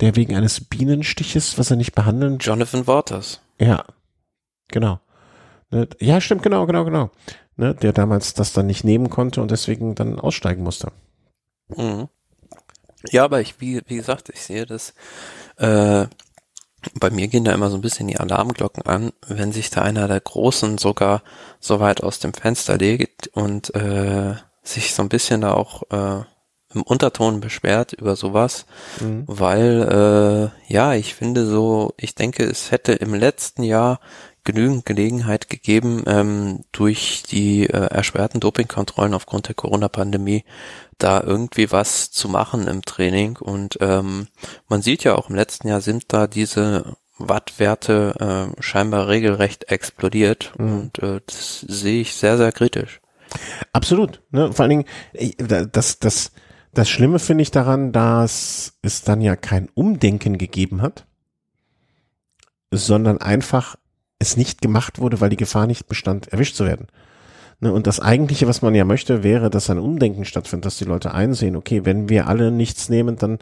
der 0.00 0.16
wegen 0.16 0.34
eines 0.34 0.62
Bienenstiches, 0.62 1.58
was 1.58 1.70
er 1.70 1.76
nicht 1.76 1.94
behandeln? 1.94 2.38
Jonathan 2.38 2.86
Waters. 2.86 3.42
Ja, 3.60 3.84
genau. 4.68 4.98
Ne? 5.70 5.88
Ja, 6.00 6.22
stimmt, 6.22 6.42
genau, 6.42 6.64
genau, 6.64 6.86
genau. 6.86 7.10
Ne? 7.56 7.74
Der 7.74 7.92
damals 7.92 8.32
das 8.32 8.54
dann 8.54 8.66
nicht 8.66 8.82
nehmen 8.82 9.10
konnte 9.10 9.42
und 9.42 9.50
deswegen 9.50 9.94
dann 9.94 10.18
aussteigen 10.18 10.62
musste. 10.62 10.90
Mhm. 11.76 12.08
Ja, 13.10 13.24
aber 13.24 13.40
ich, 13.40 13.60
wie, 13.60 13.82
wie 13.86 13.96
gesagt, 13.96 14.30
ich 14.30 14.42
sehe 14.42 14.66
das, 14.66 14.94
äh, 15.56 16.06
bei 16.94 17.10
mir 17.10 17.28
gehen 17.28 17.44
da 17.44 17.52
immer 17.52 17.70
so 17.70 17.76
ein 17.76 17.82
bisschen 17.82 18.08
die 18.08 18.18
Alarmglocken 18.18 18.84
an, 18.84 19.12
wenn 19.26 19.52
sich 19.52 19.70
da 19.70 19.82
einer 19.82 20.08
der 20.08 20.20
Großen 20.20 20.78
sogar 20.78 21.22
so 21.60 21.80
weit 21.80 22.02
aus 22.02 22.18
dem 22.18 22.34
Fenster 22.34 22.76
legt 22.76 23.28
und 23.28 23.74
äh, 23.74 24.34
sich 24.62 24.94
so 24.94 25.02
ein 25.02 25.08
bisschen 25.08 25.42
da 25.42 25.54
auch 25.54 25.82
äh, 25.90 26.24
im 26.74 26.82
Unterton 26.82 27.40
beschwert 27.40 27.92
über 27.92 28.16
sowas, 28.16 28.66
mhm. 29.00 29.24
weil 29.26 30.50
äh, 30.68 30.72
ja, 30.72 30.94
ich 30.94 31.14
finde 31.14 31.46
so, 31.46 31.94
ich 31.96 32.14
denke, 32.14 32.44
es 32.44 32.70
hätte 32.70 32.92
im 32.92 33.14
letzten 33.14 33.62
Jahr 33.62 34.00
genügend 34.44 34.84
Gelegenheit 34.84 35.48
gegeben, 35.48 36.04
ähm, 36.06 36.60
durch 36.72 37.22
die 37.22 37.64
äh, 37.64 37.86
erschwerten 37.86 38.40
Dopingkontrollen 38.40 39.14
aufgrund 39.14 39.48
der 39.48 39.54
Corona-Pandemie 39.54 40.44
da 40.98 41.20
irgendwie 41.22 41.72
was 41.72 42.10
zu 42.10 42.28
machen 42.28 42.68
im 42.68 42.82
Training. 42.82 43.36
Und 43.38 43.78
ähm, 43.80 44.28
man 44.68 44.82
sieht 44.82 45.04
ja 45.04 45.14
auch 45.16 45.30
im 45.30 45.36
letzten 45.36 45.68
Jahr 45.68 45.80
sind 45.80 46.12
da 46.12 46.26
diese 46.26 46.96
Wattwerte 47.18 48.52
äh, 48.56 48.62
scheinbar 48.62 49.08
regelrecht 49.08 49.70
explodiert. 49.70 50.52
Mhm. 50.58 50.72
Und 50.72 50.98
äh, 50.98 51.20
das 51.26 51.60
sehe 51.60 52.02
ich 52.02 52.14
sehr, 52.14 52.36
sehr 52.36 52.52
kritisch. 52.52 53.00
Absolut. 53.72 54.22
Ne? 54.30 54.52
Vor 54.52 54.64
allen 54.64 54.84
Dingen, 54.84 55.68
das, 55.72 55.98
das, 55.98 56.32
das 56.72 56.88
Schlimme 56.88 57.18
finde 57.18 57.42
ich 57.42 57.50
daran, 57.50 57.92
dass 57.92 58.74
es 58.82 59.02
dann 59.02 59.20
ja 59.20 59.36
kein 59.36 59.68
Umdenken 59.74 60.38
gegeben 60.38 60.82
hat, 60.82 61.06
sondern 62.70 63.18
einfach 63.18 63.76
es 64.24 64.36
nicht 64.36 64.60
gemacht 64.60 64.98
wurde, 64.98 65.20
weil 65.20 65.30
die 65.30 65.36
Gefahr 65.36 65.66
nicht 65.66 65.86
bestand, 65.86 66.28
erwischt 66.28 66.56
zu 66.56 66.64
werden. 66.66 66.88
Ne, 67.60 67.72
und 67.72 67.86
das 67.86 68.00
eigentliche, 68.00 68.48
was 68.48 68.62
man 68.62 68.74
ja 68.74 68.84
möchte, 68.84 69.22
wäre, 69.22 69.48
dass 69.48 69.70
ein 69.70 69.78
Umdenken 69.78 70.24
stattfindet, 70.24 70.66
dass 70.66 70.78
die 70.78 70.84
Leute 70.84 71.14
einsehen, 71.14 71.56
okay, 71.56 71.84
wenn 71.84 72.08
wir 72.08 72.26
alle 72.26 72.50
nichts 72.50 72.88
nehmen, 72.88 73.16
dann 73.16 73.38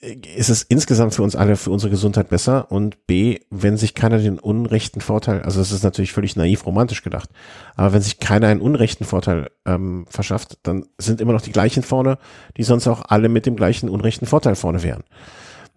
äh, 0.00 0.16
ist 0.36 0.50
es 0.50 0.62
insgesamt 0.62 1.14
für 1.14 1.22
uns 1.22 1.34
alle, 1.34 1.56
für 1.56 1.70
unsere 1.70 1.90
Gesundheit 1.90 2.28
besser 2.28 2.70
und 2.70 3.06
B, 3.06 3.40
wenn 3.50 3.76
sich 3.76 3.94
keiner 3.94 4.18
den 4.18 4.38
unrechten 4.38 5.00
Vorteil, 5.00 5.42
also 5.42 5.58
das 5.58 5.72
ist 5.72 5.82
natürlich 5.82 6.12
völlig 6.12 6.36
naiv 6.36 6.64
romantisch 6.64 7.02
gedacht, 7.02 7.28
aber 7.74 7.92
wenn 7.92 8.02
sich 8.02 8.20
keiner 8.20 8.46
einen 8.46 8.60
unrechten 8.60 9.04
Vorteil 9.04 9.50
ähm, 9.66 10.06
verschafft, 10.08 10.58
dann 10.62 10.86
sind 10.96 11.20
immer 11.20 11.32
noch 11.32 11.42
die 11.42 11.52
gleichen 11.52 11.82
vorne, 11.82 12.18
die 12.56 12.62
sonst 12.62 12.86
auch 12.86 13.02
alle 13.08 13.28
mit 13.28 13.46
dem 13.46 13.56
gleichen 13.56 13.88
unrechten 13.88 14.26
Vorteil 14.26 14.54
vorne 14.54 14.82
wären. 14.82 15.02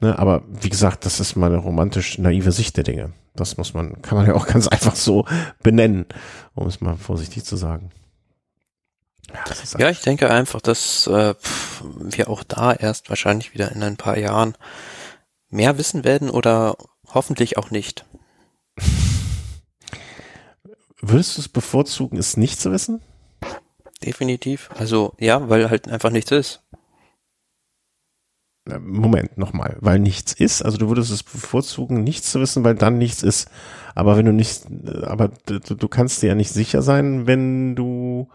Ne, 0.02 0.18
aber 0.20 0.44
wie 0.48 0.70
gesagt, 0.70 1.06
das 1.06 1.20
ist 1.20 1.36
meine 1.36 1.58
romantisch 1.58 2.18
naive 2.18 2.52
Sicht 2.52 2.76
der 2.78 2.84
Dinge. 2.84 3.14
Das 3.36 3.58
muss 3.58 3.74
man, 3.74 4.02
kann 4.02 4.18
man 4.18 4.28
ja 4.28 4.34
auch 4.34 4.48
ganz 4.54 4.68
einfach 4.68 4.96
so 4.96 5.26
benennen, 5.64 6.06
um 6.54 6.68
es 6.68 6.82
mal 6.82 6.98
vorsichtig 6.98 7.46
zu 7.46 7.56
sagen. 7.56 7.92
Ja, 9.34 9.44
ja 9.80 9.90
ich 9.90 10.02
denke 10.02 10.30
einfach, 10.30 10.62
dass 10.62 11.08
äh, 11.08 11.34
wir 12.00 12.30
auch 12.30 12.44
da 12.44 12.74
erst 12.74 13.10
wahrscheinlich 13.10 13.54
wieder 13.54 13.72
in 13.72 13.84
ein 13.84 13.98
paar 13.98 14.18
Jahren 14.18 14.56
mehr 15.50 15.78
wissen 15.78 16.04
werden 16.04 16.30
oder 16.30 16.76
hoffentlich 17.14 17.58
auch 17.58 17.72
nicht. 17.72 18.06
Würdest 21.02 21.38
du 21.38 21.42
es 21.42 21.50
bevorzugen, 21.50 22.18
es 22.18 22.38
nicht 22.38 22.60
zu 22.60 22.72
wissen? 22.72 23.02
Definitiv. 24.04 24.70
Also 24.78 25.16
ja, 25.20 25.50
weil 25.50 25.70
halt 25.70 25.88
einfach 25.88 26.12
nichts 26.12 26.32
ist. 26.32 26.62
Äh, 28.70 28.80
Moment, 28.80 29.38
nochmal, 29.38 29.78
weil 29.80 30.00
nichts 30.00 30.34
ist, 30.34 30.64
also 30.64 30.78
du 30.78 30.88
würdest 30.90 31.12
es 31.12 31.24
bevorzugen, 31.24 32.04
nichts 32.04 32.32
zu 32.32 32.40
wissen, 32.40 32.64
weil 32.64 32.76
dann 32.76 32.98
nichts 32.98 33.24
ist. 33.24 33.50
Aber 33.94 34.18
wenn 34.18 34.26
du 34.26 34.34
nicht, 34.34 34.64
äh, 34.86 35.06
aber 35.06 35.30
du, 35.46 35.60
du 35.60 35.88
kannst 35.88 36.22
dir 36.22 36.28
ja 36.28 36.36
nicht 36.36 36.52
sicher 36.52 36.82
sein, 36.82 37.28
wenn 37.28 37.76
du 37.76 38.28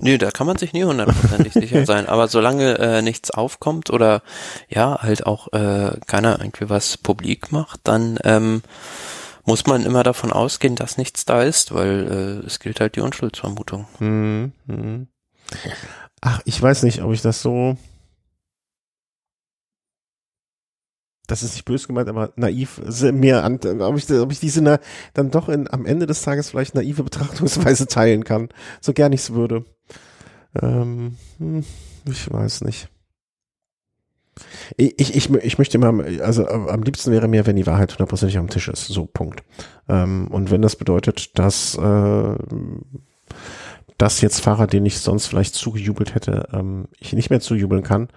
Nö, 0.00 0.18
da 0.18 0.32
kann 0.32 0.46
man 0.46 0.56
sich 0.56 0.72
nie 0.72 0.84
hundertprozentig 0.84 1.52
sicher 1.54 1.86
sein. 1.86 2.08
Aber 2.08 2.28
solange 2.28 2.78
äh, 2.78 3.02
nichts 3.02 3.30
aufkommt 3.30 3.90
oder 3.90 4.22
ja, 4.68 4.98
halt 5.00 5.26
auch 5.26 5.52
äh, 5.52 5.96
keiner 6.06 6.40
irgendwie 6.40 6.68
was 6.68 6.96
publik 6.96 7.52
macht, 7.52 7.80
dann 7.84 8.18
ähm, 8.24 8.62
muss 9.44 9.66
man 9.66 9.86
immer 9.86 10.02
davon 10.02 10.32
ausgehen, 10.32 10.74
dass 10.74 10.98
nichts 10.98 11.24
da 11.24 11.42
ist, 11.42 11.72
weil 11.72 12.42
äh, 12.42 12.46
es 12.46 12.58
gilt 12.58 12.80
halt 12.80 12.96
die 12.96 13.00
Unschuldsvermutung. 13.00 13.86
Hm, 13.98 14.52
hm. 14.66 15.06
Ach, 16.20 16.40
ich 16.44 16.60
weiß 16.60 16.82
nicht, 16.82 17.02
ob 17.02 17.12
ich 17.12 17.22
das 17.22 17.40
so 17.40 17.76
das 21.28 21.42
ist 21.42 21.52
nicht 21.52 21.64
böse 21.64 21.86
gemeint, 21.86 22.08
aber 22.08 22.32
naiv 22.36 22.80
mir 23.12 23.44
an, 23.44 23.60
ob 23.80 23.96
ich, 23.96 24.10
ob 24.10 24.32
ich 24.32 24.40
diese 24.40 24.80
dann 25.14 25.30
doch 25.30 25.48
in, 25.48 25.70
am 25.70 25.86
Ende 25.86 26.06
des 26.06 26.22
Tages 26.22 26.50
vielleicht 26.50 26.74
naive 26.74 27.04
Betrachtungsweise 27.04 27.86
teilen 27.88 28.24
kann, 28.24 28.48
so 28.80 28.92
gern 28.92 29.12
ich 29.12 29.20
es 29.20 29.34
würde. 29.34 29.64
Ähm, 30.60 31.16
hm, 31.38 31.64
ich 32.10 32.32
weiß 32.32 32.62
nicht. 32.62 32.88
Ich, 34.76 35.16
ich, 35.16 35.30
ich 35.30 35.58
möchte 35.58 35.76
immer, 35.76 36.04
also 36.22 36.46
am 36.46 36.82
liebsten 36.82 37.10
wäre 37.10 37.28
mir, 37.28 37.46
wenn 37.46 37.56
die 37.56 37.66
Wahrheit 37.66 37.92
hundertprozentig 37.92 38.38
am 38.38 38.48
Tisch 38.48 38.68
ist. 38.68 38.86
So, 38.86 39.04
Punkt. 39.04 39.42
Ähm, 39.88 40.28
und 40.28 40.50
wenn 40.50 40.62
das 40.62 40.76
bedeutet, 40.76 41.38
dass, 41.38 41.76
äh, 41.76 42.34
dass 43.98 44.20
jetzt 44.20 44.40
Fahrer, 44.40 44.66
den 44.66 44.86
ich 44.86 44.98
sonst 44.98 45.26
vielleicht 45.26 45.54
zugejubelt 45.56 46.14
hätte, 46.14 46.48
ähm, 46.52 46.86
ich 47.00 47.12
nicht 47.12 47.30
mehr 47.30 47.40
zujubeln 47.40 47.82
kann, 47.82 48.08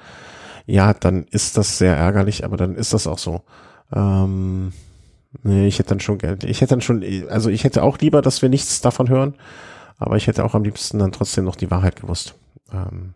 ja, 0.65 0.93
dann 0.93 1.25
ist 1.25 1.57
das 1.57 1.77
sehr 1.77 1.95
ärgerlich, 1.95 2.45
aber 2.45 2.57
dann 2.57 2.75
ist 2.75 2.93
das 2.93 3.07
auch 3.07 3.17
so. 3.17 3.41
Ähm, 3.93 4.73
nee, 5.43 5.67
ich 5.67 5.79
hätte 5.79 5.89
dann 5.89 5.99
schon, 5.99 6.19
ich 6.43 6.61
hätte 6.61 6.71
dann 6.71 6.81
schon, 6.81 7.03
also 7.29 7.49
ich 7.49 7.63
hätte 7.63 7.83
auch 7.83 7.97
lieber, 7.99 8.21
dass 8.21 8.41
wir 8.41 8.49
nichts 8.49 8.81
davon 8.81 9.09
hören, 9.09 9.35
aber 9.97 10.17
ich 10.17 10.27
hätte 10.27 10.43
auch 10.43 10.55
am 10.55 10.63
liebsten 10.63 10.99
dann 10.99 11.11
trotzdem 11.11 11.45
noch 11.45 11.55
die 11.55 11.71
Wahrheit 11.71 11.99
gewusst. 11.99 12.35
Ähm, 12.73 13.13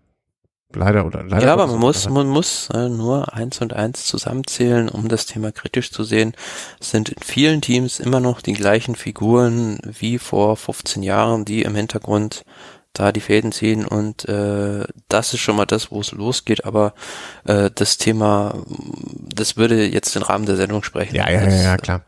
leider 0.73 1.05
oder 1.05 1.23
leider. 1.23 1.45
Ja, 1.45 1.53
aber 1.53 1.67
man 1.67 1.80
muss, 1.80 2.09
man 2.09 2.27
muss 2.27 2.69
äh, 2.73 2.89
nur 2.89 3.34
eins 3.34 3.61
und 3.61 3.73
eins 3.73 4.05
zusammenzählen, 4.05 4.89
um 4.89 5.07
das 5.07 5.26
Thema 5.26 5.51
kritisch 5.51 5.91
zu 5.91 6.03
sehen. 6.03 6.34
Es 6.80 6.91
sind 6.91 7.09
in 7.09 7.22
vielen 7.23 7.61
Teams 7.61 7.99
immer 7.99 8.19
noch 8.19 8.41
die 8.41 8.53
gleichen 8.53 8.95
Figuren 8.95 9.80
wie 9.84 10.17
vor 10.19 10.57
15 10.57 11.03
Jahren, 11.03 11.45
die 11.45 11.61
im 11.63 11.76
Hintergrund 11.76 12.43
da 12.99 13.11
die 13.11 13.19
Fäden 13.19 13.51
ziehen 13.51 13.85
und 13.85 14.27
äh, 14.27 14.85
das 15.09 15.34
ist 15.34 15.41
schon 15.41 15.55
mal 15.55 15.65
das, 15.65 15.91
wo 15.91 15.99
es 15.99 16.11
losgeht, 16.11 16.65
aber 16.65 16.93
äh, 17.45 17.69
das 17.73 17.97
Thema, 17.97 18.63
das 19.34 19.57
würde 19.57 19.85
jetzt 19.85 20.15
den 20.15 20.23
Rahmen 20.23 20.45
der 20.45 20.55
Sendung 20.55 20.84
sprechen. 20.84 21.15
Ja, 21.15 21.30
ja, 21.30 21.45
das, 21.45 21.53
ja, 21.53 21.61
ja, 21.61 21.77
klar. 21.77 22.01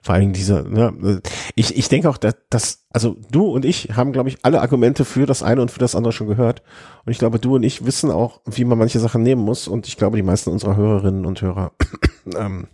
Vor 0.00 0.14
allen 0.14 0.22
Dingen 0.22 0.32
dieser, 0.32 0.62
ne, 0.62 1.20
ich, 1.54 1.76
ich 1.76 1.88
denke 1.88 2.08
auch, 2.08 2.16
dass, 2.16 2.36
dass, 2.48 2.86
also 2.90 3.16
du 3.30 3.46
und 3.46 3.64
ich 3.64 3.90
haben, 3.96 4.12
glaube 4.12 4.28
ich, 4.28 4.38
alle 4.42 4.60
Argumente 4.62 5.04
für 5.04 5.26
das 5.26 5.42
eine 5.42 5.60
und 5.60 5.70
für 5.70 5.80
das 5.80 5.94
andere 5.94 6.12
schon 6.12 6.28
gehört. 6.28 6.62
Und 7.04 7.12
ich 7.12 7.18
glaube, 7.18 7.38
du 7.38 7.56
und 7.56 7.62
ich 7.62 7.84
wissen 7.84 8.10
auch, 8.10 8.40
wie 8.46 8.64
man 8.64 8.78
manche 8.78 9.00
Sachen 9.00 9.22
nehmen 9.22 9.42
muss. 9.42 9.68
Und 9.68 9.86
ich 9.86 9.96
glaube, 9.96 10.16
die 10.16 10.22
meisten 10.22 10.50
unserer 10.50 10.76
Hörerinnen 10.76 11.26
und 11.26 11.42
Hörer, 11.42 11.72
ähm, 12.36 12.68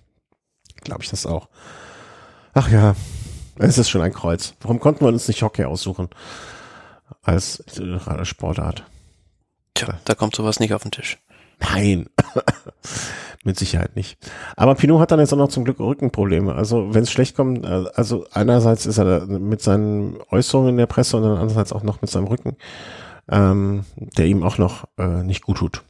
glaube 0.85 1.03
ich 1.03 1.11
das 1.11 1.27
auch. 1.27 1.49
Ach 2.53 2.71
ja, 2.71 2.95
es 3.59 3.79
ist 3.79 3.91
schon 3.91 4.03
ein 4.03 4.13
Kreuz. 4.13 4.55
Warum 4.61 4.79
konnten 4.79 5.05
wir 5.05 5.09
uns 5.09 5.27
nicht 5.27 5.43
Hockey 5.43 5.65
aussuchen? 5.65 6.11
Als 7.23 7.61
äh, 7.79 8.25
Sportart. 8.25 8.85
Tja, 9.75 9.99
da 10.05 10.15
kommt 10.15 10.37
sowas 10.37 10.61
nicht 10.61 10.75
auf 10.75 10.83
den 10.83 10.93
Tisch. 10.93 11.19
Nein, 11.61 12.09
mit 13.45 13.59
Sicherheit 13.59 13.97
nicht. 13.97 14.19
Aber 14.57 14.75
Pinot 14.75 15.01
hat 15.01 15.11
dann 15.11 15.21
jetzt 15.21 15.33
auch 15.33 15.39
noch 15.39 15.49
zum 15.49 15.65
Glück 15.65 15.81
Rückenprobleme. 15.81 16.55
Also 16.55 16.95
wenn 16.95 17.03
es 17.03 17.11
schlecht 17.11 17.37
kommt, 17.37 17.65
äh, 17.65 17.85
also 17.95 18.27
einerseits 18.33 18.87
ist 18.87 18.99
er 18.99 19.27
mit 19.27 19.63
seinen 19.63 20.19
Äußerungen 20.31 20.71
in 20.71 20.77
der 20.77 20.87
Presse 20.87 21.17
und 21.17 21.25
dann 21.25 21.33
andererseits 21.33 21.73
auch 21.73 21.83
noch 21.83 22.01
mit 22.01 22.11
seinem 22.11 22.27
Rücken, 22.27 22.57
ähm, 23.29 23.85
der 23.97 24.27
ihm 24.27 24.43
auch 24.43 24.59
noch 24.59 24.85
äh, 24.99 25.23
nicht 25.23 25.43
gut 25.43 25.59
tut. 25.59 25.83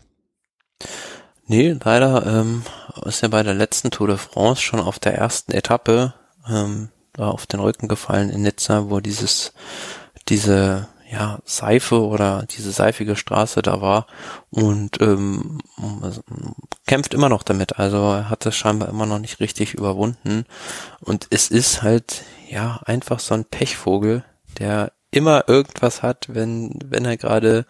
Nee, 1.46 1.76
leider 1.84 2.26
ähm, 2.26 2.62
ist 3.04 3.22
er 3.22 3.28
bei 3.28 3.42
der 3.42 3.54
letzten 3.54 3.90
Tour 3.90 4.08
de 4.08 4.16
France 4.16 4.62
schon 4.62 4.80
auf 4.80 4.98
der 4.98 5.14
ersten 5.14 5.52
Etappe 5.52 6.14
ähm, 6.48 6.88
da 7.12 7.28
auf 7.28 7.46
den 7.46 7.60
Rücken 7.60 7.86
gefallen 7.86 8.30
in 8.30 8.42
Nizza, 8.42 8.90
wo 8.90 9.00
dieses 9.00 9.52
diese 10.28 10.88
ja, 11.14 11.38
Seife 11.44 12.04
oder 12.04 12.44
diese 12.50 12.72
seifige 12.72 13.14
Straße 13.14 13.62
da 13.62 13.80
war 13.80 14.08
und 14.50 15.00
ähm, 15.00 15.60
kämpft 16.88 17.14
immer 17.14 17.28
noch 17.28 17.44
damit. 17.44 17.78
Also 17.78 17.98
er 17.98 18.30
hat 18.30 18.44
es 18.46 18.56
scheinbar 18.56 18.88
immer 18.88 19.06
noch 19.06 19.20
nicht 19.20 19.38
richtig 19.38 19.74
überwunden. 19.74 20.44
Und 21.00 21.28
es 21.30 21.52
ist 21.52 21.82
halt 21.82 22.24
ja 22.50 22.80
einfach 22.84 23.20
so 23.20 23.34
ein 23.34 23.44
Pechvogel, 23.44 24.24
der 24.58 24.90
immer 25.14 25.44
irgendwas 25.48 26.02
hat, 26.02 26.26
wenn, 26.28 26.78
wenn 26.84 27.04
er 27.04 27.16
gerade 27.16 27.66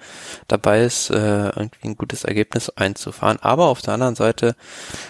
dabei 0.49 0.83
ist, 0.83 1.11
äh, 1.11 1.49
irgendwie 1.49 1.89
ein 1.89 1.97
gutes 1.97 2.25
Ergebnis 2.25 2.71
einzufahren. 2.71 3.39
Aber 3.41 3.66
auf 3.66 3.83
der 3.83 3.95
anderen 3.95 4.15
Seite, 4.15 4.57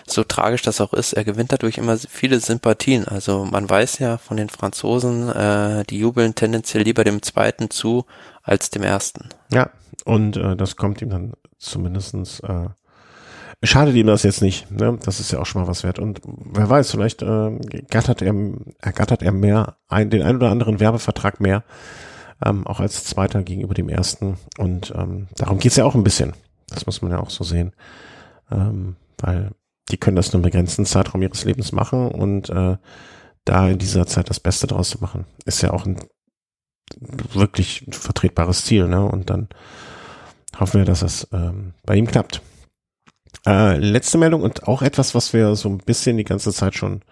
so 0.06 0.24
tragisch 0.24 0.62
das 0.62 0.80
auch 0.80 0.92
ist, 0.92 1.12
er 1.12 1.24
gewinnt 1.24 1.52
dadurch 1.52 1.78
immer 1.78 1.96
viele 1.96 2.40
Sympathien. 2.40 3.06
Also 3.06 3.44
man 3.44 3.68
weiß 3.68 3.98
ja 4.00 4.18
von 4.18 4.36
den 4.36 4.48
Franzosen, 4.48 5.28
äh, 5.28 5.84
die 5.84 5.98
jubeln 5.98 6.34
tendenziell 6.34 6.82
lieber 6.82 7.04
dem 7.04 7.22
zweiten 7.22 7.70
zu 7.70 8.04
als 8.42 8.70
dem 8.70 8.82
ersten. 8.82 9.28
Ja, 9.52 9.70
und 10.04 10.36
äh, 10.36 10.56
das 10.56 10.76
kommt 10.76 11.00
ihm 11.02 11.10
dann 11.10 11.32
zumindestens 11.58 12.40
äh, 12.40 12.68
schadet 13.62 13.94
ihm 13.94 14.06
das 14.06 14.22
jetzt 14.22 14.42
nicht. 14.42 14.70
Ne? 14.70 14.98
Das 15.04 15.20
ist 15.20 15.32
ja 15.32 15.38
auch 15.38 15.46
schon 15.46 15.62
mal 15.62 15.68
was 15.68 15.84
wert. 15.84 15.98
Und 15.98 16.20
wer 16.24 16.68
weiß, 16.68 16.90
vielleicht 16.90 17.22
äh, 17.22 17.58
gattert 17.88 18.22
er, 18.22 18.34
ergattert 18.80 19.22
er 19.22 19.32
mehr, 19.32 19.76
ein, 19.88 20.10
den 20.10 20.22
ein 20.22 20.36
oder 20.36 20.50
anderen 20.50 20.80
Werbevertrag 20.80 21.40
mehr, 21.40 21.62
ähm, 22.44 22.66
auch 22.66 22.80
als 22.80 23.04
Zweiter 23.04 23.42
gegenüber 23.42 23.74
dem 23.74 23.88
Ersten. 23.88 24.36
Und 24.58 24.92
ähm, 24.96 25.28
darum 25.36 25.58
geht's 25.58 25.76
ja 25.76 25.84
auch 25.84 25.94
ein 25.94 26.04
bisschen. 26.04 26.34
Das 26.68 26.86
muss 26.86 27.02
man 27.02 27.10
ja 27.10 27.18
auch 27.18 27.30
so 27.30 27.44
sehen. 27.44 27.72
Ähm, 28.50 28.96
weil 29.18 29.50
die 29.90 29.96
können 29.96 30.16
das 30.16 30.32
nur 30.32 30.38
einen 30.38 30.50
begrenzten 30.50 30.86
Zeitraum 30.86 31.22
ihres 31.22 31.44
Lebens 31.44 31.72
machen 31.72 32.08
und 32.08 32.50
äh, 32.50 32.76
da 33.44 33.68
in 33.68 33.78
dieser 33.78 34.06
Zeit 34.06 34.30
das 34.30 34.40
Beste 34.40 34.66
draus 34.66 34.90
zu 34.90 34.98
machen, 35.00 35.26
ist 35.44 35.62
ja 35.62 35.72
auch 35.72 35.84
ein 35.84 35.98
wirklich 37.32 37.86
vertretbares 37.90 38.64
Ziel. 38.64 38.88
Ne? 38.88 39.04
Und 39.04 39.30
dann 39.30 39.48
hoffen 40.58 40.80
wir, 40.80 40.84
dass 40.86 41.02
es 41.02 41.28
ähm, 41.32 41.74
bei 41.84 41.96
ihm 41.96 42.06
klappt. 42.06 42.40
Äh, 43.46 43.76
letzte 43.76 44.16
Meldung 44.16 44.42
und 44.42 44.66
auch 44.66 44.80
etwas, 44.80 45.14
was 45.14 45.32
wir 45.32 45.54
so 45.56 45.68
ein 45.68 45.78
bisschen 45.78 46.16
die 46.16 46.24
ganze 46.24 46.52
Zeit 46.52 46.74
schon 46.74 47.02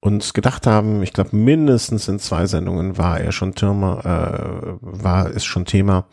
uns 0.00 0.32
gedacht 0.32 0.66
haben. 0.66 1.02
Ich 1.02 1.12
glaube, 1.12 1.36
mindestens 1.36 2.08
in 2.08 2.18
zwei 2.18 2.46
Sendungen 2.46 2.98
war 2.98 3.20
er 3.20 3.32
schon 3.32 3.54
Thema, 3.54 4.00
äh, 4.04 4.78
war 4.80 5.26
es 5.26 5.44
schon 5.44 5.64
Thema. 5.64 6.06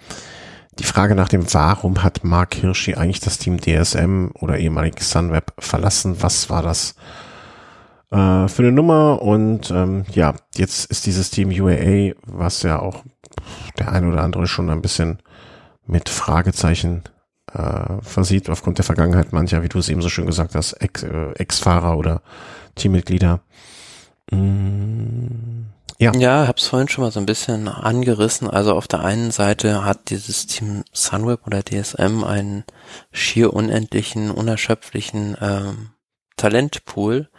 Die 0.80 0.84
Frage 0.84 1.16
nach 1.16 1.30
dem, 1.30 1.54
warum 1.54 2.04
hat 2.04 2.24
Mark 2.24 2.56
Hirschi 2.56 2.96
eigentlich 2.96 3.22
das 3.22 3.38
Team 3.38 3.60
DSM 3.60 4.30
oder 4.40 4.58
ehemalig 4.58 5.02
Sunweb 5.02 5.54
verlassen? 5.58 6.18
Was 6.22 6.50
war 6.50 6.64
das 6.64 6.96
äh, 8.12 8.48
für 8.48 8.64
eine 8.64 8.72
Nummer? 8.72 9.22
Und 9.22 9.72
ähm, 9.72 10.06
ja, 10.12 10.34
jetzt 10.56 10.86
ist 10.92 11.06
dieses 11.06 11.30
Team 11.30 11.50
UAA, 11.50 12.14
was 12.26 12.64
ja 12.64 12.80
auch 12.80 13.04
der 13.80 13.92
eine 13.92 14.08
oder 14.10 14.24
andere 14.24 14.48
schon 14.48 14.70
ein 14.70 14.82
bisschen 14.82 15.20
mit 15.86 16.10
Fragezeichen 16.10 17.04
äh, 17.54 18.02
versieht 18.02 18.50
aufgrund 18.50 18.80
der 18.80 18.86
Vergangenheit 18.86 19.32
mancher, 19.32 19.64
wie 19.64 19.70
du 19.70 19.80
es 19.80 19.90
eben 19.90 20.02
so 20.02 20.10
schön 20.10 20.26
gesagt 20.26 20.56
hast, 20.56 20.74
Ex, 20.74 21.04
äh, 21.04 21.32
Ex-Fahrer 21.36 21.98
oder 21.98 22.22
Teammitglieder. 22.76 23.42
Mm, 24.32 25.68
ja. 25.98 26.12
Ja, 26.16 26.48
hab's 26.48 26.68
vorhin 26.68 26.90
schon 26.90 27.04
mal 27.04 27.12
so 27.12 27.20
ein 27.20 27.26
bisschen 27.26 27.68
angerissen. 27.68 28.50
Also 28.50 28.74
auf 28.74 28.88
der 28.88 29.02
einen 29.02 29.32
Seite 29.32 29.86
hat 29.86 30.10
dieses 30.10 30.48
Team 30.48 30.84
Sunweb 30.92 31.46
oder 31.48 31.64
DSM 31.64 32.24
einen 32.24 32.64
schier 33.12 33.54
unendlichen, 33.54 34.32
unerschöpflichen 34.32 35.38
ähm, 35.40 35.92
Talentpool. 36.38 37.30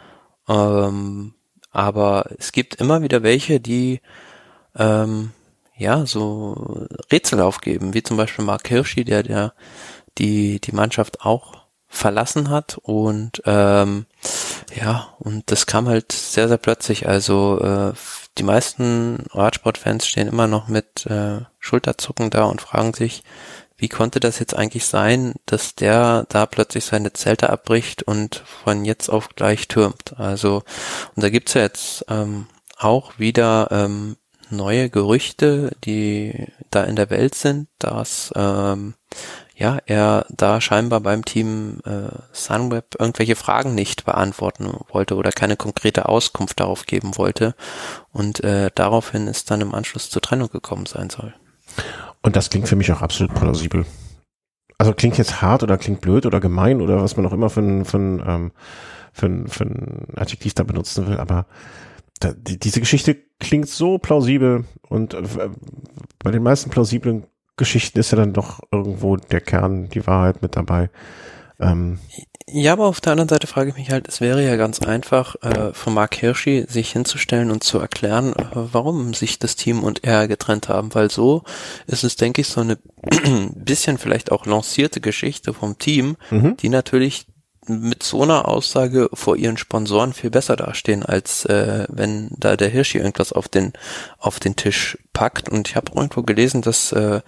Ähm, 0.47 1.35
aber 1.71 2.31
es 2.39 2.51
gibt 2.51 2.75
immer 2.75 3.01
wieder 3.03 3.21
welche, 3.23 3.59
die 3.59 4.01
ähm, 4.75 5.31
ja 5.75 6.05
so 6.05 6.87
Rätsel 7.11 7.41
aufgeben, 7.41 7.93
wie 7.93 8.03
zum 8.03 8.17
Beispiel 8.17 8.45
Mark 8.45 8.67
Hirschi, 8.67 9.03
der 9.03 9.23
der 9.23 9.53
die 10.17 10.59
die 10.59 10.71
Mannschaft 10.71 11.21
auch 11.21 11.66
verlassen 11.97 12.49
hat 12.49 12.77
und 12.81 13.41
ähm, 13.45 14.05
ja 14.75 15.09
und 15.19 15.51
das 15.51 15.65
kam 15.65 15.87
halt 15.87 16.11
sehr 16.11 16.47
sehr 16.47 16.57
plötzlich. 16.57 17.07
Also 17.07 17.59
äh, 17.59 17.93
die 18.37 18.43
meisten 18.43 19.25
Radsportfans 19.31 20.07
stehen 20.07 20.27
immer 20.27 20.47
noch 20.47 20.67
mit 20.67 21.05
äh, 21.07 21.41
Schulterzucken 21.59 22.29
da 22.29 22.45
und 22.45 22.61
fragen 22.61 22.93
sich 22.93 23.23
wie 23.79 23.89
konnte 23.89 24.19
das 24.19 24.39
jetzt 24.39 24.55
eigentlich 24.55 24.85
sein, 24.85 25.35
dass 25.45 25.75
der 25.75 26.25
da 26.29 26.47
plötzlich 26.47 26.85
seine 26.85 27.13
Zelte 27.13 27.51
abbricht 27.51 28.01
und 28.03 28.43
von 28.63 28.85
jetzt 28.85 29.07
auf 29.09 29.29
gleich 29.29 29.67
türmt? 29.67 30.17
Also 30.17 30.63
und 31.15 31.23
da 31.23 31.29
gibt's 31.29 31.53
ja 31.53 31.61
jetzt 31.61 32.05
ähm, 32.09 32.47
auch 32.77 33.19
wieder 33.19 33.67
ähm, 33.71 34.17
neue 34.49 34.89
Gerüchte, 34.89 35.75
die 35.83 36.47
da 36.71 36.83
in 36.83 36.95
der 36.95 37.09
Welt 37.09 37.35
sind, 37.35 37.67
dass 37.77 38.31
ähm, 38.35 38.95
ja, 39.57 39.79
er 39.87 40.27
da 40.29 40.61
scheinbar 40.61 41.01
beim 41.01 41.25
Team 41.25 41.79
äh, 41.83 42.09
Sunweb 42.31 42.95
irgendwelche 42.99 43.35
Fragen 43.35 43.73
nicht 43.73 44.05
beantworten 44.05 44.71
wollte 44.89 45.15
oder 45.15 45.31
keine 45.31 45.57
konkrete 45.57 46.07
Auskunft 46.07 46.59
darauf 46.59 46.85
geben 46.85 47.17
wollte 47.17 47.55
und 48.11 48.43
äh, 48.43 48.69
daraufhin 48.75 49.25
ist 49.25 49.49
dann 49.49 49.61
im 49.61 49.73
Anschluss 49.73 50.11
zur 50.11 50.21
Trennung 50.21 50.49
gekommen 50.49 50.85
sein 50.85 51.09
soll. 51.09 51.33
Und 52.21 52.35
das 52.35 52.51
klingt 52.51 52.67
für 52.67 52.75
mich 52.75 52.91
auch 52.91 53.01
absolut 53.01 53.33
plausibel. 53.33 53.85
Also 54.77 54.93
klingt 54.93 55.17
jetzt 55.17 55.41
hart 55.41 55.63
oder 55.63 55.79
klingt 55.79 56.01
blöd 56.01 56.27
oder 56.27 56.39
gemein 56.39 56.79
oder 56.79 57.01
was 57.01 57.17
man 57.17 57.25
auch 57.25 57.33
immer 57.33 57.49
für 57.49 57.61
ein, 57.61 57.83
für 57.83 57.97
ein, 57.97 58.23
ähm, 58.27 58.51
für 59.11 59.25
ein, 59.25 59.47
für 59.47 59.63
ein 59.63 60.07
Adjektiv 60.15 60.53
da 60.53 60.63
benutzen 60.63 61.07
will, 61.07 61.17
aber 61.17 61.47
da, 62.19 62.31
die, 62.33 62.59
diese 62.59 62.79
Geschichte 62.79 63.15
klingt 63.39 63.69
so 63.69 63.97
plausibel 63.97 64.65
und 64.87 65.15
äh, 65.15 65.49
bei 66.19 66.29
den 66.29 66.43
meisten 66.43 66.69
plausiblen 66.69 67.25
Geschichten 67.57 67.99
ist 67.99 68.11
ja 68.11 68.17
dann 68.17 68.33
doch 68.33 68.59
irgendwo 68.71 69.17
der 69.17 69.41
Kern, 69.41 69.89
die 69.89 70.05
Wahrheit 70.07 70.41
mit 70.41 70.55
dabei. 70.55 70.89
Ähm, 71.59 71.99
ja, 72.49 72.71
aber 72.71 72.85
auf 72.85 73.01
der 73.01 73.11
anderen 73.11 73.27
Seite 73.27 73.45
frage 73.45 73.71
ich 73.71 73.75
mich 73.75 73.91
halt, 73.91 74.07
es 74.07 74.21
wäre 74.21 74.41
ja 74.45 74.55
ganz 74.55 74.79
einfach, 74.79 75.35
äh, 75.41 75.73
von 75.73 75.93
Mark 75.93 76.15
Hirschi 76.15 76.65
sich 76.69 76.91
hinzustellen 76.91 77.51
und 77.51 77.63
zu 77.63 77.77
erklären, 77.79 78.33
äh, 78.33 78.45
warum 78.53 79.13
sich 79.13 79.37
das 79.37 79.57
Team 79.57 79.83
und 79.83 80.05
er 80.05 80.29
getrennt 80.29 80.69
haben, 80.69 80.95
weil 80.95 81.11
so 81.11 81.43
ist 81.87 82.05
es, 82.05 82.15
denke 82.15 82.41
ich, 82.41 82.47
so 82.47 82.61
eine 82.61 82.77
bisschen 83.53 83.97
vielleicht 83.97 84.31
auch 84.31 84.45
lancierte 84.45 85.01
Geschichte 85.01 85.53
vom 85.53 85.77
Team, 85.77 86.15
mhm. 86.29 86.55
die 86.55 86.69
natürlich 86.69 87.25
mit 87.69 88.03
so 88.03 88.23
einer 88.23 88.47
Aussage 88.47 89.09
vor 89.13 89.35
ihren 89.35 89.57
Sponsoren 89.57 90.13
viel 90.13 90.29
besser 90.29 90.55
dastehen, 90.55 91.03
als 91.05 91.45
äh, 91.45 91.85
wenn 91.89 92.29
da 92.37 92.55
der 92.55 92.69
Hirschi 92.69 92.97
irgendwas 92.97 93.33
auf 93.33 93.47
den 93.47 93.73
auf 94.17 94.39
den 94.39 94.55
Tisch 94.55 94.97
packt. 95.13 95.49
Und 95.49 95.67
ich 95.67 95.75
habe 95.75 95.91
irgendwo 95.95 96.23
gelesen, 96.23 96.61
dass 96.61 96.91
äh, 96.91 97.21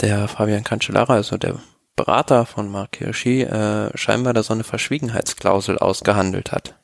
der 0.00 0.28
Fabian 0.28 0.64
Cancellara, 0.64 1.14
also 1.14 1.36
der 1.36 1.60
Berater 1.96 2.46
von 2.46 2.70
Mark 2.70 2.96
Hirschi, 2.96 3.42
äh, 3.42 3.96
scheinbar 3.96 4.32
da 4.32 4.42
so 4.42 4.54
eine 4.54 4.64
Verschwiegenheitsklausel 4.64 5.78
ausgehandelt 5.78 6.52
hat. 6.52 6.76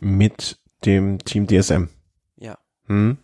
Mit 0.00 0.58
dem 0.84 1.18
Team 1.18 1.46
DSM. 1.46 1.88
Ja. 2.36 2.58
Hm. 2.86 3.18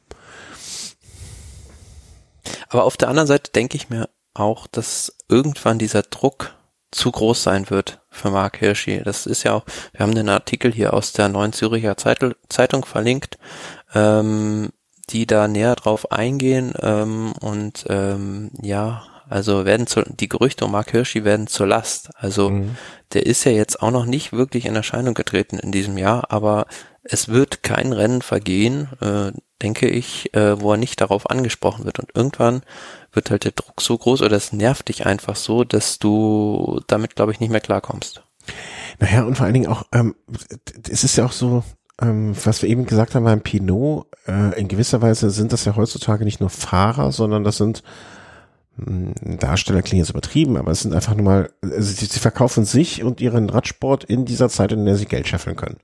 Aber 2.68 2.84
auf 2.84 2.96
der 2.96 3.08
anderen 3.08 3.26
Seite 3.26 3.50
denke 3.52 3.76
ich 3.76 3.90
mir 3.90 4.08
auch, 4.34 4.66
dass 4.66 5.16
irgendwann 5.28 5.78
dieser 5.78 6.02
Druck 6.02 6.54
zu 6.90 7.10
groß 7.10 7.42
sein 7.42 7.70
wird 7.70 7.99
für 8.10 8.30
Mark 8.30 8.58
Hirschi. 8.58 9.00
Das 9.04 9.26
ist 9.26 9.44
ja 9.44 9.54
auch, 9.54 9.64
wir 9.92 10.00
haben 10.00 10.14
den 10.14 10.28
Artikel 10.28 10.72
hier 10.72 10.92
aus 10.94 11.12
der 11.12 11.28
Neuen 11.28 11.52
Züricher 11.52 11.96
Zeitung 11.96 12.84
verlinkt, 12.84 13.38
ähm, 13.94 14.70
die 15.10 15.26
da 15.26 15.48
näher 15.48 15.76
drauf 15.76 16.12
eingehen 16.12 16.72
ähm, 16.80 17.32
und 17.40 17.86
ähm, 17.88 18.50
ja, 18.62 19.02
also 19.28 19.64
werden 19.64 19.86
zu, 19.86 20.02
die 20.02 20.28
Gerüchte 20.28 20.64
um 20.64 20.72
Mark 20.72 20.90
Hirschi 20.90 21.24
werden 21.24 21.46
zur 21.46 21.68
Last. 21.68 22.10
Also 22.16 22.50
mhm. 22.50 22.76
der 23.12 23.26
ist 23.26 23.44
ja 23.44 23.52
jetzt 23.52 23.80
auch 23.80 23.92
noch 23.92 24.04
nicht 24.04 24.32
wirklich 24.32 24.66
in 24.66 24.74
Erscheinung 24.74 25.14
getreten 25.14 25.58
in 25.58 25.70
diesem 25.70 25.96
Jahr, 25.98 26.32
aber 26.32 26.66
es 27.02 27.28
wird 27.28 27.62
kein 27.62 27.92
Rennen 27.92 28.22
vergehen, 28.22 28.88
äh, 29.00 29.32
denke 29.62 29.88
ich, 29.88 30.34
äh, 30.34 30.60
wo 30.60 30.72
er 30.72 30.78
nicht 30.78 31.00
darauf 31.00 31.30
angesprochen 31.30 31.84
wird. 31.84 32.00
Und 32.00 32.10
irgendwann 32.14 32.62
wird 33.12 33.30
halt 33.30 33.44
der 33.44 33.52
Druck 33.52 33.80
so 33.80 33.96
groß 33.96 34.22
oder 34.22 34.36
es 34.36 34.52
nervt 34.52 34.88
dich 34.88 35.06
einfach 35.06 35.36
so, 35.36 35.64
dass 35.64 35.98
du 35.98 36.80
damit, 36.86 37.16
glaube 37.16 37.32
ich, 37.32 37.40
nicht 37.40 37.50
mehr 37.50 37.60
klarkommst. 37.60 38.22
Naja, 38.98 39.24
und 39.24 39.36
vor 39.36 39.46
allen 39.46 39.54
Dingen 39.54 39.68
auch, 39.68 39.84
ähm, 39.92 40.14
es 40.88 41.04
ist 41.04 41.16
ja 41.16 41.24
auch 41.24 41.32
so, 41.32 41.64
ähm, 42.00 42.34
was 42.44 42.62
wir 42.62 42.68
eben 42.68 42.86
gesagt 42.86 43.14
haben 43.14 43.24
beim 43.24 43.40
Pinot, 43.40 44.06
äh, 44.26 44.58
in 44.58 44.68
gewisser 44.68 45.02
Weise 45.02 45.30
sind 45.30 45.52
das 45.52 45.64
ja 45.64 45.76
heutzutage 45.76 46.24
nicht 46.24 46.40
nur 46.40 46.50
Fahrer, 46.50 47.12
sondern 47.12 47.44
das 47.44 47.56
sind 47.56 47.82
hm, 48.76 49.14
Darsteller 49.38 49.82
klingt 49.82 50.00
jetzt 50.00 50.10
übertrieben, 50.10 50.56
aber 50.56 50.70
es 50.70 50.80
sind 50.80 50.94
einfach 50.94 51.14
nur 51.14 51.24
mal, 51.24 51.50
also 51.62 51.92
sie, 51.92 52.06
sie 52.06 52.20
verkaufen 52.20 52.64
sich 52.64 53.02
und 53.02 53.20
ihren 53.20 53.50
Radsport 53.50 54.04
in 54.04 54.24
dieser 54.24 54.48
Zeit, 54.48 54.72
in 54.72 54.84
der 54.84 54.96
sie 54.96 55.06
Geld 55.06 55.28
scheffeln 55.28 55.56
können. 55.56 55.78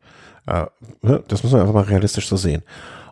Äh, 0.47 0.67
ne, 1.03 1.23
das 1.29 1.43
muss 1.43 1.53
man 1.53 1.61
einfach 1.61 1.75
mal 1.75 1.85
realistisch 1.85 2.29
so 2.29 2.37
sehen. 2.37 2.63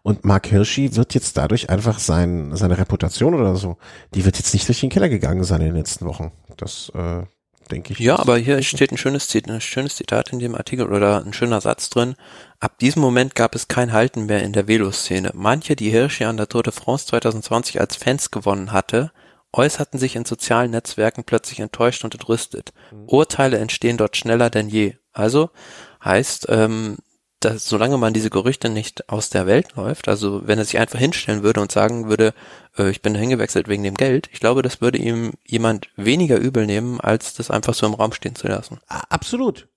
Und 0.05 0.23
Mark 0.23 0.49
Hirschi 0.49 0.97
wird 0.97 1.15
jetzt 1.15 1.39
dadurch 1.39 1.71
einfach 1.71 1.99
sein, 1.99 2.55
seine 2.55 2.77
Reputation 2.77 3.35
oder 3.35 3.57
so, 3.57 3.79
die 4.15 4.27
wird 4.27 4.37
jetzt 4.37 4.53
nicht 4.53 4.69
durch 4.69 4.81
den 4.81 4.91
Keller 4.91 5.09
gegangen 5.09 5.45
sein 5.45 5.63
in 5.63 5.69
den 5.69 5.77
letzten 5.77 6.05
Wochen. 6.05 6.31
Das 6.59 6.93
äh, 6.95 7.23
denke 7.71 7.95
ich. 7.95 8.01
Ja, 8.01 8.19
aber 8.19 8.37
hier 8.37 8.63
steht 8.63 8.93
ein 8.93 8.99
schönes, 8.99 9.29
Zitat, 9.29 9.51
ein 9.51 9.63
schönes 9.63 9.97
Zitat 9.97 10.31
in 10.31 10.41
dem 10.41 10.55
Artikel 10.55 10.93
oder 10.93 11.25
ein 11.25 11.33
schöner 11.33 11.63
Satz 11.63 11.89
drin. 11.89 12.17
Ab 12.61 12.79
diesem 12.81 13.01
Moment 13.01 13.35
gab 13.35 13.55
es 13.55 13.67
kein 13.67 13.95
Halten 13.95 14.27
mehr 14.27 14.43
in 14.43 14.53
der 14.53 14.69
Veloszene. 14.69 15.31
Manche, 15.33 15.75
die 15.75 15.89
Hirschi 15.89 16.25
an 16.25 16.37
der 16.37 16.51
Tour 16.51 16.63
de 16.63 16.75
France 16.75 17.07
2020 17.07 17.81
als 17.81 17.97
Fans 17.97 18.31
gewonnen 18.31 18.73
hatte, 18.73 19.11
äußerten 19.55 19.99
sich 19.99 20.17
in 20.17 20.27
sozialen 20.27 20.73
Netzwerken 20.73 21.25
plötzlich 21.25 21.61
enttäuscht 21.61 22.05
und 22.05 22.13
entrüstet. 22.13 22.75
Mhm. 22.93 23.09
Urteile 23.09 23.57
entstehen 23.57 23.97
dort 23.97 24.19
schneller 24.19 24.51
denn 24.51 24.69
je. 24.69 24.97
Also 25.15 25.49
heißt, 26.05 26.49
ähm, 26.51 26.99
dass, 27.45 27.69
solange 27.69 27.99
man 27.99 28.15
diese 28.15 28.31
Gerüchte 28.31 28.69
nicht 28.69 29.09
aus 29.09 29.31
der 29.31 29.47
Welt 29.47 29.77
läuft, 29.77 30.09
also 30.09 30.47
wenn 30.47 30.59
er 30.59 30.65
sich 30.65 30.79
einfach 30.79 30.99
hinstellen 30.99 31.43
würde 31.43 31.61
und 31.61 31.73
sagen 31.73 32.09
würde, 32.09 32.35
äh, 32.79 32.91
ich 32.91 33.03
bin 33.03 33.15
hingewechselt 33.15 33.69
wegen 33.69 33.83
dem 33.83 33.95
Geld, 33.95 34.29
ich 34.33 34.41
glaube, 34.41 34.63
das 34.63 34.81
würde 34.81 34.99
ihm 34.99 35.33
jemand 35.47 35.89
weniger 35.97 36.39
übel 36.39 36.67
nehmen, 36.67 37.01
als 37.01 37.35
das 37.35 37.51
einfach 37.51 37.75
so 37.75 37.87
im 37.87 37.95
Raum 37.95 38.13
stehen 38.13 38.35
zu 38.35 38.49
lassen. 38.49 38.79
Absolut. 38.89 39.69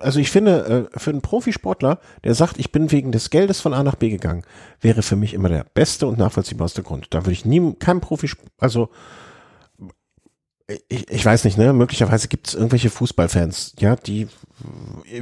Also 0.00 0.18
ich 0.18 0.30
finde, 0.30 0.88
äh, 0.92 0.98
für 0.98 1.10
einen 1.10 1.22
Profisportler, 1.22 2.00
der 2.24 2.34
sagt, 2.34 2.58
ich 2.58 2.72
bin 2.72 2.90
wegen 2.90 3.12
des 3.12 3.30
Geldes 3.30 3.60
von 3.60 3.72
A 3.72 3.82
nach 3.84 3.94
B 3.94 4.10
gegangen, 4.10 4.42
wäre 4.80 5.02
für 5.02 5.16
mich 5.16 5.32
immer 5.32 5.48
der 5.48 5.64
beste 5.74 6.06
und 6.08 6.18
nachvollziehbarste 6.18 6.82
Grund. 6.82 7.08
Da 7.10 7.20
würde 7.20 7.32
ich 7.32 7.44
nie, 7.44 7.74
kein 7.78 8.00
Profi, 8.00 8.30
also 8.58 8.90
ich, 10.66 11.10
ich 11.10 11.24
weiß 11.24 11.44
nicht, 11.44 11.58
ne? 11.58 11.72
Möglicherweise 11.72 12.28
gibt 12.28 12.48
es 12.48 12.54
irgendwelche 12.54 12.90
Fußballfans, 12.90 13.74
ja, 13.78 13.96
die 13.96 14.28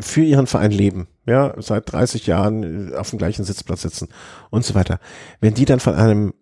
für 0.01 0.23
ihren 0.23 0.47
Verein 0.47 0.71
leben, 0.71 1.09
ja, 1.27 1.55
seit 1.59 1.91
30 1.91 2.27
Jahren 2.27 2.95
auf 2.95 3.11
dem 3.11 3.19
gleichen 3.19 3.45
Sitzplatz 3.45 3.83
sitzen 3.83 4.09
und 4.51 4.65
so 4.65 4.75
weiter. 4.75 5.01
Wenn 5.41 5.55
die 5.55 5.65
dann 5.65 5.81
von 5.81 5.95
einem 5.95 6.35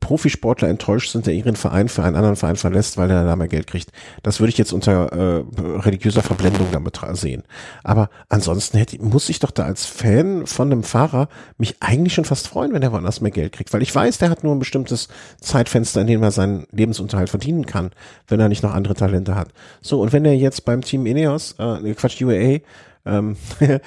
Profisportler 0.00 0.68
enttäuscht 0.68 1.12
sind, 1.12 1.26
der 1.26 1.34
ihren 1.34 1.54
Verein 1.54 1.88
für 1.88 2.02
einen 2.02 2.16
anderen 2.16 2.34
Verein 2.34 2.56
verlässt, 2.56 2.96
weil 2.96 3.10
er 3.10 3.24
da 3.24 3.36
mehr 3.36 3.46
Geld 3.46 3.68
kriegt. 3.68 3.92
Das 4.24 4.40
würde 4.40 4.50
ich 4.50 4.58
jetzt 4.58 4.72
unter 4.72 5.12
äh, 5.12 5.44
religiöser 5.56 6.22
Verblendung 6.22 6.66
damit 6.72 6.98
sehen. 7.12 7.44
Aber 7.84 8.10
ansonsten 8.28 8.76
hätte, 8.76 9.00
muss 9.02 9.28
ich 9.28 9.38
doch 9.38 9.52
da 9.52 9.64
als 9.64 9.86
Fan 9.86 10.46
von 10.46 10.72
einem 10.72 10.82
Fahrer 10.82 11.28
mich 11.58 11.76
eigentlich 11.80 12.14
schon 12.14 12.24
fast 12.24 12.48
freuen, 12.48 12.72
wenn 12.72 12.82
er 12.82 12.92
woanders 12.92 13.20
mehr 13.20 13.30
Geld 13.30 13.52
kriegt. 13.52 13.72
Weil 13.72 13.82
ich 13.82 13.94
weiß, 13.94 14.18
der 14.18 14.30
hat 14.30 14.42
nur 14.42 14.54
ein 14.54 14.58
bestimmtes 14.58 15.08
Zeitfenster, 15.40 16.00
in 16.00 16.08
dem 16.08 16.22
er 16.24 16.32
seinen 16.32 16.66
Lebensunterhalt 16.72 17.30
verdienen 17.30 17.64
kann, 17.64 17.90
wenn 18.26 18.40
er 18.40 18.48
nicht 18.48 18.64
noch 18.64 18.74
andere 18.74 18.94
Talente 18.94 19.36
hat. 19.36 19.50
So, 19.80 20.00
und 20.00 20.12
wenn 20.12 20.24
er 20.24 20.34
jetzt 20.34 20.64
beim 20.64 20.80
Team 20.82 21.06
Ineos, 21.06 21.54
äh, 21.58 21.94
Quatsch, 21.94 22.20
UAA, 22.20 22.60
ähm, 23.08 23.36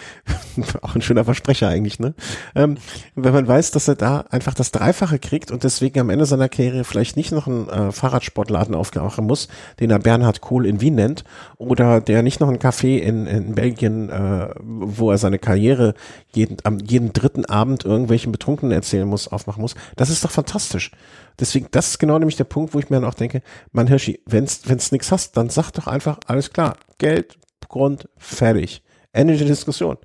auch 0.81 0.95
ein 0.95 1.01
schöner 1.01 1.25
Versprecher 1.25 1.67
eigentlich, 1.67 1.99
ne? 1.99 2.13
Ähm, 2.55 2.77
wenn 3.15 3.33
man 3.33 3.47
weiß, 3.47 3.71
dass 3.71 3.87
er 3.87 3.95
da 3.95 4.21
einfach 4.29 4.53
das 4.53 4.71
Dreifache 4.71 5.19
kriegt 5.19 5.51
und 5.51 5.63
deswegen 5.63 5.99
am 5.99 6.09
Ende 6.09 6.25
seiner 6.25 6.49
Karriere 6.49 6.83
vielleicht 6.83 7.17
nicht 7.17 7.31
noch 7.31 7.47
einen 7.47 7.69
äh, 7.69 7.91
Fahrradsportladen 7.91 8.75
aufmachen 8.75 9.25
muss, 9.25 9.47
den 9.79 9.91
er 9.91 9.99
Bernhard 9.99 10.41
Kohl 10.41 10.65
in 10.65 10.81
Wien 10.81 10.95
nennt, 10.95 11.23
oder 11.57 12.01
der 12.01 12.23
nicht 12.23 12.39
noch 12.39 12.49
ein 12.49 12.59
Café 12.59 12.97
in, 12.97 13.27
in 13.27 13.55
Belgien, 13.55 14.09
äh, 14.09 14.49
wo 14.59 15.11
er 15.11 15.17
seine 15.17 15.39
Karriere 15.39 15.93
jeden, 16.33 16.57
am 16.63 16.79
jeden 16.79 17.13
dritten 17.13 17.45
Abend 17.45 17.85
irgendwelchen 17.85 18.31
Betrunkenen 18.31 18.71
erzählen 18.71 19.07
muss, 19.07 19.27
aufmachen 19.27 19.61
muss. 19.61 19.75
Das 19.95 20.09
ist 20.09 20.23
doch 20.23 20.31
fantastisch. 20.31 20.91
Deswegen, 21.39 21.67
das 21.71 21.89
ist 21.89 21.99
genau 21.99 22.19
nämlich 22.19 22.35
der 22.35 22.43
Punkt, 22.43 22.73
wo 22.73 22.79
ich 22.79 22.89
mir 22.89 22.97
dann 22.97 23.09
auch 23.09 23.13
denke, 23.13 23.41
man 23.71 23.87
Hirschi, 23.87 24.19
wenn's, 24.25 24.61
wenn's 24.65 24.91
nichts 24.91 25.11
hast, 25.11 25.37
dann 25.37 25.49
sag 25.49 25.71
doch 25.71 25.87
einfach, 25.87 26.19
alles 26.27 26.51
klar, 26.51 26.77
Geld, 26.97 27.37
Grund, 27.67 28.09
fertig. 28.17 28.83
Ende 29.11 29.37
der 29.37 29.47
Diskussion. 29.47 29.97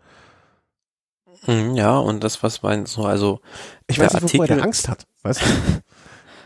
Hm, 1.45 1.77
ja, 1.77 1.99
und 1.99 2.25
das, 2.25 2.43
was 2.43 2.63
man 2.63 2.87
so, 2.87 3.05
also. 3.05 3.41
Ich 3.87 3.99
weiß 3.99 4.15
nicht, 4.15 4.23
Artikel, 4.23 4.49
wovor 4.49 4.57
er 4.57 4.65
Angst 4.65 4.89
hat, 4.89 5.07
weißt 5.23 5.41
du? 5.43 5.47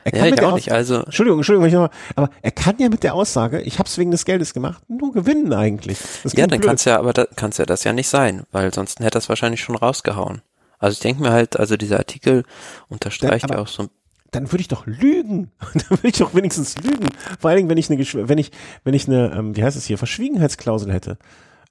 Er 0.03 0.13
kann 0.13 0.29
ja, 0.29 0.35
ich 0.35 0.43
auch 0.43 0.55
nicht, 0.55 0.73
also. 0.73 1.03
Entschuldigung, 1.03 1.41
Entschuldigung, 1.41 1.69
ich 1.69 1.75
nochmal, 1.75 1.91
aber 2.17 2.31
er 2.41 2.51
kann 2.53 2.77
ja 2.79 2.89
mit 2.89 3.03
der 3.03 3.15
Aussage, 3.15 3.61
ich 3.61 3.79
hab's 3.79 3.99
wegen 3.99 4.11
des 4.11 4.25
Geldes 4.25 4.55
gemacht, 4.55 4.83
nur 4.89 5.13
gewinnen 5.13 5.53
eigentlich. 5.53 5.99
ja, 6.33 6.47
dann 6.47 6.63
kann's 6.63 6.87
ja, 6.87 6.99
aber 6.99 7.13
da, 7.13 7.27
kann's 7.37 7.59
ja 7.59 7.67
das 7.67 7.85
ja 7.85 7.93
nicht 7.93 8.09
sein, 8.09 8.45
weil 8.51 8.73
sonst 8.73 9.01
hätte 9.01 9.19
er 9.19 9.21
es 9.21 9.29
wahrscheinlich 9.29 9.61
schon 9.61 9.77
rausgehauen. 9.77 10.41
Also 10.79 10.95
ich 10.95 11.01
denke 11.01 11.21
mir 11.21 11.33
halt, 11.33 11.61
also 11.61 11.77
dieser 11.77 11.99
Artikel 11.99 12.45
unterstreicht 12.89 13.51
ja 13.51 13.59
auch 13.59 13.69
so 13.69 13.89
dann 14.31 14.53
würde 14.53 14.61
ich 14.61 14.69
doch 14.69 14.87
lügen. 14.87 15.51
dann 15.75 15.91
würde 15.91 16.09
ich 16.09 16.19
doch 16.19 16.35
wenigstens 16.35 16.77
lügen. 16.79 17.09
Vor 17.39 17.51
allen 17.51 17.57
Dingen, 17.57 17.69
wenn 17.69 17.79
ich 17.79 17.91
eine, 17.91 18.29
wenn 18.29 18.39
ich, 18.39 18.53
wenn 18.85 18.95
ich 18.95 19.09
eine, 19.09 19.33
ähm, 19.33 19.57
wie 19.57 19.65
heißt 19.65 19.77
es 19.77 19.87
hier, 19.87 19.99
Verschwiegenheitsklausel 19.99 20.93
hätte. 20.93 21.19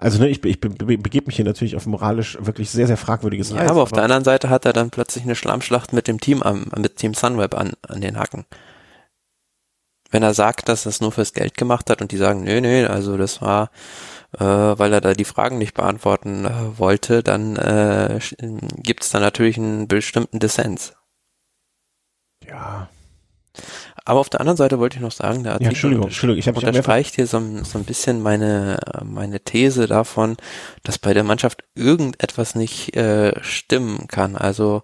Also 0.02 0.18
ne, 0.20 0.30
ich, 0.30 0.44
ich 0.46 0.62
begebe 0.62 1.26
mich 1.26 1.36
hier 1.36 1.44
natürlich 1.44 1.76
auf 1.76 1.86
moralisch 1.86 2.38
wirklich 2.40 2.72
sehr, 2.72 2.88
sehr 2.88 2.96
fragwürdiges 2.96 3.50
ja, 3.50 3.58
Eis. 3.58 3.70
Aber 3.70 3.84
auf 3.84 3.92
der 3.92 4.04
anderen 4.04 4.24
Seite 4.24 4.50
hat 4.50 4.66
er 4.66 4.72
dann 4.72 4.92
plötzlich 4.92 5.26
eine 5.26 5.36
Schlammschlacht 5.36 5.92
mit 5.92 6.08
dem 6.08 6.22
Team 6.22 6.42
am, 6.42 6.72
mit 6.78 6.96
Team 6.96 7.14
Sunweb 7.14 7.54
an, 7.54 7.74
an 7.86 8.00
den 8.00 8.18
Hacken. 8.18 8.46
Wenn 10.10 10.24
er 10.24 10.34
sagt, 10.34 10.70
dass 10.70 10.86
er 10.86 10.92
es 10.92 11.02
nur 11.02 11.12
fürs 11.12 11.34
Geld 11.34 11.58
gemacht 11.58 11.90
hat 11.90 12.02
und 12.02 12.14
die 12.14 12.18
sagen, 12.18 12.46
nö, 12.46 12.62
nö, 12.62 12.88
also 12.88 13.18
das 13.18 13.42
war, 13.42 13.72
äh, 14.40 14.46
weil 14.46 14.94
er 14.94 15.02
da 15.02 15.14
die 15.14 15.26
Fragen 15.26 15.58
nicht 15.58 15.74
beantworten 15.74 16.46
äh, 16.46 16.80
wollte, 16.80 17.22
dann 17.22 17.58
äh, 17.58 18.20
gibt 18.78 19.04
es 19.04 19.10
da 19.10 19.20
natürlich 19.20 19.58
einen 19.58 19.90
bestimmten 19.90 20.40
Dissens. 20.40 20.94
Ja. 22.48 22.90
Aber 24.10 24.22
auf 24.22 24.30
der 24.30 24.40
anderen 24.40 24.58
Seite 24.58 24.80
wollte 24.80 24.98
ich 24.98 25.04
noch 25.04 25.12
sagen, 25.12 25.44
der 25.44 25.54
Artikel 25.54 25.66
ja, 25.66 25.70
Entschuldigung, 25.70 26.06
Entschuldigung, 26.06 26.40
ich 26.40 26.48
hab 26.48 26.58
unterstreicht 26.58 27.14
hier 27.14 27.28
so, 27.28 27.40
so 27.64 27.78
ein 27.78 27.84
bisschen 27.84 28.24
meine, 28.24 28.80
meine 29.04 29.40
These 29.40 29.86
davon, 29.86 30.36
dass 30.82 30.98
bei 30.98 31.14
der 31.14 31.24
Mannschaft 31.24 31.64
irgendetwas 31.76 32.56
nicht 32.56 32.96
äh, 32.96 33.34
stimmen 33.44 34.08
kann. 34.08 34.36
Also 34.36 34.82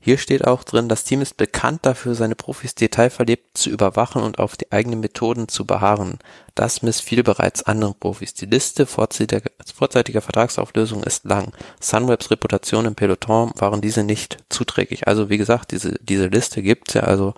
hier 0.00 0.18
steht 0.18 0.44
auch 0.44 0.64
drin, 0.64 0.88
das 0.88 1.04
Team 1.04 1.20
ist 1.20 1.36
bekannt 1.36 1.86
dafür, 1.86 2.16
seine 2.16 2.34
Profis 2.34 2.74
detailverlebt 2.74 3.56
zu 3.56 3.70
überwachen 3.70 4.20
und 4.20 4.40
auf 4.40 4.56
die 4.56 4.72
eigenen 4.72 4.98
Methoden 4.98 5.46
zu 5.46 5.64
beharren. 5.64 6.18
Das 6.56 6.80
missfiel 6.80 7.22
bereits 7.22 7.64
anderen 7.64 7.94
Profis. 7.94 8.32
Die 8.32 8.46
Liste 8.46 8.86
vorzeitiger, 8.86 10.22
Vertragsauflösung 10.22 11.04
ist 11.04 11.26
lang. 11.26 11.52
Sunwebs 11.80 12.30
Reputation 12.30 12.86
im 12.86 12.94
Peloton 12.94 13.52
waren 13.56 13.82
diese 13.82 14.02
nicht 14.02 14.38
zuträglich. 14.48 15.06
Also 15.06 15.28
wie 15.28 15.36
gesagt, 15.36 15.72
diese, 15.72 15.98
diese 16.00 16.28
Liste 16.28 16.62
gibt's 16.62 16.94
ja. 16.94 17.02
Also 17.02 17.34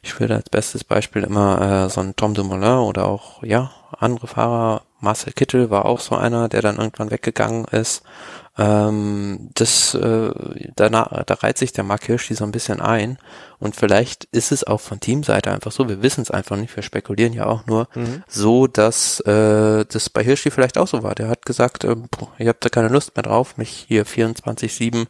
ich 0.00 0.18
würde 0.18 0.36
als 0.36 0.48
bestes 0.48 0.84
Beispiel 0.84 1.22
immer 1.22 1.84
äh, 1.84 1.90
so 1.90 2.00
einen 2.00 2.16
Tom 2.16 2.32
Dumoulin 2.32 2.78
oder 2.78 3.04
auch, 3.04 3.42
ja, 3.42 3.72
andere 3.98 4.26
Fahrer. 4.26 4.82
Marcel 5.00 5.34
Kittel 5.34 5.68
war 5.68 5.84
auch 5.84 6.00
so 6.00 6.14
einer, 6.14 6.48
der 6.48 6.62
dann 6.62 6.78
irgendwann 6.78 7.10
weggegangen 7.10 7.66
ist. 7.66 8.02
Ähm, 8.56 9.50
das, 9.54 9.94
äh, 9.94 10.30
danach, 10.76 11.24
da 11.24 11.34
reiht 11.34 11.58
sich 11.58 11.72
der 11.72 11.84
Mark 11.84 12.04
Hirschi 12.04 12.34
so 12.34 12.44
ein 12.44 12.52
bisschen 12.52 12.80
ein. 12.80 13.18
Und 13.62 13.76
vielleicht 13.76 14.24
ist 14.32 14.50
es 14.50 14.64
auch 14.64 14.80
von 14.80 14.98
Teamseite 14.98 15.52
einfach 15.52 15.70
so, 15.70 15.88
wir 15.88 16.02
wissen 16.02 16.22
es 16.22 16.32
einfach 16.32 16.56
nicht, 16.56 16.74
wir 16.74 16.82
spekulieren 16.82 17.32
ja 17.32 17.46
auch 17.46 17.64
nur, 17.66 17.86
mhm. 17.94 18.24
so, 18.26 18.66
dass 18.66 19.20
äh, 19.20 19.84
das 19.84 20.10
bei 20.10 20.24
Hirschi 20.24 20.50
vielleicht 20.50 20.78
auch 20.78 20.88
so 20.88 21.04
war. 21.04 21.14
Der 21.14 21.28
hat 21.28 21.46
gesagt, 21.46 21.84
äh, 21.84 21.94
ihr 22.38 22.48
habt 22.48 22.64
da 22.64 22.68
keine 22.70 22.88
Lust 22.88 23.14
mehr 23.14 23.22
drauf, 23.22 23.56
mich 23.58 23.84
hier 23.86 24.04
24-7 24.04 25.06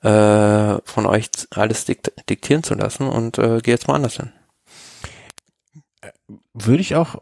äh, 0.00 0.80
von 0.86 1.04
euch 1.04 1.28
alles 1.50 1.84
dikt 1.84 2.12
diktieren 2.30 2.62
zu 2.62 2.72
lassen 2.72 3.08
und 3.08 3.36
äh, 3.36 3.60
geh 3.62 3.72
jetzt 3.72 3.88
mal 3.88 3.96
anders 3.96 4.16
hin. 4.16 4.32
Würde 6.54 6.80
ich 6.80 6.96
auch, 6.96 7.16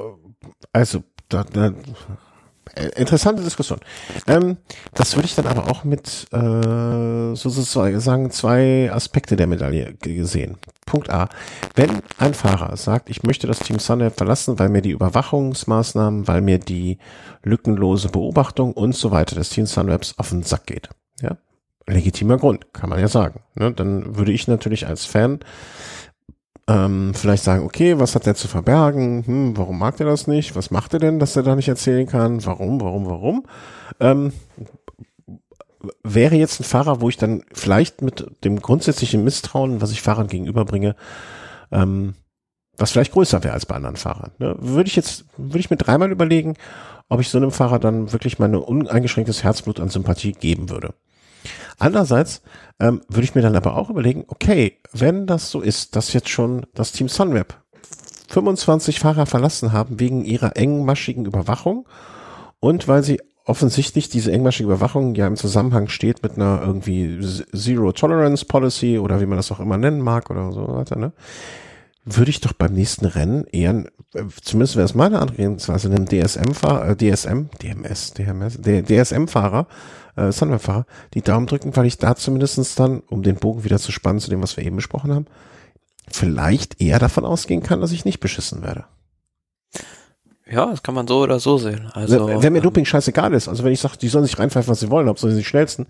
also 0.72 1.02
da, 1.28 1.42
da 1.42 1.66
äh, 1.66 1.74
interessante 2.96 3.42
Diskussion. 3.42 3.80
Ähm, 4.26 4.56
das 4.94 5.16
würde 5.16 5.26
ich 5.26 5.34
dann 5.34 5.46
aber 5.46 5.70
auch 5.70 5.84
mit 5.84 6.26
äh, 6.32 7.34
sozusagen 7.34 8.30
zwei 8.30 8.90
Aspekte 8.92 9.36
der 9.36 9.46
Medaille 9.46 9.94
gesehen. 9.94 10.58
Punkt 10.86 11.10
A. 11.10 11.28
Wenn 11.76 12.02
ein 12.18 12.34
Fahrer 12.34 12.76
sagt, 12.76 13.10
ich 13.10 13.22
möchte 13.22 13.46
das 13.46 13.60
Team 13.60 13.78
Sunweb 13.78 14.16
verlassen, 14.16 14.58
weil 14.58 14.68
mir 14.68 14.82
die 14.82 14.90
Überwachungsmaßnahmen, 14.90 16.26
weil 16.26 16.40
mir 16.40 16.58
die 16.58 16.98
lückenlose 17.42 18.08
Beobachtung 18.08 18.72
und 18.72 18.94
so 18.94 19.10
weiter 19.10 19.36
des 19.36 19.50
Team 19.50 19.66
Sunwebs 19.66 20.14
auf 20.18 20.30
den 20.30 20.42
Sack 20.42 20.66
geht. 20.66 20.88
Ja, 21.20 21.36
legitimer 21.86 22.38
Grund, 22.38 22.72
kann 22.72 22.90
man 22.90 22.98
ja 22.98 23.08
sagen. 23.08 23.42
Ne? 23.54 23.72
Dann 23.72 24.16
würde 24.16 24.32
ich 24.32 24.48
natürlich 24.48 24.86
als 24.86 25.06
Fan 25.06 25.40
ähm, 26.70 27.14
vielleicht 27.14 27.42
sagen, 27.42 27.64
okay, 27.64 27.98
was 27.98 28.14
hat 28.14 28.26
der 28.26 28.36
zu 28.36 28.46
verbergen? 28.46 29.26
Hm, 29.26 29.56
warum 29.56 29.76
mag 29.76 29.96
der 29.96 30.06
das 30.06 30.28
nicht? 30.28 30.54
Was 30.54 30.70
macht 30.70 30.94
er 30.94 31.00
denn, 31.00 31.18
dass 31.18 31.34
er 31.34 31.42
da 31.42 31.56
nicht 31.56 31.66
erzählen 31.68 32.06
kann? 32.06 32.44
Warum, 32.46 32.80
warum, 32.80 33.06
warum? 33.06 33.46
Ähm, 33.98 34.32
wäre 36.04 36.36
jetzt 36.36 36.60
ein 36.60 36.64
Fahrer, 36.64 37.00
wo 37.00 37.08
ich 37.08 37.16
dann 37.16 37.42
vielleicht 37.52 38.02
mit 38.02 38.24
dem 38.44 38.60
grundsätzlichen 38.60 39.24
Misstrauen, 39.24 39.80
was 39.80 39.90
ich 39.90 40.00
Fahrern 40.00 40.28
gegenüberbringe, 40.28 40.94
ähm, 41.72 42.14
was 42.76 42.92
vielleicht 42.92 43.12
größer 43.12 43.42
wäre 43.42 43.54
als 43.54 43.66
bei 43.66 43.74
anderen 43.74 43.96
Fahrern. 43.96 44.30
Ne? 44.38 44.54
Würde 44.60 44.88
ich 44.88 44.96
jetzt, 44.96 45.24
würde 45.36 45.58
ich 45.58 45.70
mir 45.70 45.76
dreimal 45.76 46.12
überlegen, 46.12 46.54
ob 47.08 47.20
ich 47.20 47.30
so 47.30 47.38
einem 47.38 47.50
Fahrer 47.50 47.80
dann 47.80 48.12
wirklich 48.12 48.38
meine 48.38 48.60
uneingeschränktes 48.60 49.42
Herzblut 49.42 49.80
an 49.80 49.88
Sympathie 49.88 50.32
geben 50.32 50.70
würde. 50.70 50.94
Andererseits 51.78 52.42
ähm, 52.78 53.02
würde 53.08 53.24
ich 53.24 53.34
mir 53.34 53.42
dann 53.42 53.56
aber 53.56 53.76
auch 53.76 53.90
überlegen, 53.90 54.24
okay, 54.28 54.78
wenn 54.92 55.26
das 55.26 55.50
so 55.50 55.60
ist, 55.60 55.96
dass 55.96 56.12
jetzt 56.12 56.28
schon 56.28 56.66
das 56.74 56.92
Team 56.92 57.08
Sunweb 57.08 57.54
25 58.28 59.00
Fahrer 59.00 59.26
verlassen 59.26 59.72
haben 59.72 60.00
wegen 60.00 60.24
ihrer 60.24 60.56
engmaschigen 60.56 61.26
Überwachung 61.26 61.86
und 62.60 62.86
weil 62.86 63.02
sie 63.02 63.20
offensichtlich 63.44 64.08
diese 64.08 64.30
engmaschige 64.30 64.68
Überwachung 64.68 65.14
ja 65.14 65.26
im 65.26 65.36
Zusammenhang 65.36 65.88
steht 65.88 66.22
mit 66.22 66.36
einer 66.36 66.62
irgendwie 66.64 67.18
Zero 67.20 67.92
Tolerance 67.92 68.44
Policy 68.44 68.98
oder 68.98 69.20
wie 69.20 69.26
man 69.26 69.36
das 69.36 69.50
auch 69.50 69.60
immer 69.60 69.76
nennen 69.76 70.00
mag 70.00 70.30
oder 70.30 70.52
so 70.52 70.68
weiter, 70.68 70.96
ne? 70.96 71.12
Würde 72.04 72.30
ich 72.30 72.40
doch 72.40 72.54
beim 72.54 72.72
nächsten 72.72 73.04
Rennen 73.04 73.44
eher, 73.52 73.84
zumindest 74.42 74.76
wäre 74.76 74.86
es 74.86 74.94
meine 74.94 75.18
Angehensweise, 75.18 75.88
einen 75.88 76.06
DSM-Fahrer, 76.06 76.90
äh, 76.90 76.96
DSM, 76.96 77.50
DMS, 77.62 78.14
DMS, 78.14 78.58
DSM-Fahrer 78.62 79.66
äh, 80.20 80.32
Sunweb-Fahrer 80.32 80.86
die 81.14 81.22
Daumen 81.22 81.46
drücken, 81.46 81.74
weil 81.76 81.86
ich 81.86 81.98
da 81.98 82.14
zumindestens 82.14 82.74
dann, 82.74 83.00
um 83.08 83.22
den 83.22 83.36
Bogen 83.36 83.64
wieder 83.64 83.78
zu 83.78 83.92
spannen 83.92 84.20
zu 84.20 84.30
dem, 84.30 84.42
was 84.42 84.56
wir 84.56 84.64
eben 84.64 84.76
besprochen 84.76 85.12
haben, 85.12 85.26
vielleicht 86.08 86.80
eher 86.80 86.98
davon 86.98 87.24
ausgehen 87.24 87.62
kann, 87.62 87.80
dass 87.80 87.92
ich 87.92 88.04
nicht 88.04 88.20
beschissen 88.20 88.62
werde. 88.62 88.84
Ja, 90.50 90.66
das 90.66 90.82
kann 90.82 90.96
man 90.96 91.06
so 91.06 91.20
oder 91.20 91.38
so 91.38 91.58
sehen. 91.58 91.90
Also, 91.92 92.26
wenn, 92.26 92.42
wenn 92.42 92.52
mir 92.52 92.58
ähm, 92.58 92.64
Doping 92.64 92.84
scheißegal 92.84 93.32
ist, 93.34 93.48
also 93.48 93.62
wenn 93.62 93.72
ich 93.72 93.80
sage, 93.80 93.96
die 93.98 94.08
sollen 94.08 94.24
sich 94.24 94.38
reinpfeifen, 94.38 94.70
was 94.70 94.80
sie 94.80 94.90
wollen, 94.90 95.08
ob 95.08 95.18
sie 95.18 95.34
die 95.34 95.44
schnellsten, 95.44 95.86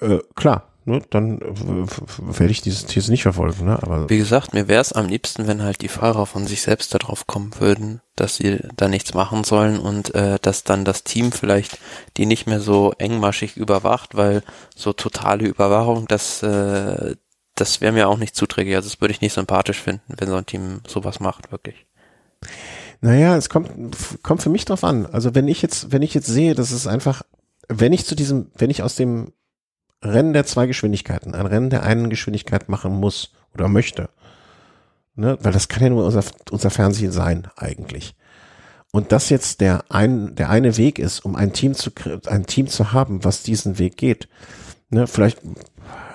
äh, 0.00 0.18
klar, 0.34 0.68
ne, 0.86 1.02
dann 1.10 1.40
werde 1.40 2.50
ich 2.50 2.62
dieses 2.62 2.86
Tier 2.86 3.02
nicht 3.08 3.22
verfolgen. 3.22 3.66
Ne? 3.66 3.78
Aber 3.82 4.08
Wie 4.08 4.18
gesagt, 4.18 4.54
mir 4.54 4.68
wäre 4.68 4.80
es 4.80 4.92
am 4.92 5.08
liebsten, 5.08 5.46
wenn 5.46 5.62
halt 5.62 5.82
die 5.82 5.88
Fahrer 5.88 6.26
von 6.26 6.46
sich 6.46 6.62
selbst 6.62 6.94
darauf 6.94 7.26
kommen 7.26 7.50
würden, 7.58 8.00
dass 8.14 8.36
sie 8.36 8.60
da 8.76 8.88
nichts 8.88 9.12
machen 9.12 9.44
sollen 9.44 9.78
und 9.78 10.14
äh, 10.14 10.38
dass 10.40 10.64
dann 10.64 10.84
das 10.84 11.04
Team 11.04 11.32
vielleicht 11.32 11.78
die 12.16 12.26
nicht 12.26 12.46
mehr 12.46 12.60
so 12.60 12.92
engmaschig 12.98 13.56
überwacht, 13.56 14.16
weil 14.16 14.42
so 14.74 14.92
totale 14.92 15.46
Überwachung, 15.46 16.06
das, 16.08 16.42
äh, 16.42 17.16
das 17.54 17.80
wäre 17.80 17.92
mir 17.92 18.08
auch 18.08 18.18
nicht 18.18 18.36
zuträglich. 18.36 18.76
Also 18.76 18.88
das 18.88 19.00
würde 19.00 19.12
ich 19.12 19.20
nicht 19.20 19.34
sympathisch 19.34 19.80
finden, 19.80 20.14
wenn 20.16 20.28
so 20.28 20.36
ein 20.36 20.46
Team 20.46 20.80
sowas 20.86 21.20
macht, 21.20 21.52
wirklich. 21.52 21.86
Naja, 23.00 23.36
es 23.36 23.48
kommt, 23.48 23.70
kommt 24.22 24.42
für 24.42 24.50
mich 24.50 24.64
drauf 24.64 24.84
an. 24.84 25.06
Also 25.06 25.34
wenn 25.34 25.48
ich 25.48 25.62
jetzt, 25.62 25.92
wenn 25.92 26.02
ich 26.02 26.14
jetzt 26.14 26.26
sehe, 26.26 26.54
dass 26.54 26.70
es 26.70 26.86
einfach, 26.86 27.22
wenn 27.68 27.92
ich 27.92 28.06
zu 28.06 28.14
diesem, 28.14 28.50
wenn 28.56 28.70
ich 28.70 28.82
aus 28.82 28.96
dem 28.96 29.32
Rennen 30.06 30.32
der 30.32 30.46
zwei 30.46 30.66
Geschwindigkeiten, 30.66 31.34
ein 31.34 31.46
Rennen 31.46 31.70
der 31.70 31.82
einen 31.82 32.10
Geschwindigkeit 32.10 32.68
machen 32.68 32.94
muss 32.94 33.32
oder 33.54 33.68
möchte. 33.68 34.08
Ne? 35.14 35.38
Weil 35.40 35.52
das 35.52 35.68
kann 35.68 35.82
ja 35.82 35.88
nur 35.88 36.04
unser, 36.04 36.24
unser 36.50 36.70
Fernsehen 36.70 37.12
sein, 37.12 37.48
eigentlich. 37.56 38.14
Und 38.92 39.12
das 39.12 39.28
jetzt 39.30 39.60
der 39.60 39.84
ein, 39.88 40.34
der 40.34 40.50
eine 40.50 40.76
Weg 40.76 40.98
ist, 40.98 41.24
um 41.24 41.36
ein 41.36 41.52
Team 41.52 41.74
zu, 41.74 41.90
ein 42.26 42.46
Team 42.46 42.66
zu 42.66 42.92
haben, 42.92 43.24
was 43.24 43.42
diesen 43.42 43.78
Weg 43.78 43.96
geht. 43.96 44.28
Ne? 44.90 45.06
Vielleicht, 45.06 45.38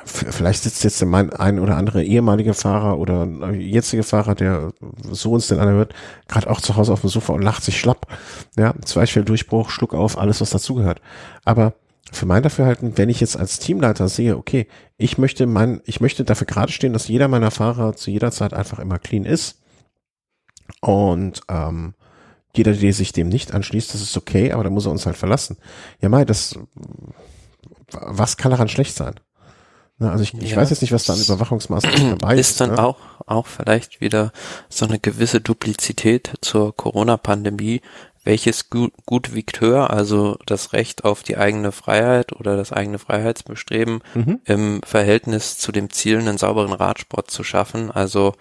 vielleicht 0.06 0.64
sitzt 0.64 0.84
jetzt 0.84 1.04
mein 1.04 1.32
ein 1.34 1.60
oder 1.60 1.78
andere 1.78 2.04
ehemalige 2.04 2.54
Fahrer 2.54 2.98
oder 2.98 3.28
jetzige 3.52 4.04
Fahrer, 4.04 4.36
der 4.36 4.72
so 5.10 5.32
uns 5.32 5.48
denn 5.48 5.60
anhört, 5.60 5.94
gerade 6.28 6.50
auch 6.50 6.62
zu 6.62 6.76
Hause 6.76 6.94
auf 6.94 7.02
dem 7.02 7.10
Sofa 7.10 7.34
und 7.34 7.42
lacht 7.42 7.64
sich 7.64 7.80
schlapp. 7.80 8.08
Ja, 8.58 8.74
Zweifeldurchbruch, 8.84 9.70
Schluck 9.70 9.94
auf, 9.94 10.18
alles 10.18 10.42
was 10.42 10.52
dazugehört. 10.52 11.02
Aber 11.44 11.74
für 12.12 12.26
mein 12.26 12.44
Dafürhalten, 12.44 12.98
wenn 12.98 13.10
ich 13.10 13.22
jetzt 13.22 13.38
als 13.38 13.60
Teamleiter 13.60 14.10
sehe, 14.10 14.38
okay, 14.38 14.68
ich 14.98 15.18
möchte 15.18 15.48
mein, 15.48 15.82
ich 15.86 16.02
möchte 16.02 16.24
dafür 16.24 16.46
gerade 16.46 16.72
stehen, 16.72 16.94
dass 16.94 17.08
jeder 17.08 17.28
meiner 17.28 17.52
Fahrer 17.52 17.96
zu 17.96 18.12
jeder 18.12 18.32
Zeit 18.32 18.54
einfach 18.54 18.80
immer 18.80 19.00
clean 19.00 19.26
ist. 19.26 19.62
Und 20.82 21.42
ähm, 21.48 21.96
jeder, 22.56 22.74
der 22.74 22.94
sich 22.94 23.14
dem 23.14 23.30
nicht 23.30 23.54
anschließt, 23.54 23.94
das 23.94 24.02
ist 24.02 24.18
okay, 24.18 24.52
aber 24.52 24.64
dann 24.64 24.74
muss 24.74 24.86
er 24.86 24.92
uns 24.92 25.06
halt 25.06 25.18
verlassen. 25.18 25.58
Ja, 26.02 26.10
Mai, 26.10 26.26
das 26.26 26.60
was 27.94 28.38
kann 28.38 28.52
daran 28.52 28.68
schlecht 28.68 28.96
sein? 28.96 29.16
Ne, 29.98 30.12
also 30.12 30.24
ich, 30.24 30.34
ich 30.34 30.52
ja, 30.52 30.58
weiß 30.58 30.70
jetzt 30.70 30.82
nicht, 30.82 30.92
was 30.92 31.06
da 31.06 31.14
an 31.14 31.22
Überwachungsmaßnahmen 31.22 32.10
dabei 32.20 32.36
ist. 32.36 32.52
Ist 32.52 32.62
dann 32.62 32.72
ne? 32.72 32.84
auch, 32.84 32.98
auch 33.26 33.48
vielleicht 33.48 34.02
wieder 34.02 34.32
so 34.70 34.86
eine 34.86 35.00
gewisse 35.00 35.42
Duplizität 35.42 36.34
zur 36.42 36.76
Corona-Pandemie, 36.76 37.82
welches 38.24 38.70
gut, 38.70 38.94
gut 39.06 39.34
wiegt 39.34 39.62
höher, 39.62 39.90
also 39.90 40.38
das 40.46 40.74
Recht 40.74 41.04
auf 41.04 41.24
die 41.24 41.38
eigene 41.38 41.72
Freiheit 41.72 42.34
oder 42.34 42.56
das 42.56 42.72
eigene 42.72 43.00
Freiheitsbestreben 43.00 44.02
mhm. 44.14 44.40
im 44.46 44.82
Verhältnis 44.84 45.58
zu 45.58 45.72
dem 45.72 45.90
Ziel, 45.90 46.20
einen 46.20 46.38
sauberen 46.38 46.74
Radsport 46.74 47.32
zu 47.32 47.44
schaffen. 47.44 47.90
Also 47.90 48.34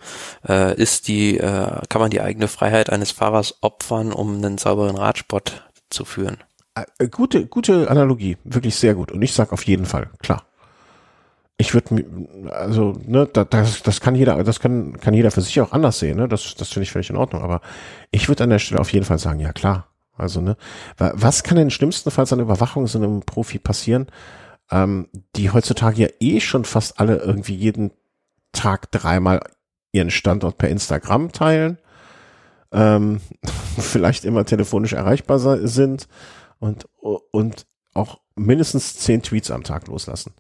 äh, 0.49 0.75
ist 0.77 1.09
die, 1.09 1.39
äh, 1.39 1.81
kann 1.89 2.01
man 2.01 2.11
die 2.11 2.21
eigene 2.21 2.49
Freiheit 2.49 2.91
eines 2.91 3.11
Fahrers 3.11 3.59
opfern, 3.63 4.13
um 4.13 4.37
einen 4.37 4.59
sauberen 4.59 4.97
Radsport 4.97 5.71
zu 5.89 6.05
führen? 6.05 6.39
Äh, 6.75 7.09
gute, 7.09 7.47
gute 7.47 7.91
Analogie, 7.91 8.37
wirklich 8.45 8.77
sehr 8.77 8.95
gut. 8.95 9.13
Und 9.13 9.23
ich 9.23 9.33
sag 9.33 9.53
auf 9.53 9.65
jeden 9.65 9.87
Fall, 9.87 10.11
klar. 10.21 10.45
Ich 11.61 11.75
würde, 11.75 12.07
also, 12.53 12.99
ne, 13.07 13.27
das, 13.27 13.83
das 13.83 14.01
kann 14.01 14.15
jeder, 14.15 14.43
das 14.45 14.61
kann, 14.61 14.99
kann 14.99 15.13
jeder 15.13 15.31
für 15.31 15.43
sich 15.43 15.61
auch 15.61 15.73
anders 15.73 15.99
sehen, 15.99 16.17
ne? 16.17 16.27
Das, 16.27 16.55
das 16.55 16.71
finde 16.71 16.85
ich 16.85 16.91
völlig 16.91 17.11
in 17.11 17.17
Ordnung. 17.17 17.43
Aber 17.43 17.61
ich 18.11 18.29
würde 18.29 18.45
an 18.45 18.49
der 18.49 18.59
Stelle 18.59 18.81
auf 18.81 18.95
jeden 18.95 19.05
Fall 19.05 19.19
sagen, 19.19 19.41
ja 19.41 19.53
klar. 19.53 19.89
Also, 20.17 20.41
ne, 20.41 20.57
was 20.97 21.43
kann 21.43 21.59
denn 21.59 21.71
schlimmstenfalls 21.71 22.33
an 22.33 22.41
Überwachung 22.41 22.87
so 22.87 22.99
einem 22.99 23.21
Profi 23.21 23.59
passieren, 23.59 24.07
ähm, 24.71 25.09
die 25.37 25.51
heutzutage 25.51 26.01
ja 26.01 26.09
eh 26.21 26.41
schon 26.41 26.65
fast 26.65 26.99
alle 26.99 27.17
irgendwie 27.17 27.55
jeden 27.55 27.91
Tag 28.53 28.91
dreimal 28.91 29.43
ihren 29.93 30.11
Standort 30.11 30.57
per 30.57 30.71
Instagram 30.71 31.31
teilen, 31.31 31.77
ähm, 32.73 33.21
vielleicht 33.79 34.25
immer 34.25 34.47
telefonisch 34.47 34.95
erreichbar 34.95 35.39
sind 35.39 36.09
und, 36.59 36.89
und 37.03 37.67
auch 37.93 38.21
mindestens 38.35 38.97
zehn 38.97 39.21
Tweets 39.21 39.51
am 39.51 39.63
Tag 39.63 39.89
loslassen. 39.89 40.33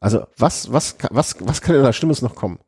Also 0.00 0.26
was, 0.38 0.72
was, 0.72 0.96
was, 1.10 1.36
was 1.40 1.60
kann 1.60 1.74
denn 1.74 1.84
da 1.84 1.92
Schlimmes 1.92 2.22
noch 2.22 2.34
kommen? 2.34 2.58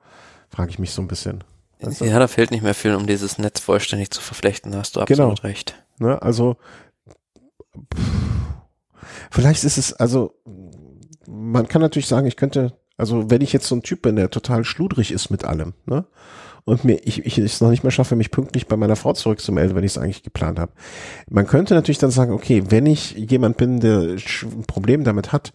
Frage 0.51 0.71
ich 0.71 0.79
mich 0.79 0.93
so 0.93 1.01
ein 1.01 1.09
bisschen. 1.09 1.43
Du? 1.81 2.05
Ja, 2.05 2.19
da 2.19 2.29
fehlt 2.29 2.53
nicht 2.53 2.63
mehr 2.63 2.75
viel, 2.75 2.95
um 2.95 3.07
dieses 3.07 3.39
Netz 3.39 3.59
vollständig 3.59 4.11
zu 4.11 4.21
verflechten, 4.21 4.71
da 4.71 4.79
hast 4.79 4.95
du 4.95 5.01
absolut 5.01 5.41
genau. 5.41 5.49
recht. 5.49 5.83
Ne, 5.99 6.21
also 6.23 6.57
vielleicht 9.31 9.65
ist 9.65 9.79
es, 9.79 9.93
also 9.93 10.35
man 11.27 11.67
kann 11.67 11.83
natürlich 11.83 12.07
sagen, 12.07 12.27
ich 12.27 12.37
könnte, 12.37 12.75
also 12.97 13.31
wenn 13.31 13.41
ich 13.41 13.53
jetzt 13.53 13.67
so 13.67 13.75
ein 13.75 13.83
Typ 13.83 14.03
bin, 14.03 14.15
der 14.15 14.31
total 14.31 14.65
schludrig 14.65 15.11
ist 15.11 15.31
mit 15.31 15.45
allem, 15.45 15.75
ne? 15.87 16.05
Und 16.65 16.85
mir, 16.85 17.01
ich, 17.05 17.27
ich 17.27 17.39
es 17.39 17.61
noch 17.61 17.71
nicht 17.71 17.83
mehr 17.83 17.91
schaffe, 17.91 18.15
mich 18.15 18.31
pünktlich 18.31 18.69
bei 18.69 18.77
meiner 18.77 18.95
Frau 18.95 19.13
zurückzumelden, 19.15 19.75
wenn 19.75 19.83
ich 19.83 19.93
es 19.93 19.99
eigentlich 19.99 20.23
geplant 20.23 20.61
habe. 20.61 20.71
Man 21.29 21.49
könnte 21.49 21.75
natürlich 21.75 21.99
dann 21.99 22.13
sagen, 22.13 22.33
okay, 22.33 22.63
wenn 22.69 22.87
ich 22.87 23.13
jemand 23.13 23.57
bin, 23.57 23.81
der 23.81 23.99
ein 24.01 24.65
Problem 24.69 25.03
damit 25.03 25.33
hat, 25.33 25.53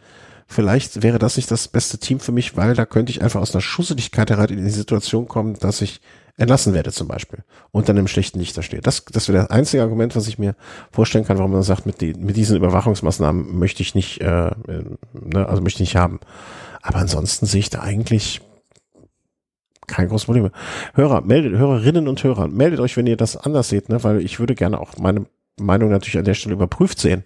vielleicht 0.48 1.04
wäre 1.04 1.20
das 1.20 1.38
nicht 1.38 1.52
das 1.52 1.68
beste 1.68 1.98
Team 1.98 2.20
für 2.20 2.32
mich, 2.32 2.58
weil 2.58 2.74
da 2.74 2.86
könnte 2.86 3.12
ich 3.12 3.22
einfach 3.22 3.42
aus 3.42 3.54
einer 3.54 3.62
Schusseligkeit 3.62 4.30
heraus 4.30 4.50
in 4.50 4.64
die 4.64 4.70
Situation 4.70 5.28
kommen, 5.28 5.56
dass 5.60 5.82
ich 5.82 6.02
entlassen 6.38 6.74
werde 6.74 6.92
zum 6.92 7.08
Beispiel 7.08 7.44
und 7.72 7.90
dann 7.90 7.98
im 7.98 8.08
schlechten 8.08 8.40
Licht 8.40 8.56
da 8.56 8.62
stehe. 8.62 8.82
Das, 8.82 9.06
das 9.06 9.28
wäre 9.28 9.40
das 9.40 9.50
einzige 9.50 9.82
Argument, 9.82 10.16
was 10.16 10.28
ich 10.28 10.38
mir 10.38 10.56
vorstellen 10.92 11.26
kann, 11.26 11.38
warum 11.40 11.52
man 11.52 11.64
sagt, 11.64 11.86
mit, 11.86 12.00
die, 12.00 12.14
mit 12.14 12.38
diesen 12.38 12.56
Überwachungsmaßnahmen 12.58 13.58
möchte 13.58 13.82
ich 13.82 13.96
nicht, 13.96 14.22
äh, 14.22 14.52
ne, 15.14 15.48
also 15.48 15.62
möchte 15.62 15.84
ich 15.84 15.90
nicht 15.90 15.96
haben. 15.96 16.20
Aber 16.84 17.00
ansonsten 17.00 17.48
sehe 17.48 17.60
ich 17.60 17.72
da 17.72 17.82
eigentlich 17.82 18.42
kein 19.88 20.10
großes 20.10 20.26
Problem. 20.26 20.52
Hörer, 20.94 21.22
meldet, 21.22 21.58
Hörerinnen 21.58 22.08
und 22.08 22.24
Hörer, 22.24 22.48
meldet 22.48 22.80
euch, 22.82 22.98
wenn 22.98 23.08
ihr 23.08 23.18
das 23.18 23.36
anders 23.36 23.70
seht, 23.70 23.90
ne, 23.90 24.04
weil 24.04 24.22
ich 24.22 24.40
würde 24.40 24.54
gerne 24.54 24.80
auch 24.80 24.98
meine 24.98 25.26
Meinung 25.60 25.90
natürlich 25.90 26.20
an 26.20 26.26
der 26.26 26.36
Stelle 26.36 26.54
überprüft 26.54 27.00
sehen, 27.00 27.24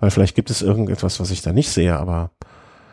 weil 0.00 0.10
vielleicht 0.10 0.34
gibt 0.34 0.48
es 0.48 0.62
irgendetwas, 0.62 1.20
was 1.20 1.30
ich 1.30 1.42
da 1.42 1.52
nicht 1.52 1.68
sehe, 1.68 1.98
aber 1.98 2.30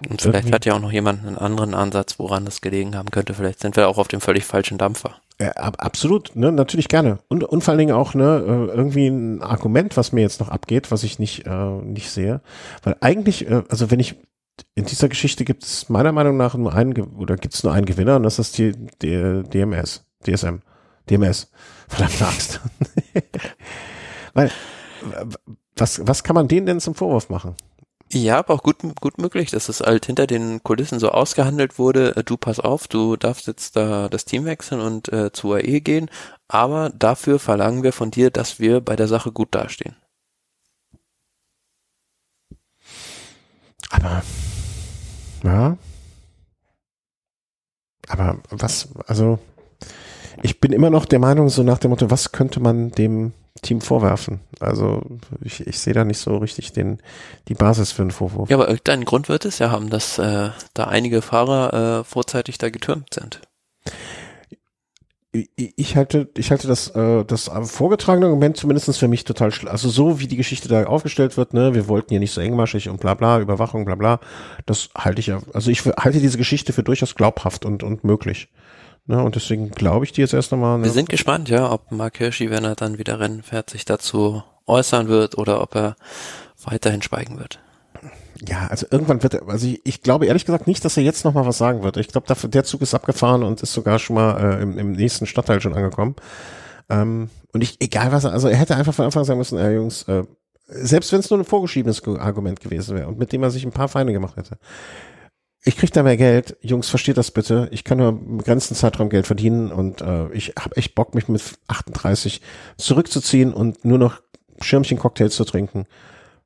und 0.10 0.22
vielleicht 0.22 0.52
hat 0.52 0.66
ja 0.66 0.74
auch 0.74 0.80
noch 0.80 0.92
jemand 0.92 1.26
einen 1.26 1.38
anderen 1.38 1.74
Ansatz, 1.74 2.18
woran 2.18 2.46
das 2.46 2.62
gelegen 2.62 2.96
haben 2.96 3.12
könnte. 3.12 3.34
Vielleicht 3.34 3.60
sind 3.60 3.76
wir 3.76 3.88
auch 3.88 3.98
auf 3.98 4.08
dem 4.08 4.22
völlig 4.22 4.46
falschen 4.46 4.78
Dampfer. 4.78 5.16
Ja, 5.40 5.52
absolut, 5.52 6.36
ne, 6.36 6.52
natürlich 6.52 6.88
gerne. 6.88 7.20
Und, 7.28 7.44
und 7.44 7.64
vor 7.64 7.72
allen 7.72 7.80
Dingen 7.80 7.96
auch, 7.96 8.14
ne, 8.14 8.44
äh, 8.46 8.76
irgendwie 8.76 9.08
ein 9.08 9.42
Argument, 9.42 9.98
was 9.98 10.12
mir 10.12 10.22
jetzt 10.22 10.40
noch 10.40 10.50
abgeht, 10.50 10.92
was 10.92 11.04
ich 11.04 11.20
nicht, 11.20 11.46
äh, 11.48 11.82
nicht 11.82 12.12
sehe. 12.12 12.42
Weil 12.84 12.96
eigentlich, 13.02 13.50
äh, 13.50 13.64
also 13.70 13.90
wenn 13.90 14.00
ich, 14.00 14.16
in 14.76 14.86
dieser 14.86 15.10
Geschichte 15.10 15.44
gibt 15.46 15.64
es 15.64 15.90
meiner 15.90 16.12
Meinung 16.12 16.38
nach 16.38 16.54
nur 16.56 16.74
einen, 16.74 16.94
oder 17.16 17.38
gibt 17.38 17.56
es 17.56 17.64
nur 17.64 17.74
einen 17.74 17.86
Gewinner 17.86 18.18
und 18.18 18.24
das 18.24 18.38
ist 18.38 18.58
die, 18.58 18.74
die 19.02 19.44
DMS, 19.44 20.06
DSM, 20.24 20.58
DMS. 21.10 21.50
Verdammte 21.88 22.26
Axt. 22.26 22.62
Weil, 24.34 24.52
was, 25.76 26.06
was 26.06 26.24
kann 26.24 26.36
man 26.36 26.48
denen 26.48 26.68
denn 26.68 26.80
zum 26.80 26.96
Vorwurf 26.96 27.30
machen? 27.30 27.56
Ja, 28.14 28.40
aber 28.40 28.54
auch 28.56 28.64
gut, 28.64 28.78
gut 29.00 29.18
möglich, 29.20 29.52
dass 29.52 29.70
es 29.70 29.80
halt 29.80 30.06
hinter 30.06 30.28
den 30.28 30.62
Kulissen 30.64 31.00
so 31.00 31.10
ausgehandelt 31.12 31.80
wurde, 31.80 32.16
äh, 32.18 32.24
du 32.24 32.36
pass 32.38 32.60
auf, 32.60 32.88
du 32.90 33.16
darfst 33.16 33.48
jetzt 33.48 33.76
da 33.78 34.10
das 34.10 34.26
Team 34.26 34.44
wechseln 34.46 34.82
und 34.82 35.08
äh, 35.14 35.32
zur 35.32 35.56
AE 35.58 35.80
gehen, 35.82 36.10
aber 36.50 36.90
dafür 36.90 37.40
verlangen 37.40 37.84
wir 37.84 37.94
von 37.94 38.12
dir, 38.12 38.30
dass 38.30 38.60
wir 38.60 38.82
bei 38.82 38.96
der 38.98 39.08
Sache 39.08 39.32
gut 39.32 39.56
dastehen. 39.56 39.96
Aber, 43.90 44.24
ja. 45.44 45.78
Aber 48.10 48.40
was, 48.50 48.90
also, 49.08 49.40
ich 50.44 50.60
bin 50.60 50.74
immer 50.74 50.90
noch 50.90 51.06
der 51.06 51.20
Meinung, 51.20 51.50
so 51.50 51.64
nach 51.64 51.80
dem 51.80 51.92
Motto, 51.92 52.10
was 52.12 52.32
könnte 52.32 52.60
man 52.60 52.92
dem 52.92 53.34
Team 53.62 53.82
vorwerfen. 53.82 54.40
Also 54.60 55.04
ich, 55.42 55.66
ich 55.68 55.80
sehe 55.80 55.94
da 55.94 56.04
nicht 56.04 56.20
so 56.20 56.38
richtig 56.38 56.72
den, 56.72 57.00
die 57.48 57.54
Basis 57.54 57.92
für 57.92 58.02
einen 58.02 58.12
Vorwurf. 58.12 58.50
Ja, 58.50 58.58
aber 58.58 58.68
irgendeinen 58.68 59.06
Grund 59.06 59.30
wird 59.30 59.46
es 59.46 59.60
ja 59.60 59.72
haben, 59.72 59.90
dass 59.90 60.18
äh, 60.18 60.50
da 60.74 60.86
einige 60.86 61.22
Fahrer 61.22 62.00
äh, 62.00 62.04
vorzeitig 62.04 62.58
da 62.58 62.70
getürmt 62.70 63.14
sind. 63.14 63.42
Ich, 65.34 65.50
ich 65.56 65.96
halte, 65.96 66.30
ich 66.36 66.52
halte 66.52 66.68
das, 66.68 66.90
äh, 66.90 67.24
das 67.24 67.50
vorgetragene 67.66 68.26
Argument 68.26 68.58
zumindest 68.58 68.98
für 68.98 69.08
mich 69.08 69.24
total 69.26 69.52
schlecht. 69.52 69.72
Also 69.72 69.90
so 69.90 70.20
wie 70.20 70.28
die 70.28 70.36
Geschichte 70.38 70.68
da 70.68 70.86
aufgestellt 70.86 71.38
wird, 71.38 71.54
ne, 71.54 71.74
wir 71.74 71.88
wollten 71.88 72.10
hier 72.10 72.20
nicht 72.20 72.34
so 72.34 72.42
engmaschig 72.42 72.90
und 72.90 73.00
bla 73.00 73.14
bla, 73.14 73.40
Überwachung, 73.40 73.86
bla 73.86 73.96
bla, 73.96 74.20
das 74.66 74.90
halte 74.96 75.20
ich 75.20 75.28
ja, 75.28 75.42
also 75.54 75.72
ich 75.72 75.86
halte 75.86 76.20
diese 76.20 76.38
Geschichte 76.38 76.74
für 76.74 76.84
durchaus 76.84 77.16
glaubhaft 77.16 77.66
und, 77.66 77.84
und 77.84 78.04
möglich. 78.04 78.50
Ne, 79.12 79.22
und 79.22 79.36
deswegen 79.36 79.72
glaube 79.72 80.06
ich 80.06 80.14
dir 80.14 80.22
jetzt 80.22 80.34
erst 80.34 80.54
einmal. 80.54 80.78
Ne? 80.78 80.86
Wir 80.86 80.92
sind 80.92 81.10
gespannt, 81.10 81.50
ja, 81.50 81.70
ob 81.70 81.92
Mark 81.92 82.18
Hirschi, 82.20 82.50
wenn 82.50 82.64
er 82.64 82.76
dann 82.76 82.98
wieder 82.98 83.20
Rennen 83.20 83.44
fährt, 83.44 83.70
sich 83.70 83.84
dazu 83.84 84.42
äußern 84.68 85.10
wird 85.10 85.38
oder 85.38 85.62
ob 85.62 85.76
er 85.76 85.98
weiterhin 86.64 87.02
schweigen 87.02 87.38
wird. 87.38 87.60
Ja, 88.48 88.68
also 88.68 88.86
irgendwann 88.90 89.22
wird 89.22 89.34
er, 89.34 89.50
also 89.50 89.68
ich, 89.68 89.82
ich 89.84 90.02
glaube 90.02 90.28
ehrlich 90.28 90.46
gesagt 90.46 90.66
nicht, 90.66 90.86
dass 90.86 90.96
er 90.96 91.04
jetzt 91.04 91.26
nochmal 91.26 91.46
was 91.46 91.58
sagen 91.58 91.84
wird. 91.84 91.98
Ich 91.98 92.08
glaube, 92.08 92.34
der 92.48 92.64
Zug 92.64 92.82
ist 92.82 92.94
abgefahren 92.94 93.44
und 93.44 93.62
ist 93.62 93.74
sogar 93.74 94.00
schon 94.00 94.16
mal 94.16 94.40
äh, 94.40 94.64
im, 94.64 94.78
im 94.78 94.94
nächsten 94.94 95.26
Stadtteil 95.26 95.60
schon 95.60 95.74
angekommen. 95.74 96.16
Ähm, 96.90 97.30
und 97.52 97.62
ich, 97.62 97.82
egal 97.82 98.14
was 98.14 98.24
er, 98.24 98.32
also 98.32 98.48
er 98.48 98.56
hätte 98.56 98.78
einfach 98.78 98.94
von 98.94 99.04
Anfang 99.04 99.26
sagen 99.26 99.40
müssen, 99.40 99.60
äh, 99.60 99.74
Jungs, 99.74 100.04
äh, 100.04 100.24
selbst 100.68 101.12
wenn 101.12 101.20
es 101.20 101.30
nur 101.30 101.38
ein 101.38 101.44
vorgeschriebenes 101.44 102.02
Argument 102.08 102.62
gewesen 102.62 102.96
wäre 102.96 103.10
und 103.10 103.20
mit 103.20 103.34
dem 103.34 103.44
er 103.44 103.52
sich 103.52 103.66
ein 103.66 103.74
paar 103.74 103.90
Feinde 103.90 104.14
gemacht 104.14 104.38
hätte. 104.38 104.58
Ich 105.64 105.78
krieg 105.78 105.92
da 105.92 106.04
mehr 106.04 106.18
Geld. 106.18 106.58
Jungs, 106.62 106.90
versteht 106.90 107.18
das 107.18 107.32
bitte. 107.32 107.68
Ich 107.72 107.84
kann 107.84 108.00
nur 108.00 108.10
im 108.10 108.38
begrenzten 108.38 108.76
Zeitraum 108.76 109.10
Geld 109.10 109.28
verdienen 109.28 109.72
und 109.72 110.02
äh, 110.02 110.32
ich 110.32 110.54
habe 110.58 110.76
echt 110.78 110.96
Bock, 110.96 111.14
mich 111.14 111.28
mit 111.28 111.42
38 111.68 112.42
zurückzuziehen 112.78 113.54
und 113.54 113.86
nur 113.86 114.00
noch 114.00 114.22
Schirmchen-Cocktails 114.60 115.36
zu 115.36 115.46
trinken. 115.46 115.86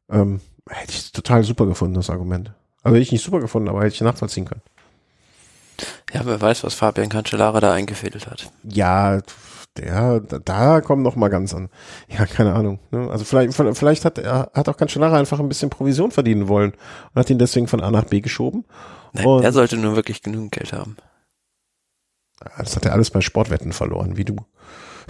Ähm, 0.10 0.42
hätte 0.70 0.92
ich 0.92 1.12
total 1.12 1.44
super 1.44 1.66
gefunden, 1.66 1.96
das 1.96 2.10
Argument. 2.10 2.52
Also 2.84 2.96
hätte 2.96 3.04
ich 3.04 3.12
nicht 3.12 3.24
super 3.24 3.40
gefunden, 3.40 3.70
aber 3.70 3.84
hätte 3.84 3.96
ich 3.96 4.02
nachvollziehen 4.02 4.46
können. 4.46 4.62
Ja, 6.16 6.22
wer 6.26 6.40
weiß, 6.40 6.64
was 6.64 6.74
Fabian 6.74 7.10
Cancellara 7.10 7.60
da 7.60 7.74
eingefädelt 7.74 8.28
hat. 8.28 8.50
Ja, 8.64 9.20
der, 9.76 10.22
da 10.22 10.80
kommen 10.80 11.04
noch 11.04 11.18
mal 11.18 11.28
ganz 11.28 11.54
an. 11.54 11.68
Ja, 12.08 12.26
keine 12.26 12.54
Ahnung. 12.54 12.80
Ne? 12.92 13.10
Also 13.12 13.26
vielleicht, 13.26 13.54
vielleicht 13.54 14.06
hat 14.06 14.18
er 14.18 14.50
hat 14.54 14.70
auch 14.70 14.78
Cancellara 14.78 15.18
einfach 15.18 15.42
ein 15.42 15.50
bisschen 15.50 15.70
Provision 15.70 16.12
verdienen 16.12 16.48
wollen 16.48 16.72
und 16.72 17.20
hat 17.20 17.30
ihn 17.30 17.38
deswegen 17.38 17.68
von 17.68 17.82
A 17.82 17.92
nach 17.92 18.06
B 18.06 18.22
geschoben. 18.22 18.64
Nein, 19.12 19.26
und 19.26 19.44
er 19.44 19.52
sollte 19.52 19.76
nur 19.76 19.98
wirklich 19.98 20.22
genügend 20.22 20.54
Geld 20.54 20.72
haben. 20.72 20.96
Das 22.58 22.78
hat 22.78 22.86
er 22.86 22.94
alles 22.94 23.12
bei 23.12 23.20
Sportwetten 23.20 23.74
verloren, 23.74 24.16
wie 24.16 24.24
du. 24.24 24.38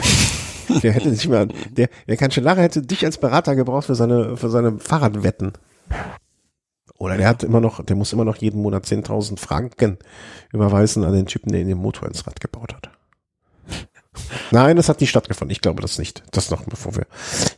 der 0.82 0.92
hätte 0.92 1.14
sich 1.14 1.30
mal, 1.30 1.50
der, 1.70 1.90
der 2.08 2.18
Cancellara 2.18 2.62
hätte 2.62 2.82
dich 2.82 3.06
als 3.06 3.20
Berater 3.20 3.56
gebraucht 3.56 3.86
für 3.86 3.96
seine, 3.96 4.38
für 4.38 4.50
seine 4.50 4.80
Fahrradwetten. 4.80 5.54
Oder 7.06 7.18
der 7.18 7.28
hat 7.28 7.44
immer 7.44 7.62
noch, 7.62 7.84
der 7.84 7.96
muss 7.96 8.14
immer 8.14 8.26
noch 8.26 8.38
jeden 8.38 8.62
Monat 8.62 8.86
10.000 8.86 9.38
Franken 9.38 10.00
überweisen 10.52 11.04
an 11.04 11.14
den 11.14 11.28
Typen, 11.28 11.52
der 11.52 11.62
in 11.62 11.68
den 11.68 11.78
Motor 11.78 12.08
ins 12.08 12.26
Rad 12.26 12.42
gebaut 12.42 12.74
hat. 12.74 12.90
Nein, 14.50 14.76
das 14.76 14.90
hat 14.90 15.02
nicht 15.02 15.12
stattgefunden. 15.12 15.52
Ich 15.52 15.62
glaube 15.62 15.84
das 15.84 16.00
nicht. 16.00 16.24
Das 16.32 16.50
noch, 16.50 16.64
bevor 16.66 16.96
wir 16.96 17.06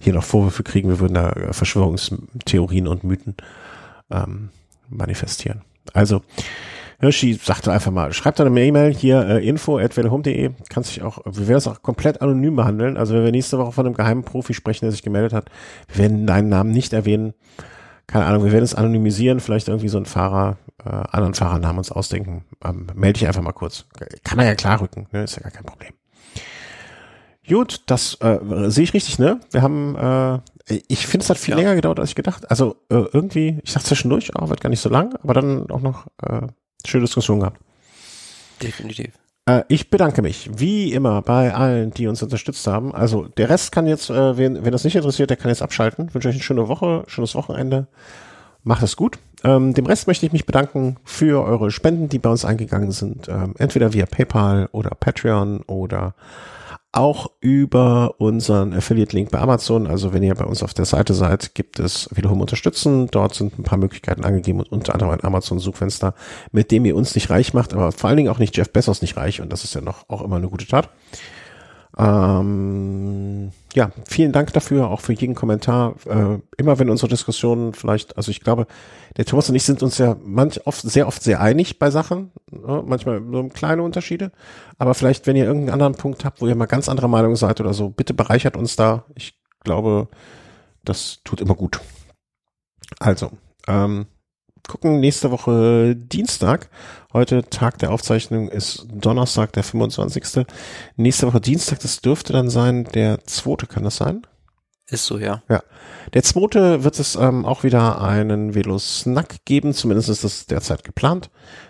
hier 0.02 0.12
noch 0.14 0.26
Vorwürfe 0.26 0.64
kriegen, 0.64 0.90
wir 0.90 1.00
würden 1.00 1.14
da 1.14 1.30
äh, 1.30 1.54
Verschwörungstheorien 1.54 2.90
und 2.90 3.06
Mythen 3.06 3.36
ähm, 4.12 4.50
manifestieren. 4.90 5.62
Also, 5.94 6.24
Hirschi 7.00 7.36
sagte 7.36 7.72
einfach 7.72 7.92
mal, 7.92 8.12
schreibt 8.12 8.42
eine 8.42 8.62
E-Mail 8.62 8.94
hier 8.94 9.26
äh, 9.30 9.48
info 9.48 9.78
at 9.78 9.96
home.de, 9.98 10.52
kann 10.68 10.84
sich 10.84 11.04
auch, 11.04 11.20
wir 11.24 11.48
werden 11.48 11.60
es 11.60 11.68
auch 11.68 11.82
komplett 11.82 12.22
anonym 12.22 12.58
behandeln. 12.58 12.98
Also 12.98 13.14
wenn 13.14 13.24
wir 13.24 13.32
nächste 13.32 13.60
Woche 13.60 13.72
von 13.72 13.86
einem 13.86 13.96
geheimen 13.96 14.24
Profi 14.24 14.54
sprechen, 14.54 14.84
der 14.84 14.92
sich 14.92 15.04
gemeldet 15.04 15.32
hat, 15.32 15.50
wir 15.88 16.00
werden 16.00 16.28
deinen 16.28 16.50
Namen 16.50 16.72
nicht 16.72 16.92
erwähnen. 16.92 17.34
Keine 18.08 18.26
Ahnung, 18.26 18.46
wir 18.46 18.54
werden 18.54 18.64
es 18.64 18.74
anonymisieren, 18.74 19.42
vielleicht 19.42 19.68
irgendwie 19.68 19.90
so 19.90 19.98
ein 19.98 20.06
Fahrer, 20.06 20.58
äh, 20.84 20.90
anderen 20.90 21.34
Fahrernamen 21.34 21.80
uns 21.80 21.92
ausdenken. 21.92 22.46
Ähm, 22.64 22.88
melde 22.96 23.20
dich 23.20 23.28
einfach 23.28 23.42
mal 23.42 23.52
kurz. 23.52 23.86
Kann 24.24 24.38
man 24.38 24.46
ja 24.46 24.56
klar 24.56 24.80
rücken, 24.80 25.08
ne? 25.12 25.24
ist 25.24 25.36
ja 25.36 25.44
gar 25.44 25.52
kein 25.52 25.66
Problem. 25.66 25.92
Gut, 27.48 27.84
das 27.86 28.16
äh, 28.16 28.40
sehe 28.70 28.84
ich 28.84 28.94
richtig, 28.94 29.20
ne? 29.20 29.40
Wir 29.52 29.62
haben, 29.62 29.96
äh, 29.96 30.80
ich 30.88 31.08
finde, 31.08 31.24
es 31.24 31.30
hat 31.30 31.38
viel 31.38 31.54
ja. 31.54 31.58
länger 31.58 31.76
gedauert, 31.76 32.00
als 32.00 32.10
ich 32.10 32.16
gedacht. 32.16 32.50
Also 32.50 32.76
äh, 32.90 33.06
irgendwie, 33.14 33.60
ich 33.64 33.74
dachte 33.74 33.88
zwischendurch, 33.88 34.32
oh, 34.36 34.50
wird 34.50 34.60
gar 34.60 34.70
nicht 34.70 34.82
so 34.82 34.90
lang, 34.90 35.16
aber 35.24 35.34
dann 35.34 35.70
auch 35.70 35.80
noch 35.80 36.08
äh, 36.24 36.48
schöne 36.86 37.06
Diskussion 37.06 37.40
gehabt. 37.40 37.62
Definitiv. 38.62 39.14
Äh, 39.48 39.64
ich 39.70 39.90
bedanke 39.90 40.22
mich, 40.22 40.50
wie 40.54 40.94
immer, 40.94 41.24
bei 41.24 41.56
allen, 41.56 41.92
die 41.92 42.08
uns 42.08 42.22
unterstützt 42.22 42.68
haben. 42.68 42.94
Also 42.94 43.28
der 43.38 43.50
Rest 43.50 43.72
kann 43.72 43.88
jetzt, 43.88 44.10
äh, 44.12 44.38
wen, 44.38 44.64
wen 44.64 44.72
das 44.72 44.84
nicht 44.84 44.96
interessiert, 44.96 45.32
der 45.32 45.38
kann 45.38 45.50
jetzt 45.50 45.64
abschalten. 45.64 46.08
Ich 46.10 46.14
wünsche 46.14 46.28
euch 46.28 46.36
eine 46.36 46.44
schöne 46.44 46.68
Woche, 46.68 47.04
schönes 47.08 47.34
Wochenende. 47.34 47.88
Macht 48.64 48.84
es 48.84 48.98
gut. 48.98 49.18
Ähm, 49.44 49.74
dem 49.74 49.86
Rest 49.86 50.08
möchte 50.08 50.26
ich 50.26 50.34
mich 50.34 50.46
bedanken 50.46 50.98
für 51.06 51.44
eure 51.44 51.72
Spenden, 51.72 52.10
die 52.10 52.20
bei 52.20 52.30
uns 52.30 52.44
eingegangen 52.44 52.92
sind. 52.92 53.30
Ähm, 53.30 53.54
entweder 53.58 53.94
via 53.94 54.06
PayPal 54.06 54.68
oder 54.74 54.90
Patreon 54.90 55.62
oder 55.62 56.14
auch 56.92 57.32
über 57.42 58.16
unseren 58.18 58.74
Affiliate-Link 58.74 59.32
bei 59.32 59.40
Amazon. 59.40 59.88
Also 59.88 60.14
wenn 60.14 60.24
ihr 60.24 60.34
bei 60.36 60.46
uns 60.46 60.64
auf 60.64 60.74
der 60.74 60.86
Seite 60.86 61.14
seid, 61.14 61.54
gibt 61.54 61.80
es 61.80 62.10
wiederum 62.14 62.42
unterstützen. 62.42 63.08
Dort 63.12 63.36
sind 63.36 63.60
ein 63.60 63.64
paar 63.64 63.78
Möglichkeiten 63.78 64.24
angegeben 64.24 64.60
und 64.60 64.72
unter 64.72 64.94
anderem 64.94 65.14
ein 65.14 65.24
Amazon-Suchfenster, 65.24 66.16
mit 66.52 66.72
dem 66.72 66.86
ihr 66.86 66.96
uns 66.96 67.14
nicht 67.16 67.30
reich 67.30 67.54
macht, 67.54 67.74
aber 67.74 67.92
vor 67.92 68.10
allen 68.10 68.18
Dingen 68.18 68.30
auch 68.30 68.40
nicht 68.40 68.56
Jeff 68.58 68.72
Bezos 68.72 69.02
nicht 69.02 69.18
reich. 69.18 69.42
Und 69.42 69.52
das 69.52 69.64
ist 69.64 69.76
ja 69.76 69.82
noch 69.82 70.10
auch 70.10 70.22
immer 70.22 70.38
eine 70.38 70.50
gute 70.50 70.66
Tat. 70.66 70.90
Ähm, 71.98 73.52
ja, 73.74 73.92
vielen 74.08 74.32
Dank 74.32 74.54
dafür, 74.54 74.90
auch 74.90 75.02
für 75.02 75.14
jeden 75.14 75.34
Kommentar. 75.34 75.96
Äh, 76.06 76.40
immer 76.58 76.78
wenn 76.78 76.90
unsere 76.90 77.10
Diskussionen 77.10 77.74
vielleicht, 77.74 78.18
also 78.18 78.30
ich 78.30 78.42
glaube, 78.42 78.68
der 79.18 79.26
Thomas 79.26 79.50
und 79.50 79.56
ich 79.56 79.64
sind 79.64 79.82
uns 79.82 79.98
ja 79.98 80.16
manch 80.24 80.68
oft, 80.68 80.82
sehr 80.82 81.08
oft 81.08 81.24
sehr 81.24 81.42
einig 81.42 81.80
bei 81.80 81.90
Sachen, 81.90 82.32
ne? 82.52 82.84
manchmal 82.86 83.20
nur 83.20 83.50
kleine 83.50 83.82
Unterschiede. 83.82 84.32
Aber 84.78 84.94
vielleicht, 84.94 85.26
wenn 85.26 85.36
ihr 85.36 85.46
irgendeinen 85.46 85.74
anderen 85.74 85.96
Punkt 85.96 86.24
habt, 86.24 86.40
wo 86.40 86.48
ihr 86.48 86.56
mal 86.56 86.66
ganz 86.68 86.88
anderer 86.88 87.08
Meinung 87.08 87.36
seid 87.36 87.60
oder 87.60 87.74
so, 87.74 87.90
bitte 87.90 88.14
bereichert 88.14 88.56
uns 88.58 88.76
da. 88.76 89.06
Ich 89.16 89.40
glaube, 89.64 90.08
das 90.86 91.22
tut 91.24 91.42
immer 91.42 91.56
gut. 91.56 91.82
Also, 93.00 93.32
ähm, 93.68 94.06
gucken 94.68 95.00
nächste 95.00 95.32
Woche 95.32 95.96
Dienstag. 95.96 96.70
Heute 97.14 97.44
Tag 97.50 97.80
der 97.80 97.92
Aufzeichnung 97.92 98.50
ist 98.50 98.86
Donnerstag, 98.92 99.54
der 99.54 99.64
25. 99.64 100.46
Nächste 100.96 101.28
Woche 101.28 101.42
Dienstag, 101.42 101.80
das 101.80 102.02
dürfte 102.02 102.34
dann 102.34 102.50
sein, 102.50 102.84
der 102.84 103.24
zweite, 103.26 103.66
kann 103.66 103.84
das 103.84 103.98
sein? 103.98 104.28
Ist 104.90 105.06
so, 105.06 105.18
ja. 105.18 105.42
Ja. 105.50 105.64
Der 106.14 106.24
zweite 106.24 106.84
wird 106.84 107.00
es 107.00 107.16
ähm, 107.16 107.46
auch 107.46 107.64
wieder 107.64 108.02
einen 108.02 108.56
Velo-Snack 108.56 109.44
geben, 109.46 109.74
zumindest 109.74 110.10
ist 110.10 110.24
das 110.24 110.46
derzeit 110.46 110.84
geplant. 110.84 111.30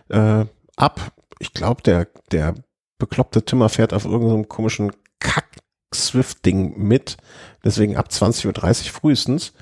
Äh, 0.10 0.46
ab, 0.76 1.12
ich 1.40 1.54
glaube, 1.54 1.82
der, 1.82 2.08
der 2.32 2.56
bekloppte 3.00 3.44
Timmer 3.44 3.70
fährt 3.70 3.94
auf 3.94 4.06
irgendeinem 4.06 4.48
komischen 4.48 4.92
Kack-Swift-Ding 5.20 6.78
mit. 6.78 7.18
Deswegen 7.64 7.98
ab 7.98 8.10
20.30 8.12 8.48
Uhr 8.88 8.92
frühestens. 8.92 9.54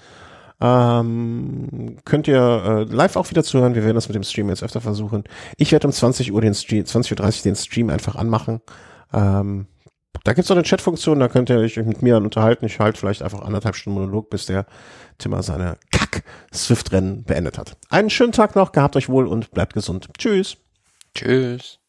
Ähm, 0.62 1.98
könnt 2.06 2.28
ihr 2.28 2.88
äh, 2.90 2.94
live 2.94 3.16
auch 3.18 3.30
wieder 3.30 3.44
zuhören. 3.44 3.76
Wir 3.76 3.84
werden 3.84 3.96
das 3.96 4.08
mit 4.08 4.16
dem 4.16 4.24
Stream 4.24 4.50
jetzt 4.50 4.64
öfter 4.64 4.82
versuchen. 4.82 5.24
Ich 5.58 5.72
werde 5.72 5.88
um 5.88 5.94
20 5.94 6.32
Uhr 6.32 6.42
den 6.42 6.54
Stream, 6.54 6.84
20.30 6.84 7.40
Uhr 7.40 7.44
den 7.44 7.56
Stream 7.56 7.90
einfach 7.90 8.16
anmachen. 8.16 8.62
Ähm, 9.14 9.68
da 10.24 10.34
gibt's 10.34 10.50
noch 10.50 10.58
eine 10.58 10.66
Chatfunktion, 10.66 11.20
da 11.20 11.28
könnt 11.28 11.50
ihr 11.50 11.58
euch 11.58 11.78
mit 11.78 12.02
mir 12.02 12.18
unterhalten. 12.18 12.66
Ich 12.66 12.80
halte 12.80 13.00
vielleicht 13.00 13.22
einfach 13.22 13.42
anderthalb 13.42 13.76
Stunden 13.76 14.00
Monolog, 14.00 14.30
bis 14.30 14.46
der 14.46 14.66
Timmer 15.18 15.44
seine 15.44 15.78
Kack-Swift-Rennen 15.92 17.24
beendet 17.24 17.58
hat. 17.58 17.78
Einen 17.90 18.10
schönen 18.10 18.32
Tag 18.32 18.56
noch, 18.56 18.72
gehabt 18.72 18.96
euch 18.96 19.10
wohl 19.10 19.28
und 19.28 19.52
bleibt 19.52 19.74
gesund. 19.74 20.10
Tschüss. 20.18 20.58
Tschüss. 21.14 21.80